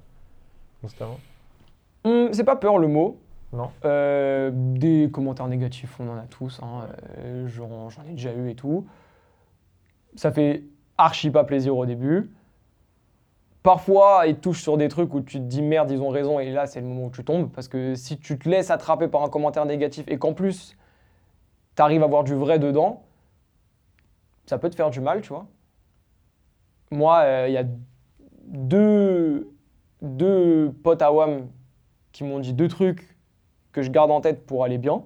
constamment? 0.81 1.23
Hum, 2.03 2.29
c'est 2.33 2.43
pas 2.43 2.55
peur 2.55 2.77
le 2.77 2.87
mot. 2.87 3.19
Non 3.51 3.71
Euh, 3.85 4.51
des 4.53 5.09
commentaires 5.11 5.47
négatifs, 5.47 5.99
on 5.99 6.09
en 6.09 6.17
a 6.17 6.27
tous. 6.27 6.59
hein. 6.63 6.89
Euh, 7.19 7.47
J'en 7.47 7.89
j'en 7.89 8.03
ai 8.03 8.11
déjà 8.11 8.33
eu 8.33 8.49
et 8.49 8.55
tout. 8.55 8.87
Ça 10.15 10.31
fait 10.31 10.63
archi 10.97 11.29
pas 11.29 11.43
plaisir 11.43 11.75
au 11.77 11.85
début. 11.85 12.31
Parfois, 13.63 14.23
ils 14.27 14.37
touchent 14.37 14.61
sur 14.61 14.77
des 14.77 14.87
trucs 14.87 15.13
où 15.13 15.21
tu 15.21 15.39
te 15.39 15.43
dis 15.43 15.61
merde, 15.61 15.91
ils 15.91 16.01
ont 16.01 16.09
raison, 16.09 16.39
et 16.39 16.51
là, 16.51 16.67
c'est 16.67 16.79
le 16.79 16.87
moment 16.87 17.05
où 17.05 17.11
tu 17.11 17.23
tombes. 17.23 17.51
Parce 17.51 17.67
que 17.67 17.95
si 17.95 18.17
tu 18.17 18.37
te 18.37 18.47
laisses 18.47 18.71
attraper 18.71 19.07
par 19.07 19.23
un 19.23 19.29
commentaire 19.29 19.65
négatif 19.65 20.05
et 20.07 20.17
qu'en 20.17 20.33
plus, 20.33 20.77
tu 21.75 21.81
arrives 21.81 22.03
à 22.03 22.07
voir 22.07 22.23
du 22.23 22.33
vrai 22.33 22.59
dedans, 22.59 23.03
ça 24.45 24.57
peut 24.57 24.69
te 24.69 24.75
faire 24.75 24.89
du 24.89 25.01
mal, 25.01 25.21
tu 25.21 25.29
vois. 25.29 25.47
Moi, 26.91 27.19
euh, 27.19 27.45
il 27.49 27.53
y 27.53 27.57
a 27.57 27.65
deux, 28.45 29.51
deux 30.01 30.71
potes 30.83 31.01
à 31.01 31.11
WAM 31.11 31.49
qui 32.13 32.23
m'ont 32.23 32.39
dit 32.39 32.53
deux 32.53 32.69
trucs 32.69 33.17
que 33.73 33.81
je 33.81 33.91
garde 33.91 34.09
en 34.09 34.21
tête 34.21 34.45
pour 34.45 34.63
aller 34.63 34.77
bien. 34.77 35.03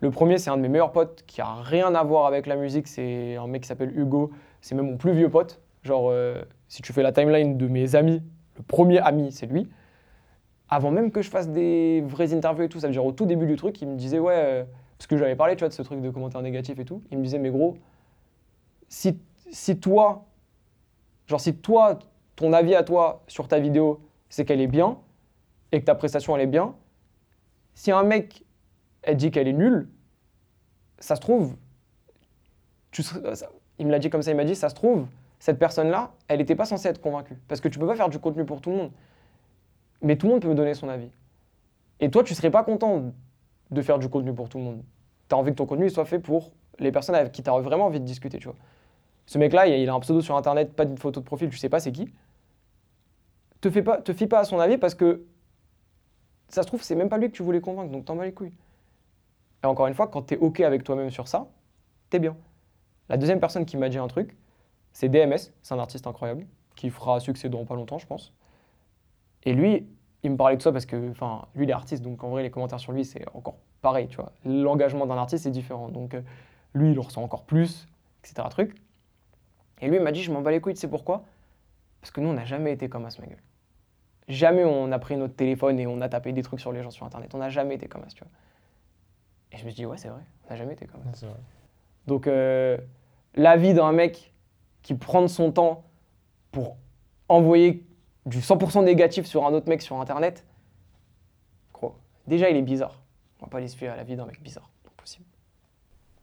Le 0.00 0.10
premier, 0.10 0.38
c'est 0.38 0.50
un 0.50 0.56
de 0.56 0.62
mes 0.62 0.68
meilleurs 0.68 0.92
potes 0.92 1.24
qui 1.26 1.40
a 1.40 1.54
rien 1.54 1.94
à 1.94 2.02
voir 2.04 2.26
avec 2.26 2.46
la 2.46 2.56
musique. 2.56 2.88
C'est 2.88 3.36
un 3.36 3.46
mec 3.46 3.62
qui 3.62 3.68
s'appelle 3.68 3.96
Hugo. 3.98 4.30
C'est 4.60 4.74
même 4.74 4.90
mon 4.90 4.96
plus 4.96 5.12
vieux 5.12 5.30
pote. 5.30 5.60
Genre, 5.84 6.08
euh, 6.10 6.42
si 6.68 6.82
tu 6.82 6.92
fais 6.92 7.02
la 7.02 7.12
timeline 7.12 7.56
de 7.56 7.66
mes 7.68 7.94
amis, 7.94 8.22
le 8.56 8.62
premier 8.62 8.98
ami, 8.98 9.32
c'est 9.32 9.46
lui. 9.46 9.68
Avant 10.68 10.90
même 10.90 11.10
que 11.10 11.22
je 11.22 11.30
fasse 11.30 11.48
des 11.48 12.02
vraies 12.06 12.34
interviews 12.34 12.64
et 12.64 12.68
tout, 12.68 12.80
ça 12.80 12.88
veut 12.88 12.92
dire 12.92 13.04
au 13.04 13.12
tout 13.12 13.26
début 13.26 13.46
du 13.46 13.56
truc, 13.56 13.80
il 13.80 13.88
me 13.88 13.96
disait, 13.96 14.18
ouais, 14.18 14.34
euh, 14.34 14.64
parce 14.98 15.06
que 15.06 15.16
j'avais 15.16 15.36
parlé, 15.36 15.54
tu 15.54 15.60
vois, 15.60 15.68
de 15.68 15.74
ce 15.74 15.82
truc 15.82 16.00
de 16.00 16.10
commentaires 16.10 16.42
négatifs 16.42 16.78
et 16.78 16.84
tout. 16.84 17.02
Il 17.10 17.18
me 17.18 17.22
disait, 17.22 17.38
mais 17.38 17.50
gros, 17.50 17.76
si, 18.88 19.18
si 19.50 19.78
toi, 19.78 20.26
genre, 21.26 21.40
si 21.40 21.54
toi, 21.54 21.98
ton 22.34 22.52
avis 22.52 22.74
à 22.74 22.82
toi 22.82 23.22
sur 23.28 23.46
ta 23.46 23.58
vidéo, 23.58 24.00
c'est 24.28 24.44
qu'elle 24.44 24.60
est 24.60 24.66
bien, 24.66 24.98
et 25.72 25.80
que 25.80 25.84
ta 25.84 25.94
prestation, 25.94 26.34
elle 26.36 26.42
est 26.42 26.46
bien, 26.46 26.74
si 27.74 27.92
un 27.92 28.02
mec, 28.02 28.44
elle 29.02 29.16
dit 29.16 29.30
qu'elle 29.30 29.48
est 29.48 29.52
nulle, 29.52 29.88
ça 30.98 31.14
se 31.14 31.20
trouve, 31.20 31.56
tu 32.90 33.02
il 33.78 33.86
me 33.86 33.92
l'a 33.92 33.98
dit 33.98 34.08
comme 34.08 34.22
ça, 34.22 34.30
il 34.30 34.36
m'a 34.36 34.44
dit, 34.44 34.56
ça 34.56 34.70
se 34.70 34.74
trouve, 34.74 35.06
cette 35.38 35.58
personne-là, 35.58 36.12
elle 36.28 36.38
n'était 36.38 36.56
pas 36.56 36.64
censée 36.64 36.88
être 36.88 37.00
convaincue. 37.00 37.38
Parce 37.48 37.60
que 37.60 37.68
tu 37.68 37.78
peux 37.78 37.86
pas 37.86 37.96
faire 37.96 38.08
du 38.08 38.18
contenu 38.18 38.44
pour 38.44 38.60
tout 38.60 38.70
le 38.70 38.76
monde. 38.76 38.92
Mais 40.02 40.16
tout 40.16 40.26
le 40.26 40.32
monde 40.32 40.42
peut 40.42 40.48
me 40.48 40.54
donner 40.54 40.74
son 40.74 40.88
avis. 40.88 41.10
Et 42.00 42.10
toi, 42.10 42.22
tu 42.22 42.34
serais 42.34 42.50
pas 42.50 42.64
content 42.64 43.12
de 43.70 43.82
faire 43.82 43.98
du 43.98 44.08
contenu 44.08 44.32
pour 44.34 44.48
tout 44.48 44.58
le 44.58 44.64
monde. 44.64 44.82
Tu 45.28 45.34
as 45.34 45.38
envie 45.38 45.50
que 45.50 45.56
ton 45.56 45.66
contenu 45.66 45.90
soit 45.90 46.04
fait 46.04 46.18
pour 46.18 46.52
les 46.78 46.92
personnes 46.92 47.14
avec 47.14 47.32
qui 47.32 47.42
tu 47.42 47.50
as 47.50 47.58
vraiment 47.58 47.86
envie 47.86 48.00
de 48.00 48.04
discuter, 48.04 48.38
tu 48.38 48.48
vois. 48.48 48.56
Ce 49.26 49.38
mec-là, 49.38 49.66
il 49.66 49.88
a 49.88 49.94
un 49.94 50.00
pseudo 50.00 50.20
sur 50.20 50.36
Internet, 50.36 50.74
pas 50.74 50.84
de 50.84 50.98
photo 50.98 51.20
de 51.20 51.24
profil, 51.24 51.48
tu 51.48 51.56
sais 51.56 51.68
pas 51.68 51.80
c'est 51.80 51.92
qui. 51.92 52.08
Te, 53.60 53.70
fais 53.70 53.82
pas, 53.82 54.00
te 54.00 54.12
fie 54.12 54.26
pas 54.26 54.40
à 54.40 54.44
son 54.44 54.60
avis 54.60 54.78
parce 54.78 54.94
que 54.94 55.24
ça 56.48 56.62
se 56.62 56.66
trouve, 56.68 56.82
c'est 56.82 56.94
même 56.94 57.08
pas 57.08 57.18
lui 57.18 57.28
que 57.28 57.36
tu 57.36 57.42
voulais 57.42 57.60
convaincre, 57.60 57.90
donc 57.90 58.04
t'en 58.04 58.14
bats 58.14 58.24
les 58.24 58.32
couilles. 58.32 58.54
Et 59.64 59.66
encore 59.66 59.88
une 59.88 59.94
fois, 59.94 60.06
quand 60.06 60.22
t'es 60.22 60.36
OK 60.36 60.60
avec 60.60 60.84
toi-même 60.84 61.10
sur 61.10 61.26
ça, 61.26 61.48
t'es 62.08 62.20
bien. 62.20 62.36
La 63.08 63.16
deuxième 63.16 63.40
personne 63.40 63.64
qui 63.64 63.76
m'a 63.76 63.88
dit 63.88 63.98
un 63.98 64.06
truc, 64.06 64.36
c'est 64.96 65.10
DMS, 65.10 65.52
c'est 65.60 65.74
un 65.74 65.78
artiste 65.78 66.06
incroyable, 66.06 66.46
qui 66.74 66.88
fera 66.88 67.20
succès 67.20 67.50
dans 67.50 67.66
pas 67.66 67.74
longtemps, 67.74 67.98
je 67.98 68.06
pense. 68.06 68.32
Et 69.42 69.52
lui, 69.52 69.86
il 70.22 70.30
me 70.30 70.38
parlait 70.38 70.56
de 70.56 70.62
ça 70.62 70.72
parce 70.72 70.86
que, 70.86 71.10
enfin, 71.10 71.44
lui, 71.54 71.66
il 71.66 71.70
est 71.70 71.74
artiste, 71.74 72.02
donc 72.02 72.24
en 72.24 72.30
vrai, 72.30 72.42
les 72.42 72.50
commentaires 72.50 72.80
sur 72.80 72.92
lui, 72.92 73.04
c'est 73.04 73.22
encore 73.34 73.56
pareil, 73.82 74.08
tu 74.08 74.16
vois. 74.16 74.32
L'engagement 74.46 75.04
d'un 75.04 75.18
artiste, 75.18 75.44
c'est 75.44 75.50
différent. 75.50 75.90
Donc, 75.90 76.14
euh, 76.14 76.22
lui, 76.72 76.88
il 76.88 76.94
le 76.94 77.00
ressent 77.02 77.22
encore 77.22 77.42
plus, 77.42 77.86
etc. 78.24 78.48
Truc. 78.48 78.74
Et 79.82 79.88
lui, 79.88 79.96
il 79.96 80.02
m'a 80.02 80.12
dit, 80.12 80.22
je 80.22 80.32
m'en 80.32 80.40
bats 80.40 80.50
les 80.50 80.62
couilles, 80.62 80.72
tu 80.72 80.80
sais 80.80 80.88
pourquoi? 80.88 81.24
Parce 82.00 82.10
que 82.10 82.22
nous, 82.22 82.30
on 82.30 82.32
n'a 82.32 82.46
jamais 82.46 82.72
été 82.72 82.88
comme 82.88 83.04
As, 83.04 83.18
ma 83.18 83.26
gueule. 83.26 83.42
Jamais 84.28 84.64
on 84.64 84.90
a 84.92 84.98
pris 84.98 85.18
notre 85.18 85.36
téléphone 85.36 85.78
et 85.78 85.86
on 85.86 86.00
a 86.00 86.08
tapé 86.08 86.32
des 86.32 86.42
trucs 86.42 86.60
sur 86.60 86.72
les 86.72 86.82
gens 86.82 86.90
sur 86.90 87.04
Internet. 87.04 87.34
On 87.34 87.38
n'a 87.38 87.50
jamais 87.50 87.74
été 87.74 87.86
comme 87.86 88.02
As, 88.02 88.14
tu 88.14 88.24
vois. 88.24 88.32
Et 89.52 89.58
je 89.58 89.64
me 89.66 89.68
suis 89.68 89.76
dit, 89.76 89.84
ouais, 89.84 89.98
c'est 89.98 90.08
vrai, 90.08 90.22
on 90.46 90.54
n'a 90.54 90.56
jamais 90.56 90.72
été 90.72 90.86
comme. 90.86 91.02
Donc, 92.06 92.26
euh, 92.26 92.78
l'avis 93.34 93.74
d'un 93.74 93.92
mec 93.92 94.32
qui 94.86 94.94
prend 94.94 95.26
son 95.26 95.50
temps 95.50 95.82
pour 96.52 96.76
envoyer 97.28 97.84
du 98.24 98.38
100% 98.38 98.84
négatif 98.84 99.26
sur 99.26 99.44
un 99.44 99.52
autre 99.52 99.68
mec 99.68 99.82
sur 99.82 100.00
Internet, 100.00 100.46
gros, 101.74 101.96
déjà, 102.28 102.48
il 102.50 102.56
est 102.56 102.62
bizarre. 102.62 103.02
On 103.40 103.46
va 103.46 103.50
pas 103.50 103.58
les 103.58 103.66
suivre 103.66 103.92
à 103.92 103.96
la 103.96 104.04
vie 104.04 104.14
d'un 104.14 104.26
mec 104.26 104.40
bizarre. 104.40 104.70
Impossible. 104.86 105.24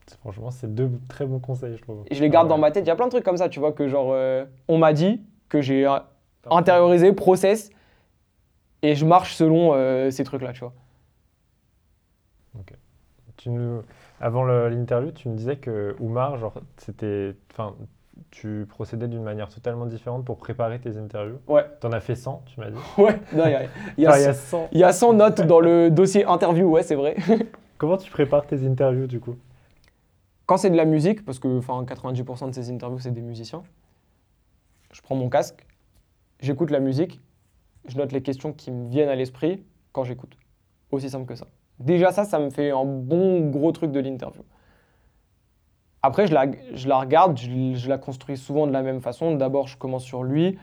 C'est- 0.07 0.18
Franchement, 0.20 0.49
c'est 0.49 0.74
deux 0.74 0.89
très 1.09 1.26
bons 1.26 1.39
conseils, 1.39 1.76
je 1.76 1.82
trouve. 1.82 2.05
Et 2.09 2.16
je 2.16 2.22
les 2.22 2.30
garde 2.30 2.47
Ah 2.47 2.49
dans 2.51 2.57
ma 2.57 2.72
tête. 2.72 2.86
Il 2.86 2.88
y 2.88 2.91
a 2.91 2.95
plein 2.95 3.07
de 3.07 3.11
trucs 3.11 3.26
comme 3.26 3.36
ça, 3.36 3.49
tu 3.49 3.59
vois, 3.59 3.74
que 3.74 3.89
genre, 3.89 4.11
euh, 4.14 4.45
on 4.70 4.78
m'a 4.78 4.93
dit, 4.93 5.22
que 5.49 5.59
j'ai 5.61 5.86
euh, 5.86 5.99
intériorisé, 6.49 7.11
process, 7.11 7.70
Et 8.82 8.95
je 8.95 9.05
marche 9.05 9.36
selon 9.36 9.74
euh, 9.74 10.09
ces 10.09 10.24
trucs-là, 10.24 10.53
tu 10.53 10.61
vois. 10.61 10.74
Tu 13.36 13.49
nous- 13.49 13.82
Avant 14.22 14.45
l'interview, 14.45 15.11
tu 15.11 15.28
me 15.28 15.36
disais 15.36 15.57
que 15.57 15.97
Oumar, 15.99 16.38
genre, 16.38 16.53
c'était, 16.78 17.36
enfin, 17.51 17.76
tu 18.32 18.66
procédais 18.68 19.07
d'une 19.07 19.24
manière 19.24 19.49
totalement 19.49 19.86
différente 19.86 20.26
pour 20.26 20.38
préparer 20.38 20.80
tes 20.80 20.97
interviews. 20.97 21.39
Ouais. 21.47 21.66
T'en 21.80 21.91
as 21.91 21.99
fait 21.99 22.16
100, 22.16 22.43
tu 22.45 22.59
m'as 22.59 22.70
dit. 22.70 22.78
Ouais, 22.97 23.20
non, 23.34 23.45
il 23.47 24.03
y 24.03 24.07
Enfin, 24.07 24.20
y 24.20 24.26
a 24.26 24.34
100 24.34 24.34
100. 24.34 24.70
il 24.72 24.80
y 24.80 24.84
a 24.84 24.93
100 24.93 25.14
notes 25.14 25.41
dans 25.41 25.59
le 25.59 25.89
dossier 25.89 26.26
interview, 26.26 26.68
ouais, 26.70 26.84
c'est 26.84 26.95
vrai. 26.95 27.16
Comment 27.78 27.97
tu 27.97 28.09
prépares 28.11 28.45
tes 28.45 28.66
interviews 28.66 29.07
du 29.07 29.20
coup? 29.20 29.36
Quand 30.45 30.57
c'est 30.57 30.70
de 30.70 30.76
la 30.78 30.86
musique, 30.86 31.24
parce 31.26 31.39
que 31.39 31.57
enfin, 31.57 31.84
90% 31.84 32.49
de 32.49 32.53
ces 32.53 32.70
interviews, 32.72 32.99
c'est 32.99 33.11
des 33.11 33.22
musiciens, 33.22 33.64
je 34.91 35.01
prends 35.01 35.16
mon 35.16 35.30
casque, 35.30 35.66
j'écoute 36.39 36.70
la 36.70 36.80
musique, 36.80 37.22
je 37.88 37.97
note 37.97 38.11
les 38.11 38.22
questions 38.22 38.53
qui 38.53 38.72
me 38.72 38.88
viennent 38.89 39.09
à 39.09 39.16
l'esprit 39.16 39.64
quand 39.91 40.03
j'écoute. 40.03 40.38
Aussi 40.91 41.09
simple 41.09 41.26
que 41.26 41.36
ça. 41.36 41.47
Déjà 41.80 42.11
ça, 42.11 42.24
ça 42.24 42.39
me 42.39 42.49
fait 42.49 42.72
un 42.72 42.86
bon 42.86 43.49
gros 43.49 43.72
truc 43.72 43.91
de 43.91 43.99
l'interview. 43.99 44.43
Après, 46.06 46.28
je 46.28 46.34
la, 46.34 46.47
je 46.74 46.89
la 46.89 46.99
regarde, 46.99 47.38
je, 47.38 47.88
la 47.88 47.97
construis 47.97 48.36
souvent 48.36 48.68
de 48.68 48.74
la 48.74 48.82
même 48.82 48.99
façon. 48.99 49.36
D'abord, 49.36 49.68
je 49.68 49.78
commence 49.78 50.04
sur 50.04 50.24
lui. 50.24 50.60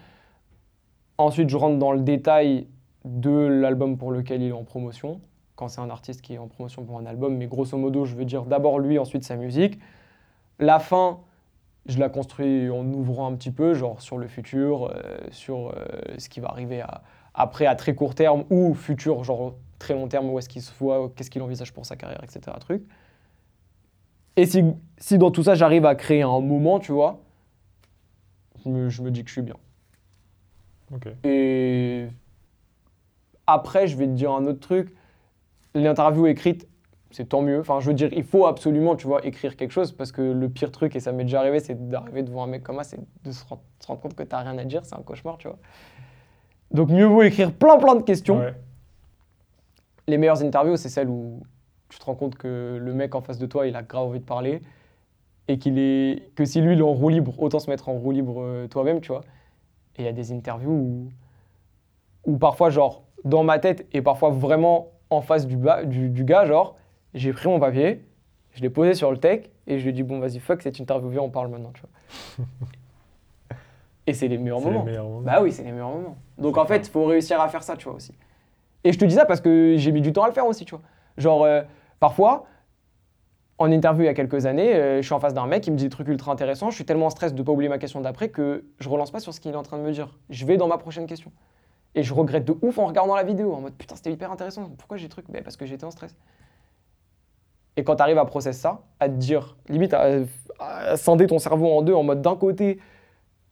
Ensuite, 1.17 1.49
je 1.49 1.57
rentre 1.57 1.79
dans 1.79 1.93
le 1.93 2.03
détail 2.03 2.69
de 3.07 3.31
l'album 3.31 3.97
pour 3.97 4.13
lequel 4.13 4.43
il 4.43 4.49
est 4.49 4.53
en 4.53 4.65
promotion. 4.65 5.23
Quand 5.57 5.69
c'est 5.69 5.81
un 5.81 5.89
artiste 5.89 6.21
qui 6.21 6.35
est 6.35 6.39
en 6.39 6.47
promotion 6.47 6.85
pour 6.85 6.99
un 6.99 7.07
album. 7.07 7.39
Mais 7.39 7.47
grosso 7.47 7.77
modo, 7.79 8.05
je 8.05 8.15
veux 8.15 8.27
dire 8.27 8.45
d'abord 8.45 8.79
lui, 8.79 8.99
ensuite 8.99 9.25
sa 9.25 9.37
musique. 9.37 9.79
La 10.59 10.79
fin, 10.79 11.21
je 11.87 11.99
la 11.99 12.11
construis 12.11 12.69
en 12.69 12.85
ouvrant 12.93 13.27
un 13.27 13.35
petit 13.35 13.51
peu, 13.51 13.73
genre 13.73 14.03
sur 14.03 14.19
le 14.19 14.29
futur, 14.29 14.89
euh, 14.89 15.19
sur 15.31 15.69
euh, 15.69 15.87
ce 16.19 16.29
qui 16.29 16.41
va 16.41 16.49
arriver 16.49 16.83
après 17.33 17.65
à 17.65 17.77
très 17.77 17.95
court 17.95 18.15
terme 18.15 18.45
ou 18.51 18.75
futur, 18.75 19.25
genre 19.25 19.55
très 19.79 19.95
long 19.95 20.07
terme, 20.07 20.29
où 20.29 20.39
est-ce 20.39 20.51
qu'il 20.51 20.61
se 20.61 20.73
voit, 20.79 21.11
qu'est-ce 21.17 21.31
qu'il 21.31 21.41
envisage 21.41 21.73
pour 21.73 21.87
sa 21.87 21.97
carrière, 21.97 22.23
etc. 22.23 22.55
Truc. 22.61 22.83
Et 24.37 24.47
si, 24.47 24.65
si 24.99 25.19
dans 25.19 25.31
tout 25.31 25.43
ça, 25.43 25.55
j'arrive 25.55 25.87
à 25.87 25.95
créer 25.95 26.23
un 26.23 26.41
moment, 26.41 26.79
tu 26.79 26.93
vois, 26.93 27.21
je 28.65 28.69
me, 28.69 28.89
je 28.89 29.03
me 29.03 29.11
dis 29.11 29.23
que 29.23 29.29
je 29.29 29.35
suis 29.35 29.43
bien. 29.43 29.57
Ok. 30.95 31.09
Et 31.25 32.09
après, 33.47 33.87
je 33.87 33.97
vais 33.97 34.07
te 34.07 34.13
dire 34.13 34.33
un 34.33 34.47
autre 34.47 34.61
truc. 34.61 34.95
L'interview 35.75 36.27
écrite, 36.27 36.69
c'est 37.11 37.29
tant 37.29 37.43
mieux. 37.43 37.61
Enfin, 37.61 37.81
je 37.81 37.87
veux 37.87 37.95
dire, 37.95 38.13
il 38.13 38.25
faut 38.25 38.47
absolument, 38.47 38.97
tu 38.97 39.07
vois, 39.07 39.25
écrire 39.25 39.57
quelque 39.57 39.73
chose 39.73 39.93
parce 39.93 40.13
que 40.13 40.23
le 40.23 40.49
pire 40.49 40.71
truc, 40.71 40.97
et 40.97 41.01
ça 41.01 41.13
m'est 41.13 41.25
déjà 41.25 41.41
arrivé, 41.41 41.61
c'est 41.61 41.89
d'arriver 41.89 42.23
devant 42.23 42.45
un 42.45 42.47
mec 42.47 42.63
comme 42.63 42.77
moi, 42.77 42.85
c'est 42.85 42.99
de 43.25 43.33
se 43.33 43.45
rendre, 43.45 43.63
se 43.81 43.87
rendre 43.87 44.01
compte 44.01 44.15
que 44.15 44.23
t'as 44.23 44.39
rien 44.39 44.57
à 44.59 44.65
dire, 44.65 44.85
c'est 44.85 44.95
un 44.95 45.03
cauchemar, 45.03 45.39
tu 45.39 45.49
vois. 45.49 45.59
Donc, 46.71 46.91
mieux 46.91 47.05
vaut 47.05 47.23
écrire 47.23 47.53
plein, 47.53 47.79
plein 47.79 47.97
de 47.97 48.03
questions. 48.03 48.39
Ouais. 48.39 48.55
Les 50.07 50.19
meilleures 50.19 50.43
interviews, 50.43 50.77
c'est 50.77 50.89
celles 50.89 51.09
où 51.09 51.43
tu 51.91 51.99
te 51.99 52.05
rends 52.05 52.15
compte 52.15 52.37
que 52.37 52.79
le 52.81 52.95
mec 52.95 53.15
en 53.15 53.21
face 53.21 53.39
de 53.39 53.47
toi, 53.47 53.67
il 53.67 53.77
a 53.77 53.83
grave 53.83 54.07
envie 54.07 54.21
de 54.21 54.25
parler 54.25 54.63
et 55.49 55.59
qu'il 55.59 55.79
est 55.79 56.31
que 56.37 56.45
si 56.45 56.61
lui, 56.61 56.75
il 56.75 56.79
est 56.79 56.83
en 56.83 56.93
roue 56.93 57.09
libre, 57.09 57.35
autant 57.43 57.59
se 57.59 57.69
mettre 57.69 57.89
en 57.89 57.95
roue 57.95 58.13
libre 58.13 58.41
euh, 58.41 58.69
toi-même, 58.69 59.01
tu 59.01 59.09
vois. 59.09 59.23
Et 59.97 60.03
il 60.03 60.05
y 60.05 60.09
a 60.09 60.13
des 60.13 60.33
interviews 60.33 60.71
où, 60.71 61.09
où 62.25 62.39
parfois, 62.39 62.71
genre, 62.71 63.03
dans 63.25 63.43
ma 63.43 63.59
tête 63.59 63.87
et 63.93 64.01
parfois 64.01 64.31
vraiment 64.31 64.89
en 65.11 65.21
face 65.21 65.47
du, 65.47 65.57
bas, 65.57 65.85
du, 65.85 66.09
du 66.09 66.25
gars, 66.25 66.47
genre, 66.47 66.77
j'ai 67.15 67.33
pris 67.33 67.49
mon 67.49 67.59
papier, 67.59 68.05
je 68.53 68.63
l'ai 68.63 68.71
posé 68.71 68.95
sur 68.95 69.11
le 69.11 69.19
tech 69.19 69.47
et 69.67 69.79
je 69.79 69.83
lui 69.83 69.91
ai 69.91 69.93
dit, 69.93 70.03
bon, 70.05 70.21
vas-y, 70.21 70.39
fuck 70.39 70.63
cette 70.63 70.79
interview, 70.79 71.21
on 71.21 71.31
parle 71.31 71.49
maintenant, 71.49 71.73
tu 71.75 71.83
vois. 71.83 72.47
et 74.07 74.15
c'est 74.15 74.29
les 74.29 74.39
meilleurs 74.39 74.61
les 74.61 74.67
moments. 74.67 74.85
meilleurs 74.85 75.05
moments. 75.05 75.21
Bah 75.21 75.41
oui, 75.43 75.51
c'est 75.51 75.65
les 75.65 75.73
meilleurs 75.73 75.91
moments. 75.91 76.17
Donc 76.39 76.57
en 76.59 76.67
fait, 76.67 76.87
il 76.87 76.91
faut 76.91 77.05
réussir 77.05 77.41
à 77.41 77.49
faire 77.49 77.63
ça, 77.65 77.77
tu 77.77 77.87
vois, 77.87 77.95
aussi. 77.95 78.15
Et 78.85 78.93
je 78.93 78.99
te 78.99 79.05
dis 79.05 79.15
ça 79.15 79.27
parce 79.27 79.41
que 79.41 79.75
j'ai 79.77 79.93
mis 79.93 80.01
du 80.01 80.13
temps 80.13 80.23
à 80.23 80.29
le 80.29 80.33
faire 80.33 80.47
aussi, 80.47 80.65
tu 80.65 80.75
vois. 80.75 80.83
Genre, 81.19 81.45
euh, 81.45 81.63
parfois, 82.01 82.47
en 83.59 83.71
interview 83.71 84.03
il 84.03 84.07
y 84.07 84.09
a 84.09 84.15
quelques 84.15 84.47
années, 84.47 84.75
euh, 84.75 84.97
je 85.03 85.07
suis 85.07 85.13
en 85.13 85.21
face 85.21 85.35
d'un 85.35 85.47
mec, 85.47 85.67
il 85.67 85.73
me 85.73 85.77
dit 85.77 85.85
des 85.85 85.91
trucs 85.91 86.09
ultra 86.09 86.33
intéressants, 86.33 86.71
je 86.71 86.75
suis 86.75 86.87
tellement 86.87 87.07
en 87.07 87.11
stress 87.11 87.35
de 87.35 87.43
pas 87.43 87.53
oublier 87.53 87.69
ma 87.69 87.79
question 87.79 88.01
d'après 88.01 88.31
que 88.31 88.65
je 88.79 88.89
relance 88.89 89.11
pas 89.11 89.21
sur 89.21 89.35
ce 89.35 89.41
qu'il 89.41 89.53
est 89.53 89.57
en 89.57 89.63
train 89.63 89.79
de 89.79 89.83
me 89.83 89.93
dire. 89.93 90.19
Je 90.31 90.47
vais 90.47 90.57
dans 90.57 90.67
ma 90.67 90.79
prochaine 90.79 91.07
question. 91.07 91.31
Et 91.95 92.03
je 92.03 92.15
regrette 92.15 92.45
de 92.45 92.57
ouf 92.63 92.79
en 92.79 92.87
regardant 92.87 93.15
la 93.15 93.23
vidéo, 93.23 93.53
en 93.53 93.61
mode 93.61 93.75
putain, 93.75 93.97
c'était 93.97 94.13
hyper 94.13 94.33
intéressant. 94.33 94.71
Pourquoi 94.79 94.97
j'ai 94.97 95.05
des 95.07 95.11
trucs? 95.11 95.31
Ben, 95.31 95.43
Parce 95.43 95.57
que 95.57 95.67
j'étais 95.67 95.85
en 95.85 95.91
stress. 95.91 96.17
Et 97.77 97.85
quand 97.85 97.97
tu 97.97 98.03
arrives 98.03 98.19
à 98.19 98.25
process 98.25 98.59
ça, 98.59 98.83
à 98.99 99.09
te 99.09 99.15
dire, 99.15 99.57
limite 99.69 99.93
à, 99.93 100.21
à 100.59 100.97
scinder 100.97 101.27
ton 101.27 101.39
cerveau 101.39 101.67
en 101.67 101.83
deux, 101.83 101.95
en 101.95 102.03
mode 102.03 102.23
d'un 102.23 102.37
côté, 102.37 102.81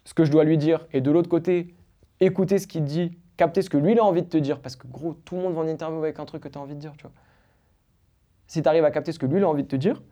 ce 0.05 0.15
que 0.15 0.25
je 0.25 0.31
dois 0.31 0.45
lui 0.45 0.57
dire, 0.57 0.87
et 0.93 1.01
de 1.01 1.11
l'autre 1.11 1.29
côté, 1.29 1.75
écouter 2.21 2.59
ce 2.59 2.67
qu'il 2.67 2.85
dit, 2.85 3.19
capter 3.37 3.63
ce 3.63 3.71
que 3.71 3.77
lui 3.77 3.93
il 3.93 3.99
a 3.99 4.05
envie 4.05 4.23
de 4.23 4.29
te 4.29 4.39
dire. 4.39 4.61
Parce 4.61 4.77
que 4.77 4.87
gros, 4.87 5.15
tout 5.25 5.37
le 5.37 5.43
monde 5.43 5.55
va 5.55 5.61
en 5.61 5.69
interview 5.69 5.99
avec 5.99 6.19
un 6.19 6.25
truc 6.25 6.43
que 6.43 6.49
tu 6.49 6.59
as 6.59 6.61
envie 6.61 6.75
de 6.75 6.81
dire, 6.81 6.93
tu 6.97 7.03
vois. 7.03 7.13
Si 8.49 8.61
tu 8.63 8.69
arrives 8.69 8.85
à 8.85 8.91
capter 8.91 9.13
ce 9.13 9.19
que 9.21 9.27
lui 9.27 9.39
il 9.39 9.45
a 9.45 9.49
envie 9.49 9.63
de 9.63 9.69
te 9.69 9.77
dire, 9.77 10.03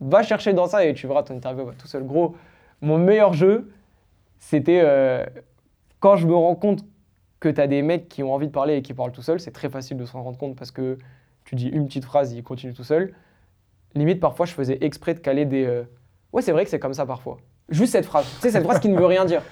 va 0.00 0.22
chercher 0.22 0.52
dans 0.52 0.66
ça 0.66 0.84
et 0.84 0.94
tu 0.94 1.06
verras 1.06 1.22
ton 1.22 1.34
interview 1.36 1.64
va 1.64 1.72
tout 1.74 1.86
seul. 1.86 2.04
Gros, 2.04 2.34
mon 2.80 2.98
meilleur 2.98 3.32
jeu, 3.32 3.70
c'était 4.38 4.80
euh, 4.84 5.24
quand 6.00 6.16
je 6.16 6.26
me 6.26 6.34
rends 6.34 6.56
compte 6.56 6.84
que 7.38 7.48
tu 7.48 7.60
as 7.60 7.66
des 7.68 7.82
mecs 7.82 8.08
qui 8.08 8.22
ont 8.22 8.32
envie 8.34 8.46
de 8.48 8.52
parler 8.52 8.76
et 8.76 8.82
qui 8.82 8.94
parlent 8.94 9.12
tout 9.12 9.22
seuls, 9.22 9.38
c'est 9.40 9.50
très 9.52 9.68
facile 9.68 9.96
de 9.96 10.04
s'en 10.04 10.22
rendre 10.22 10.38
compte 10.38 10.56
parce 10.56 10.70
que 10.70 10.98
tu 11.44 11.54
dis 11.54 11.68
une 11.68 11.86
petite 11.86 12.04
phrase, 12.04 12.32
il 12.32 12.42
continue 12.42 12.72
tout 12.72 12.84
seul. 12.84 13.14
Limite, 13.94 14.20
parfois, 14.20 14.46
je 14.46 14.52
faisais 14.52 14.78
exprès 14.80 15.14
de 15.14 15.20
caler 15.20 15.44
des. 15.44 15.64
euh, 15.64 15.84
Ouais, 16.32 16.40
c'est 16.40 16.52
vrai 16.52 16.64
que 16.64 16.70
c'est 16.70 16.78
comme 16.78 16.94
ça 16.94 17.04
parfois. 17.04 17.36
Juste 17.68 17.92
cette 17.92 18.06
phrase. 18.06 18.26
Tu 18.36 18.40
sais, 18.40 18.50
cette 18.50 18.64
phrase 18.64 18.80
qui 18.80 18.88
ne 18.88 18.96
veut 18.98 19.06
rien 19.06 19.24
dire. 19.26 19.42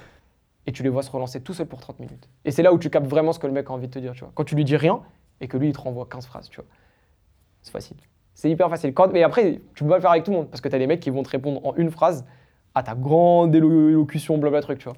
Et 0.66 0.72
tu 0.72 0.82
les 0.82 0.88
vois 0.88 1.02
se 1.02 1.10
relancer 1.10 1.40
tout 1.42 1.52
seul 1.52 1.66
pour 1.66 1.80
30 1.80 2.00
minutes. 2.00 2.28
Et 2.44 2.50
c'est 2.50 2.62
là 2.62 2.72
où 2.72 2.78
tu 2.78 2.88
captes 2.90 3.06
vraiment 3.06 3.32
ce 3.32 3.38
que 3.38 3.46
le 3.46 3.52
mec 3.52 3.68
a 3.68 3.72
envie 3.72 3.88
de 3.88 3.92
te 3.92 3.98
dire, 3.98 4.12
tu 4.12 4.20
vois. 4.20 4.32
Quand 4.34 4.44
tu 4.44 4.54
lui 4.54 4.64
dis 4.64 4.76
rien 4.76 5.02
et 5.40 5.48
que 5.48 5.56
lui, 5.58 5.68
il 5.68 5.72
te 5.74 5.80
renvoie 5.80 6.06
15 6.10 6.26
phrases, 6.26 6.48
tu 6.48 6.56
vois. 6.60 6.66
C'est 7.62 7.72
facile. 7.72 7.96
C'est 8.34 8.50
hyper 8.50 8.70
facile. 8.70 8.94
Mais 9.12 9.22
après, 9.22 9.60
tu 9.74 9.84
peux 9.84 9.90
pas 9.90 9.96
le 9.96 10.00
faire 10.00 10.10
avec 10.10 10.24
tout 10.24 10.30
le 10.30 10.38
monde 10.38 10.48
parce 10.48 10.60
que 10.60 10.68
tu 10.68 10.74
as 10.74 10.78
des 10.78 10.86
mecs 10.86 11.00
qui 11.00 11.10
vont 11.10 11.22
te 11.22 11.30
répondre 11.30 11.64
en 11.66 11.74
une 11.76 11.90
phrase 11.90 12.24
à 12.74 12.82
ta 12.82 12.94
grande 12.94 13.54
élo- 13.54 13.90
élocution, 13.90 14.38
blabla 14.38 14.62
truc, 14.62 14.78
tu 14.78 14.84
vois. 14.84 14.96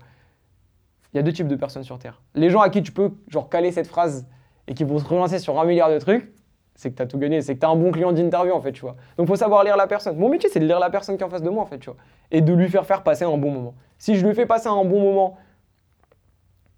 Il 1.13 1.17
y 1.17 1.21
a 1.21 1.23
deux 1.23 1.33
types 1.33 1.49
de 1.49 1.57
personnes 1.57 1.83
sur 1.83 1.99
Terre. 1.99 2.23
Les 2.35 2.51
gens 2.51 2.61
à 2.61 2.71
qui 2.71 2.83
tu 2.83 2.93
peux 2.93 3.11
genre 3.29 3.49
caler 3.49 3.73
cette 3.73 3.87
phrase 3.87 4.27
et 4.69 4.75
qui 4.75 4.85
vont 4.85 4.99
se 4.99 5.05
relancer 5.05 5.39
sur 5.39 5.59
un 5.61 5.65
milliard 5.65 5.91
de 5.91 5.99
trucs, 5.99 6.33
c'est 6.75 6.91
que 6.91 6.97
tu 6.97 7.03
as 7.03 7.07
tout 7.07 7.19
gagné, 7.19 7.43
c'est 7.43 7.55
que 7.55 7.61
tu 7.61 7.67
as 7.67 7.69
un 7.69 7.77
bon 7.77 7.91
client 7.91 8.13
d'interview 8.13 8.53
en 8.55 8.61
fait, 8.61 8.73
tu 8.73 8.81
vois. 8.83 8.97
Donc 9.17 9.27
faut 9.27 9.37
savoir 9.37 9.65
lire 9.65 9.77
la 9.77 9.87
personne. 9.87 10.17
Mon 10.17 10.29
métier 10.29 10.49
c'est 10.51 10.61
de 10.61 10.67
lire 10.67 10.79
la 10.79 10.89
personne 10.89 11.17
qui 11.17 11.23
est 11.23 11.27
en 11.27 11.31
face 11.31 11.43
de 11.43 11.51
moi 11.51 11.63
en 11.63 11.67
fait, 11.67 11.79
tu 11.79 11.91
vois. 11.91 11.99
Et 12.31 12.41
de 12.41 12.53
lui 12.55 12.69
faire 12.69 12.87
faire 12.87 13.03
passer 13.03 13.25
un 13.25 13.37
bon 13.37 13.51
moment. 13.51 13.75
Si 13.99 14.15
je 14.15 14.27
lui 14.27 14.35
fais 14.35 14.47
passer 14.47 14.69
un 14.69 14.85
bon 14.85 15.01
moment 15.03 15.37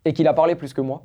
et 0.05 0.13
qu'il 0.13 0.27
a 0.27 0.35
parlé 0.35 0.57
plus 0.57 0.73
que 0.75 0.81
moi, 0.81 1.05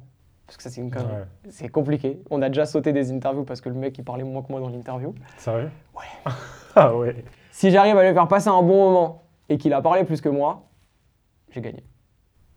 parce 0.49 0.57
que 0.57 0.63
ça 0.63 0.71
c'est 0.71 0.81
une 0.81 0.89
connerie, 0.89 1.13
Ouais. 1.13 1.25
c'est 1.49 1.69
compliqué. 1.69 2.19
On 2.31 2.41
a 2.41 2.47
déjà 2.49 2.65
sauté 2.65 2.91
des 2.91 3.11
interviews 3.11 3.43
parce 3.43 3.61
que 3.61 3.69
le 3.69 3.75
mec 3.75 3.95
il 3.99 4.03
parlait 4.03 4.23
moins 4.23 4.41
que 4.41 4.51
moi 4.51 4.59
dans 4.59 4.69
l'interview. 4.69 5.13
Sérieux? 5.37 5.69
Ouais. 5.95 6.31
ah 6.75 6.95
ouais. 6.95 7.23
Si 7.51 7.69
j'arrive 7.69 7.95
à 7.97 8.07
lui 8.07 8.13
faire 8.15 8.27
passer 8.27 8.49
un 8.49 8.63
bon 8.63 8.89
moment 8.91 9.23
et 9.47 9.59
qu'il 9.59 9.71
a 9.73 9.81
parlé 9.83 10.03
plus 10.05 10.21
que 10.21 10.29
moi, 10.29 10.63
j'ai 11.51 11.61
gagné. 11.61 11.83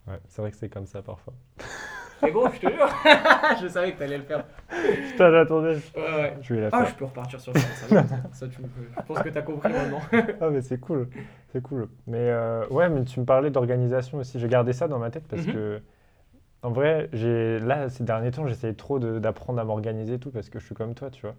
Ouais, 0.07 0.17
c'est 0.27 0.41
vrai 0.41 0.49
que 0.49 0.57
c'est 0.57 0.69
comme 0.69 0.87
ça 0.87 1.03
parfois. 1.03 1.33
Mais 2.23 2.31
gros, 2.31 2.47
je 2.51 2.59
te 2.61 2.71
jure, 2.71 2.87
je 3.61 3.67
savais 3.67 3.91
que 3.91 3.99
t'allais 3.99 4.17
le 4.17 4.23
faire. 4.23 4.45
Putain, 5.11 5.29
j'attendais. 5.29 5.75
Ouais, 5.95 6.13
ouais. 6.15 6.37
Je 6.41 6.53
vais 6.55 6.61
la 6.61 6.69
Ah, 6.71 6.79
faire. 6.79 6.87
je 6.87 6.95
peux 6.95 7.05
repartir 7.05 7.39
sur 7.39 7.53
ça. 7.53 7.59
Ça, 7.59 8.05
ça, 8.31 8.47
tu 8.47 8.59
peux- 8.61 8.69
je 8.97 9.01
pense 9.05 9.19
que 9.19 9.29
t'as 9.29 9.41
compris 9.43 9.71
maintenant. 9.71 9.99
Ah, 10.41 10.49
mais 10.49 10.61
c'est 10.63 10.79
cool. 10.79 11.09
C'est 11.51 11.61
cool. 11.61 11.89
Mais 12.07 12.17
euh, 12.19 12.65
ouais, 12.69 12.89
mais 12.89 13.03
tu 13.03 13.19
me 13.19 13.25
parlais 13.25 13.51
d'organisation 13.51 14.17
aussi. 14.19 14.39
J'ai 14.39 14.47
gardé 14.47 14.73
ça 14.73 14.87
dans 14.87 14.97
ma 14.99 15.11
tête 15.11 15.27
parce 15.27 15.45
Mhm. 15.45 15.53
que, 15.53 15.81
en 16.63 16.71
vrai, 16.71 17.09
j'ai 17.13 17.59
là, 17.59 17.89
ces 17.89 18.03
derniers 18.03 18.31
temps, 18.31 18.47
j'essayais 18.47 18.73
trop 18.73 18.99
d'apprendre 18.99 19.59
à 19.59 19.63
m'organiser 19.65 20.17
tout 20.17 20.31
parce 20.31 20.49
que 20.49 20.59
je 20.59 20.65
suis 20.65 20.75
comme 20.75 20.95
toi, 20.95 21.09
tu 21.11 21.21
vois. 21.21 21.35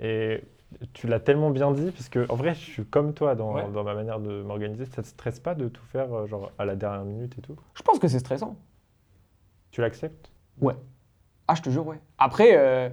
Et 0.00 0.44
tu 0.92 1.06
l'as 1.06 1.18
tellement 1.20 1.50
bien 1.50 1.72
dit, 1.72 1.90
puisque 1.90 2.18
en 2.28 2.36
vrai, 2.36 2.54
je 2.54 2.60
suis 2.60 2.84
comme 2.84 3.14
toi 3.14 3.34
dans, 3.34 3.54
Ouais. 3.54 3.68
dans 3.72 3.82
ma 3.82 3.94
manière 3.94 4.20
de 4.20 4.42
m'organiser. 4.42 4.84
Ça 4.86 5.02
te 5.02 5.08
stresse 5.08 5.40
pas 5.40 5.54
de 5.54 5.68
tout 5.68 5.84
faire 5.86 6.12
euh, 6.12 6.26
genre 6.26 6.52
à 6.58 6.64
la 6.64 6.76
dernière 6.76 7.04
minute 7.04 7.36
et 7.38 7.40
tout? 7.40 7.56
Je 7.74 7.82
pense 7.82 7.98
que 7.98 8.06
c'est 8.06 8.18
stressant. 8.18 8.56
Tu 9.70 9.80
l'acceptes? 9.80 10.30
Ah, 11.48 11.54
je 11.54 11.62
te 11.62 11.70
jure, 11.70 11.86
ouais. 11.86 11.98
Après, 12.18 12.58
euh, 12.58 12.90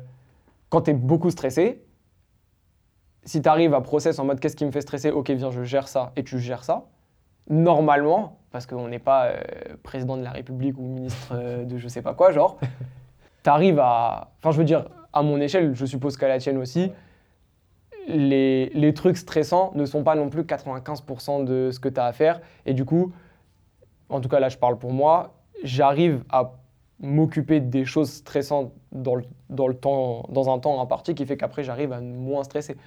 quand 0.69 0.81
t'es 0.81 0.93
beaucoup 0.93 1.29
stressé, 1.29 1.83
si 3.25 3.41
t'arrives 3.41 3.73
à 3.73 3.81
process 3.81 4.17
en 4.17 4.23
mode 4.23 4.39
qu'est-ce 4.39 4.55
qui 4.55 4.63
me 4.63 4.71
fait 4.71 4.79
stresser, 4.81 5.11
ok, 5.11 5.29
viens, 5.31 5.51
je 5.51 5.63
gère 5.63 5.89
ça, 5.89 6.13
et 6.15 6.23
tu 6.23 6.39
gères 6.39 6.63
ça, 6.63 6.85
normalement, 7.49 8.39
parce 8.51 8.65
qu'on 8.65 8.87
n'est 8.87 8.99
pas 8.99 9.27
euh, 9.27 9.37
président 9.83 10.17
de 10.17 10.23
la 10.23 10.31
République 10.31 10.77
ou 10.77 10.83
ministre 10.83 11.33
euh, 11.33 11.65
de 11.65 11.77
je 11.77 11.87
sais 11.87 12.01
pas 12.01 12.13
quoi, 12.13 12.31
genre, 12.31 12.57
t'arrives 13.43 13.79
à. 13.79 14.31
Enfin, 14.39 14.51
je 14.51 14.57
veux 14.57 14.63
dire, 14.63 14.85
à 15.13 15.21
mon 15.21 15.39
échelle, 15.39 15.73
je 15.75 15.85
suppose 15.85 16.17
qu'à 16.17 16.27
la 16.27 16.39
tienne 16.39 16.57
aussi, 16.57 16.91
les, 18.07 18.69
les 18.73 18.93
trucs 18.93 19.17
stressants 19.17 19.71
ne 19.75 19.85
sont 19.85 20.03
pas 20.03 20.15
non 20.15 20.29
plus 20.29 20.43
95% 20.43 21.43
de 21.43 21.71
ce 21.71 21.79
que 21.79 21.89
tu 21.89 21.99
as 21.99 22.05
à 22.05 22.13
faire. 22.13 22.41
Et 22.65 22.73
du 22.73 22.85
coup, 22.85 23.13
en 24.09 24.21
tout 24.21 24.29
cas 24.29 24.39
là, 24.39 24.49
je 24.49 24.57
parle 24.57 24.77
pour 24.77 24.93
moi, 24.93 25.33
j'arrive 25.63 26.23
à 26.29 26.53
m'occuper 26.99 27.59
des 27.59 27.85
choses 27.85 28.11
stressantes 28.11 28.71
dans 28.91 29.15
le, 29.15 29.23
dans, 29.49 29.67
le 29.67 29.73
temps, 29.75 30.25
dans 30.29 30.53
un 30.53 30.59
temps 30.59 30.81
imparti 30.81 31.13
qui 31.15 31.25
fait 31.25 31.37
qu'après, 31.37 31.63
j'arrive 31.63 31.91
à 31.91 31.99
moins 31.99 32.43
stresser. 32.43 32.77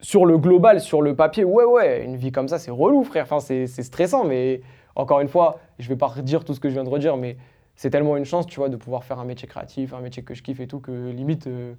Sur 0.00 0.26
le 0.26 0.38
global, 0.38 0.80
sur 0.80 1.02
le 1.02 1.16
papier, 1.16 1.44
ouais, 1.44 1.64
ouais, 1.64 2.04
une 2.04 2.16
vie 2.16 2.30
comme 2.30 2.46
ça, 2.48 2.58
c'est 2.58 2.70
relou, 2.70 3.02
frère. 3.02 3.24
Enfin, 3.24 3.40
c'est 3.40 3.66
stressant, 3.66 4.24
mais 4.24 4.60
encore 4.94 5.20
une 5.20 5.28
fois, 5.28 5.58
je 5.78 5.88
vais 5.88 5.96
pas 5.96 6.06
redire 6.06 6.44
tout 6.44 6.54
ce 6.54 6.60
que 6.60 6.68
je 6.68 6.74
viens 6.74 6.84
de 6.84 6.88
redire, 6.88 7.16
mais 7.16 7.36
c'est 7.74 7.90
tellement 7.90 8.16
une 8.16 8.24
chance, 8.24 8.46
tu 8.46 8.60
vois, 8.60 8.68
de 8.68 8.76
pouvoir 8.76 9.04
faire 9.04 9.18
un 9.18 9.24
métier 9.24 9.48
créatif, 9.48 9.92
un 9.94 10.00
métier 10.00 10.22
que 10.22 10.34
je 10.34 10.42
kiffe 10.42 10.60
et 10.60 10.66
tout, 10.66 10.80
que 10.80 11.10
limite, 11.10 11.46
euh, 11.46 11.74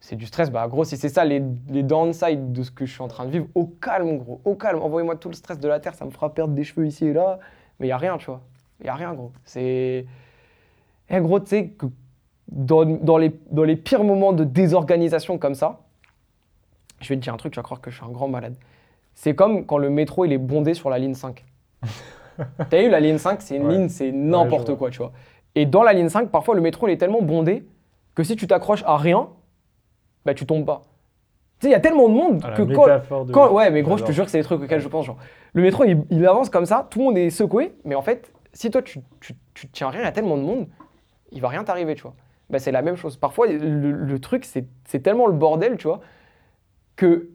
c'est 0.00 0.16
du 0.16 0.26
stress. 0.26 0.50
Bah, 0.50 0.66
gros, 0.68 0.84
si 0.84 0.96
c'est 0.96 1.08
ça, 1.08 1.24
les, 1.24 1.42
les 1.68 1.82
downsides 1.82 2.52
de 2.52 2.62
ce 2.62 2.70
que 2.70 2.86
je 2.86 2.92
suis 2.92 3.02
en 3.02 3.08
train 3.08 3.24
de 3.24 3.30
vivre, 3.30 3.46
au 3.54 3.66
calme, 3.66 4.18
gros, 4.18 4.40
au 4.44 4.54
calme. 4.54 4.80
Envoyez-moi 4.80 5.16
tout 5.16 5.28
le 5.28 5.34
stress 5.34 5.58
de 5.58 5.68
la 5.68 5.80
terre, 5.80 5.94
ça 5.94 6.04
me 6.04 6.10
fera 6.10 6.32
perdre 6.32 6.54
des 6.54 6.64
cheveux 6.64 6.86
ici 6.86 7.06
et 7.06 7.12
là. 7.12 7.38
Mais 7.80 7.86
il 7.86 7.90
n'y 7.90 7.92
a 7.92 7.98
rien, 7.98 8.18
tu 8.18 8.26
vois. 8.26 8.40
Il 8.80 8.84
n'y 8.84 8.90
a 8.90 8.94
rien, 8.94 9.12
gros. 9.14 9.32
C'est. 9.44 10.06
Eh, 11.10 11.20
gros, 11.20 11.40
tu 11.40 11.46
sais, 11.46 11.68
que 11.68 11.86
dans, 12.50 12.84
dans 12.84 13.18
les, 13.18 13.32
dans 13.50 13.64
les 13.64 13.76
pires 13.76 14.04
moments 14.04 14.32
de 14.32 14.44
désorganisation 14.44 15.38
comme 15.38 15.54
ça, 15.54 15.80
je 17.00 17.08
vais 17.08 17.16
te 17.16 17.20
dire 17.20 17.34
un 17.34 17.36
truc, 17.36 17.52
tu 17.52 17.56
vas 17.58 17.62
croire 17.62 17.80
que 17.80 17.90
je 17.90 17.96
suis 17.96 18.04
un 18.04 18.10
grand 18.10 18.28
malade. 18.28 18.56
C'est 19.14 19.34
comme 19.34 19.66
quand 19.66 19.78
le 19.78 19.90
métro 19.90 20.24
il 20.24 20.32
est 20.32 20.38
bondé 20.38 20.74
sur 20.74 20.90
la 20.90 20.98
ligne 20.98 21.14
5. 21.14 21.44
T'as 22.70 22.82
vu, 22.82 22.88
la 22.88 23.00
ligne 23.00 23.18
5, 23.18 23.42
c'est 23.42 23.56
une 23.56 23.66
Ouais. 23.66 23.72
ligne, 23.76 23.88
c'est 23.88 24.12
n'importe 24.12 24.74
quoi, 24.76 24.90
tu 24.90 24.98
vois. 24.98 25.12
Et 25.54 25.66
dans 25.66 25.82
la 25.82 25.92
ligne 25.92 26.08
5, 26.08 26.30
parfois, 26.30 26.54
le 26.54 26.60
métro, 26.60 26.86
il 26.86 26.92
est 26.92 26.96
tellement 26.98 27.22
bondé 27.22 27.66
que 28.14 28.22
si 28.22 28.36
tu 28.36 28.46
t'accroches 28.46 28.84
à 28.86 28.96
rien, 28.96 29.28
bah, 30.24 30.34
tu 30.34 30.46
tombes 30.46 30.64
pas. 30.64 30.82
Tu 31.58 31.64
sais, 31.64 31.68
il 31.70 31.72
y 31.72 31.74
a 31.76 31.80
tellement 31.80 32.08
de 32.08 32.14
monde 32.14 32.40
Ah, 32.44 32.52
que 32.52 32.62
quand, 32.62 33.24
de 33.24 33.32
quand- 33.32 33.50
ouais, 33.52 33.70
mais 33.72 33.82
gros, 33.82 33.96
je 33.96 34.04
te 34.04 34.12
jure 34.12 34.24
que 34.24 34.30
c'est 34.30 34.38
des 34.38 34.44
trucs 34.44 34.62
auxquels 34.62 34.80
je 34.80 34.86
pense. 34.88 35.06
Genre, 35.06 35.16
le 35.52 35.62
métro, 35.62 35.84
il, 35.84 36.04
il 36.10 36.24
avance 36.26 36.50
comme 36.50 36.66
ça, 36.66 36.86
tout 36.90 37.00
le 37.00 37.06
monde 37.06 37.18
est 37.18 37.30
secoué, 37.30 37.72
mais 37.84 37.96
en 37.96 38.02
fait, 38.02 38.32
si 38.52 38.70
toi, 38.70 38.82
tu, 38.82 39.00
tu, 39.20 39.34
tu 39.54 39.68
tiens 39.68 39.90
rien, 39.90 40.02
il 40.02 40.04
y 40.04 40.08
a 40.08 40.12
tellement 40.12 40.36
de 40.36 40.42
monde, 40.42 40.68
il 41.32 41.40
va 41.40 41.48
rien 41.48 41.64
t'arriver, 41.64 41.96
tu 41.96 42.02
vois. 42.02 42.14
Bah, 42.50 42.60
c'est 42.60 42.70
la 42.70 42.82
même 42.82 42.94
chose. 42.94 43.16
Parfois, 43.16 43.48
le, 43.48 43.58
le 43.90 44.18
truc, 44.20 44.44
c'est 44.44 44.66
c'est 44.84 45.00
tellement 45.00 45.26
le 45.26 45.32
bordel, 45.32 45.76
tu 45.76 45.88
vois, 45.88 46.00
que 46.98 47.30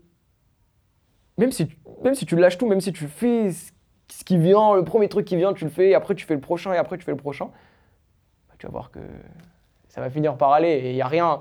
même 1.40 1.52
si, 1.52 1.68
tu- 1.68 1.78
même 2.04 2.14
si 2.14 2.26
tu 2.28 2.36
lâches 2.36 2.58
tout, 2.60 2.68
même 2.68 2.82
si 2.82 2.94
tu 2.94 3.08
fais 3.08 3.50
ce 3.52 4.24
qui 4.24 4.38
vient, 4.38 4.76
le 4.76 4.84
premier 4.84 5.10
truc 5.10 5.26
qui 5.26 5.36
vient, 5.36 5.54
tu 5.54 5.64
le 5.64 5.72
fais, 5.72 5.90
et 5.90 5.96
après 5.96 6.14
tu 6.14 6.26
fais 6.28 6.36
le 6.36 6.40
prochain, 6.42 6.72
et 6.74 6.78
après 6.78 6.98
tu 7.00 7.04
fais 7.04 7.12
le 7.12 7.18
prochain, 7.18 7.46
bah, 7.46 8.56
tu 8.60 8.68
vas 8.68 8.72
voir 8.72 8.92
que 8.92 9.00
ça 9.88 10.02
va 10.02 10.10
finir 10.12 10.38
par 10.38 10.52
aller, 10.54 10.70
et 10.70 10.90
il 10.92 10.96
n'y 10.96 11.02
a 11.02 11.08
rien... 11.08 11.40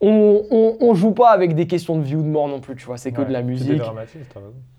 On, 0.00 0.42
on, 0.50 0.76
on 0.80 0.94
joue 0.94 1.12
pas 1.12 1.30
avec 1.30 1.54
des 1.54 1.66
questions 1.66 1.96
de 1.98 2.02
vie 2.02 2.16
ou 2.16 2.22
de 2.22 2.28
mort 2.28 2.48
non 2.48 2.60
plus, 2.60 2.76
tu 2.76 2.84
vois, 2.84 2.98
c'est 2.98 3.12
que 3.12 3.20
Ouais, 3.22 3.26
de 3.28 3.32
la 3.32 3.42
musique. 3.42 3.80
raison. 3.80 3.94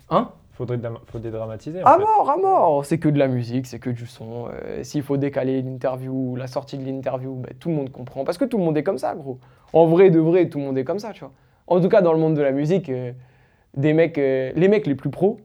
Hein? 0.10 0.30
Faudrait 0.54 0.80
faut 1.06 1.20
dédramatiser. 1.20 1.82
À 1.84 1.94
fait. 1.98 2.00
mort, 2.04 2.30
à 2.32 2.38
mort 2.38 2.86
C'est 2.86 2.98
que 3.00 3.10
de 3.10 3.18
la 3.20 3.28
musique, 3.28 3.66
c'est 3.68 3.78
que 3.80 3.90
du 3.92 4.06
son. 4.08 4.48
Euh, 4.52 4.84
S'il 4.84 5.02
faut 5.04 5.18
décaler 5.18 5.62
l'interview, 5.62 6.36
la 6.36 6.48
sortie 6.48 6.78
de 6.80 6.86
l'interview, 6.86 7.34
ben, 7.36 7.52
tout 7.60 7.70
le 7.70 7.76
monde 7.76 7.92
comprend. 7.92 8.24
Parce 8.24 8.38
que 8.40 8.46
tout 8.46 8.58
le 8.60 8.64
monde 8.64 8.76
est 8.78 8.84
comme 8.84 8.98
ça, 9.00 9.14
gros. 9.16 9.38
En 9.74 9.86
vrai, 9.88 10.10
de 10.12 10.20
vrai, 10.20 10.50
tout 10.50 10.58
le 10.60 10.66
monde 10.66 10.78
est 10.80 10.84
comme 10.84 10.98
ça, 11.00 11.12
tu 11.14 11.20
vois. 11.22 11.32
En 11.68 11.82
tout 11.82 11.90
cas, 11.90 12.02
dans 12.02 12.14
le 12.14 12.20
monde 12.20 12.36
de 12.36 12.42
la 12.42 12.52
musique, 12.52 12.90
euh, 12.90 13.12
des 13.76 13.94
mecs, 13.94 14.18
euh, 14.18 14.52
les 14.56 14.68
mecs 14.70 14.88
les 14.88 14.96
plus 14.96 15.10
pros, 15.10 15.40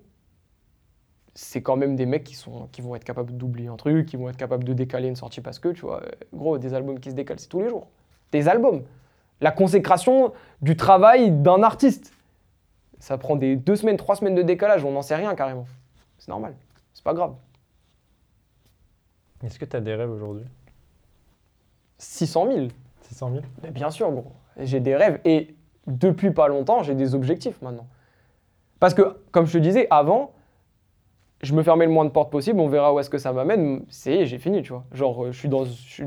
c'est 1.34 1.62
quand 1.62 1.76
même 1.76 1.96
des 1.96 2.06
mecs 2.06 2.24
qui, 2.24 2.34
sont, 2.34 2.68
qui 2.72 2.80
vont 2.80 2.94
être 2.94 3.04
capables 3.04 3.36
d'oublier 3.36 3.68
un 3.68 3.76
truc, 3.76 4.06
qui 4.06 4.16
vont 4.16 4.28
être 4.28 4.36
capables 4.36 4.64
de 4.64 4.72
décaler 4.72 5.08
une 5.08 5.16
sortie 5.16 5.40
parce 5.40 5.58
que, 5.58 5.68
tu 5.68 5.82
vois, 5.82 6.02
euh, 6.02 6.10
gros, 6.32 6.58
des 6.58 6.74
albums 6.74 7.00
qui 7.00 7.10
se 7.10 7.14
décalent, 7.14 7.40
c'est 7.40 7.48
tous 7.48 7.60
les 7.60 7.68
jours. 7.68 7.88
Des 8.30 8.48
albums. 8.48 8.84
La 9.40 9.50
consécration 9.50 10.32
du 10.60 10.76
travail 10.76 11.32
d'un 11.32 11.62
artiste. 11.62 12.12
Ça 13.00 13.18
prend 13.18 13.34
des 13.34 13.56
deux 13.56 13.74
semaines, 13.74 13.96
trois 13.96 14.14
semaines 14.14 14.36
de 14.36 14.42
décalage, 14.42 14.84
on 14.84 14.92
n'en 14.92 15.02
sait 15.02 15.16
rien 15.16 15.34
carrément. 15.34 15.66
C'est 16.18 16.28
normal, 16.28 16.54
c'est 16.94 17.02
pas 17.02 17.14
grave. 17.14 17.34
Est-ce 19.42 19.58
que 19.58 19.64
tu 19.64 19.74
as 19.74 19.80
des 19.80 19.94
rêves 19.96 20.10
aujourd'hui? 20.10 20.44
600 21.98 22.46
000, 22.52 22.68
600 23.02 23.30
000 23.32 23.42
mais 23.62 23.70
bien 23.72 23.90
sûr, 23.90 24.10
gros. 24.12 24.32
J'ai 24.58 24.78
des 24.78 24.94
rêves 24.94 25.20
et 25.24 25.56
depuis 25.86 26.30
pas 26.30 26.48
longtemps, 26.48 26.82
j'ai 26.82 26.94
des 26.94 27.14
objectifs 27.14 27.60
maintenant. 27.62 27.86
Parce 28.80 28.94
que, 28.94 29.16
comme 29.30 29.46
je 29.46 29.52
te 29.54 29.58
disais, 29.58 29.86
avant, 29.90 30.32
je 31.42 31.54
me 31.54 31.62
fermais 31.62 31.86
le 31.86 31.92
moins 31.92 32.04
de 32.04 32.10
portes 32.10 32.30
possible, 32.30 32.60
on 32.60 32.68
verra 32.68 32.92
où 32.94 33.00
est-ce 33.00 33.10
que 33.10 33.18
ça 33.18 33.32
m'amène. 33.32 33.84
C'est, 33.88 34.26
j'ai 34.26 34.38
fini, 34.38 34.62
tu 34.62 34.72
vois. 34.72 34.84
Genre, 34.92 35.24
euh, 35.24 35.32
je 35.32 35.38
suis 35.38 35.48
dans. 35.48 35.64
je 35.64 35.70
suis- 35.70 36.04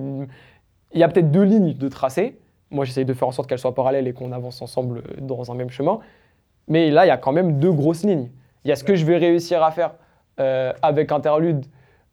Il 0.93 0.99
y 0.99 1.03
a 1.03 1.07
peut-être 1.09 1.31
deux 1.31 1.43
lignes 1.43 1.73
de 1.73 1.87
tracé. 1.89 2.39
Moi, 2.71 2.85
j'essaye 2.85 3.05
de 3.05 3.13
faire 3.13 3.27
en 3.27 3.31
sorte 3.31 3.47
qu'elles 3.49 3.59
soient 3.59 3.75
parallèles 3.75 4.07
et 4.07 4.13
qu'on 4.13 4.31
avance 4.31 4.61
ensemble 4.61 4.99
euh, 4.99 5.21
dans 5.21 5.51
un 5.51 5.55
même 5.55 5.69
chemin. 5.69 5.99
Mais 6.67 6.89
là, 6.89 7.05
il 7.05 7.09
y 7.09 7.11
a 7.11 7.17
quand 7.17 7.31
même 7.33 7.59
deux 7.59 7.71
grosses 7.71 8.03
lignes. 8.03 8.29
Il 8.63 8.69
y 8.69 8.71
a 8.71 8.75
ce 8.75 8.83
que 8.83 8.95
je 8.95 9.05
vais 9.05 9.17
réussir 9.17 9.61
à 9.61 9.71
faire 9.71 9.93
euh, 10.39 10.73
avec 10.81 11.11
Interlude 11.11 11.65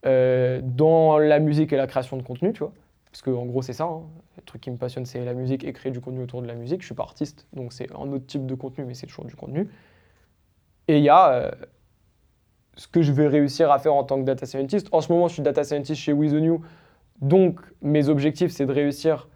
euh, 0.04 0.60
dans 0.62 1.18
la 1.18 1.38
musique 1.38 1.72
et 1.72 1.76
la 1.76 1.86
création 1.86 2.16
de 2.16 2.22
contenu, 2.22 2.52
tu 2.52 2.58
vois. 2.60 2.72
Parce 3.10 3.22
que 3.22 3.30
en 3.30 3.46
gros, 3.46 3.62
c'est 3.62 3.72
ça. 3.72 3.84
hein. 3.84 4.02
Le 4.42 4.46
truc 4.46 4.62
qui 4.62 4.70
me 4.70 4.76
passionne, 4.76 5.06
c'est 5.06 5.24
la 5.24 5.34
musique 5.34 5.64
et 5.64 5.72
créer 5.72 5.92
du 5.92 6.00
contenu 6.00 6.22
autour 6.22 6.42
de 6.42 6.48
la 6.48 6.54
musique. 6.54 6.80
Je 6.80 6.86
suis 6.86 6.94
pas 6.94 7.04
artiste, 7.04 7.46
donc 7.52 7.72
c'est 7.72 7.90
un 7.94 8.12
autre 8.12 8.26
type 8.26 8.46
de 8.46 8.54
contenu, 8.54 8.84
mais 8.84 8.94
c'est 8.94 9.06
toujours 9.06 9.24
du 9.24 9.36
contenu. 9.36 9.68
Et 10.88 10.98
il 10.98 11.04
y 11.04 11.08
a 11.08 11.32
euh, 11.32 11.50
ce 12.76 12.88
que 12.88 13.02
je 13.02 13.12
vais 13.12 13.28
réussir 13.28 13.70
à 13.70 13.78
faire 13.78 13.94
en 13.94 14.04
tant 14.04 14.18
que 14.18 14.24
data 14.24 14.44
scientist. 14.46 14.88
En 14.92 15.00
ce 15.00 15.12
moment, 15.12 15.28
je 15.28 15.34
suis 15.34 15.42
data 15.42 15.62
scientist 15.62 16.00
chez 16.00 16.12
With 16.12 16.34
donc 17.20 17.60
mes 17.80 18.08
objectifs, 18.08 18.50
c'est 18.50 18.66
de 18.66 18.72
réussir 18.72 19.28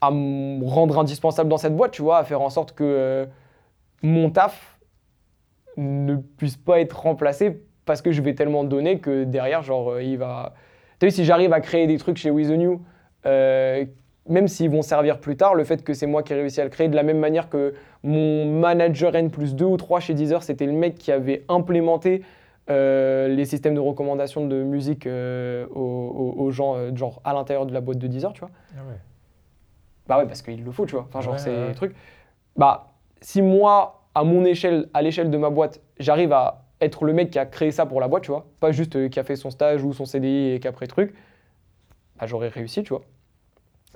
à 0.00 0.12
me 0.12 0.64
rendre 0.64 0.96
indispensable 0.98 1.50
dans 1.50 1.56
cette 1.56 1.76
boîte, 1.76 1.90
tu 1.90 2.02
vois, 2.02 2.18
à 2.18 2.24
faire 2.24 2.40
en 2.40 2.50
sorte 2.50 2.72
que 2.72 2.84
euh, 2.84 3.26
mon 4.02 4.30
taf 4.30 4.78
ne 5.76 6.16
puisse 6.16 6.56
pas 6.56 6.80
être 6.80 7.00
remplacé 7.00 7.64
parce 7.84 8.00
que 8.00 8.12
je 8.12 8.22
vais 8.22 8.34
tellement 8.34 8.62
donner 8.62 9.00
que 9.00 9.24
derrière, 9.24 9.62
genre, 9.62 9.92
euh, 9.92 10.02
il 10.02 10.18
va. 10.18 10.54
Tu 11.00 11.06
vu, 11.06 11.10
si 11.10 11.24
j'arrive 11.24 11.52
à 11.52 11.60
créer 11.60 11.86
des 11.88 11.98
trucs 11.98 12.16
chez 12.16 12.30
With 12.30 12.48
the 12.48 12.52
New, 12.52 12.80
euh, 13.28 13.84
même 14.28 14.48
s'ils 14.48 14.70
vont 14.70 14.82
servir 14.82 15.20
plus 15.20 15.36
tard, 15.36 15.54
le 15.54 15.64
fait 15.64 15.82
que 15.82 15.94
c'est 15.94 16.06
moi 16.06 16.22
qui 16.22 16.32
ai 16.32 16.36
réussi 16.36 16.60
à 16.60 16.64
le 16.64 16.70
créer, 16.70 16.88
de 16.88 16.96
la 16.96 17.02
même 17.02 17.18
manière 17.18 17.48
que 17.48 17.74
mon 18.02 18.44
manager 18.46 19.14
N 19.16 19.30
plus 19.30 19.54
2 19.54 19.64
ou 19.64 19.76
3 19.76 20.00
chez 20.00 20.14
Deezer, 20.14 20.42
c'était 20.42 20.66
le 20.66 20.72
mec 20.72 20.96
qui 20.96 21.12
avait 21.12 21.44
implémenté 21.48 22.22
euh, 22.70 23.28
les 23.28 23.46
systèmes 23.46 23.74
de 23.74 23.80
recommandation 23.80 24.46
de 24.46 24.62
musique 24.62 25.06
euh, 25.06 25.66
aux, 25.68 26.50
gens, 26.50 26.76
euh, 26.76 26.94
genre 26.94 27.22
à 27.24 27.32
l'intérieur 27.32 27.64
de 27.64 27.72
la 27.72 27.80
boîte 27.80 27.98
de 27.98 28.06
Deezer, 28.06 28.32
tu 28.34 28.40
vois. 28.40 28.50
Ah 28.76 28.80
ouais. 28.86 28.98
Bah 30.06 30.18
ouais, 30.18 30.26
parce 30.26 30.42
qu'il 30.42 30.62
le 30.62 30.70
faut, 30.70 30.84
tu 30.84 30.94
vois. 30.94 31.06
Enfin, 31.08 31.22
genre, 31.22 31.34
Ouais, 31.34 31.38
c'est 31.38 31.50
ouais. 31.80 31.92
Bah, 32.56 32.92
si 33.22 33.40
moi, 33.40 34.02
à 34.14 34.22
mon 34.24 34.44
échelle, 34.44 34.88
à 34.92 35.00
l'échelle 35.00 35.30
de 35.30 35.38
ma 35.38 35.48
boîte, 35.48 35.80
j'arrive 35.98 36.32
à 36.32 36.64
être 36.80 37.04
le 37.04 37.12
mec 37.14 37.30
qui 37.30 37.38
a 37.38 37.46
créé 37.46 37.70
ça 37.70 37.86
pour 37.86 38.00
la 38.00 38.08
boîte, 38.08 38.24
tu 38.24 38.30
vois, 38.30 38.46
pas 38.60 38.70
juste 38.70 39.08
qui 39.08 39.18
a 39.18 39.24
fait 39.24 39.36
son 39.36 39.50
stage 39.50 39.82
ou 39.82 39.92
son 39.94 40.04
CDI 40.04 40.52
et 40.52 40.60
qui 40.60 40.68
a 40.68 40.72
pris 40.72 40.88
truc, 40.88 41.14
bah, 42.18 42.26
j'aurais 42.26 42.48
réussi, 42.48 42.82
tu 42.82 42.90
vois. 42.90 43.02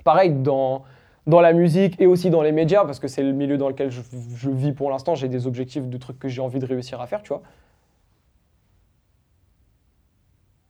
Pareil, 0.03 0.31
dans, 0.31 0.83
dans 1.27 1.41
la 1.41 1.53
musique 1.53 1.99
et 2.01 2.05
aussi 2.07 2.29
dans 2.29 2.41
les 2.41 2.51
médias, 2.51 2.85
parce 2.85 2.99
que 2.99 3.07
c'est 3.07 3.23
le 3.23 3.31
milieu 3.31 3.57
dans 3.57 3.69
lequel 3.69 3.89
je, 3.91 4.01
je 4.35 4.49
vis 4.49 4.73
pour 4.73 4.89
l'instant, 4.89 5.15
j'ai 5.15 5.29
des 5.29 5.47
objectifs 5.47 5.87
de 5.87 5.97
trucs 5.97 6.19
que 6.19 6.27
j'ai 6.27 6.41
envie 6.41 6.59
de 6.59 6.65
réussir 6.65 7.01
à 7.01 7.07
faire, 7.07 7.21
tu 7.23 7.29
vois. 7.29 7.41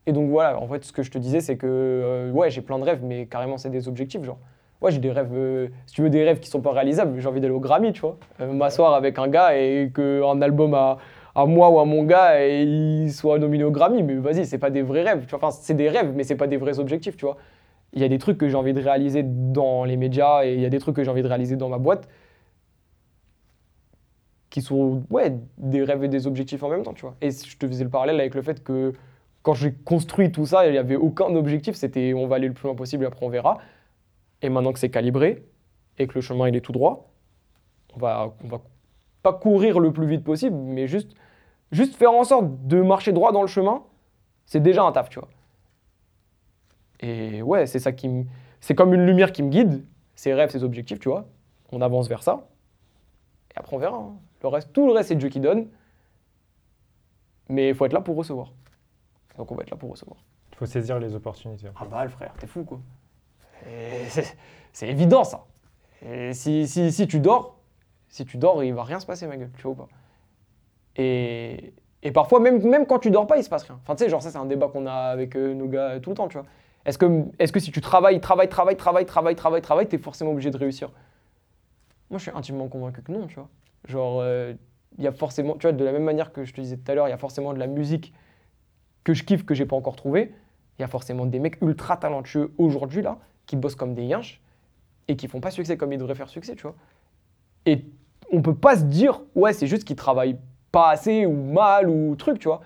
Et 0.05 0.11
donc 0.11 0.29
voilà, 0.29 0.59
en 0.59 0.67
fait, 0.67 0.83
ce 0.83 0.91
que 0.91 1.01
je 1.03 1.11
te 1.11 1.17
disais, 1.17 1.39
c'est 1.39 1.57
que 1.57 1.67
euh, 1.67 2.31
ouais, 2.31 2.49
j'ai 2.51 2.61
plein 2.61 2.77
de 2.77 2.83
rêves, 2.83 3.01
mais 3.03 3.25
carrément, 3.25 3.57
c'est 3.57 3.69
des 3.69 3.87
objectifs, 3.87 4.23
genre. 4.23 4.37
Ouais, 4.81 4.91
j'ai 4.91 4.99
des 4.99 5.11
rêves, 5.11 5.31
euh, 5.33 5.69
si 5.85 5.95
tu 5.95 6.01
veux, 6.01 6.09
des 6.09 6.23
rêves 6.25 6.39
qui 6.41 6.49
sont 6.49 6.59
pas 6.61 6.73
réalisables, 6.73 7.17
j'ai 7.19 7.27
envie 7.27 7.39
d'aller 7.39 7.53
au 7.53 7.61
Grammy, 7.61 7.93
tu 7.93 8.01
vois. 8.01 8.17
Euh, 8.41 8.51
M'asseoir 8.51 8.93
avec 8.95 9.17
un 9.17 9.29
gars 9.29 9.55
et 9.55 9.91
qu'un 9.95 10.41
album 10.41 10.73
à, 10.73 10.97
à 11.35 11.45
moi 11.45 11.69
ou 11.69 11.79
à 11.79 11.85
mon 11.85 12.03
gars 12.03 12.45
et 12.45 12.63
il 12.63 13.13
soit 13.13 13.39
nominé 13.39 13.63
au 13.63 13.71
Grammy, 13.71 14.03
mais 14.03 14.15
vas-y, 14.15 14.45
c'est 14.45 14.57
pas 14.57 14.69
des 14.69 14.81
vrais 14.81 15.03
rêves, 15.03 15.23
tu 15.25 15.29
vois. 15.35 15.39
Enfin, 15.47 15.57
c'est 15.57 15.73
des 15.73 15.87
rêves, 15.87 16.11
mais 16.13 16.23
c'est 16.25 16.35
pas 16.35 16.47
des 16.47 16.57
vrais 16.57 16.79
objectifs, 16.79 17.15
tu 17.15 17.25
vois. 17.25 17.37
Il 17.93 18.01
y 18.01 18.05
a 18.05 18.09
des 18.09 18.17
trucs 18.17 18.37
que 18.37 18.49
j'ai 18.49 18.55
envie 18.55 18.73
de 18.73 18.81
réaliser 18.81 19.23
dans 19.23 19.83
les 19.83 19.97
médias 19.97 20.43
et 20.43 20.53
il 20.55 20.59
y 20.59 20.65
a 20.65 20.69
des 20.69 20.79
trucs 20.79 20.95
que 20.95 21.03
j'ai 21.03 21.11
envie 21.11 21.21
de 21.21 21.27
réaliser 21.27 21.55
dans 21.55 21.69
ma 21.69 21.77
boîte 21.77 22.09
qui 24.49 24.61
sont 24.61 25.03
ouais, 25.09 25.35
des 25.57 25.83
rêves 25.83 26.03
et 26.03 26.07
des 26.07 26.27
objectifs 26.27 26.61
en 26.61 26.69
même 26.69 26.83
temps, 26.83 26.93
tu 26.93 27.01
vois. 27.01 27.15
Et 27.21 27.31
je 27.31 27.57
te 27.57 27.67
faisais 27.67 27.83
le 27.83 27.89
parallèle 27.89 28.19
avec 28.19 28.35
le 28.35 28.43
fait 28.43 28.63
que 28.63 28.93
quand 29.41 29.55
j'ai 29.55 29.73
construit 29.73 30.31
tout 30.31 30.45
ça, 30.45 30.67
il 30.67 30.73
n'y 30.73 30.77
avait 30.77 30.95
aucun 30.95 31.35
objectif, 31.35 31.75
c'était 31.75 32.13
on 32.13 32.27
va 32.27 32.35
aller 32.35 32.47
le 32.47 32.53
plus 32.53 32.67
loin 32.67 32.75
possible, 32.75 33.05
après 33.05 33.25
on 33.25 33.29
verra. 33.29 33.57
Et 34.43 34.49
maintenant 34.49 34.71
que 34.71 34.77
c'est 34.77 34.91
calibré 34.91 35.43
et 35.97 36.05
que 36.05 36.13
le 36.13 36.21
chemin 36.21 36.47
il 36.47 36.55
est 36.55 36.61
tout 36.61 36.71
droit, 36.71 37.11
on 37.95 37.99
va, 37.99 38.35
on 38.43 38.47
va 38.47 38.61
pas 39.23 39.33
courir 39.33 39.79
le 39.79 39.91
plus 39.91 40.05
vite 40.05 40.23
possible, 40.23 40.55
mais 40.55 40.87
juste, 40.87 41.15
juste 41.71 41.95
faire 41.95 42.11
en 42.11 42.23
sorte 42.23 42.67
de 42.67 42.81
marcher 42.81 43.11
droit 43.11 43.31
dans 43.31 43.41
le 43.41 43.47
chemin, 43.47 43.81
c'est 44.45 44.61
déjà 44.61 44.83
un 44.83 44.91
taf, 44.91 45.09
tu 45.09 45.17
vois. 45.17 45.29
Et 47.03 47.41
ouais, 47.41 47.67
c'est 47.67 47.79
ça 47.79 47.91
qui 47.91 48.07
me. 48.07 48.23
C'est 48.61 48.75
comme 48.75 48.93
une 48.93 49.05
lumière 49.05 49.31
qui 49.33 49.43
me 49.43 49.49
guide, 49.49 49.85
ses 50.15 50.33
rêves, 50.33 50.49
ses 50.49 50.63
objectifs, 50.63 50.99
tu 50.99 51.09
vois. 51.09 51.25
On 51.71 51.81
avance 51.81 52.07
vers 52.07 52.23
ça. 52.23 52.47
Et 53.53 53.59
après, 53.59 53.75
on 53.75 53.79
verra. 53.79 53.97
hein. 53.97 54.15
Le 54.41 54.47
reste, 54.47 54.71
tout 54.73 54.87
le 54.87 54.93
reste, 54.93 55.09
c'est 55.09 55.15
Dieu 55.15 55.29
qui 55.29 55.39
donne. 55.39 55.67
Mais 57.49 57.69
il 57.69 57.75
faut 57.75 57.85
être 57.85 57.93
là 57.93 58.01
pour 58.01 58.15
recevoir. 58.15 58.53
Donc, 59.37 59.51
on 59.51 59.55
va 59.55 59.63
être 59.63 59.71
là 59.71 59.77
pour 59.77 59.91
recevoir. 59.91 60.17
Il 60.51 60.55
faut 60.57 60.65
saisir 60.65 60.97
les 60.99 61.13
opportunités. 61.13 61.67
Ah 61.75 61.85
bah, 61.85 62.03
le 62.03 62.09
frère, 62.09 62.33
t'es 62.39 62.47
fou, 62.47 62.63
quoi. 62.63 62.79
C'est 64.71 64.87
évident, 64.87 65.23
ça. 65.23 65.45
Et 66.05 66.33
si, 66.33 66.67
si, 66.67 66.91
si 66.91 67.07
tu 67.07 67.19
dors, 67.19 67.57
si 68.09 68.25
tu 68.25 68.37
dors, 68.37 68.63
il 68.63 68.73
va 68.73 68.83
rien 68.83 68.99
se 68.99 69.05
passer, 69.05 69.27
ma 69.27 69.37
gueule, 69.37 69.51
tu 69.57 69.63
vois 69.63 69.71
ou 69.71 69.75
pas. 69.75 69.87
Et, 70.95 71.73
et 72.01 72.11
parfois, 72.11 72.39
même, 72.39 72.61
même 72.67 72.85
quand 72.85 72.99
tu 72.99 73.11
dors 73.11 73.27
pas, 73.27 73.37
il 73.37 73.43
se 73.43 73.49
passe 73.49 73.63
rien. 73.63 73.79
Enfin, 73.83 73.95
tu 73.95 74.03
sais, 74.03 74.09
genre, 74.09 74.21
ça, 74.21 74.29
c'est 74.31 74.37
un 74.37 74.45
débat 74.45 74.67
qu'on 74.67 74.85
a 74.85 74.93
avec 74.93 75.35
euh, 75.35 75.53
nos 75.53 75.67
gars 75.67 75.99
tout 75.99 76.11
le 76.11 76.15
temps, 76.15 76.27
tu 76.27 76.37
vois. 76.37 76.45
Est-ce 76.85 76.97
que, 76.97 77.25
est 77.39 77.51
que 77.51 77.59
si 77.59 77.71
tu 77.71 77.81
travailles, 77.81 78.19
travailles, 78.19 78.49
travailles, 78.49 78.75
travailles, 78.75 79.05
travailles, 79.05 79.35
travailles, 79.35 79.61
travailles, 79.61 79.87
t'es 79.87 79.97
forcément 79.97 80.31
obligé 80.31 80.51
de 80.51 80.57
réussir? 80.57 80.91
Moi, 82.09 82.17
je 82.19 82.23
suis 82.23 82.37
intimement 82.37 82.67
convaincu 82.67 83.01
que 83.01 83.11
non, 83.11 83.27
tu 83.27 83.35
vois. 83.35 83.49
Genre, 83.87 84.19
euh, 84.21 84.53
il 84.97 85.03
y 85.03 85.07
a 85.07 85.11
forcément, 85.11 85.53
tu 85.53 85.61
vois, 85.61 85.71
de 85.71 85.83
la 85.83 85.91
même 85.91 86.03
manière 86.03 86.31
que 86.31 86.43
je 86.43 86.53
te 86.53 86.61
disais 86.61 86.77
tout 86.77 86.91
à 86.91 86.95
l'heure, 86.95 87.07
il 87.07 87.11
y 87.11 87.13
a 87.13 87.17
forcément 87.17 87.53
de 87.53 87.59
la 87.59 87.67
musique 87.67 88.13
que 89.03 89.13
je 89.13 89.23
kiffe, 89.23 89.45
que 89.45 89.53
j'ai 89.53 89.65
pas 89.65 89.75
encore 89.75 89.95
trouvé. 89.95 90.33
il 90.77 90.81
y 90.81 90.85
a 90.85 90.87
forcément 90.87 91.25
des 91.25 91.39
mecs 91.39 91.61
ultra 91.61 91.97
talentueux 91.97 92.53
aujourd'hui 92.57 93.01
là 93.01 93.19
qui 93.45 93.55
bossent 93.55 93.75
comme 93.75 93.93
des 93.93 94.05
yinches 94.05 94.41
et 95.07 95.15
qui 95.15 95.27
font 95.27 95.41
pas 95.41 95.51
succès 95.51 95.77
comme 95.77 95.91
ils 95.91 95.99
devraient 95.99 96.15
faire 96.15 96.29
succès, 96.29 96.55
tu 96.55 96.63
vois. 96.63 96.75
Et 97.65 97.85
on 98.31 98.41
peut 98.41 98.55
pas 98.55 98.77
se 98.77 98.83
dire 98.83 99.21
ouais, 99.35 99.53
c'est 99.53 99.67
juste 99.67 99.83
qu'ils 99.83 99.95
travaillent 99.95 100.37
pas 100.71 100.89
assez 100.89 101.25
ou 101.25 101.33
mal 101.33 101.89
ou 101.89 102.15
truc, 102.15 102.39
tu 102.39 102.47
vois. 102.47 102.61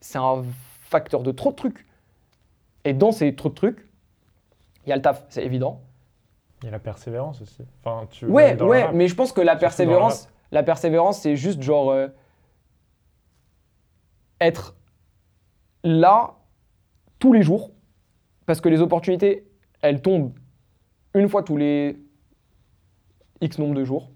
C'est 0.00 0.18
un 0.18 0.42
facteur 0.80 1.22
de 1.22 1.30
trop 1.30 1.50
de 1.50 1.56
trucs. 1.56 1.86
Et 2.84 2.94
dans 2.94 3.12
ces 3.12 3.34
trop 3.34 3.48
de 3.48 3.54
trucs, 3.54 3.88
il 4.84 4.90
y 4.90 4.92
a 4.92 4.96
le 4.96 5.02
taf, 5.02 5.24
c'est 5.28 5.44
évident. 5.44 5.80
Il 6.62 6.66
y 6.66 6.68
a 6.68 6.72
la 6.72 6.78
persévérance 6.78 7.40
aussi. 7.40 7.62
Enfin, 7.84 8.06
tu 8.10 8.26
Ouais, 8.26 8.54
dans 8.54 8.66
ouais, 8.66 8.92
mais 8.92 9.08
je 9.08 9.14
pense 9.14 9.32
que 9.32 9.40
la 9.40 9.56
persévérance, 9.56 10.28
la 10.50 10.62
persévérance, 10.62 11.20
c'est 11.20 11.36
juste 11.36 11.62
genre 11.62 11.90
euh, 11.90 12.08
être 14.40 14.76
là 15.84 16.34
tous 17.18 17.32
les 17.32 17.42
jours, 17.42 17.72
parce 18.46 18.60
que 18.60 18.68
les 18.68 18.80
opportunités, 18.80 19.46
elles 19.80 20.02
tombent 20.02 20.32
une 21.14 21.28
fois 21.28 21.42
tous 21.42 21.56
les 21.56 21.98
X 23.40 23.58
nombre 23.58 23.74
de 23.74 23.84
jours. 23.84 24.10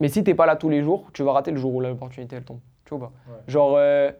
Mais 0.00 0.08
si 0.08 0.22
t'es 0.22 0.34
pas 0.34 0.46
là 0.46 0.56
tous 0.56 0.68
les 0.68 0.82
jours, 0.82 1.10
tu 1.12 1.22
vas 1.22 1.32
rater 1.32 1.50
le 1.50 1.56
jour 1.56 1.74
où 1.74 1.80
l'opportunité 1.80 2.36
elle 2.36 2.44
tombe. 2.44 2.60
Tu 2.84 2.94
vois 2.94 3.08
pas? 3.08 3.32
Ouais. 3.32 3.38
Genre, 3.48 3.74
euh, 3.76 4.12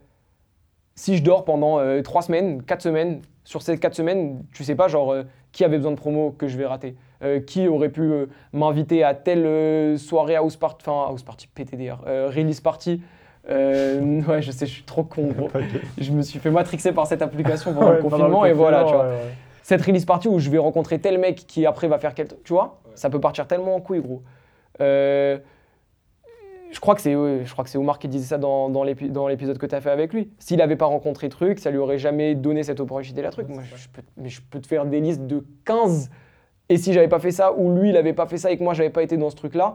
si 0.99 1.16
je 1.16 1.22
dors 1.22 1.44
pendant 1.44 1.78
euh, 1.78 2.03
trois 2.03 2.22
semaines, 2.22 2.61
quatre 2.64 2.82
semaines, 2.82 3.20
sur 3.44 3.62
ces 3.62 3.78
quatre 3.78 3.94
semaines, 3.94 4.42
tu 4.53 4.64
sais 4.64 4.74
pas, 4.74 4.88
genre, 4.88 5.12
euh, 5.12 5.22
qui 5.53 5.64
avait 5.64 5.76
besoin 5.76 5.92
de 5.92 5.96
promo 5.96 6.32
que 6.32 6.49
je 6.49 6.59
vais 6.59 6.66
rater? 6.66 6.96
Euh, 7.22 7.38
Qui 7.40 7.68
aurait 7.68 7.88
pu 7.88 8.03
euh, 8.03 8.26
m'inviter 8.53 9.05
à 9.05 9.14
telle 9.14 9.46
euh, 9.46 9.96
soirée 9.96 10.34
house 10.34 10.57
party, 10.57 10.84
enfin, 10.88 11.09
house 11.09 11.22
party, 11.22 11.46
PTDR, 11.55 11.99
euh, 12.09 12.28
release 12.34 12.61
party? 12.61 13.01
Euh, 13.49 14.20
Ouais, 14.28 14.42
je 14.42 14.51
sais, 14.51 14.66
je 14.66 14.72
suis 14.72 14.82
trop 14.82 15.05
con, 15.05 15.28
gros. 15.36 15.49
Je 15.99 16.11
me 16.11 16.22
suis 16.22 16.40
fait 16.40 16.51
matrixer 16.51 16.90
par 16.92 17.07
cette 17.07 17.22
application 17.22 17.72
pendant 17.74 17.86
Ouais, 17.90 17.96
le 17.96 18.03
pendant 18.03 18.16
confinement 18.16 18.44
et 18.44 18.53
voilà, 18.53 18.82
tu 18.84 18.92
vois. 18.92 19.05
ouais, 19.05 19.11
ouais. 19.11 19.34
Cette 19.62 19.82
release 19.82 20.05
party 20.05 20.26
où 20.26 20.40
je 20.40 20.51
vais 20.51 20.59
rencontrer 20.59 20.99
tel 20.99 21.18
mec 21.18 21.36
qui 21.46 21.64
après 21.64 21.86
va 21.86 21.99
faire 21.99 22.12
quel. 22.14 22.26
Tu 22.42 22.53
vois 22.53 22.80
Ça 22.96 23.09
peut 23.09 23.20
partir 23.20 23.46
tellement 23.46 23.76
en 23.76 23.80
couille, 23.80 24.01
gros. 24.01 24.22
Euh, 26.68 26.72
je 26.72 26.80
crois 26.80 26.94
que 26.94 27.00
c'est 27.00 27.12
je 27.12 27.50
crois 27.52 27.64
que 27.64 27.70
c'est 27.70 27.78
Omar 27.78 27.98
qui 27.98 28.08
disait 28.08 28.26
ça 28.26 28.38
dans, 28.38 28.68
dans 28.68 28.82
l'épi- 28.84 29.10
dans 29.10 29.26
l'épisode 29.28 29.58
que 29.58 29.66
tu 29.66 29.74
as 29.74 29.80
fait 29.80 29.90
avec 29.90 30.12
lui. 30.12 30.30
S'il 30.38 30.58
n'avait 30.58 30.76
pas 30.76 30.86
rencontré 30.86 31.28
truc, 31.28 31.58
ça 31.58 31.70
lui 31.70 31.78
aurait 31.78 31.98
jamais 31.98 32.34
donné 32.34 32.62
cette 32.62 32.80
opportunité 32.80 33.22
là 33.22 33.30
truc. 33.30 33.48
Ouais, 33.48 33.54
Moi, 33.54 33.62
c'est 33.70 33.76
je 33.78 33.88
peux, 33.88 34.02
mais 34.16 34.28
je 34.28 34.40
peux 34.42 34.60
te 34.60 34.66
faire 34.66 34.86
des 34.86 35.00
listes 35.00 35.26
de 35.26 35.44
15 35.64 36.10
et 36.68 36.76
si 36.76 36.92
j'avais 36.92 37.08
pas 37.08 37.18
fait 37.18 37.30
ça 37.30 37.52
ou 37.54 37.74
lui 37.74 37.90
il 37.90 37.96
avait 37.96 38.12
pas 38.12 38.26
fait 38.26 38.36
ça 38.38 38.50
et 38.50 38.58
que 38.58 38.62
moi 38.62 38.74
j'avais 38.74 38.90
pas 38.90 39.02
été 39.02 39.16
dans 39.16 39.30
ce 39.30 39.36
truc 39.36 39.54
là 39.54 39.74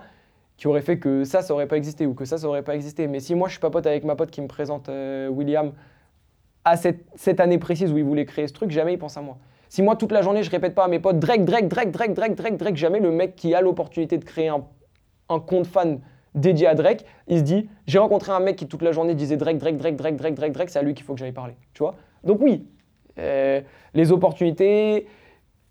qui 0.57 0.67
aurait 0.67 0.81
fait 0.83 0.99
que 0.99 1.23
ça 1.23 1.41
ça 1.41 1.53
aurait 1.53 1.67
pas 1.67 1.77
existé 1.77 2.05
ou 2.05 2.13
que 2.13 2.25
ça 2.25 2.37
ça 2.37 2.47
aurait 2.47 2.61
pas 2.63 2.75
existé. 2.75 3.07
Mais 3.07 3.19
si 3.19 3.33
moi 3.35 3.47
je 3.47 3.53
suis 3.53 3.59
pas 3.61 3.71
pote 3.71 3.87
avec 3.87 4.03
ma 4.03 4.15
pote 4.15 4.29
qui 4.29 4.41
me 4.41 4.47
présente 4.47 4.89
euh, 4.89 5.27
William 5.27 5.71
à 6.65 6.77
cette, 6.77 7.03
cette 7.15 7.39
année 7.39 7.57
précise 7.57 7.91
où 7.91 7.97
il 7.97 8.03
voulait 8.05 8.25
créer 8.25 8.47
ce 8.47 8.53
truc, 8.53 8.71
jamais 8.71 8.93
il 8.93 8.97
pense 8.99 9.17
à 9.17 9.21
moi. 9.21 9.37
Si 9.67 9.81
moi 9.81 9.95
toute 9.95 10.11
la 10.11 10.21
journée 10.21 10.43
je 10.43 10.51
répète 10.51 10.75
pas 10.75 10.85
à 10.85 10.87
mes 10.87 10.99
potes 10.99 11.17
Drake, 11.19 11.43
Drake, 11.43 11.67
Drake, 11.67 11.89
Drake, 11.91 12.13
Drake, 12.13 12.35
Drake, 12.35 12.57
Drake, 12.57 12.75
jamais 12.77 12.99
le 12.99 13.09
mec 13.11 13.35
qui 13.35 13.55
a 13.55 13.61
l'opportunité 13.61 14.17
de 14.19 14.23
créer 14.23 14.47
un, 14.49 14.63
un 15.29 15.39
compte 15.39 15.65
fan 15.65 15.99
dédié 16.35 16.67
à 16.67 16.75
Drake, 16.75 17.05
il 17.27 17.39
se 17.39 17.43
dit 17.43 17.69
j'ai 17.87 17.99
rencontré 17.99 18.31
un 18.31 18.39
mec 18.39 18.55
qui 18.55 18.67
toute 18.67 18.81
la 18.81 18.91
journée 18.91 19.15
disait 19.15 19.37
Drake, 19.37 19.57
Drake, 19.57 19.77
Drake, 19.77 19.95
Drake, 19.95 20.15
Drake, 20.15 20.33
Drake, 20.35 20.51
Drake, 20.51 20.69
c'est 20.69 20.79
à 20.79 20.81
lui 20.81 20.93
qu'il 20.93 21.05
faut 21.05 21.13
que 21.13 21.19
j'aille 21.19 21.31
parler. 21.31 21.55
Tu 21.73 21.83
vois 21.83 21.95
Donc 22.23 22.41
oui, 22.41 22.67
euh, 23.19 23.61
les 23.93 24.11
opportunités, 24.11 25.07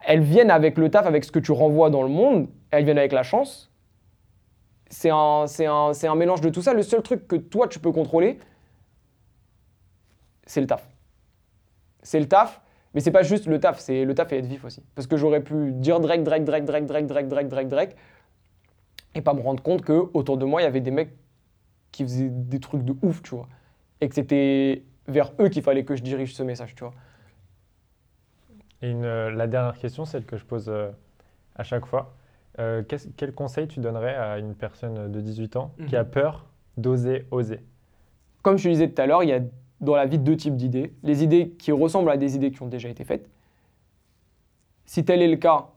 elles 0.06 0.22
viennent 0.22 0.50
avec 0.50 0.78
le 0.78 0.90
taf, 0.90 1.06
avec 1.06 1.24
ce 1.24 1.32
que 1.32 1.38
tu 1.38 1.52
renvoies 1.52 1.90
dans 1.90 2.02
le 2.02 2.08
monde, 2.08 2.48
elles 2.70 2.84
viennent 2.84 2.98
avec 2.98 3.12
la 3.12 3.22
chance. 3.22 3.70
C'est 4.88 5.10
un, 5.10 5.46
un, 5.46 5.92
un 6.02 6.14
mélange 6.14 6.42
de 6.42 6.50
tout 6.50 6.62
ça. 6.62 6.74
Le 6.74 6.82
seul 6.82 7.02
truc 7.02 7.26
que 7.26 7.36
toi 7.36 7.66
tu 7.66 7.78
peux 7.78 7.92
contrôler, 7.92 8.38
c'est 10.46 10.60
le 10.60 10.66
taf. 10.66 10.86
C'est 12.02 12.20
le 12.20 12.26
taf, 12.26 12.60
mais 12.94 13.00
c'est 13.00 13.10
pas 13.10 13.22
juste 13.22 13.46
le 13.46 13.58
taf, 13.58 13.78
c'est 13.78 14.04
le 14.04 14.14
taf 14.14 14.32
et 14.32 14.38
être 14.38 14.46
vif 14.46 14.64
aussi. 14.64 14.82
Parce 14.94 15.06
que 15.06 15.16
j'aurais 15.16 15.40
pu 15.42 15.72
dire 15.72 16.00
Drake, 16.00 16.22
Drake, 16.24 16.44
Drake, 16.44 16.64
Drake, 16.64 16.86
Drake, 16.86 17.06
Drake, 17.06 17.28
Drake, 17.28 17.48
Drake, 17.48 17.68
Drake, 17.68 17.96
et 19.14 19.20
pas 19.22 19.34
me 19.34 19.40
rendre 19.40 19.62
compte 19.62 19.82
que 19.82 20.08
autour 20.14 20.36
de 20.38 20.44
moi 20.44 20.60
il 20.60 20.64
y 20.64 20.68
avait 20.68 20.80
des 20.80 20.90
mecs 20.90 21.12
qui 21.90 22.02
faisaient 22.04 22.30
des 22.30 22.60
trucs 22.60 22.84
de 22.84 22.94
ouf, 23.02 23.22
tu 23.22 23.34
vois, 23.34 23.48
et 24.00 24.08
que 24.08 24.14
c'était 24.14 24.82
vers 25.08 25.32
eux 25.40 25.48
qu'il 25.48 25.62
fallait 25.62 25.84
que 25.84 25.94
je 25.96 26.02
dirige 26.02 26.34
ce 26.34 26.42
message, 26.42 26.74
tu 26.74 26.84
vois. 26.84 26.94
Et 28.80 28.90
une, 28.90 29.04
euh, 29.04 29.30
la 29.30 29.46
dernière 29.46 29.78
question, 29.78 30.04
celle 30.04 30.24
que 30.24 30.36
je 30.36 30.44
pose 30.44 30.68
euh, 30.68 30.90
à 31.56 31.62
chaque 31.62 31.86
fois. 31.86 32.14
Euh, 32.58 32.82
quel 33.16 33.32
conseil 33.34 33.68
tu 33.68 33.80
donnerais 33.80 34.14
à 34.14 34.38
une 34.38 34.54
personne 34.54 35.10
de 35.10 35.20
18 35.20 35.56
ans 35.56 35.72
qui 35.88 35.96
a 35.96 36.04
Mhm. 36.04 36.10
peur 36.10 36.46
d'oser 36.76 37.26
oser? 37.30 37.60
Comme 38.42 38.58
je 38.58 38.64
te 38.64 38.68
disais 38.68 38.88
tout 38.90 39.00
à 39.00 39.06
l'heure, 39.06 39.22
il 39.22 39.28
y 39.28 39.32
a 39.32 39.40
dans 39.80 39.94
la 39.96 40.06
vie 40.06 40.18
deux 40.18 40.36
types 40.36 40.56
d'idées. 40.56 40.92
Les 41.02 41.22
idées 41.22 41.50
qui 41.58 41.72
ressemblent 41.72 42.10
à 42.10 42.16
des 42.16 42.34
idées 42.36 42.50
qui 42.50 42.62
ont 42.62 42.66
déjà 42.68 42.88
été 42.88 43.04
faites. 43.04 43.28
Si 44.84 45.04
tel 45.04 45.22
est 45.22 45.28
le 45.28 45.36
cas 45.36 45.68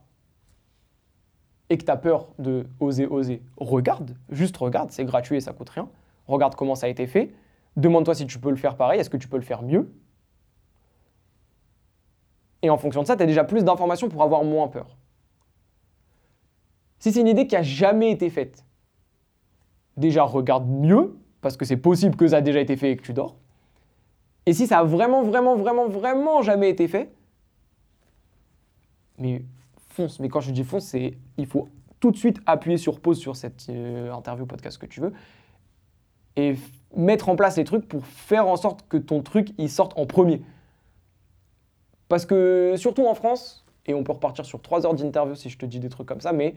et 1.68 1.78
que 1.78 1.84
tu 1.84 1.90
as 1.90 1.96
peur 1.96 2.28
de 2.38 2.66
oser, 2.80 3.06
oser, 3.06 3.42
regarde, 3.56 4.16
juste 4.30 4.56
regarde, 4.56 4.90
c'est 4.90 5.04
gratuit 5.04 5.36
et 5.36 5.40
ça 5.40 5.52
coûte 5.52 5.70
rien. 5.70 5.88
Regarde 6.26 6.54
comment 6.54 6.74
ça 6.74 6.86
a 6.86 6.88
été 6.88 7.06
fait. 7.06 7.32
Demande-toi 7.76 8.14
si 8.14 8.26
tu 8.26 8.38
peux 8.38 8.50
le 8.50 8.56
faire 8.56 8.76
pareil, 8.76 9.00
est-ce 9.00 9.10
que 9.10 9.16
tu 9.16 9.28
peux 9.28 9.36
le 9.36 9.42
faire 9.42 9.62
mieux? 9.62 9.92
Et 12.62 12.70
en 12.70 12.78
fonction 12.78 13.02
de 13.02 13.06
ça, 13.06 13.16
tu 13.16 13.22
as 13.22 13.26
déjà 13.26 13.44
plus 13.44 13.64
d'informations 13.64 14.08
pour 14.08 14.22
avoir 14.22 14.42
moins 14.42 14.68
peur. 14.68 14.96
Si 16.98 17.12
c'est 17.12 17.20
une 17.20 17.28
idée 17.28 17.46
qui 17.46 17.56
a 17.56 17.62
jamais 17.62 18.10
été 18.10 18.30
faite, 18.30 18.64
déjà 19.96 20.24
regarde 20.24 20.68
mieux, 20.68 21.16
parce 21.40 21.56
que 21.56 21.64
c'est 21.64 21.76
possible 21.76 22.16
que 22.16 22.28
ça 22.28 22.38
a 22.38 22.40
déjà 22.40 22.60
été 22.60 22.76
fait 22.76 22.92
et 22.92 22.96
que 22.96 23.02
tu 23.02 23.12
dors. 23.12 23.36
Et 24.46 24.52
si 24.52 24.66
ça 24.66 24.78
a 24.78 24.84
vraiment, 24.84 25.22
vraiment, 25.22 25.56
vraiment, 25.56 25.88
vraiment 25.88 26.42
jamais 26.42 26.70
été 26.70 26.88
fait, 26.88 27.12
mais 29.18 29.42
Mais 30.20 30.28
quand 30.28 30.40
je 30.40 30.50
dis 30.50 30.64
fonce, 30.64 30.86
c'est 30.86 31.16
il 31.36 31.46
faut 31.46 31.68
tout 32.00 32.10
de 32.10 32.16
suite 32.16 32.40
appuyer 32.46 32.76
sur 32.76 33.00
pause 33.00 33.18
sur 33.18 33.36
cette 33.36 33.66
euh, 33.70 34.12
interview, 34.12 34.46
podcast 34.46 34.78
que 34.78 34.86
tu 34.86 35.00
veux, 35.00 35.12
et 36.36 36.56
mettre 36.94 37.28
en 37.28 37.36
place 37.36 37.56
les 37.56 37.64
trucs 37.64 37.88
pour 37.88 38.04
faire 38.04 38.46
en 38.46 38.56
sorte 38.56 38.86
que 38.88 38.96
ton 38.96 39.22
truc 39.22 39.52
il 39.58 39.70
sorte 39.70 39.98
en 39.98 40.06
premier. 40.06 40.42
Parce 42.08 42.26
que 42.26 42.74
surtout 42.76 43.06
en 43.06 43.14
France, 43.14 43.64
et 43.86 43.94
on 43.94 44.04
peut 44.04 44.12
repartir 44.12 44.44
sur 44.44 44.60
trois 44.60 44.86
heures 44.86 44.94
d'interview 44.94 45.34
si 45.34 45.48
je 45.48 45.58
te 45.58 45.66
dis 45.66 45.80
des 45.80 45.88
trucs 45.88 46.06
comme 46.06 46.20
ça, 46.20 46.32
mais 46.32 46.54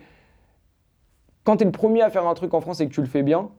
quand 1.43 1.57
tu 1.57 1.63
es 1.63 1.65
le 1.65 1.71
premier 1.71 2.01
à 2.01 2.09
faire 2.09 2.27
un 2.27 2.33
truc 2.33 2.53
en 2.53 2.61
France 2.61 2.81
et 2.81 2.87
que 2.87 2.93
tu 2.93 3.01
le 3.01 3.07
fais 3.07 3.23
bien, 3.23 3.49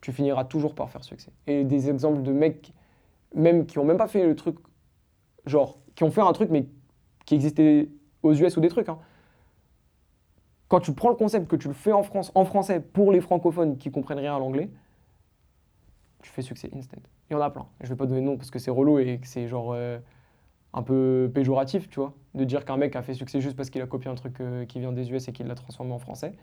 tu 0.00 0.12
finiras 0.12 0.44
toujours 0.44 0.74
par 0.74 0.90
faire 0.90 1.04
succès. 1.04 1.32
Et 1.46 1.64
des 1.64 1.90
exemples 1.90 2.22
de 2.22 2.32
mecs, 2.32 2.72
même 3.34 3.66
qui 3.66 3.78
ont 3.78 3.84
même 3.84 3.96
pas 3.96 4.08
fait 4.08 4.24
le 4.24 4.36
truc, 4.36 4.56
genre, 5.46 5.78
qui 5.94 6.04
ont 6.04 6.10
fait 6.10 6.20
un 6.20 6.32
truc 6.32 6.50
mais 6.50 6.66
qui 7.26 7.34
existait 7.34 7.88
aux 8.22 8.34
US 8.34 8.56
ou 8.56 8.60
des 8.60 8.68
trucs. 8.68 8.88
hein. 8.88 8.98
Quand 10.68 10.80
tu 10.80 10.92
prends 10.92 11.08
le 11.08 11.16
concept 11.16 11.48
que 11.48 11.56
tu 11.56 11.68
le 11.68 11.74
fais 11.74 11.92
en 11.92 12.02
France, 12.02 12.30
en 12.34 12.44
français, 12.44 12.80
pour 12.80 13.10
les 13.10 13.20
francophones 13.20 13.76
qui 13.76 13.90
comprennent 13.90 14.20
rien 14.20 14.36
à 14.36 14.38
l'anglais, 14.38 14.70
tu 16.22 16.30
fais 16.30 16.42
succès 16.42 16.70
instant. 16.76 16.98
Il 17.28 17.34
y 17.34 17.36
en 17.36 17.40
a 17.40 17.50
plein. 17.50 17.66
Je 17.80 17.88
vais 17.88 17.96
pas 17.96 18.06
donner 18.06 18.20
de 18.20 18.26
nom 18.26 18.36
parce 18.36 18.50
que 18.50 18.58
c'est 18.58 18.70
relou 18.70 18.98
et 18.98 19.18
que 19.18 19.26
c'est 19.26 19.48
genre 19.48 19.72
euh, 19.72 19.98
un 20.72 20.82
peu 20.82 21.30
péjoratif, 21.34 21.88
tu 21.88 21.98
vois, 21.98 22.14
de 22.34 22.44
dire 22.44 22.64
qu'un 22.64 22.76
mec 22.76 22.94
a 22.94 23.02
fait 23.02 23.14
succès 23.14 23.40
juste 23.40 23.56
parce 23.56 23.70
qu'il 23.70 23.82
a 23.82 23.86
copié 23.86 24.10
un 24.10 24.14
truc 24.14 24.40
euh, 24.40 24.64
qui 24.64 24.78
vient 24.80 24.92
des 24.92 25.10
US 25.10 25.26
et 25.28 25.32
qu'il 25.32 25.46
l'a 25.46 25.54
transformé 25.54 25.92
en 25.92 25.98
français. 25.98 26.34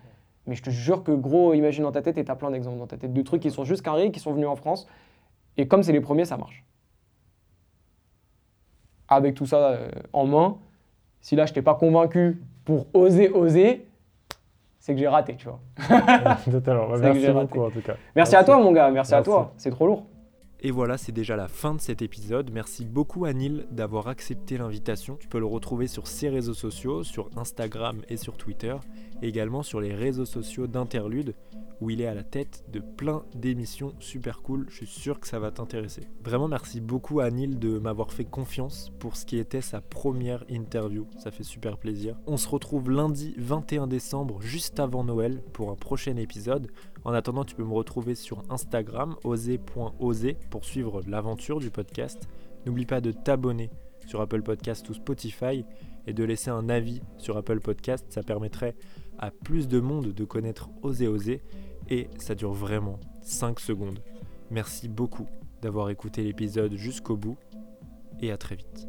Mais 0.46 0.54
je 0.54 0.62
te 0.62 0.70
jure 0.70 1.04
que 1.04 1.12
gros, 1.12 1.54
imagine 1.54 1.84
dans 1.84 1.92
ta 1.92 2.02
tête 2.02 2.18
et 2.18 2.24
t'as 2.24 2.34
plein 2.34 2.50
d'exemples 2.50 2.78
dans 2.78 2.86
ta 2.86 2.96
tête 2.96 3.12
de 3.12 3.22
trucs 3.22 3.42
qui 3.42 3.50
sont 3.50 3.64
juste 3.64 3.82
carrés, 3.82 4.10
qui 4.10 4.20
sont 4.20 4.32
venus 4.32 4.48
en 4.48 4.56
France. 4.56 4.86
Et 5.56 5.68
comme 5.68 5.82
c'est 5.82 5.92
les 5.92 6.00
premiers, 6.00 6.24
ça 6.24 6.36
marche. 6.36 6.64
Avec 9.08 9.34
tout 9.34 9.46
ça 9.46 9.70
euh, 9.70 9.90
en 10.12 10.26
main, 10.26 10.58
si 11.20 11.36
là 11.36 11.46
je 11.46 11.52
t'ai 11.52 11.62
pas 11.62 11.74
convaincu 11.74 12.42
pour 12.64 12.86
oser, 12.94 13.30
oser, 13.30 13.86
c'est 14.78 14.94
que 14.94 15.00
j'ai 15.00 15.08
raté, 15.08 15.36
tu 15.36 15.46
vois. 15.46 15.60
Totalement. 16.50 16.88
Bah, 16.88 16.98
merci 17.00 17.28
beaucoup 17.30 17.62
en 17.62 17.70
tout 17.70 17.80
cas. 17.80 17.94
Merci, 18.16 18.36
à 18.36 18.44
toi, 18.44 18.58
mon 18.58 18.72
gars. 18.72 18.90
Merci, 18.90 19.14
à 19.14 19.22
toi. 19.22 19.52
C'est 19.56 19.70
trop 19.70 19.86
lourd. 19.86 20.06
Et 20.60 20.72
voilà, 20.72 20.98
c'est 20.98 21.12
déjà 21.12 21.36
la 21.36 21.46
fin 21.46 21.74
de 21.74 21.80
cet 21.80 22.02
épisode. 22.02 22.50
Merci 22.52 22.84
beaucoup 22.84 23.24
à 23.24 23.32
Neil 23.32 23.64
d'avoir 23.70 24.08
accepté 24.08 24.58
l'invitation. 24.58 25.16
Tu 25.20 25.28
peux 25.28 25.38
le 25.38 25.46
retrouver 25.46 25.86
sur 25.86 26.08
ses 26.08 26.28
réseaux 26.28 26.54
sociaux, 26.54 27.04
sur 27.04 27.30
Instagram 27.36 28.02
et 28.08 28.16
sur 28.16 28.36
Twitter, 28.36 28.74
également 29.22 29.62
sur 29.62 29.80
les 29.80 29.94
réseaux 29.94 30.24
sociaux 30.24 30.66
d'Interlude, 30.66 31.34
où 31.80 31.90
il 31.90 32.00
est 32.00 32.06
à 32.06 32.14
la 32.14 32.24
tête 32.24 32.64
de 32.72 32.80
plein 32.80 33.22
d'émissions 33.36 33.94
super 34.00 34.42
cool. 34.42 34.66
Je 34.68 34.78
suis 34.78 34.86
sûr 34.86 35.20
que 35.20 35.28
ça 35.28 35.38
va 35.38 35.52
t'intéresser. 35.52 36.08
Vraiment, 36.24 36.48
merci 36.48 36.80
beaucoup 36.80 37.20
à 37.20 37.30
Neil 37.30 37.54
de 37.54 37.78
m'avoir 37.78 38.12
fait 38.12 38.24
confiance 38.24 38.90
pour 38.98 39.16
ce 39.16 39.24
qui 39.26 39.38
était 39.38 39.60
sa 39.60 39.80
première 39.80 40.44
interview. 40.48 41.06
Ça 41.18 41.30
fait 41.30 41.44
super 41.44 41.78
plaisir. 41.78 42.16
On 42.26 42.36
se 42.36 42.48
retrouve 42.48 42.90
lundi 42.90 43.32
21 43.38 43.86
décembre, 43.86 44.42
juste 44.42 44.80
avant 44.80 45.04
Noël, 45.04 45.40
pour 45.52 45.70
un 45.70 45.76
prochain 45.76 46.16
épisode. 46.16 46.68
En 47.08 47.14
attendant, 47.14 47.42
tu 47.42 47.54
peux 47.54 47.64
me 47.64 47.72
retrouver 47.72 48.14
sur 48.14 48.42
Instagram, 48.50 49.16
oser.oser, 49.24 50.36
pour 50.50 50.66
suivre 50.66 51.00
l'aventure 51.08 51.58
du 51.58 51.70
podcast. 51.70 52.28
N'oublie 52.66 52.84
pas 52.84 53.00
de 53.00 53.12
t'abonner 53.12 53.70
sur 54.06 54.20
Apple 54.20 54.42
Podcast 54.42 54.86
ou 54.90 54.92
Spotify 54.92 55.64
et 56.06 56.12
de 56.12 56.22
laisser 56.22 56.50
un 56.50 56.68
avis 56.68 57.00
sur 57.16 57.38
Apple 57.38 57.60
Podcast. 57.60 58.04
Ça 58.10 58.22
permettrait 58.22 58.76
à 59.18 59.30
plus 59.30 59.68
de 59.68 59.80
monde 59.80 60.12
de 60.12 60.24
connaître 60.26 60.68
Oser 60.82 61.08
Oser 61.08 61.40
et 61.88 62.10
ça 62.18 62.34
dure 62.34 62.52
vraiment 62.52 63.00
5 63.22 63.58
secondes. 63.58 64.00
Merci 64.50 64.86
beaucoup 64.86 65.28
d'avoir 65.62 65.88
écouté 65.88 66.22
l'épisode 66.22 66.74
jusqu'au 66.74 67.16
bout 67.16 67.38
et 68.20 68.30
à 68.32 68.36
très 68.36 68.56
vite. 68.56 68.86